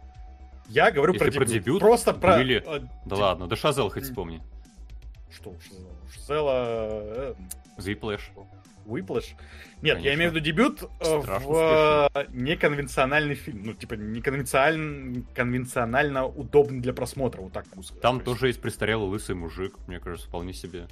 [0.70, 1.49] Я говорю про дебют.
[1.49, 1.81] дебют.
[1.81, 2.40] Просто про...
[2.40, 2.62] Или...
[2.65, 4.40] Э, да ладно, да Шазел хоть вспомни.
[5.32, 5.90] Что Шазел?
[6.15, 7.36] Шазела...
[7.76, 8.31] Зиплэш.
[8.86, 9.34] Whiplash.
[9.82, 10.08] Нет, Конечно.
[10.08, 12.40] я имею в виду дебют э, Страшно в успешно.
[12.40, 13.62] неконвенциональный фильм.
[13.65, 18.02] Ну, типа, неконвенционально конвенционально удобный для просмотра, вот так могу сказать.
[18.02, 20.86] Там тоже есть престарелый лысый мужик, мне кажется, вполне себе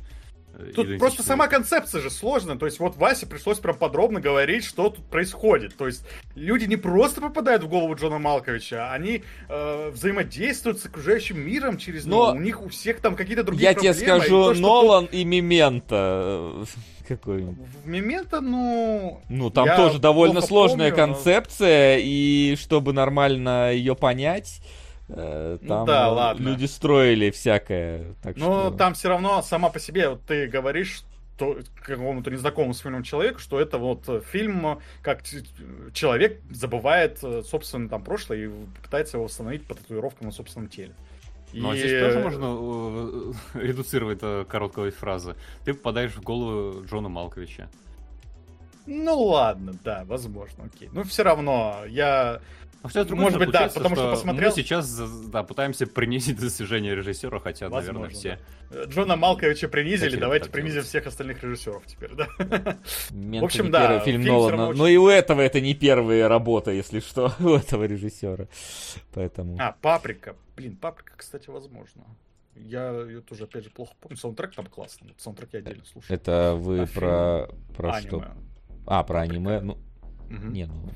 [0.75, 2.57] Тут просто сама концепция же сложная.
[2.57, 5.77] То есть вот Васе пришлось прям подробно говорить, что тут происходит.
[5.77, 6.05] То есть
[6.35, 12.07] люди не просто попадают в голову Джона Малковича, они э, взаимодействуют с окружающим миром через
[12.07, 12.31] него.
[12.31, 13.95] У них у всех там какие-то другие Я проблемы.
[13.95, 15.15] тебе скажу, и то, Нолан тут...
[15.15, 15.95] и Мемента.
[15.95, 16.65] Э,
[17.09, 17.43] какой?
[17.85, 19.21] В Мемента, ну...
[19.29, 22.03] Ну, там тоже довольно сложная помню, концепция, но...
[22.05, 24.61] и чтобы нормально ее понять
[25.09, 26.51] там ну, да, ладно.
[26.51, 28.15] люди строили всякое.
[28.23, 28.77] Так Но что...
[28.77, 31.03] там все равно сама по себе, вот ты говоришь,
[31.39, 35.23] то, какому-то незнакомому с фильмом человеку, что это вот фильм, как
[35.93, 38.51] человек забывает, э, собственно, там прошлое и
[38.83, 40.95] пытается его восстановить по татуировкам на собственном теле.
[41.53, 41.79] Ну, а и...
[41.79, 45.37] здесь тоже можно э, редуцировать это короткой фразы.
[45.65, 47.69] Ты попадаешь в голову Джона Малковича.
[48.87, 50.89] Ну ладно, да, возможно, окей.
[50.93, 52.41] Но все равно, я
[52.83, 54.51] а все Может быть, да, потому что, что посмотрел.
[54.51, 58.39] Мы сейчас да, пытаемся принизить достижения режиссера, хотя, Возможно, наверное, все.
[58.89, 62.29] Джона Малковича принизили, Хотели давайте принизим всех остальных режиссеров теперь, да.
[62.39, 63.99] в общем, да.
[64.01, 64.69] Фильм, фильм Нолана.
[64.69, 64.79] Очень...
[64.79, 68.47] Но и у этого это не первая работа, если что, у этого режиссера.
[69.13, 69.57] Поэтому.
[69.59, 70.37] А, паприка.
[70.57, 72.05] Блин, паприка, кстати, возможно.
[72.55, 74.17] Я ее тоже, опять же, плохо помню.
[74.17, 75.15] Саундтрек там классный.
[75.19, 76.17] Саундтрек я отдельно слушаю.
[76.17, 78.09] Это вы а про, про аниме.
[78.09, 78.25] что?
[78.87, 79.61] А, про аниме.
[79.61, 80.47] Ну, угу.
[80.49, 80.91] не, ну,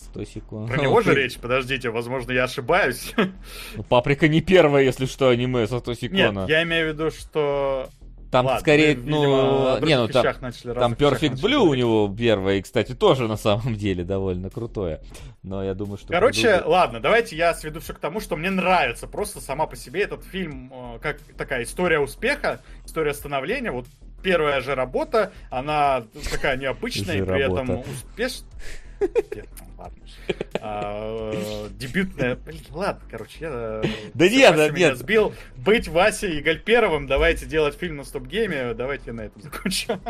[0.00, 0.70] 100 секунд.
[0.70, 1.38] Про него же речь?
[1.38, 3.14] Подождите, возможно, я ошибаюсь.
[3.76, 6.12] Ну, Паприка не первая, если что, аниме со 100 секунд.
[6.12, 7.88] Нет, я имею в виду, что...
[8.30, 12.62] Там Ладно, скорее, мы, ну, не, ну там, там Perfect Blue у него первое, и,
[12.62, 15.00] кстати, тоже на самом деле довольно крутое.
[15.42, 16.12] Но я думаю, что...
[16.12, 16.70] Короче, буду...
[16.70, 20.24] ладно, давайте я сведу все к тому, что мне нравится просто сама по себе этот
[20.24, 23.86] фильм, э, как такая история успеха, история становления, вот
[24.22, 28.48] первая же работа, она такая необычная, и при этом успешная.
[30.60, 32.36] А, дебютная...
[32.36, 33.82] Блин, ладно, короче, я...
[34.14, 34.98] Да нет, нет.
[34.98, 35.34] сбил.
[35.56, 40.00] Быть Васей и Гальперовым, давайте делать фильм на стоп-гейме, давайте на этом закончим.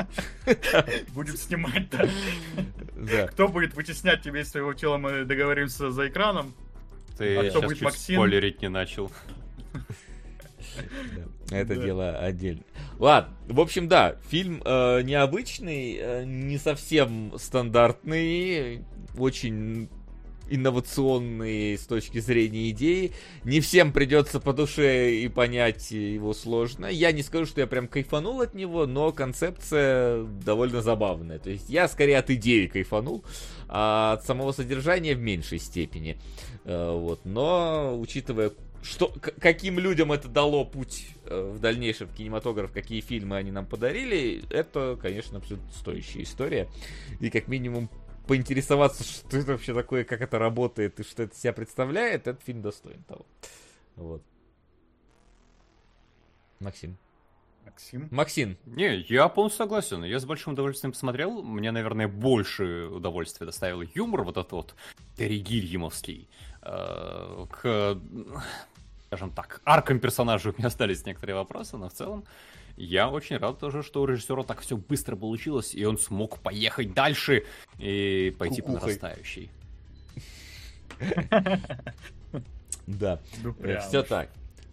[1.15, 3.27] Будем снимать, да.
[3.29, 6.55] Кто будет вытеснять тебя из своего тела, мы договоримся за экраном.
[7.17, 8.17] Ты а кто будет Максим?
[8.17, 9.11] спойлерить не начал.
[11.51, 12.63] Это дело отдельно.
[12.99, 18.85] Ладно, в общем, да, фильм э, необычный, э, не совсем стандартный,
[19.19, 19.89] очень
[20.51, 23.13] инновационный с точки зрения идеи.
[23.45, 26.87] Не всем придется по душе и понять его сложно.
[26.87, 31.39] Я не скажу, что я прям кайфанул от него, но концепция довольно забавная.
[31.39, 33.25] То есть я скорее от идеи кайфанул,
[33.69, 36.19] а от самого содержания в меньшей степени.
[36.65, 37.21] Э, вот.
[37.25, 38.51] Но, учитывая
[38.83, 44.43] что, каким людям это дало путь в дальнейшем в кинематограф, какие фильмы они нам подарили,
[44.51, 46.69] это, конечно, абсолютно стоящая история.
[47.21, 47.89] И как минимум
[48.27, 52.63] поинтересоваться, что это вообще такое, как это работает и что это себя представляет, этот фильм
[52.63, 53.27] достоин того.
[53.97, 54.23] Вот.
[56.61, 56.97] Максим.
[57.65, 58.09] Максим?
[58.11, 58.57] Максим.
[58.67, 60.05] Не, я полностью согласен.
[60.05, 61.43] Я с большим удовольствием посмотрел.
[61.43, 64.75] Мне, наверное, больше удовольствия доставил юмор вот этот вот
[65.17, 66.29] Терри Гильямовский.
[66.63, 67.99] Э, к,
[69.11, 72.23] скажем так, аркам персонажа у меня остались некоторые вопросы, но в целом
[72.77, 76.95] я очень рад тоже, что у режиссера так все быстро получилось, и он смог поехать
[76.95, 77.45] дальше
[77.79, 79.51] и пойти по нарастающей.
[82.87, 83.55] Да, ну,
[83.89, 84.31] все так.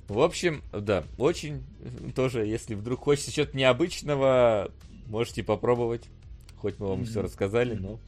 [0.08, 1.64] В общем, да, очень
[2.16, 4.72] тоже, если вдруг хочется чего-то необычного,
[5.06, 6.06] можете попробовать.
[6.58, 8.00] Хоть мы вам все рассказали, но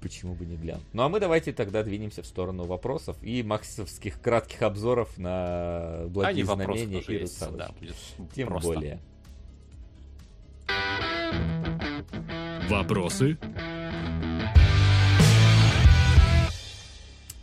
[0.00, 0.84] почему бы не глянуть.
[0.92, 6.44] Ну а мы давайте тогда двинемся в сторону вопросов и максовских кратких обзоров на благие
[6.44, 7.70] а знамения и Да,
[8.34, 8.74] Тем просто.
[8.74, 9.00] более.
[12.68, 13.38] Вопросы?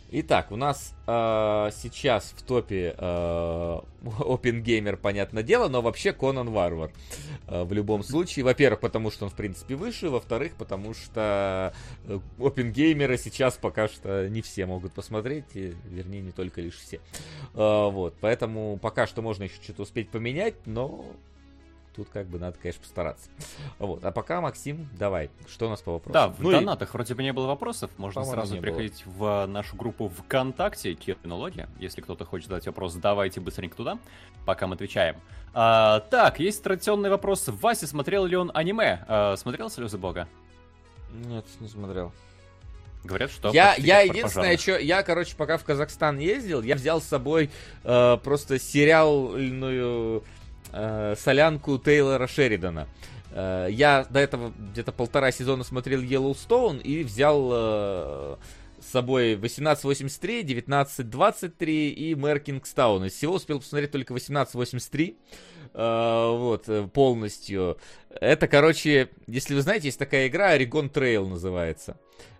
[0.08, 3.00] Итак, у нас э, сейчас в топе э,
[4.02, 6.92] Open Gamer, понятное дело, но вообще Conan Варвар.
[7.48, 12.20] Э, в любом случае, во-первых, потому что он, в принципе, выше, во-вторых, потому что э,
[12.38, 17.00] Open Gamer сейчас пока что не все могут посмотреть, и, вернее, не только лишь все.
[17.54, 21.04] Э, вот, поэтому пока что можно еще что-то успеть поменять, но
[21.96, 23.28] тут как бы надо, конечно, постараться.
[23.78, 24.04] Вот.
[24.04, 26.12] А пока, Максим, давай, что у нас по вопросам?
[26.12, 26.92] Да, в ну донатах и...
[26.92, 27.90] вроде бы не было вопросов.
[27.96, 29.44] Можно сразу приходить было.
[29.44, 31.68] в нашу группу ВКонтакте Кинология.
[31.78, 33.98] Если кто-то хочет задать вопрос, давайте быстренько туда,
[34.44, 35.16] пока мы отвечаем.
[35.54, 37.48] А, так, есть традиционный вопрос.
[37.48, 39.04] Вася, смотрел ли он аниме?
[39.08, 40.28] А, смотрел «Слезы Бога»?
[41.12, 42.12] Нет, не смотрел.
[43.06, 43.50] Говорят, что...
[43.52, 44.78] Я, я единственное, что...
[44.78, 47.50] Я, короче, пока в Казахстан ездил, я взял с собой
[47.84, 50.24] э, просто сериальную
[50.72, 52.88] э, солянку Тейлора Шеридана.
[53.32, 58.36] Э, я до этого где-то полтора сезона смотрел Yellowstone и взял э,
[58.80, 63.04] с собой 1883, 1923 и Мэр Кингстаун.
[63.04, 65.16] Из всего успел посмотреть только 1883.
[65.74, 67.76] Uh, вот, э, полностью.
[68.08, 71.98] Это, короче, если вы знаете, есть такая игра, Oregon Trail называется.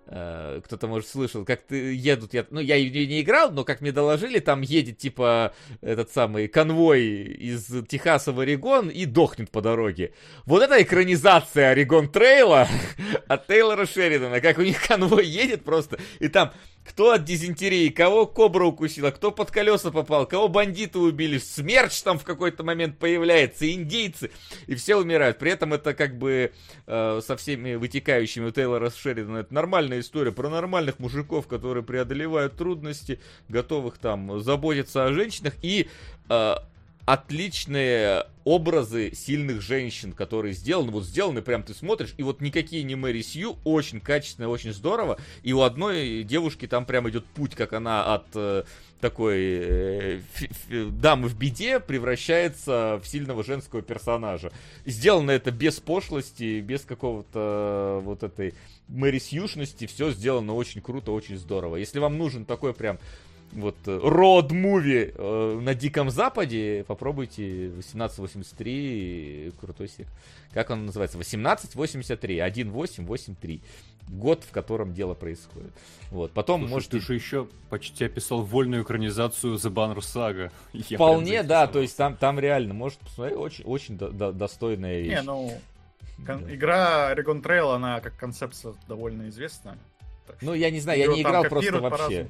[0.08, 3.80] Э, кто-то, может, слышал, как ты едут, я, ну, я ее не играл, но как
[3.80, 9.60] мне доложили, там едет, типа, этот самый конвой из Техаса в Орегон и дохнет по
[9.60, 10.12] дороге.
[10.44, 12.68] Вот это экранизация Орегон Трейла
[13.26, 16.52] от Тейлора Шеридана, как у них конвой едет просто, и там
[16.88, 22.18] кто от дизентерии, кого кобра укусила, кто под колеса попал, кого бандиты убили, смерч там
[22.18, 24.30] в какой-то момент появляется, индейцы,
[24.66, 25.38] и все умирают.
[25.38, 26.52] При этом это как бы
[26.86, 32.56] э, со всеми вытекающими у Тейлора Шеридана, это нормальная история про нормальных мужиков, которые преодолевают
[32.56, 35.88] трудности, готовых там заботиться о женщинах, и
[36.28, 36.54] э,
[37.06, 42.96] отличные образы сильных женщин, которые сделаны, вот сделаны, прям ты смотришь, и вот никакие не
[42.96, 47.72] Мэри Сью, очень качественно, очень здорово, и у одной девушки там прям идет путь, как
[47.72, 48.64] она от э,
[49.00, 50.20] такой э,
[50.68, 54.52] дамы в беде превращается в сильного женского персонажа.
[54.84, 58.54] Сделано это без пошлости, без какого-то вот этой
[58.88, 61.76] Мэри Сьюшности, все сделано очень круто, очень здорово.
[61.76, 62.98] Если вам нужен такой прям
[63.52, 70.06] вот род-муви э, на Диком Западе, попробуйте 1883, крутой сик.
[70.52, 71.16] Как он называется?
[71.16, 73.60] 1883, 1883.
[74.08, 75.72] Год, в котором дело происходит.
[76.10, 76.30] Вот.
[76.30, 76.90] Потом, Слушай, может...
[76.90, 80.52] Ты же еще почти описал вольную экранизацию The Banner Saga.
[80.94, 85.10] Вполне, да, то есть там, там реально, может посмотреть, очень, очень до, до, достойная вещь.
[85.10, 85.52] Не, ну,
[86.24, 86.54] кон- да.
[86.54, 89.76] игра Oregon Trail, она как концепция довольно известна.
[90.40, 92.28] Ну, я не знаю, я не играл просто вообще.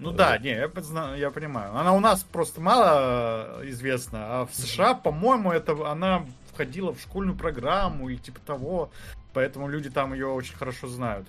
[0.00, 0.70] Ну да, не, я,
[1.16, 1.76] я понимаю.
[1.76, 7.00] Она у нас просто мало э, известна, а в США, по-моему, это она входила в
[7.00, 8.90] школьную программу и типа того,
[9.34, 11.26] поэтому люди там ее очень хорошо знают.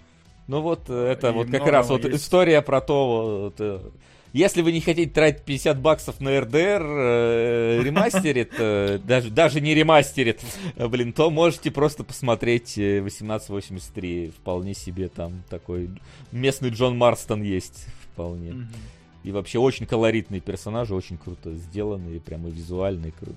[0.48, 2.24] Ну вот э, это И вот как раз вот есть.
[2.24, 3.80] история про то, вот, э,
[4.34, 9.76] если вы не хотите тратить 50 баксов на РДР, э, ремастерит, э, даже, даже не
[9.76, 10.40] ремастерит,
[10.78, 14.30] э, блин, то можете просто посмотреть э, 1883.
[14.30, 15.90] Вполне себе там такой
[16.32, 18.54] местный Джон Марстон есть вполне.
[18.54, 18.68] Мгм.
[19.24, 23.36] И вообще очень колоритные персонажи, очень круто сделанные, прямо визуально и круто.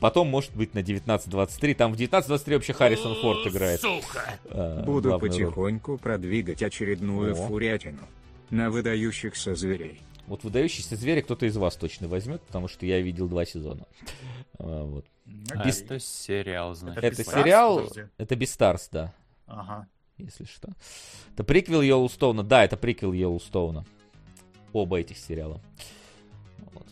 [0.00, 1.74] Потом, может быть, на 1923.
[1.74, 3.80] Там в 1923 вообще Харрисон Форд играет.
[3.84, 5.20] э, Буду главную роль.
[5.30, 7.34] потихоньку продвигать очередную О.
[7.46, 8.00] фурятину.
[8.50, 10.00] На выдающихся зверей.
[10.26, 13.86] Вот выдающийся зверь кто-то из вас точно возьмет, потому что я видел два сезона.
[14.58, 15.04] А, Вот.
[15.50, 17.02] А Без- Это сериал, значит.
[17.02, 17.40] Это Beastars?
[17.42, 18.02] сериал, Подожди.
[18.18, 19.12] это Бестарс, да,
[19.46, 19.86] Ага.
[20.18, 20.70] Если что.
[21.32, 23.84] Это приквел Йеллоустоуна, да, это приквел Йеллоустоуна.
[24.72, 25.60] Оба этих сериала.
[26.72, 26.86] Вот.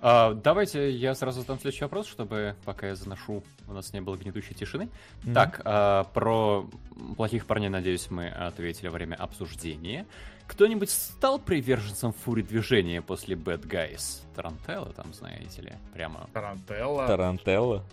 [0.00, 4.16] А, давайте я сразу задам следующий вопрос, чтобы пока я заношу, у нас не было
[4.16, 4.88] гнетущей тишины.
[5.22, 5.34] Мгм.
[5.34, 6.68] Так, а, про
[7.16, 10.06] плохих парней, надеюсь, мы ответили во время обсуждения.
[10.50, 14.22] Кто-нибудь стал приверженцем фури движения после Bad Guys?
[14.34, 16.28] Тарантелло там, знаете ли, прямо.
[16.32, 17.06] Тарантелла.
[17.06, 17.84] Тарантелло.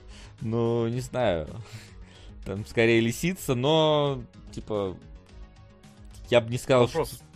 [0.41, 1.47] Ну, не знаю.
[2.45, 4.97] Там скорее лисица, но, типа,
[6.31, 7.11] я бы не сказал, Вопрос.
[7.11, 7.26] что...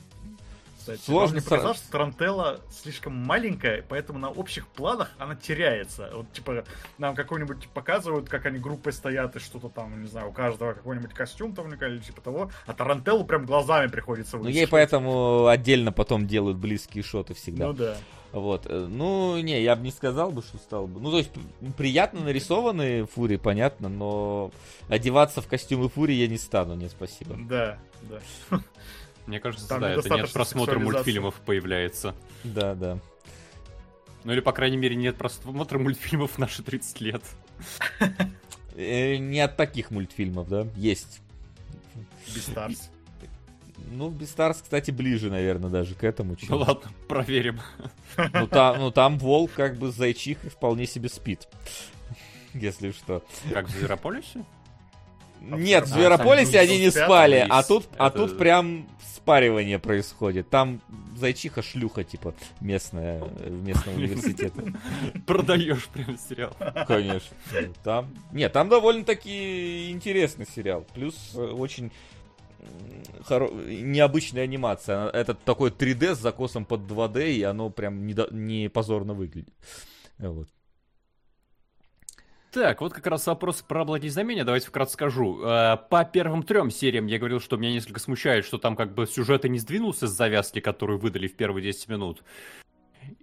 [0.81, 6.09] Кстати, Сложно Вам не показалось, что Тарантелла слишком маленькая, поэтому на общих планах она теряется.
[6.11, 6.63] Вот, типа,
[6.97, 11.13] нам какой-нибудь показывают, как они группой стоят, и что-то там, не знаю, у каждого какой-нибудь
[11.13, 12.49] костюм там или типа того.
[12.65, 14.67] А Тарантеллу прям глазами приходится Ну, выискивать.
[14.67, 17.67] ей поэтому отдельно потом делают близкие шоты всегда.
[17.67, 17.95] Ну да.
[18.31, 18.65] Вот.
[18.65, 20.99] э, Ну, не, я бы не сказал бы, что стал бы.
[20.99, 21.29] Ну, то есть,
[21.77, 24.49] приятно нарисованные фури, понятно, но
[24.87, 27.35] одеваться в костюмы фури я не стану, нет, спасибо.
[27.37, 28.19] Да, да.
[29.31, 32.13] Мне кажется, Там да, это не от недостаточно просмотра мультфильмов появляется.
[32.43, 32.99] Да, да.
[34.25, 37.23] Ну или, по крайней мере, нет просмотра мультфильмов в наши 30 лет.
[38.75, 41.21] Э, не от таких мультфильмов, да, есть.
[42.35, 42.91] Бестарс.
[43.89, 46.35] Ну, Бестарс, кстати, ближе, наверное, даже к этому.
[46.35, 47.61] чем- Ну ладно, проверим.
[48.33, 51.47] Ну, там, ну, там волк как бы с зайчихой вполне себе спит.
[52.53, 53.23] Если что.
[53.53, 54.43] Как в Зверополисе?
[55.41, 60.49] Нет, в А, Зверополисе они не спали, а тут, а тут прям спаривание происходит.
[60.49, 60.81] Там
[61.15, 64.63] зайчиха шлюха, типа, местная, э, местного университета.
[65.27, 66.55] Продаешь прям сериал.
[66.87, 67.35] Конечно.
[67.83, 68.07] Там.
[68.31, 70.85] Нет, там довольно-таки интересный сериал.
[70.93, 71.91] Плюс э, очень
[73.27, 75.07] хоро- необычная анимация.
[75.09, 79.53] Это такой 3D с закосом под 2D, и оно прям не, до- не позорно выглядит.
[80.17, 80.47] Вот.
[82.51, 84.43] Так, вот как раз вопрос про благознамение.
[84.43, 85.41] Давайте вкратце скажу.
[85.41, 89.07] Э, По первым трем сериям я говорил, что меня несколько смущает, что там как бы
[89.07, 92.23] сюжет и не сдвинулся с завязки, которую выдали в первые 10 минут.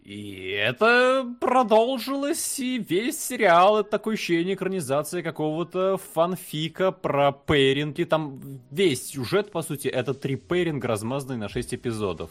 [0.02, 8.04] И это продолжилось, и весь сериал это такое ощущение экранизации какого-то фанфика про пейринги.
[8.04, 8.40] Там
[8.70, 12.30] весь сюжет, по сути, это три пейринга, размазанные на 6 эпизодов.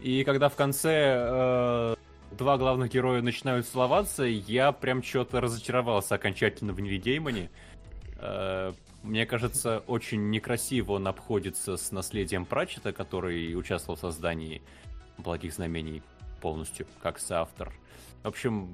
[0.00, 1.94] И когда в конце э,
[2.36, 7.50] два главных героя начинают целоваться, я прям что-то разочаровался окончательно в Нили Геймане.
[8.18, 14.62] Э, Мне кажется, очень некрасиво он обходится с наследием Пратчета, который участвовал в создании
[15.18, 16.02] «Благих знамений»
[16.40, 17.72] полностью, как соавтор.
[18.22, 18.68] В общем,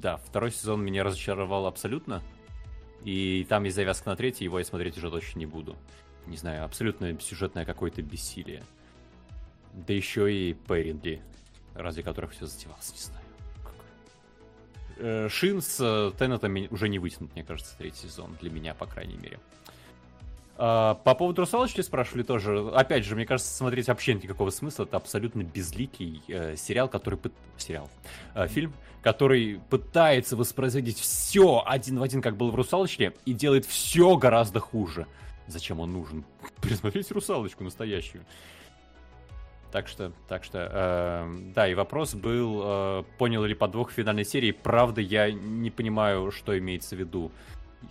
[0.00, 2.22] да, второй сезон меня разочаровал абсолютно.
[3.04, 5.76] И там есть завязка на третий, его я смотреть уже точно не буду.
[6.26, 8.62] Не знаю, абсолютно сюжетное какое-то бессилие.
[9.72, 11.22] Да еще и пейринги,
[11.78, 13.24] ради которых все затевалось, не знаю.
[13.64, 13.86] Какой.
[14.98, 18.36] Э, Шин с э, Теннетом уже не вытянут, мне кажется, третий сезон.
[18.40, 19.38] Для меня, по крайней мере.
[20.60, 22.68] А, По поводу русалочки спрашивали тоже.
[22.74, 24.84] Опять же, мне кажется, смотреть вообще никакого смысла.
[24.84, 27.14] Это абсолютно безликий э, сериал, который...
[27.18, 27.88] пыт- Сериал.
[28.34, 33.66] Э, фильм, который пытается воспроизводить все один в один, как было в «Русалочке», и делает
[33.66, 35.06] все гораздо хуже.
[35.46, 36.24] Зачем он нужен?
[36.60, 38.24] Пересмотреть «Русалочку» настоящую.
[39.70, 44.52] Так что, так что, э, да, и вопрос был, э, понял ли подвох финальной серии.
[44.52, 47.30] Правда, я не понимаю, что имеется в виду.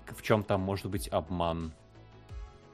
[0.08, 1.72] В чем там может быть обман.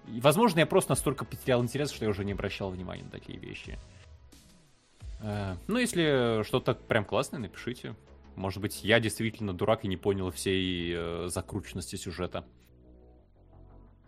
[0.07, 3.37] И, возможно, я просто настолько потерял интерес, что я уже не обращал внимания на такие
[3.37, 3.77] вещи.
[5.19, 7.95] Э, ну, если что-то прям классное, напишите.
[8.35, 12.45] Может быть, я действительно дурак и не понял всей э, закрученности сюжета.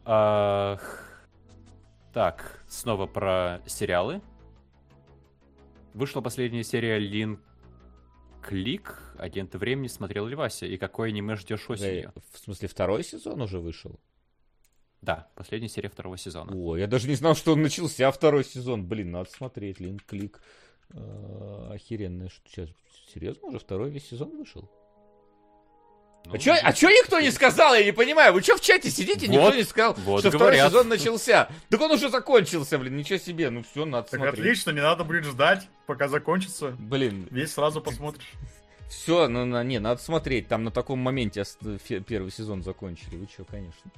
[0.05, 1.01] Ах,
[2.13, 4.21] Так, снова про сериалы.
[5.95, 7.39] Вышла последняя серия Лин
[8.43, 9.01] Клик.
[9.17, 10.65] Агенты времени смотрел ли Вася?
[10.65, 12.11] И какое аниме ждешь осенью?
[12.13, 13.97] Э, В смысле, второй сезон уже вышел?
[15.01, 16.51] Да, последняя серия второго сезона.
[16.53, 18.85] О, я даже не знал, что он начался второй сезон.
[18.85, 19.79] Блин, надо смотреть.
[19.79, 20.41] Линк Клик.
[20.89, 22.69] Э, Охеренное, что сейчас.
[23.13, 24.69] Серьезно, уже второй весь сезон вышел?
[26.31, 28.33] А чё, а чё никто не сказал, я не понимаю?
[28.33, 30.69] Вы чё в чате сидите, никто Вот, не сказал, вот что второй говорят.
[30.69, 31.49] сезон начался?
[31.69, 34.39] Так он уже закончился, блин, ничего себе, ну все, надо Так смотреть.
[34.39, 36.75] отлично, не надо будет ждать, пока закончится.
[36.79, 38.31] Блин, Весь сразу посмотришь.
[38.89, 41.43] все, ну, на, не, надо смотреть, там на таком моменте
[42.07, 43.91] первый сезон закончили, вы чё, конечно.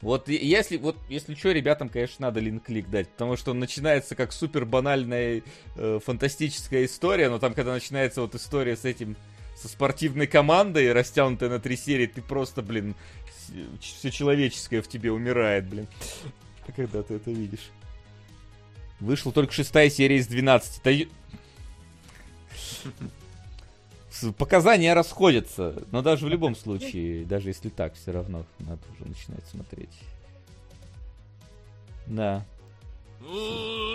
[0.00, 4.32] Вот если, вот, если что, ребятам, конечно, надо линк-клик дать, потому что он начинается как
[4.32, 5.42] супер банальная
[5.76, 9.16] э, фантастическая история, но там, когда начинается вот история с этим,
[9.56, 12.94] со спортивной командой, растянутая на три серии, ты просто, блин,
[13.80, 15.86] все человеческое в тебе умирает, блин,
[16.76, 17.70] когда ты это видишь.
[19.00, 20.82] Вышла только шестая серия из 12.
[20.82, 20.90] Да
[24.38, 29.44] Показания расходятся, но даже в любом случае, даже если так, все равно надо уже начинать
[29.46, 29.98] смотреть.
[32.06, 32.46] Да.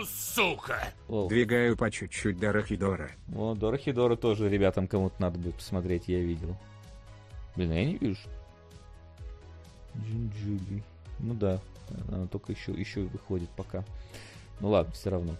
[0.05, 0.93] Сука!
[1.07, 3.11] О, Двигаю по чуть-чуть до Рахидора.
[3.35, 6.55] о, Дорохидора тоже ребятам кому-то надо будет посмотреть, я видел.
[7.55, 8.29] Блин, я не вижу.
[9.97, 10.83] Джинджули.
[11.19, 11.59] Ну да,
[12.11, 13.83] она только еще, еще выходит пока.
[14.59, 15.35] Ну ладно, все равно.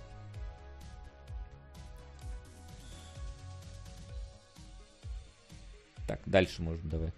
[6.08, 7.14] Так, дальше можно давай.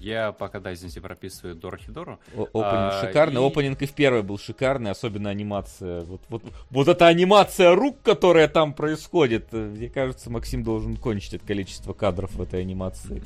[0.00, 2.18] Я пока, да, извините, прописываю Дорохидору.
[2.36, 3.42] О- Опенинг А, шикарный.
[3.42, 6.02] и- Опенинг и в первой был шикарный, особенно анимация.
[6.02, 11.34] Вот, вот, вот эта анимация рук, которая там происходит, э, мне кажется, Максим должен кончить
[11.34, 13.22] это количество кадров в этой анимации.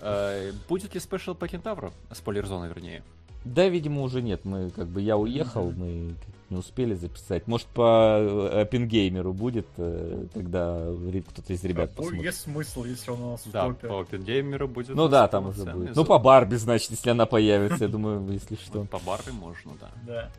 [0.00, 1.92] Э, Будет ли спешл по Кентавру?
[2.10, 3.02] Спойлер-зона, вернее.
[3.44, 4.44] Да, видимо, уже нет.
[4.44, 6.14] Мы как бы я уехал, мы
[6.52, 7.46] не успели записать.
[7.46, 10.78] Может, по Опенгеймеру будет, э, когда
[11.10, 12.22] ре- кто-то из ребят Ну, посмотрит.
[12.24, 13.88] Есть смысл, если он у нас в Да, топе.
[13.88, 14.94] по OpenGamer будет.
[14.94, 15.96] Ну да, там уже будет.
[15.96, 18.84] Ну, по Барби, значит, если она появится, я думаю, если что.
[18.84, 19.90] По Барби можно, да.
[20.06, 20.30] Да.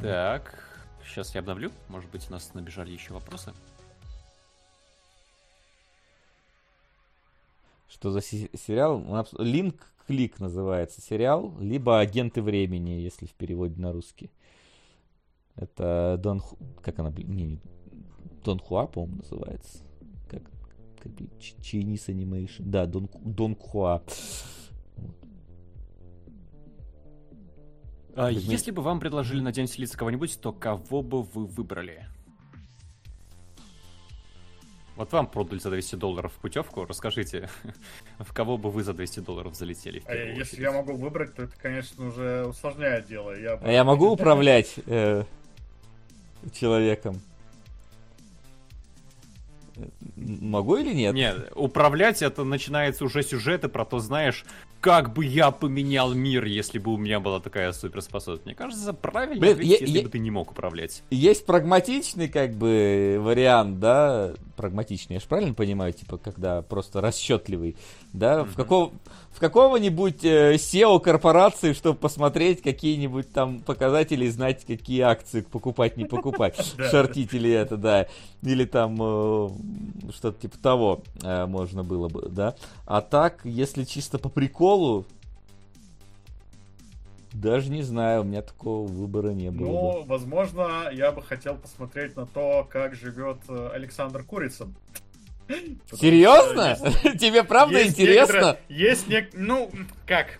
[0.00, 0.54] Так,
[1.06, 1.70] сейчас я обновлю.
[1.88, 3.52] Может быть, у нас набежали еще вопросы.
[7.92, 9.04] Что за се- сериал?
[9.38, 14.30] Линк Клик называется сериал, либо Агенты времени, если в переводе на русский.
[15.56, 16.40] Это Дон...
[16.40, 17.60] Ху- Как она, блин, не, не-
[18.44, 19.84] Дон Хуа, по-моему, называется.
[20.26, 20.42] Как,
[21.02, 22.62] как блин, Chinese Animation.
[22.64, 24.02] Да, Дон, Дон Хуа.
[28.16, 32.06] А, если бы вам предложили на день кого-нибудь, то кого бы вы выбрали?
[34.96, 37.48] Вот вам продали за 200 долларов путевку, расскажите,
[38.18, 40.58] в кого бы вы за 200 долларов залетели в А если очередь?
[40.58, 43.32] я могу выбрать, то это, конечно, уже усложняет дело.
[43.38, 45.24] Я, бы- А я могу управлять э,
[46.52, 47.20] человеком?
[50.16, 51.14] Могу или нет?
[51.14, 54.44] Нет, управлять это начинается уже сюжеты про то, знаешь,
[54.82, 58.44] как бы я поменял мир, если бы у меня была такая суперспособность.
[58.44, 61.04] Мне кажется, правильно Блин, ответить, я- если бы ты не мог управлять.
[61.10, 67.76] Есть прагматичный, как бы, вариант, да, прагматичный, я же правильно понимаю, типа, когда просто расчетливый,
[68.12, 68.92] да, в, какого,
[69.32, 75.96] в какого-нибудь э, SEO корпорации, чтобы посмотреть какие-нибудь там показатели и знать, какие акции покупать,
[75.96, 76.56] не покупать,
[76.90, 78.06] шортить или это, да,
[78.42, 79.48] или там э,
[80.12, 82.54] что-то типа того э, можно было бы, да.
[82.86, 85.06] А так, если чисто по приколу,
[87.32, 89.66] даже не знаю, у меня такого выбора не было.
[89.66, 89.72] бы.
[89.72, 94.74] Ну, возможно, я бы хотел посмотреть на то, как живет Александр Курицын.
[95.92, 96.76] Серьезно?
[97.18, 98.58] Тебе правда интересно?
[98.68, 99.30] Есть нек...
[99.32, 99.70] Ну,
[100.06, 100.38] как?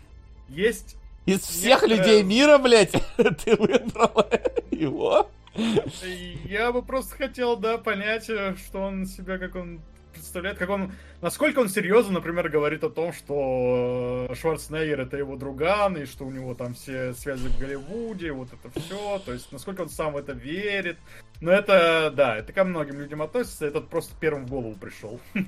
[0.48, 0.96] Есть...
[1.24, 4.28] Из всех людей мира, блядь, ты выбрала
[4.70, 5.30] его?
[5.54, 9.80] Я бы просто хотел, да, понять, э, что он себя, как он
[10.12, 10.92] представляет, как он...
[11.20, 16.24] Насколько он серьезно, например, говорит о том, что э, Шварценеггер это его друган, и что
[16.24, 19.18] у него там все связи в Голливуде, вот это все.
[19.24, 20.98] То есть, насколько он сам в это верит.
[21.40, 25.20] Но это, да, это ко многим людям относится, этот просто первым в голову пришел.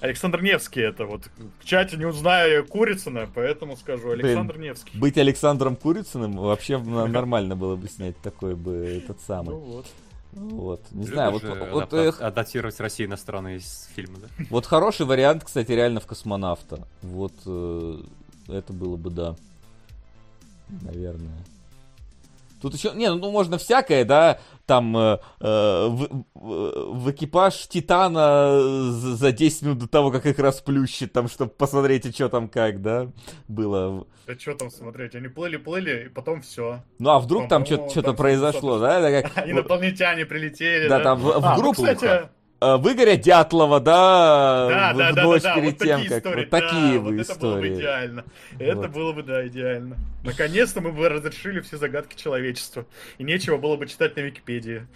[0.00, 1.30] Александр Невский это вот.
[1.60, 4.98] В чате не узнаю Курицына, поэтому скажу Александр Невский.
[4.98, 8.72] Быть Александром Курицыным вообще нормально было бы снять такой бы
[9.04, 9.54] этот Ну самый.
[9.54, 9.86] вот.
[10.32, 13.60] Вот, не знаю, вот, вот, адапта- эх, адаптировать Россию иностранные
[13.94, 14.44] фильмы, да?
[14.48, 16.86] вот хороший вариант, кстати, реально в космонавта.
[17.02, 18.02] Вот э,
[18.48, 19.36] это было бы да.
[20.68, 21.44] Наверное.
[22.62, 28.60] Тут еще, не, ну можно всякое, да, там э, э, в, в- экипаж Титана
[28.90, 32.48] за за 10 минут до того, как их расплющит, там, чтобы посмотреть, и что там
[32.48, 33.08] как, да,
[33.48, 34.06] было.
[34.26, 36.82] Да что там смотреть, они плыли-плыли, и потом все.
[37.00, 39.22] Ну а вдруг там что-то произошло, да?
[39.22, 40.88] Как, Инопланетяне прилетели.
[40.88, 41.82] Да, там в- в А, ну, группу.
[41.82, 42.28] кстати, э,
[42.78, 46.08] выгоря Дятлова, да, да, в, да, в да, ночь да, да, перед вот тем, такие
[46.10, 47.74] как истории, вот такие да, бы вот это было бы истории.
[47.74, 48.24] идеально.
[48.58, 48.90] Это Вот.
[48.90, 49.96] было бы, да, идеально.
[50.24, 52.86] Наконец-то мы бы разрешили все загадки человечества.
[53.18, 54.86] И нечего было бы читать на Википедии.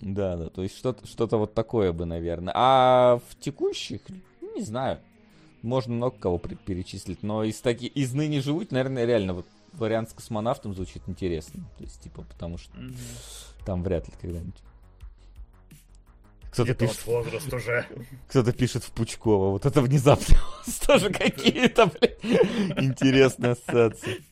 [0.00, 2.52] Да, да, то есть что-то, что-то вот такое бы, наверное.
[2.56, 4.00] А в текущих,
[4.54, 4.98] не знаю.
[5.62, 10.12] Можно много кого перечислить, но из таки, из ныне живут, наверное, реально вот вариант с
[10.12, 11.64] космонавтом звучит интересно.
[11.78, 13.64] То есть, типа, потому что mm-hmm.
[13.64, 14.60] там вряд ли когда-нибудь.
[16.54, 17.06] Кто-то пишет...
[17.06, 17.84] возраст уже.
[18.28, 19.50] Кто-то пишет в Пучкова.
[19.50, 20.36] Вот это внезапно
[20.86, 21.90] тоже какие-то,
[22.76, 24.24] интересные ассоциации.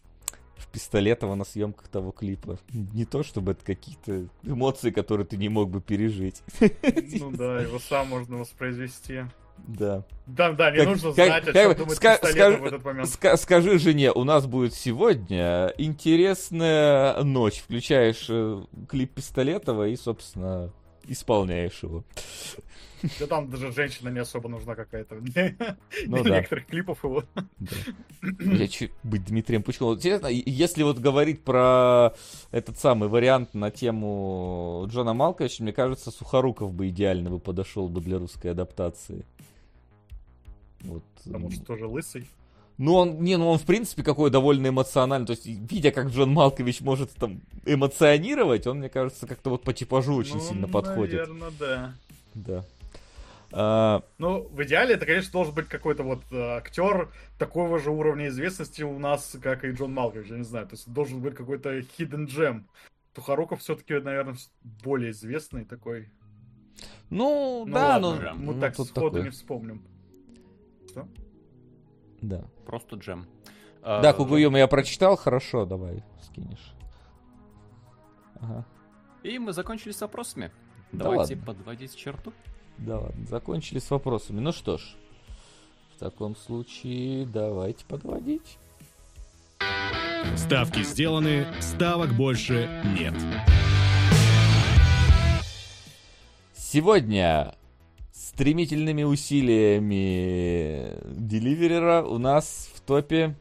[0.57, 2.59] В Пистолетова на съемках того клипа.
[2.73, 6.43] Не то, чтобы это какие-то эмоции, которые ты не мог бы пережить.
[6.61, 9.25] Ну да, его сам можно воспроизвести.
[9.59, 10.05] Да.
[10.27, 13.09] Да, да, не как, нужно знать, как, о чем думать ска- скажи, в этот момент.
[13.09, 17.61] Ска- скажи жене, у нас будет сегодня интересная ночь.
[17.61, 20.73] Включаешь э, клип Пистолетова и, собственно,
[21.07, 22.05] исполняешь его.
[23.19, 25.17] Да там даже женщина не особо нужна какая-то.
[26.07, 26.37] Ну, да.
[26.39, 27.25] некоторых клипов его.
[27.35, 27.77] Да.
[28.39, 29.97] Я чуть быть Дмитрием Пучковым.
[29.97, 32.15] Интересно, если вот говорить про
[32.53, 38.01] этот самый вариант на тему Джона Малковича, мне кажется, Сухоруков бы идеально бы подошел бы
[38.01, 39.25] для русской адаптации.
[40.83, 41.03] Вот.
[41.25, 42.29] Потому что тоже лысый.
[42.79, 45.27] Ну, он, не, ну он, в принципе, какой довольно эмоциональный.
[45.27, 49.73] То есть, видя, как Джон Малкович может там эмоционировать, он, мне кажется, как-то вот по
[49.73, 51.29] типажу очень ну, сильно подходит.
[51.29, 51.95] наверное, да.
[52.35, 52.65] Да.
[53.53, 54.03] А...
[54.19, 58.83] Ну, в идеале это, конечно, должен быть какой-то вот э, актер такого же уровня известности
[58.83, 60.67] у нас, как и Джон Малкович, я не знаю.
[60.67, 62.63] То есть должен быть какой-то hidden gem.
[63.13, 64.37] Тухаруков все-таки, наверное,
[64.83, 66.09] более известный такой.
[67.11, 68.35] Ну, ну да, ладно, но...
[68.35, 69.23] Мы ну, так сходу такое.
[69.25, 69.83] не вспомним.
[70.89, 71.07] Что?
[72.23, 72.45] Да.
[72.65, 73.27] Просто джем.
[73.83, 76.73] Да, а, Кугуюма я прочитал, хорошо, давай, скинешь.
[78.41, 78.65] Ага.
[79.25, 80.53] И мы закончили с вопросами.
[80.93, 81.47] Да Давайте ладно.
[81.47, 82.33] подводить черту.
[82.79, 84.41] Да ладно, закончили с вопросами.
[84.41, 84.83] Ну что ж,
[85.97, 88.59] в таком случае давайте подводить.
[90.37, 93.15] Ставки сделаны, ставок больше нет.
[96.55, 97.55] Сегодня
[98.23, 103.35] стремительными усилиями Деливерера у нас в топе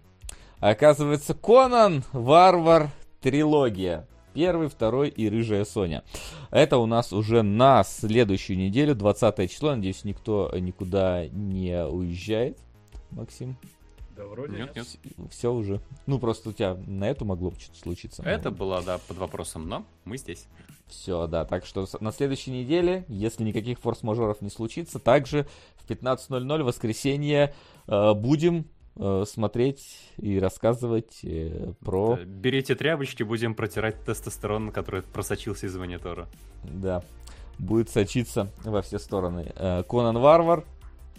[0.60, 2.90] оказывается Конан, Варвар,
[3.22, 4.08] трилогия.
[4.34, 6.03] Первый, второй и Рыжая Соня.
[6.51, 9.76] Это у нас уже на следующую неделю, 20 число.
[9.76, 12.58] Надеюсь, никто никуда не уезжает.
[13.11, 13.58] Максим?
[14.22, 14.75] Да, вроде нет.
[14.75, 14.88] нет.
[15.30, 15.82] Все уже.
[16.06, 18.24] Ну, просто у тебя на эту могло что-то случиться.
[18.24, 20.48] Это было, да, под вопросом, но мы здесь.
[20.88, 26.64] Все, да, так что на следующей неделе, если никаких форс-мажоров не случится, также в 15.00
[26.64, 27.53] воскресенье
[27.88, 28.66] э, будем
[28.98, 32.17] э, смотреть и рассказывать э, про...
[32.17, 36.27] Да, берите тряпочки, будем протирать тестостерон, который просочился из монитора.
[36.64, 37.03] Да,
[37.58, 39.53] будет сочиться во все стороны.
[39.56, 40.66] Э, Конан Варвар,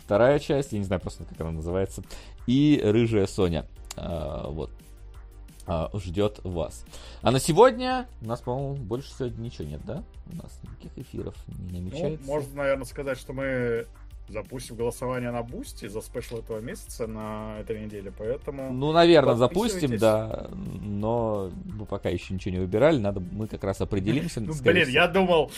[0.04, 2.02] вторая часть, я не знаю просто, как она называется,
[2.46, 3.66] и Рыжая Соня.
[3.96, 4.70] Э, вот,
[5.66, 6.84] а, ждет вас.
[7.22, 10.02] А на сегодня у нас, по-моему, больше сегодня ничего нет, да?
[10.32, 12.20] У нас никаких эфиров не ну, намечается.
[12.26, 13.86] Ну, можно, наверное, сказать, что мы
[14.28, 18.72] запустим голосование на Boosty за special этого месяца на этой неделе, поэтому...
[18.72, 23.80] Ну, наверное, запустим, да, но мы пока еще ничего не выбирали, надо, мы как раз
[23.80, 24.40] определимся.
[24.52, 25.52] Ну, блин, я думал,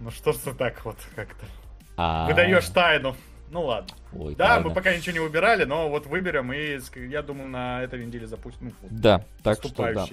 [0.00, 1.46] ну что ж ты так вот как-то
[1.96, 2.28] а.
[2.28, 3.16] выдаешь тайну.
[3.50, 3.94] Ну ладно.
[4.12, 4.68] Ой, да, правильно.
[4.68, 6.78] мы пока ничего не выбирали, но вот выберем и
[7.08, 8.66] я думаю на этой неделе запустим.
[8.66, 10.06] Ну, вот, да, так что да.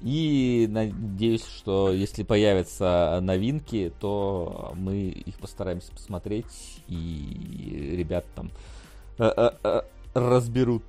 [0.00, 8.52] И надеюсь, что если появятся новинки, то мы их постараемся посмотреть, и ребят там
[9.18, 9.82] э, э, э,
[10.14, 10.84] разберут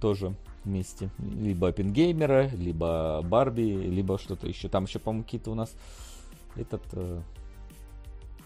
[0.00, 1.10] тоже вместе.
[1.18, 4.68] Либо Оппенгеймера, либо Барби, либо что-то еще.
[4.68, 5.72] Там еще, по-моему, какие-то у нас
[6.56, 6.82] этот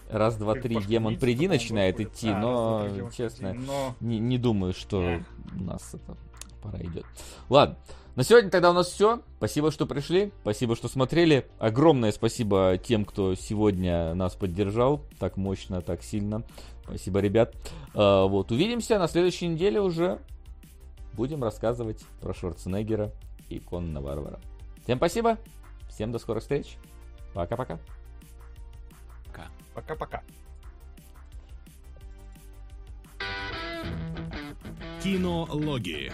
[0.09, 3.95] раз, два, три, демон приди начинает идти, а, но, честно, но...
[3.99, 5.25] Не, думаю, что yeah.
[5.57, 6.17] у нас это
[6.61, 7.05] пора идет.
[7.49, 7.77] Ладно,
[8.15, 9.21] на сегодня тогда у нас все.
[9.37, 11.47] Спасибо, что пришли, спасибо, что смотрели.
[11.59, 16.43] Огромное спасибо тем, кто сегодня нас поддержал так мощно, так сильно.
[16.83, 17.55] Спасибо, ребят.
[17.93, 20.19] А, вот, увидимся на следующей неделе уже.
[21.13, 23.11] Будем рассказывать про Шварценеггера
[23.49, 24.39] и Конна Варвара.
[24.83, 25.37] Всем спасибо,
[25.89, 26.77] всем до скорых встреч.
[27.33, 27.79] Пока-пока.
[29.75, 30.23] Пока-пока.
[35.03, 36.11] Кинологии.